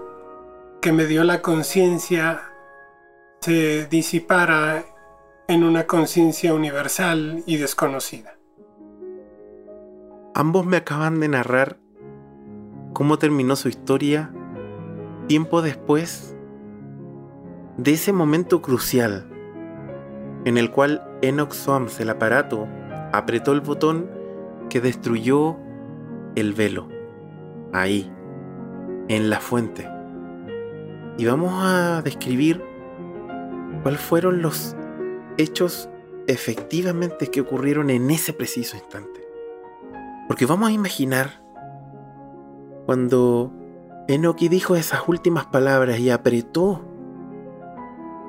que 0.81 0.91
me 0.91 1.05
dio 1.05 1.23
la 1.23 1.41
conciencia 1.41 2.41
se 3.41 3.87
disipara 3.87 4.85
en 5.47 5.63
una 5.63 5.87
conciencia 5.87 6.53
universal 6.53 7.43
y 7.45 7.57
desconocida. 7.57 8.37
Ambos 10.33 10.65
me 10.65 10.77
acaban 10.77 11.19
de 11.19 11.27
narrar 11.27 11.80
cómo 12.93 13.17
terminó 13.17 13.55
su 13.55 13.69
historia 13.69 14.31
tiempo 15.27 15.61
después 15.61 16.35
de 17.77 17.93
ese 17.93 18.13
momento 18.13 18.61
crucial 18.61 19.27
en 20.45 20.57
el 20.57 20.71
cual 20.71 21.03
Enoch 21.21 21.53
Swams, 21.53 21.99
el 21.99 22.09
aparato, 22.09 22.67
apretó 23.13 23.51
el 23.51 23.61
botón 23.61 24.09
que 24.69 24.81
destruyó 24.81 25.57
el 26.35 26.53
velo. 26.53 26.87
Ahí, 27.73 28.11
en 29.07 29.29
la 29.29 29.39
fuente. 29.39 29.87
Y 31.17 31.25
vamos 31.25 31.53
a 31.55 32.01
describir 32.01 32.61
cuáles 33.83 34.01
fueron 34.01 34.41
los 34.41 34.75
hechos 35.37 35.89
efectivamente 36.27 37.27
que 37.27 37.41
ocurrieron 37.41 37.89
en 37.89 38.09
ese 38.09 38.33
preciso 38.33 38.77
instante. 38.77 39.21
Porque 40.27 40.45
vamos 40.45 40.69
a 40.69 40.73
imaginar 40.73 41.40
cuando 42.85 43.51
Enoki 44.07 44.47
dijo 44.49 44.75
esas 44.75 45.07
últimas 45.07 45.45
palabras 45.45 45.99
y 45.99 46.09
apretó 46.09 46.81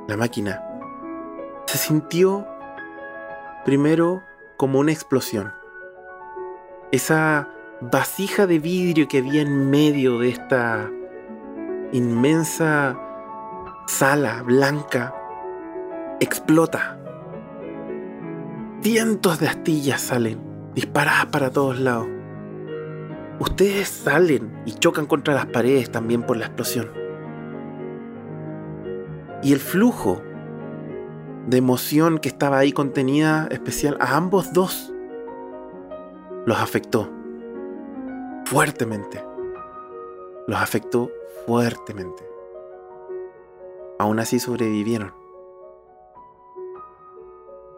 la 0.09 0.17
máquina, 0.17 0.63
se 1.67 1.79
sintió 1.79 2.47
primero 3.65 4.23
como 4.57 4.79
una 4.79 4.93
explosión. 4.93 5.53
Esa 6.91 7.49
vasija 7.81 8.47
de 8.47 8.59
vidrio 8.59 9.09
que 9.09 9.19
había 9.19 9.43
en 9.43 9.71
medio 9.71 10.19
de 10.19 10.29
esta 10.29 10.91
inmensa 11.93 12.99
sala 13.87 14.43
blanca 14.43 15.15
explota. 16.21 16.99
Cientos 18.83 19.41
de 19.41 19.49
astillas 19.49 20.01
salen, 20.01 20.41
disparadas 20.75 21.27
para 21.27 21.51
todos 21.51 21.79
lados. 21.79 22.22
Ustedes 23.39 23.89
salen 23.89 24.63
y 24.67 24.73
chocan 24.73 25.07
contra 25.07 25.35
las 25.35 25.47
paredes 25.47 25.91
también 25.91 26.23
por 26.23 26.37
la 26.37 26.47
explosión. 26.47 26.91
Y 29.43 29.53
el 29.53 29.59
flujo 29.59 30.23
de 31.47 31.57
emoción 31.57 32.19
que 32.19 32.29
estaba 32.29 32.59
ahí 32.59 32.73
contenida 32.73 33.49
especial 33.51 33.97
a 34.01 34.17
ambos 34.17 34.53
dos 34.53 34.93
los 36.47 36.59
afectó 36.59 37.11
fuertemente. 38.45 39.25
Los 40.47 40.61
afectó 40.61 41.11
fuertemente. 41.47 42.29
Aún 43.99 44.19
así 44.19 44.39
sobrevivieron. 44.39 45.15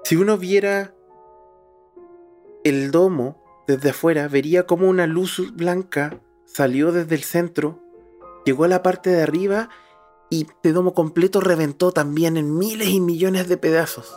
Si 0.04 0.16
uno 0.16 0.36
viera 0.36 0.94
el 2.64 2.90
domo 2.90 3.43
desde 3.66 3.90
afuera, 3.90 4.28
vería 4.28 4.66
como 4.66 4.88
una 4.88 5.06
luz 5.06 5.52
blanca 5.54 6.20
salió 6.44 6.92
desde 6.92 7.14
el 7.14 7.22
centro, 7.22 7.80
llegó 8.44 8.64
a 8.64 8.68
la 8.68 8.82
parte 8.82 9.10
de 9.10 9.22
arriba 9.22 9.70
y 10.30 10.42
este 10.42 10.72
domo 10.72 10.94
completo 10.94 11.40
reventó 11.40 11.92
también 11.92 12.36
en 12.36 12.56
miles 12.56 12.88
y 12.88 13.00
millones 13.00 13.48
de 13.48 13.56
pedazos. 13.56 14.14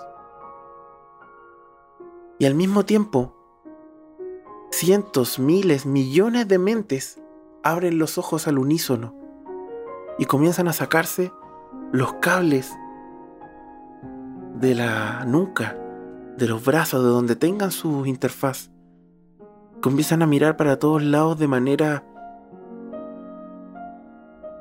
Y 2.40 2.46
al 2.46 2.54
mismo 2.54 2.86
tiempo, 2.86 3.36
cientos, 4.72 5.40
miles, 5.40 5.86
millones 5.86 6.48
de 6.48 6.60
mentes 6.60 7.20
abren 7.64 7.98
los 7.98 8.18
ojos 8.18 8.48
al 8.48 8.60
unísono 8.60 9.16
y 10.20 10.26
comienzan 10.26 10.68
a 10.68 10.74
sacarse 10.74 11.32
los 11.92 12.14
cables 12.16 12.72
de 14.60 14.76
la 14.76 15.26
nuca, 15.26 15.78
de 16.38 16.48
los 16.48 16.64
brazos, 16.64 17.04
de 17.04 17.10
donde 17.10 17.36
tengan 17.36 17.72
su 17.72 18.06
interfaz. 18.06 18.70
Comienzan 19.82 20.22
a 20.22 20.28
mirar 20.28 20.58
para 20.58 20.80
todos 20.80 21.04
lados 21.04 21.38
de 21.40 21.48
manera 21.48 22.04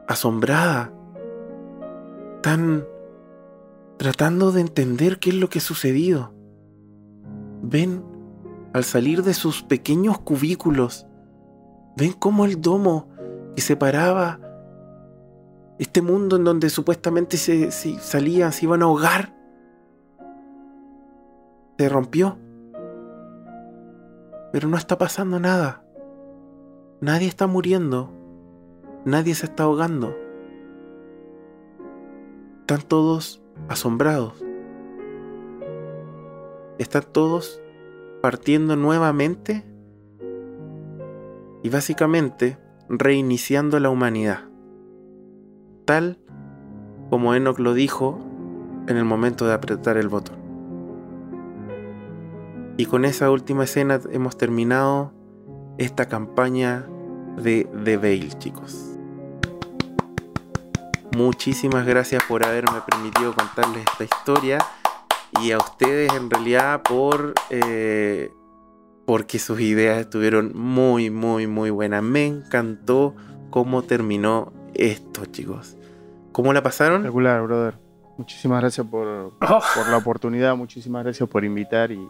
asombrada, 0.07 0.93
tan 2.43 2.85
tratando 3.97 4.53
de 4.53 4.61
entender 4.61 5.19
qué 5.19 5.31
es 5.31 5.37
lo 5.37 5.49
que 5.49 5.59
ha 5.59 5.63
sucedido. 5.63 6.33
Ven, 7.63 8.05
al 8.73 8.85
salir 8.85 9.23
de 9.23 9.35
sus 9.35 9.63
pequeños 9.63 10.19
cubículos, 10.19 11.07
ven 11.97 12.13
cómo 12.13 12.45
el 12.45 12.61
domo 12.61 13.09
que 13.55 13.63
separaba 13.63 14.39
este 15.79 16.03
mundo 16.03 16.37
en 16.37 16.45
donde 16.45 16.71
supuestamente 16.71 17.37
se, 17.37 17.71
salían, 17.71 18.53
se 18.53 18.65
iban 18.67 18.83
a 18.83 18.87
ahogar, 18.87 19.35
se 21.79 21.89
rompió. 21.89 22.39
Pero 24.57 24.71
no 24.71 24.79
está 24.79 24.97
pasando 24.97 25.39
nada. 25.39 25.85
Nadie 27.03 27.29
está 27.29 27.47
muriendo. 27.47 28.11
Nadie 29.05 29.35
se 29.35 29.45
está 29.45 29.65
ahogando. 29.65 30.17
Están 32.61 32.81
todos 32.89 33.43
asombrados. 33.69 34.43
Están 36.79 37.03
todos 37.13 37.61
partiendo 38.23 38.77
nuevamente 38.77 39.63
y 41.63 41.69
básicamente 41.69 42.57
reiniciando 42.89 43.79
la 43.79 43.91
humanidad. 43.91 44.45
Tal 45.85 46.19
como 47.11 47.35
Enoch 47.35 47.59
lo 47.59 47.75
dijo 47.75 48.19
en 48.89 48.97
el 48.97 49.05
momento 49.05 49.47
de 49.47 49.53
apretar 49.53 49.99
el 49.99 50.09
botón. 50.09 50.46
Y 52.79 52.87
con 52.87 53.05
esa 53.05 53.31
última 53.31 53.65
escena 53.65 54.01
hemos 54.13 54.37
terminado 54.37 55.13
esta 55.79 56.07
campaña 56.07 56.87
de 57.37 57.67
The 57.85 57.97
Veil, 57.97 58.39
chicos. 58.39 58.99
Muchísimas 61.17 61.87
gracias 61.87 62.23
por 62.25 62.45
haberme 62.45 62.83
permitido 62.87 63.35
contarles 63.35 63.85
esta 63.91 64.05
historia 64.05 64.59
y 65.43 65.53
a 65.53 65.59
ustedes 65.59 66.13
en 66.13 66.29
realidad 66.29 66.83
por 66.83 67.33
eh, 67.49 68.31
porque 69.07 69.39
sus 69.39 69.61
ideas 69.61 69.99
estuvieron 69.99 70.53
muy, 70.55 71.09
muy, 71.09 71.47
muy 71.47 71.71
buenas. 71.71 72.03
Me 72.03 72.27
encantó 72.27 73.15
cómo 73.49 73.83
terminó 73.85 74.53
esto, 74.75 75.25
chicos. 75.25 75.79
¿Cómo 76.33 76.53
la 76.53 76.63
pasaron? 76.63 76.97
Espectacular, 76.97 77.43
brother. 77.43 77.79
Muchísimas 78.19 78.61
gracias 78.61 78.87
por, 78.87 79.07
Oh, 79.41 79.63
por 79.75 79.89
la 79.89 79.97
oportunidad, 79.97 80.55
muchísimas 80.57 81.05
gracias 81.05 81.27
por 81.27 81.45
invitar 81.45 81.93
y... 81.93 82.07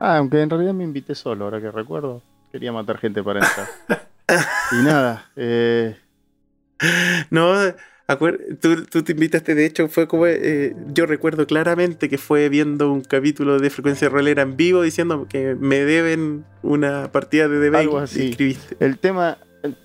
Ah, 0.00 0.16
aunque 0.16 0.40
en 0.40 0.48
realidad 0.50 0.72
me 0.72 0.82
invité 0.84 1.14
solo, 1.14 1.44
ahora 1.44 1.60
que 1.60 1.70
recuerdo. 1.70 2.22
Quería 2.50 2.72
matar 2.72 2.98
gente 2.98 3.22
para 3.22 3.40
entrar. 3.40 3.68
y 4.72 4.82
nada, 4.82 5.30
eh, 5.36 5.96
No, 7.30 7.52
tú, 8.60 8.84
tú 8.86 9.02
te 9.04 9.12
invitaste, 9.12 9.54
de 9.54 9.66
hecho, 9.66 9.88
fue 9.88 10.08
como. 10.08 10.26
eh, 10.26 10.74
yo 10.92 11.06
recuerdo 11.06 11.46
claramente 11.46 12.08
que 12.08 12.18
fue 12.18 12.48
viendo 12.48 12.90
un 12.90 13.02
capítulo 13.02 13.58
de 13.58 13.70
Frecuencia 13.70 14.08
Rolera 14.08 14.42
en 14.42 14.56
vivo 14.56 14.82
diciendo 14.82 15.26
que 15.28 15.54
me 15.54 15.80
deben 15.84 16.44
una 16.62 17.12
partida 17.12 17.46
de 17.48 17.58
debate. 17.58 17.84
Algo 17.84 17.98
así. 17.98 18.24
y 18.24 18.30
escribiste. 18.30 18.76
el 18.80 18.98
tema... 18.98 19.38
el- 19.62 19.76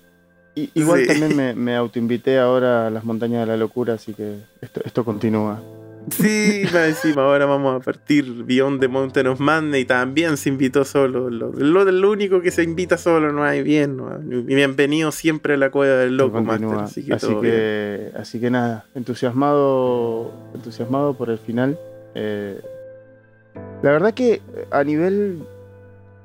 igual 0.74 1.00
Sí. 1.02 1.06
también 1.08 1.36
me, 1.36 1.54
me 1.54 1.76
autoinvité 1.76 2.38
ahora 2.38 2.86
a 2.86 2.90
las 2.90 3.04
montañas 3.04 3.42
de 3.42 3.46
la 3.52 3.56
locura, 3.58 3.94
así 3.94 4.14
que 4.14 4.38
esto, 4.62 4.80
esto 4.84 5.04
continúa. 5.04 5.62
Sí, 6.10 6.62
más 6.72 6.88
encima, 6.88 7.22
ahora 7.22 7.46
vamos 7.46 7.80
a 7.80 7.84
partir 7.84 8.44
Beyond 8.44 8.80
the 8.80 8.88
Mountain 8.88 9.26
of 9.26 9.40
Madness 9.40 9.80
y 9.80 9.84
también 9.84 10.36
se 10.36 10.48
invitó 10.48 10.84
solo. 10.84 11.30
Lo, 11.30 11.50
lo, 11.52 11.84
lo 11.84 12.10
único 12.10 12.40
que 12.40 12.50
se 12.50 12.62
invita 12.62 12.96
solo 12.96 13.32
no 13.32 13.42
hay 13.42 13.62
bien. 13.62 13.96
¿no? 13.96 14.20
Y 14.20 14.54
bienvenido 14.54 15.10
siempre 15.10 15.54
a 15.54 15.56
la 15.56 15.70
cueva 15.70 15.96
del 15.96 16.16
loco, 16.16 16.40
Master. 16.40 16.78
Así 16.78 17.04
que, 17.04 17.14
así, 17.14 17.34
que, 17.40 18.12
así 18.16 18.40
que 18.40 18.50
nada, 18.50 18.86
entusiasmado, 18.94 20.32
entusiasmado 20.54 21.14
por 21.14 21.30
el 21.30 21.38
final. 21.38 21.78
Eh, 22.14 22.60
la 23.82 23.90
verdad 23.90 24.14
que 24.14 24.42
a 24.70 24.84
nivel, 24.84 25.42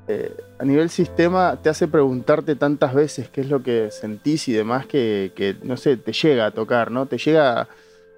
eh, 0.08 0.32
a 0.60 0.64
nivel 0.64 0.90
sistema 0.90 1.58
te 1.62 1.70
hace 1.70 1.88
preguntarte 1.88 2.56
tantas 2.56 2.94
veces 2.94 3.30
qué 3.30 3.42
es 3.42 3.50
lo 3.50 3.64
que 3.64 3.90
sentís 3.90 4.48
y 4.48 4.54
demás 4.54 4.86
que, 4.86 5.32
que, 5.36 5.56
no 5.64 5.76
sé, 5.76 5.98
te 5.98 6.14
llega 6.14 6.46
a 6.46 6.52
tocar, 6.52 6.92
¿no? 6.92 7.08
Te 7.08 7.18
llega 7.18 7.68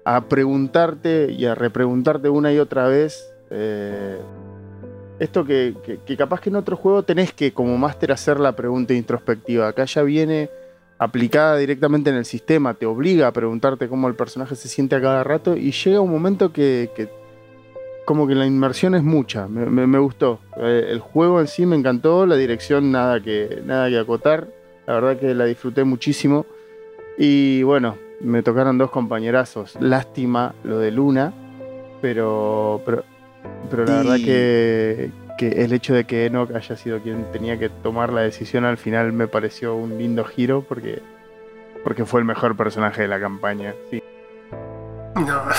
a, 0.04 0.28
preguntarte 0.28 1.32
y 1.32 1.44
a 1.46 1.54
repreguntarte 1.54 2.28
una 2.28 2.52
y 2.52 2.58
otra 2.58 2.88
vez. 2.88 3.32
eh, 3.50 4.18
esto 5.20 5.44
que, 5.44 5.74
que- 6.04 6.16
capaz 6.16 6.40
que 6.40 6.50
en 6.50 6.56
otro 6.56 6.76
juego 6.76 7.04
tenés 7.04 7.32
que 7.32 7.52
como 7.52 7.78
máster 7.78 8.10
hacer 8.10 8.40
la 8.40 8.56
pregunta 8.56 8.94
introspectiva. 8.94 9.68
Acá 9.68 9.84
ya 9.84 10.02
viene 10.02 10.50
aplicada 10.98 11.56
directamente 11.56 12.10
en 12.10 12.16
el 12.16 12.24
sistema, 12.24 12.74
te 12.74 12.84
obliga 12.86 13.28
a 13.28 13.32
preguntarte 13.32 13.88
cómo 13.88 14.08
el 14.08 14.14
personaje 14.14 14.56
se 14.56 14.68
siente 14.68 14.96
a 14.96 15.00
cada 15.00 15.22
rato 15.22 15.56
y 15.56 15.70
llega 15.70 16.00
un 16.00 16.10
momento 16.10 16.52
que, 16.52 16.90
que 16.96 17.08
como 18.04 18.26
que 18.26 18.34
la 18.34 18.44
inmersión 18.46 18.94
es 18.94 19.02
mucha, 19.02 19.46
me 19.48 19.98
gustó. 19.98 20.40
Eh, 20.56 20.86
el 20.90 21.00
juego 21.00 21.40
en 21.40 21.46
sí 21.46 21.64
me 21.64 21.76
encantó, 21.76 22.26
la 22.26 22.36
dirección 22.36 22.90
nada 22.92 23.20
que, 23.22 23.62
nada 23.64 23.88
que 23.88 23.98
acotar, 23.98 24.48
la 24.86 24.94
verdad 24.94 25.16
que 25.18 25.34
la 25.34 25.44
disfruté 25.46 25.84
muchísimo 25.84 26.44
y 27.16 27.62
bueno, 27.62 27.96
me 28.24 28.42
tocaron 28.42 28.78
dos 28.78 28.90
compañerazos, 28.90 29.76
lástima 29.80 30.54
lo 30.64 30.78
de 30.78 30.90
Luna, 30.90 31.32
pero, 32.00 32.82
pero, 32.84 33.04
pero 33.70 33.84
la 33.84 33.96
verdad 33.98 34.16
que, 34.16 35.10
que 35.38 35.48
el 35.64 35.72
hecho 35.72 35.94
de 35.94 36.04
que 36.04 36.26
Enoch 36.26 36.50
haya 36.54 36.76
sido 36.76 37.00
quien 37.00 37.30
tenía 37.32 37.58
que 37.58 37.68
tomar 37.68 38.12
la 38.12 38.22
decisión 38.22 38.64
al 38.64 38.78
final 38.78 39.12
me 39.12 39.28
pareció 39.28 39.74
un 39.74 39.98
lindo 39.98 40.24
giro 40.24 40.64
porque, 40.66 41.02
porque 41.82 42.04
fue 42.04 42.20
el 42.20 42.26
mejor 42.26 42.56
personaje 42.56 43.02
de 43.02 43.08
la 43.08 43.20
campaña. 43.20 43.74
Sí. 43.90 44.02
no. 45.14 45.42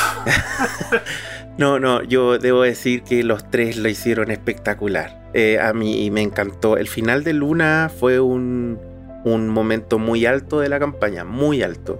No, 1.57 1.79
no, 1.79 2.03
yo 2.03 2.37
debo 2.37 2.63
decir 2.63 3.03
que 3.03 3.23
los 3.23 3.49
tres 3.49 3.77
lo 3.77 3.87
hicieron 3.87 4.29
espectacular. 4.29 5.29
Eh, 5.33 5.57
a 5.57 5.71
mí 5.71 6.11
me 6.11 6.21
encantó. 6.21 6.75
El 6.75 6.89
final 6.89 7.23
de 7.23 7.31
Luna 7.31 7.89
fue 7.97 8.19
un, 8.19 8.77
un 9.23 9.47
momento 9.47 9.97
muy 9.97 10.25
alto 10.25 10.59
de 10.59 10.67
la 10.67 10.79
campaña, 10.79 11.23
muy 11.23 11.63
alto. 11.63 11.97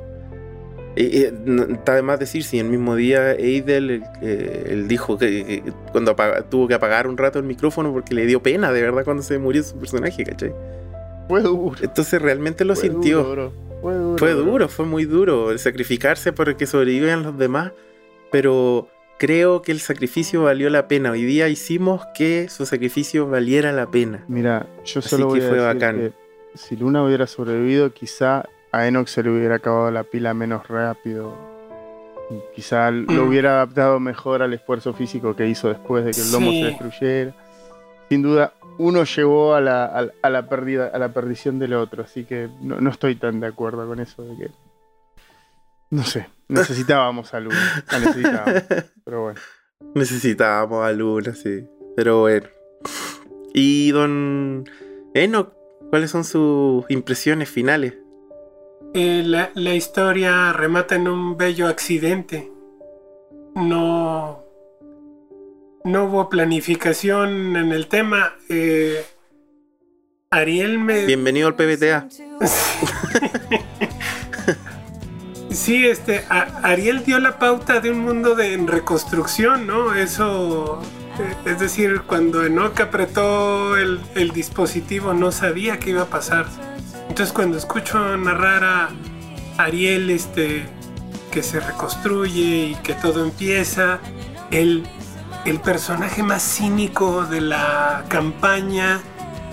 Está 0.95 1.95
de 1.95 2.01
más 2.01 2.19
decir 2.19 2.43
si 2.43 2.57
el 2.59 2.67
mismo 2.69 2.95
día 2.95 3.33
Eidel 3.33 4.03
eh, 4.21 4.67
él 4.69 4.87
dijo 4.87 5.17
que, 5.17 5.45
que 5.45 5.73
cuando 5.91 6.11
apaga- 6.15 6.43
tuvo 6.49 6.67
que 6.67 6.73
apagar 6.73 7.07
un 7.07 7.17
rato 7.17 7.37
el 7.39 7.45
micrófono 7.45 7.91
porque 7.91 8.15
le 8.15 8.25
dio 8.25 8.41
pena 8.41 8.71
de 8.71 8.81
verdad 8.81 9.03
cuando 9.03 9.21
se 9.21 9.37
murió 9.37 9.61
su 9.63 9.77
personaje, 9.77 10.23
¿cachai? 10.23 10.53
Fue 11.27 11.41
duro. 11.41 11.75
Entonces 11.81 12.21
realmente 12.21 12.63
lo 12.63 12.75
fue 12.75 12.83
sintió. 12.89 13.23
duro. 13.23 13.51
Fue 13.81 13.93
duro. 13.93 14.17
Fue 14.17 14.33
bro. 14.33 14.43
duro, 14.43 14.67
fue 14.69 14.85
muy 14.85 15.05
duro 15.05 15.51
el 15.51 15.59
sacrificarse 15.59 16.31
para 16.31 16.55
que 16.55 16.65
sobrevivan 16.65 17.23
los 17.23 17.37
demás, 17.37 17.71
pero 18.31 18.87
creo 19.19 19.61
que 19.61 19.71
el 19.71 19.79
sacrificio 19.79 20.43
valió 20.43 20.69
la 20.69 20.87
pena. 20.87 21.11
Hoy 21.11 21.23
día 21.23 21.47
hicimos 21.49 22.03
que 22.15 22.47
su 22.49 22.65
sacrificio 22.65 23.27
valiera 23.27 23.71
la 23.71 23.87
pena. 23.91 24.23
Mira, 24.27 24.67
yo 24.85 24.99
Así 24.99 25.09
solo 25.09 25.25
que 25.33 25.39
voy 25.39 25.39
a 25.39 25.49
fue 25.49 25.57
decir 25.57 25.73
bacán. 25.73 25.97
que 25.97 26.57
si 26.57 26.75
Luna 26.77 27.03
hubiera 27.03 27.27
sobrevivido, 27.27 27.91
quizá 27.93 28.45
a 28.75 28.87
Enoch 28.87 29.07
se 29.07 29.23
le 29.23 29.29
hubiera 29.31 29.55
acabado 29.55 29.89
la 29.91 30.03
pila 30.03 30.33
menos 30.33 30.67
rápido. 30.67 31.33
Quizá 32.55 32.89
lo 32.91 33.11
Mm. 33.23 33.27
hubiera 33.27 33.51
adaptado 33.55 33.99
mejor 33.99 34.41
al 34.41 34.53
esfuerzo 34.53 34.93
físico 34.93 35.35
que 35.35 35.47
hizo 35.47 35.69
después 35.69 36.03
de 36.05 36.11
que 36.11 36.21
el 36.21 36.31
lomo 36.31 36.51
Sí. 36.51 36.59
se 36.61 36.65
destruyera. 36.67 37.35
Sin 38.09 38.21
duda, 38.21 38.53
uno 38.77 39.03
llevó 39.03 39.55
a 39.55 39.61
la, 39.61 39.85
a, 39.85 40.07
a 40.21 40.29
la 40.29 40.47
pérdida, 40.49 40.91
a 40.93 40.97
la 40.99 41.09
perdición 41.13 41.59
del 41.59 41.73
otro, 41.73 42.03
así 42.03 42.25
que 42.25 42.49
no, 42.61 42.79
no 42.81 42.89
estoy 42.89 43.15
tan 43.15 43.39
de 43.39 43.47
acuerdo 43.47 43.87
con 43.87 43.99
eso 43.99 44.23
de 44.23 44.35
que. 44.37 44.51
No 45.91 46.03
sé, 46.03 46.27
necesitábamos 46.47 47.33
a 47.33 47.39
Luna. 47.39 47.83
La 47.91 47.99
necesitábamos, 47.99 48.63
pero 49.03 49.21
bueno. 49.23 49.39
Necesitábamos 49.93 50.83
a 50.85 50.91
Luna, 50.91 51.33
sí. 51.35 51.65
Pero 51.95 52.21
bueno. 52.21 52.47
Y 53.53 53.91
don 53.91 54.65
Enoch, 55.13 55.53
¿cuáles 55.89 56.11
son 56.11 56.23
sus 56.23 56.83
impresiones 56.89 57.49
finales? 57.49 57.93
Eh, 58.97 59.23
la, 59.25 59.51
la 59.55 59.73
historia 59.75 60.53
remata 60.53 60.95
en 60.95 61.09
un 61.09 61.35
bello 61.35 61.67
accidente. 61.67 62.49
No, 63.53 64.41
no 65.83 66.05
hubo 66.05 66.29
planificación 66.29 67.57
en 67.57 67.73
el 67.73 67.87
tema. 67.87 68.35
Eh, 68.47 69.05
Ariel 70.31 70.79
me... 70.79 71.05
Bienvenido 71.05 71.47
al 71.49 71.55
PBTA. 71.55 72.07
Sí, 75.51 75.87
este, 75.87 76.25
a- 76.29 76.59
Ariel 76.63 77.05
dio 77.05 77.17
la 77.17 77.39
pauta 77.39 77.79
de 77.79 77.89
un 77.89 77.99
mundo 77.99 78.35
de 78.35 78.53
en 78.53 78.67
reconstrucción, 78.67 79.65
¿no? 79.65 79.95
Eso, 79.95 80.81
eh, 81.17 81.49
es 81.49 81.59
decir, 81.61 82.01
cuando 82.05 82.43
Enoch 82.45 82.77
apretó 82.81 83.77
el, 83.77 84.01
el 84.15 84.31
dispositivo 84.31 85.13
no 85.13 85.31
sabía 85.31 85.79
qué 85.79 85.91
iba 85.91 86.01
a 86.01 86.05
pasar. 86.07 86.45
Entonces 87.15 87.31
cuando 87.31 87.57
escucho 87.57 88.17
narrar 88.17 88.61
a 88.65 88.89
Ariel, 89.57 90.09
este, 90.09 90.65
que 91.31 91.43
se 91.43 91.61
reconstruye 91.61 92.71
y 92.71 92.75
que 92.83 92.93
todo 92.93 93.23
empieza, 93.23 93.99
el, 94.51 94.83
el 95.45 95.61
personaje 95.61 96.23
más 96.23 96.43
cínico 96.43 97.25
de 97.25 97.39
la 97.39 98.03
campaña 98.09 98.99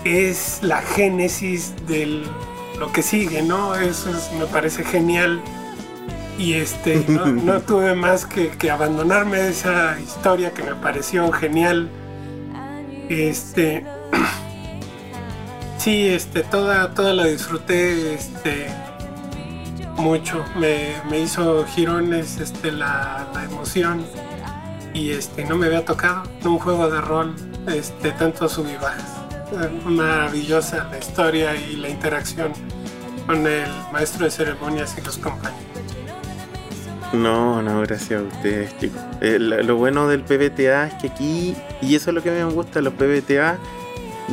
es 0.03 0.59
la 0.61 0.81
génesis 0.81 1.73
de 1.87 2.25
lo 2.77 2.91
que 2.91 3.01
sigue, 3.01 3.41
¿no? 3.41 3.75
Eso 3.75 4.09
es- 4.09 4.29
me 4.37 4.45
parece 4.45 4.83
genial. 4.83 5.39
Y 6.37 6.55
este, 6.55 7.05
no, 7.07 7.25
no 7.27 7.61
tuve 7.61 7.95
más 7.95 8.25
que, 8.25 8.49
que 8.49 8.71
abandonarme 8.71 9.37
de 9.37 9.51
esa 9.51 9.97
historia 10.01 10.53
que 10.53 10.63
me 10.63 10.75
pareció 10.75 11.31
genial. 11.31 11.87
Este, 13.07 13.85
sí, 15.83 16.07
este, 16.07 16.43
toda, 16.43 16.93
toda 16.93 17.13
la 17.13 17.25
disfruté, 17.25 18.13
este, 18.13 18.67
mucho. 19.97 20.45
Me, 20.57 20.93
me 21.09 21.19
hizo 21.19 21.65
girones, 21.65 22.39
este, 22.39 22.71
la, 22.71 23.27
la 23.33 23.43
emoción. 23.43 24.05
Y 24.93 25.11
este, 25.11 25.43
no 25.43 25.57
me 25.57 25.65
había 25.65 25.83
tocado 25.83 26.23
un 26.45 26.57
juego 26.59 26.89
de 26.89 27.01
rol, 27.01 27.35
este, 27.67 28.11
tanto 28.11 28.47
sub 28.47 28.67
bajas. 28.79 29.17
Eh, 29.51 29.81
Maravillosa 29.85 30.87
la 30.89 30.99
historia 30.99 31.55
y 31.55 31.75
la 31.75 31.89
interacción 31.89 32.53
con 33.27 33.45
el 33.45 33.69
maestro 33.91 34.25
de 34.25 34.31
ceremonias 34.31 34.95
y 34.97 35.01
los 35.01 35.17
compañeros. 35.17 35.61
No, 37.11 37.61
no, 37.61 37.81
gracias 37.81 38.21
a 38.21 38.23
ustedes, 38.23 38.77
chicos. 38.79 39.01
Eh, 39.21 39.37
lo, 39.37 39.61
lo 39.61 39.75
bueno 39.75 40.07
del 40.07 40.21
PBTA 40.21 40.87
es 40.87 40.93
que 40.95 41.07
aquí, 41.07 41.55
y 41.81 41.95
eso 41.95 42.09
es 42.09 42.15
lo 42.15 42.23
que 42.23 42.31
me 42.31 42.43
gusta, 42.45 42.81
los 42.81 42.93
PBTA 42.93 43.57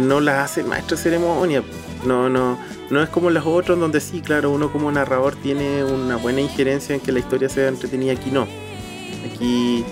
no 0.01 0.21
las 0.21 0.51
hace 0.51 0.65
maestro 0.65 0.97
de 0.97 1.03
ceremonia. 1.03 1.63
No, 2.05 2.29
no, 2.29 2.59
no 2.91 3.03
es 3.03 3.09
como 3.09 3.31
los 3.31 3.47
otros 3.47 3.79
donde 3.79 4.01
sí, 4.01 4.21
claro, 4.21 4.51
uno 4.51 4.73
como 4.73 4.91
narrador 4.91 5.37
tiene 5.37 5.85
una 5.85 6.17
buena 6.17 6.41
injerencia 6.41 6.95
en 6.95 7.01
que 7.01 7.13
la 7.13 7.19
historia 7.19 7.49
sea 7.49 7.69
entretenida. 7.69 8.13
Aquí 8.13 8.31
no. 8.31 8.47
Aquí 9.31 9.85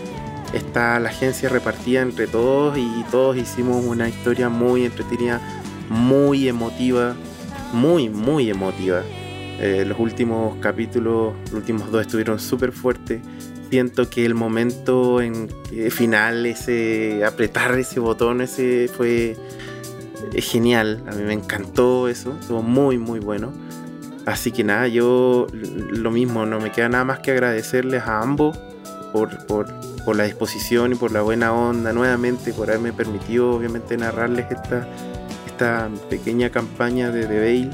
está 0.53 0.99
la 0.99 1.11
agencia 1.11 1.49
repartida 1.49 2.03
entre 2.03 2.27
todos 2.27 2.77
y 2.79 3.05
todos 3.11 3.37
hicimos 3.37 3.85
una 3.85 4.09
historia 4.09 4.49
muy 4.49 4.85
entretenida, 4.85 5.41
muy 5.89 6.49
emotiva, 6.49 7.15
muy, 7.73 8.09
muy 8.09 8.51
emotiva. 8.51 9.03
Eh, 9.61 9.85
los 9.87 9.99
últimos 9.99 10.57
capítulos, 10.61 11.35
los 11.47 11.55
últimos 11.55 11.91
dos 11.91 12.03
estuvieron 12.03 12.39
súper 12.39 12.73
fuertes. 12.73 13.21
Siento 13.71 14.09
que 14.09 14.25
el 14.25 14.35
momento 14.35 15.21
en 15.21 15.49
final, 15.91 16.47
ese 16.47 17.23
apretar 17.25 17.79
ese 17.79 18.01
botón, 18.01 18.41
ese 18.41 18.89
fue 18.89 19.37
es 20.33 20.51
genial, 20.51 21.03
a 21.07 21.15
mí 21.15 21.23
me 21.23 21.33
encantó 21.33 22.09
eso, 22.09 22.37
estuvo 22.41 22.63
muy 22.63 22.99
muy 22.99 23.21
bueno. 23.21 23.53
Así 24.27 24.53
que 24.53 24.63
nada, 24.63 24.89
yo 24.89 25.47
lo 25.53 26.11
mismo, 26.11 26.45
no 26.45 26.61
me 26.61 26.71
queda 26.71 26.91
nada 26.91 27.05
más 27.05 27.21
que 27.21 27.31
agradecerles 27.31 28.03
a 28.03 28.21
ambos 28.21 28.59
por, 29.11 29.47
por, 29.47 29.73
por 30.05 30.17
la 30.17 30.25
disposición 30.25 30.93
y 30.93 30.95
por 30.97 31.13
la 31.13 31.23
buena 31.23 31.55
onda 31.55 31.95
nuevamente, 31.95 32.53
por 32.53 32.69
haberme 32.69 32.93
permitido 32.93 33.53
obviamente 33.53 33.97
narrarles 33.97 34.51
esta, 34.51 34.87
esta 35.47 35.89
pequeña 36.11 36.51
campaña 36.51 37.11
de 37.11 37.27
The 37.27 37.41
Veil. 37.41 37.71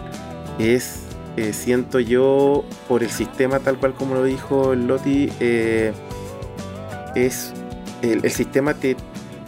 Es, 0.61 1.01
eh, 1.37 1.53
siento 1.53 1.99
yo, 1.99 2.65
por 2.87 3.03
el 3.03 3.11
sistema 3.11 3.59
tal 3.59 3.77
cual 3.79 3.95
como 3.95 4.15
lo 4.15 4.23
dijo 4.23 4.75
el 4.75 4.87
Loti, 4.87 5.33
eh, 5.41 5.93
es 7.17 7.53
el, 8.03 8.25
el 8.25 8.31
sistema 8.31 8.75
te, 8.75 8.97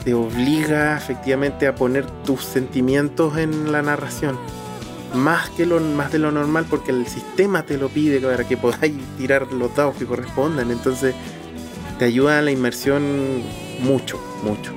te 0.07 0.15
obliga 0.15 0.97
efectivamente 0.97 1.67
a 1.67 1.75
poner 1.75 2.07
tus 2.23 2.45
sentimientos 2.45 3.37
en 3.39 3.73
la 3.73 3.83
narración. 3.83 4.39
Más, 5.15 5.51
que 5.51 5.67
lo, 5.67 5.81
más 5.81 6.13
de 6.13 6.21
lo 6.21 6.31
normal 6.31 6.65
porque 6.71 6.93
el 6.93 7.09
sistema 7.09 7.65
te 7.65 7.77
lo 7.77 7.89
pide 7.89 8.21
para 8.21 8.47
que 8.47 8.57
podáis 8.57 8.95
tirar 9.19 9.53
los 9.53 9.75
dados 9.75 9.97
que 9.97 10.07
correspondan. 10.07 10.71
Entonces 10.71 11.13
te 11.99 12.05
ayuda 12.05 12.39
a 12.39 12.43
la 12.43 12.53
inmersión 12.53 13.43
mucho, 13.81 14.21
mucho. 14.45 14.73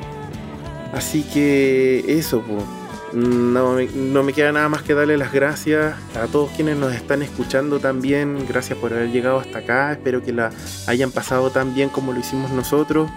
Así 0.94 1.22
que 1.22 2.04
eso, 2.08 2.42
pues. 2.42 2.64
No, 3.14 3.76
no 3.80 4.24
me 4.24 4.34
queda 4.34 4.52
nada 4.52 4.70
más 4.70 4.84
que 4.84 4.94
darle 4.94 5.18
las 5.18 5.32
gracias 5.32 5.96
a 6.16 6.28
todos 6.28 6.52
quienes 6.52 6.78
nos 6.78 6.94
están 6.94 7.22
escuchando 7.22 7.80
también. 7.80 8.48
Gracias 8.48 8.80
por 8.80 8.94
haber 8.94 9.12
llegado 9.12 9.40
hasta 9.40 9.60
acá. 9.60 9.92
Espero 9.92 10.24
que 10.24 10.34
la 10.34 10.50
hayan 10.88 11.12
pasado 11.12 11.52
tan 11.52 11.76
bien 11.76 11.90
como 11.90 12.14
lo 12.14 12.20
hicimos 12.20 12.50
nosotros. 12.50 13.12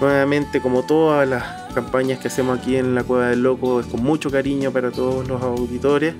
Nuevamente, 0.00 0.62
como 0.62 0.82
todas 0.82 1.28
las 1.28 1.72
campañas 1.74 2.18
que 2.18 2.28
hacemos 2.28 2.58
aquí 2.58 2.76
en 2.76 2.94
la 2.94 3.04
Cueva 3.04 3.28
del 3.28 3.42
Loco, 3.42 3.80
es 3.80 3.86
con 3.86 4.02
mucho 4.02 4.30
cariño 4.30 4.72
para 4.72 4.90
todos 4.90 5.28
los 5.28 5.42
auditores. 5.42 6.14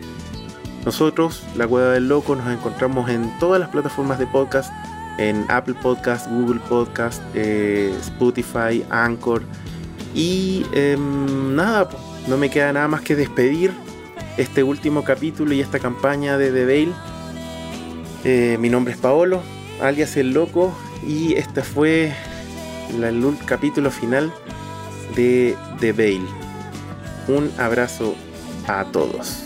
Nosotros, 0.84 1.42
la 1.56 1.66
Cueva 1.66 1.92
del 1.92 2.06
Loco, 2.06 2.36
nos 2.36 2.46
encontramos 2.48 3.08
en 3.08 3.38
todas 3.38 3.58
las 3.58 3.70
plataformas 3.70 4.18
de 4.18 4.26
podcast, 4.26 4.70
en 5.16 5.46
Apple 5.48 5.74
Podcast, 5.80 6.28
Google 6.30 6.60
Podcast, 6.68 7.22
eh, 7.34 7.94
Spotify, 8.00 8.84
Anchor. 8.90 9.42
Y 10.14 10.66
em, 10.72 11.54
nada, 11.54 11.88
no 12.28 12.36
me 12.36 12.50
queda 12.50 12.74
nada 12.74 12.88
más 12.88 13.00
que 13.00 13.16
despedir 13.16 13.72
este 14.36 14.62
último 14.62 15.04
capítulo 15.04 15.54
y 15.54 15.60
esta 15.60 15.78
campaña 15.78 16.36
de 16.36 16.50
The 16.50 16.64
Veil. 16.66 16.92
Eh, 18.24 18.58
mi 18.60 18.68
nombre 18.68 18.92
es 18.92 19.00
Paolo, 19.00 19.40
alias 19.80 20.18
El 20.18 20.32
Loco, 20.32 20.74
y 21.06 21.34
este 21.34 21.62
fue 21.62 22.14
la- 22.98 23.08
el 23.08 23.22
ul- 23.24 23.38
capítulo 23.44 23.90
final 23.90 24.32
de 25.16 25.56
The 25.80 25.92
Veil. 25.92 26.26
Un 27.28 27.50
abrazo 27.58 28.14
a 28.66 28.84
todos. 28.86 29.44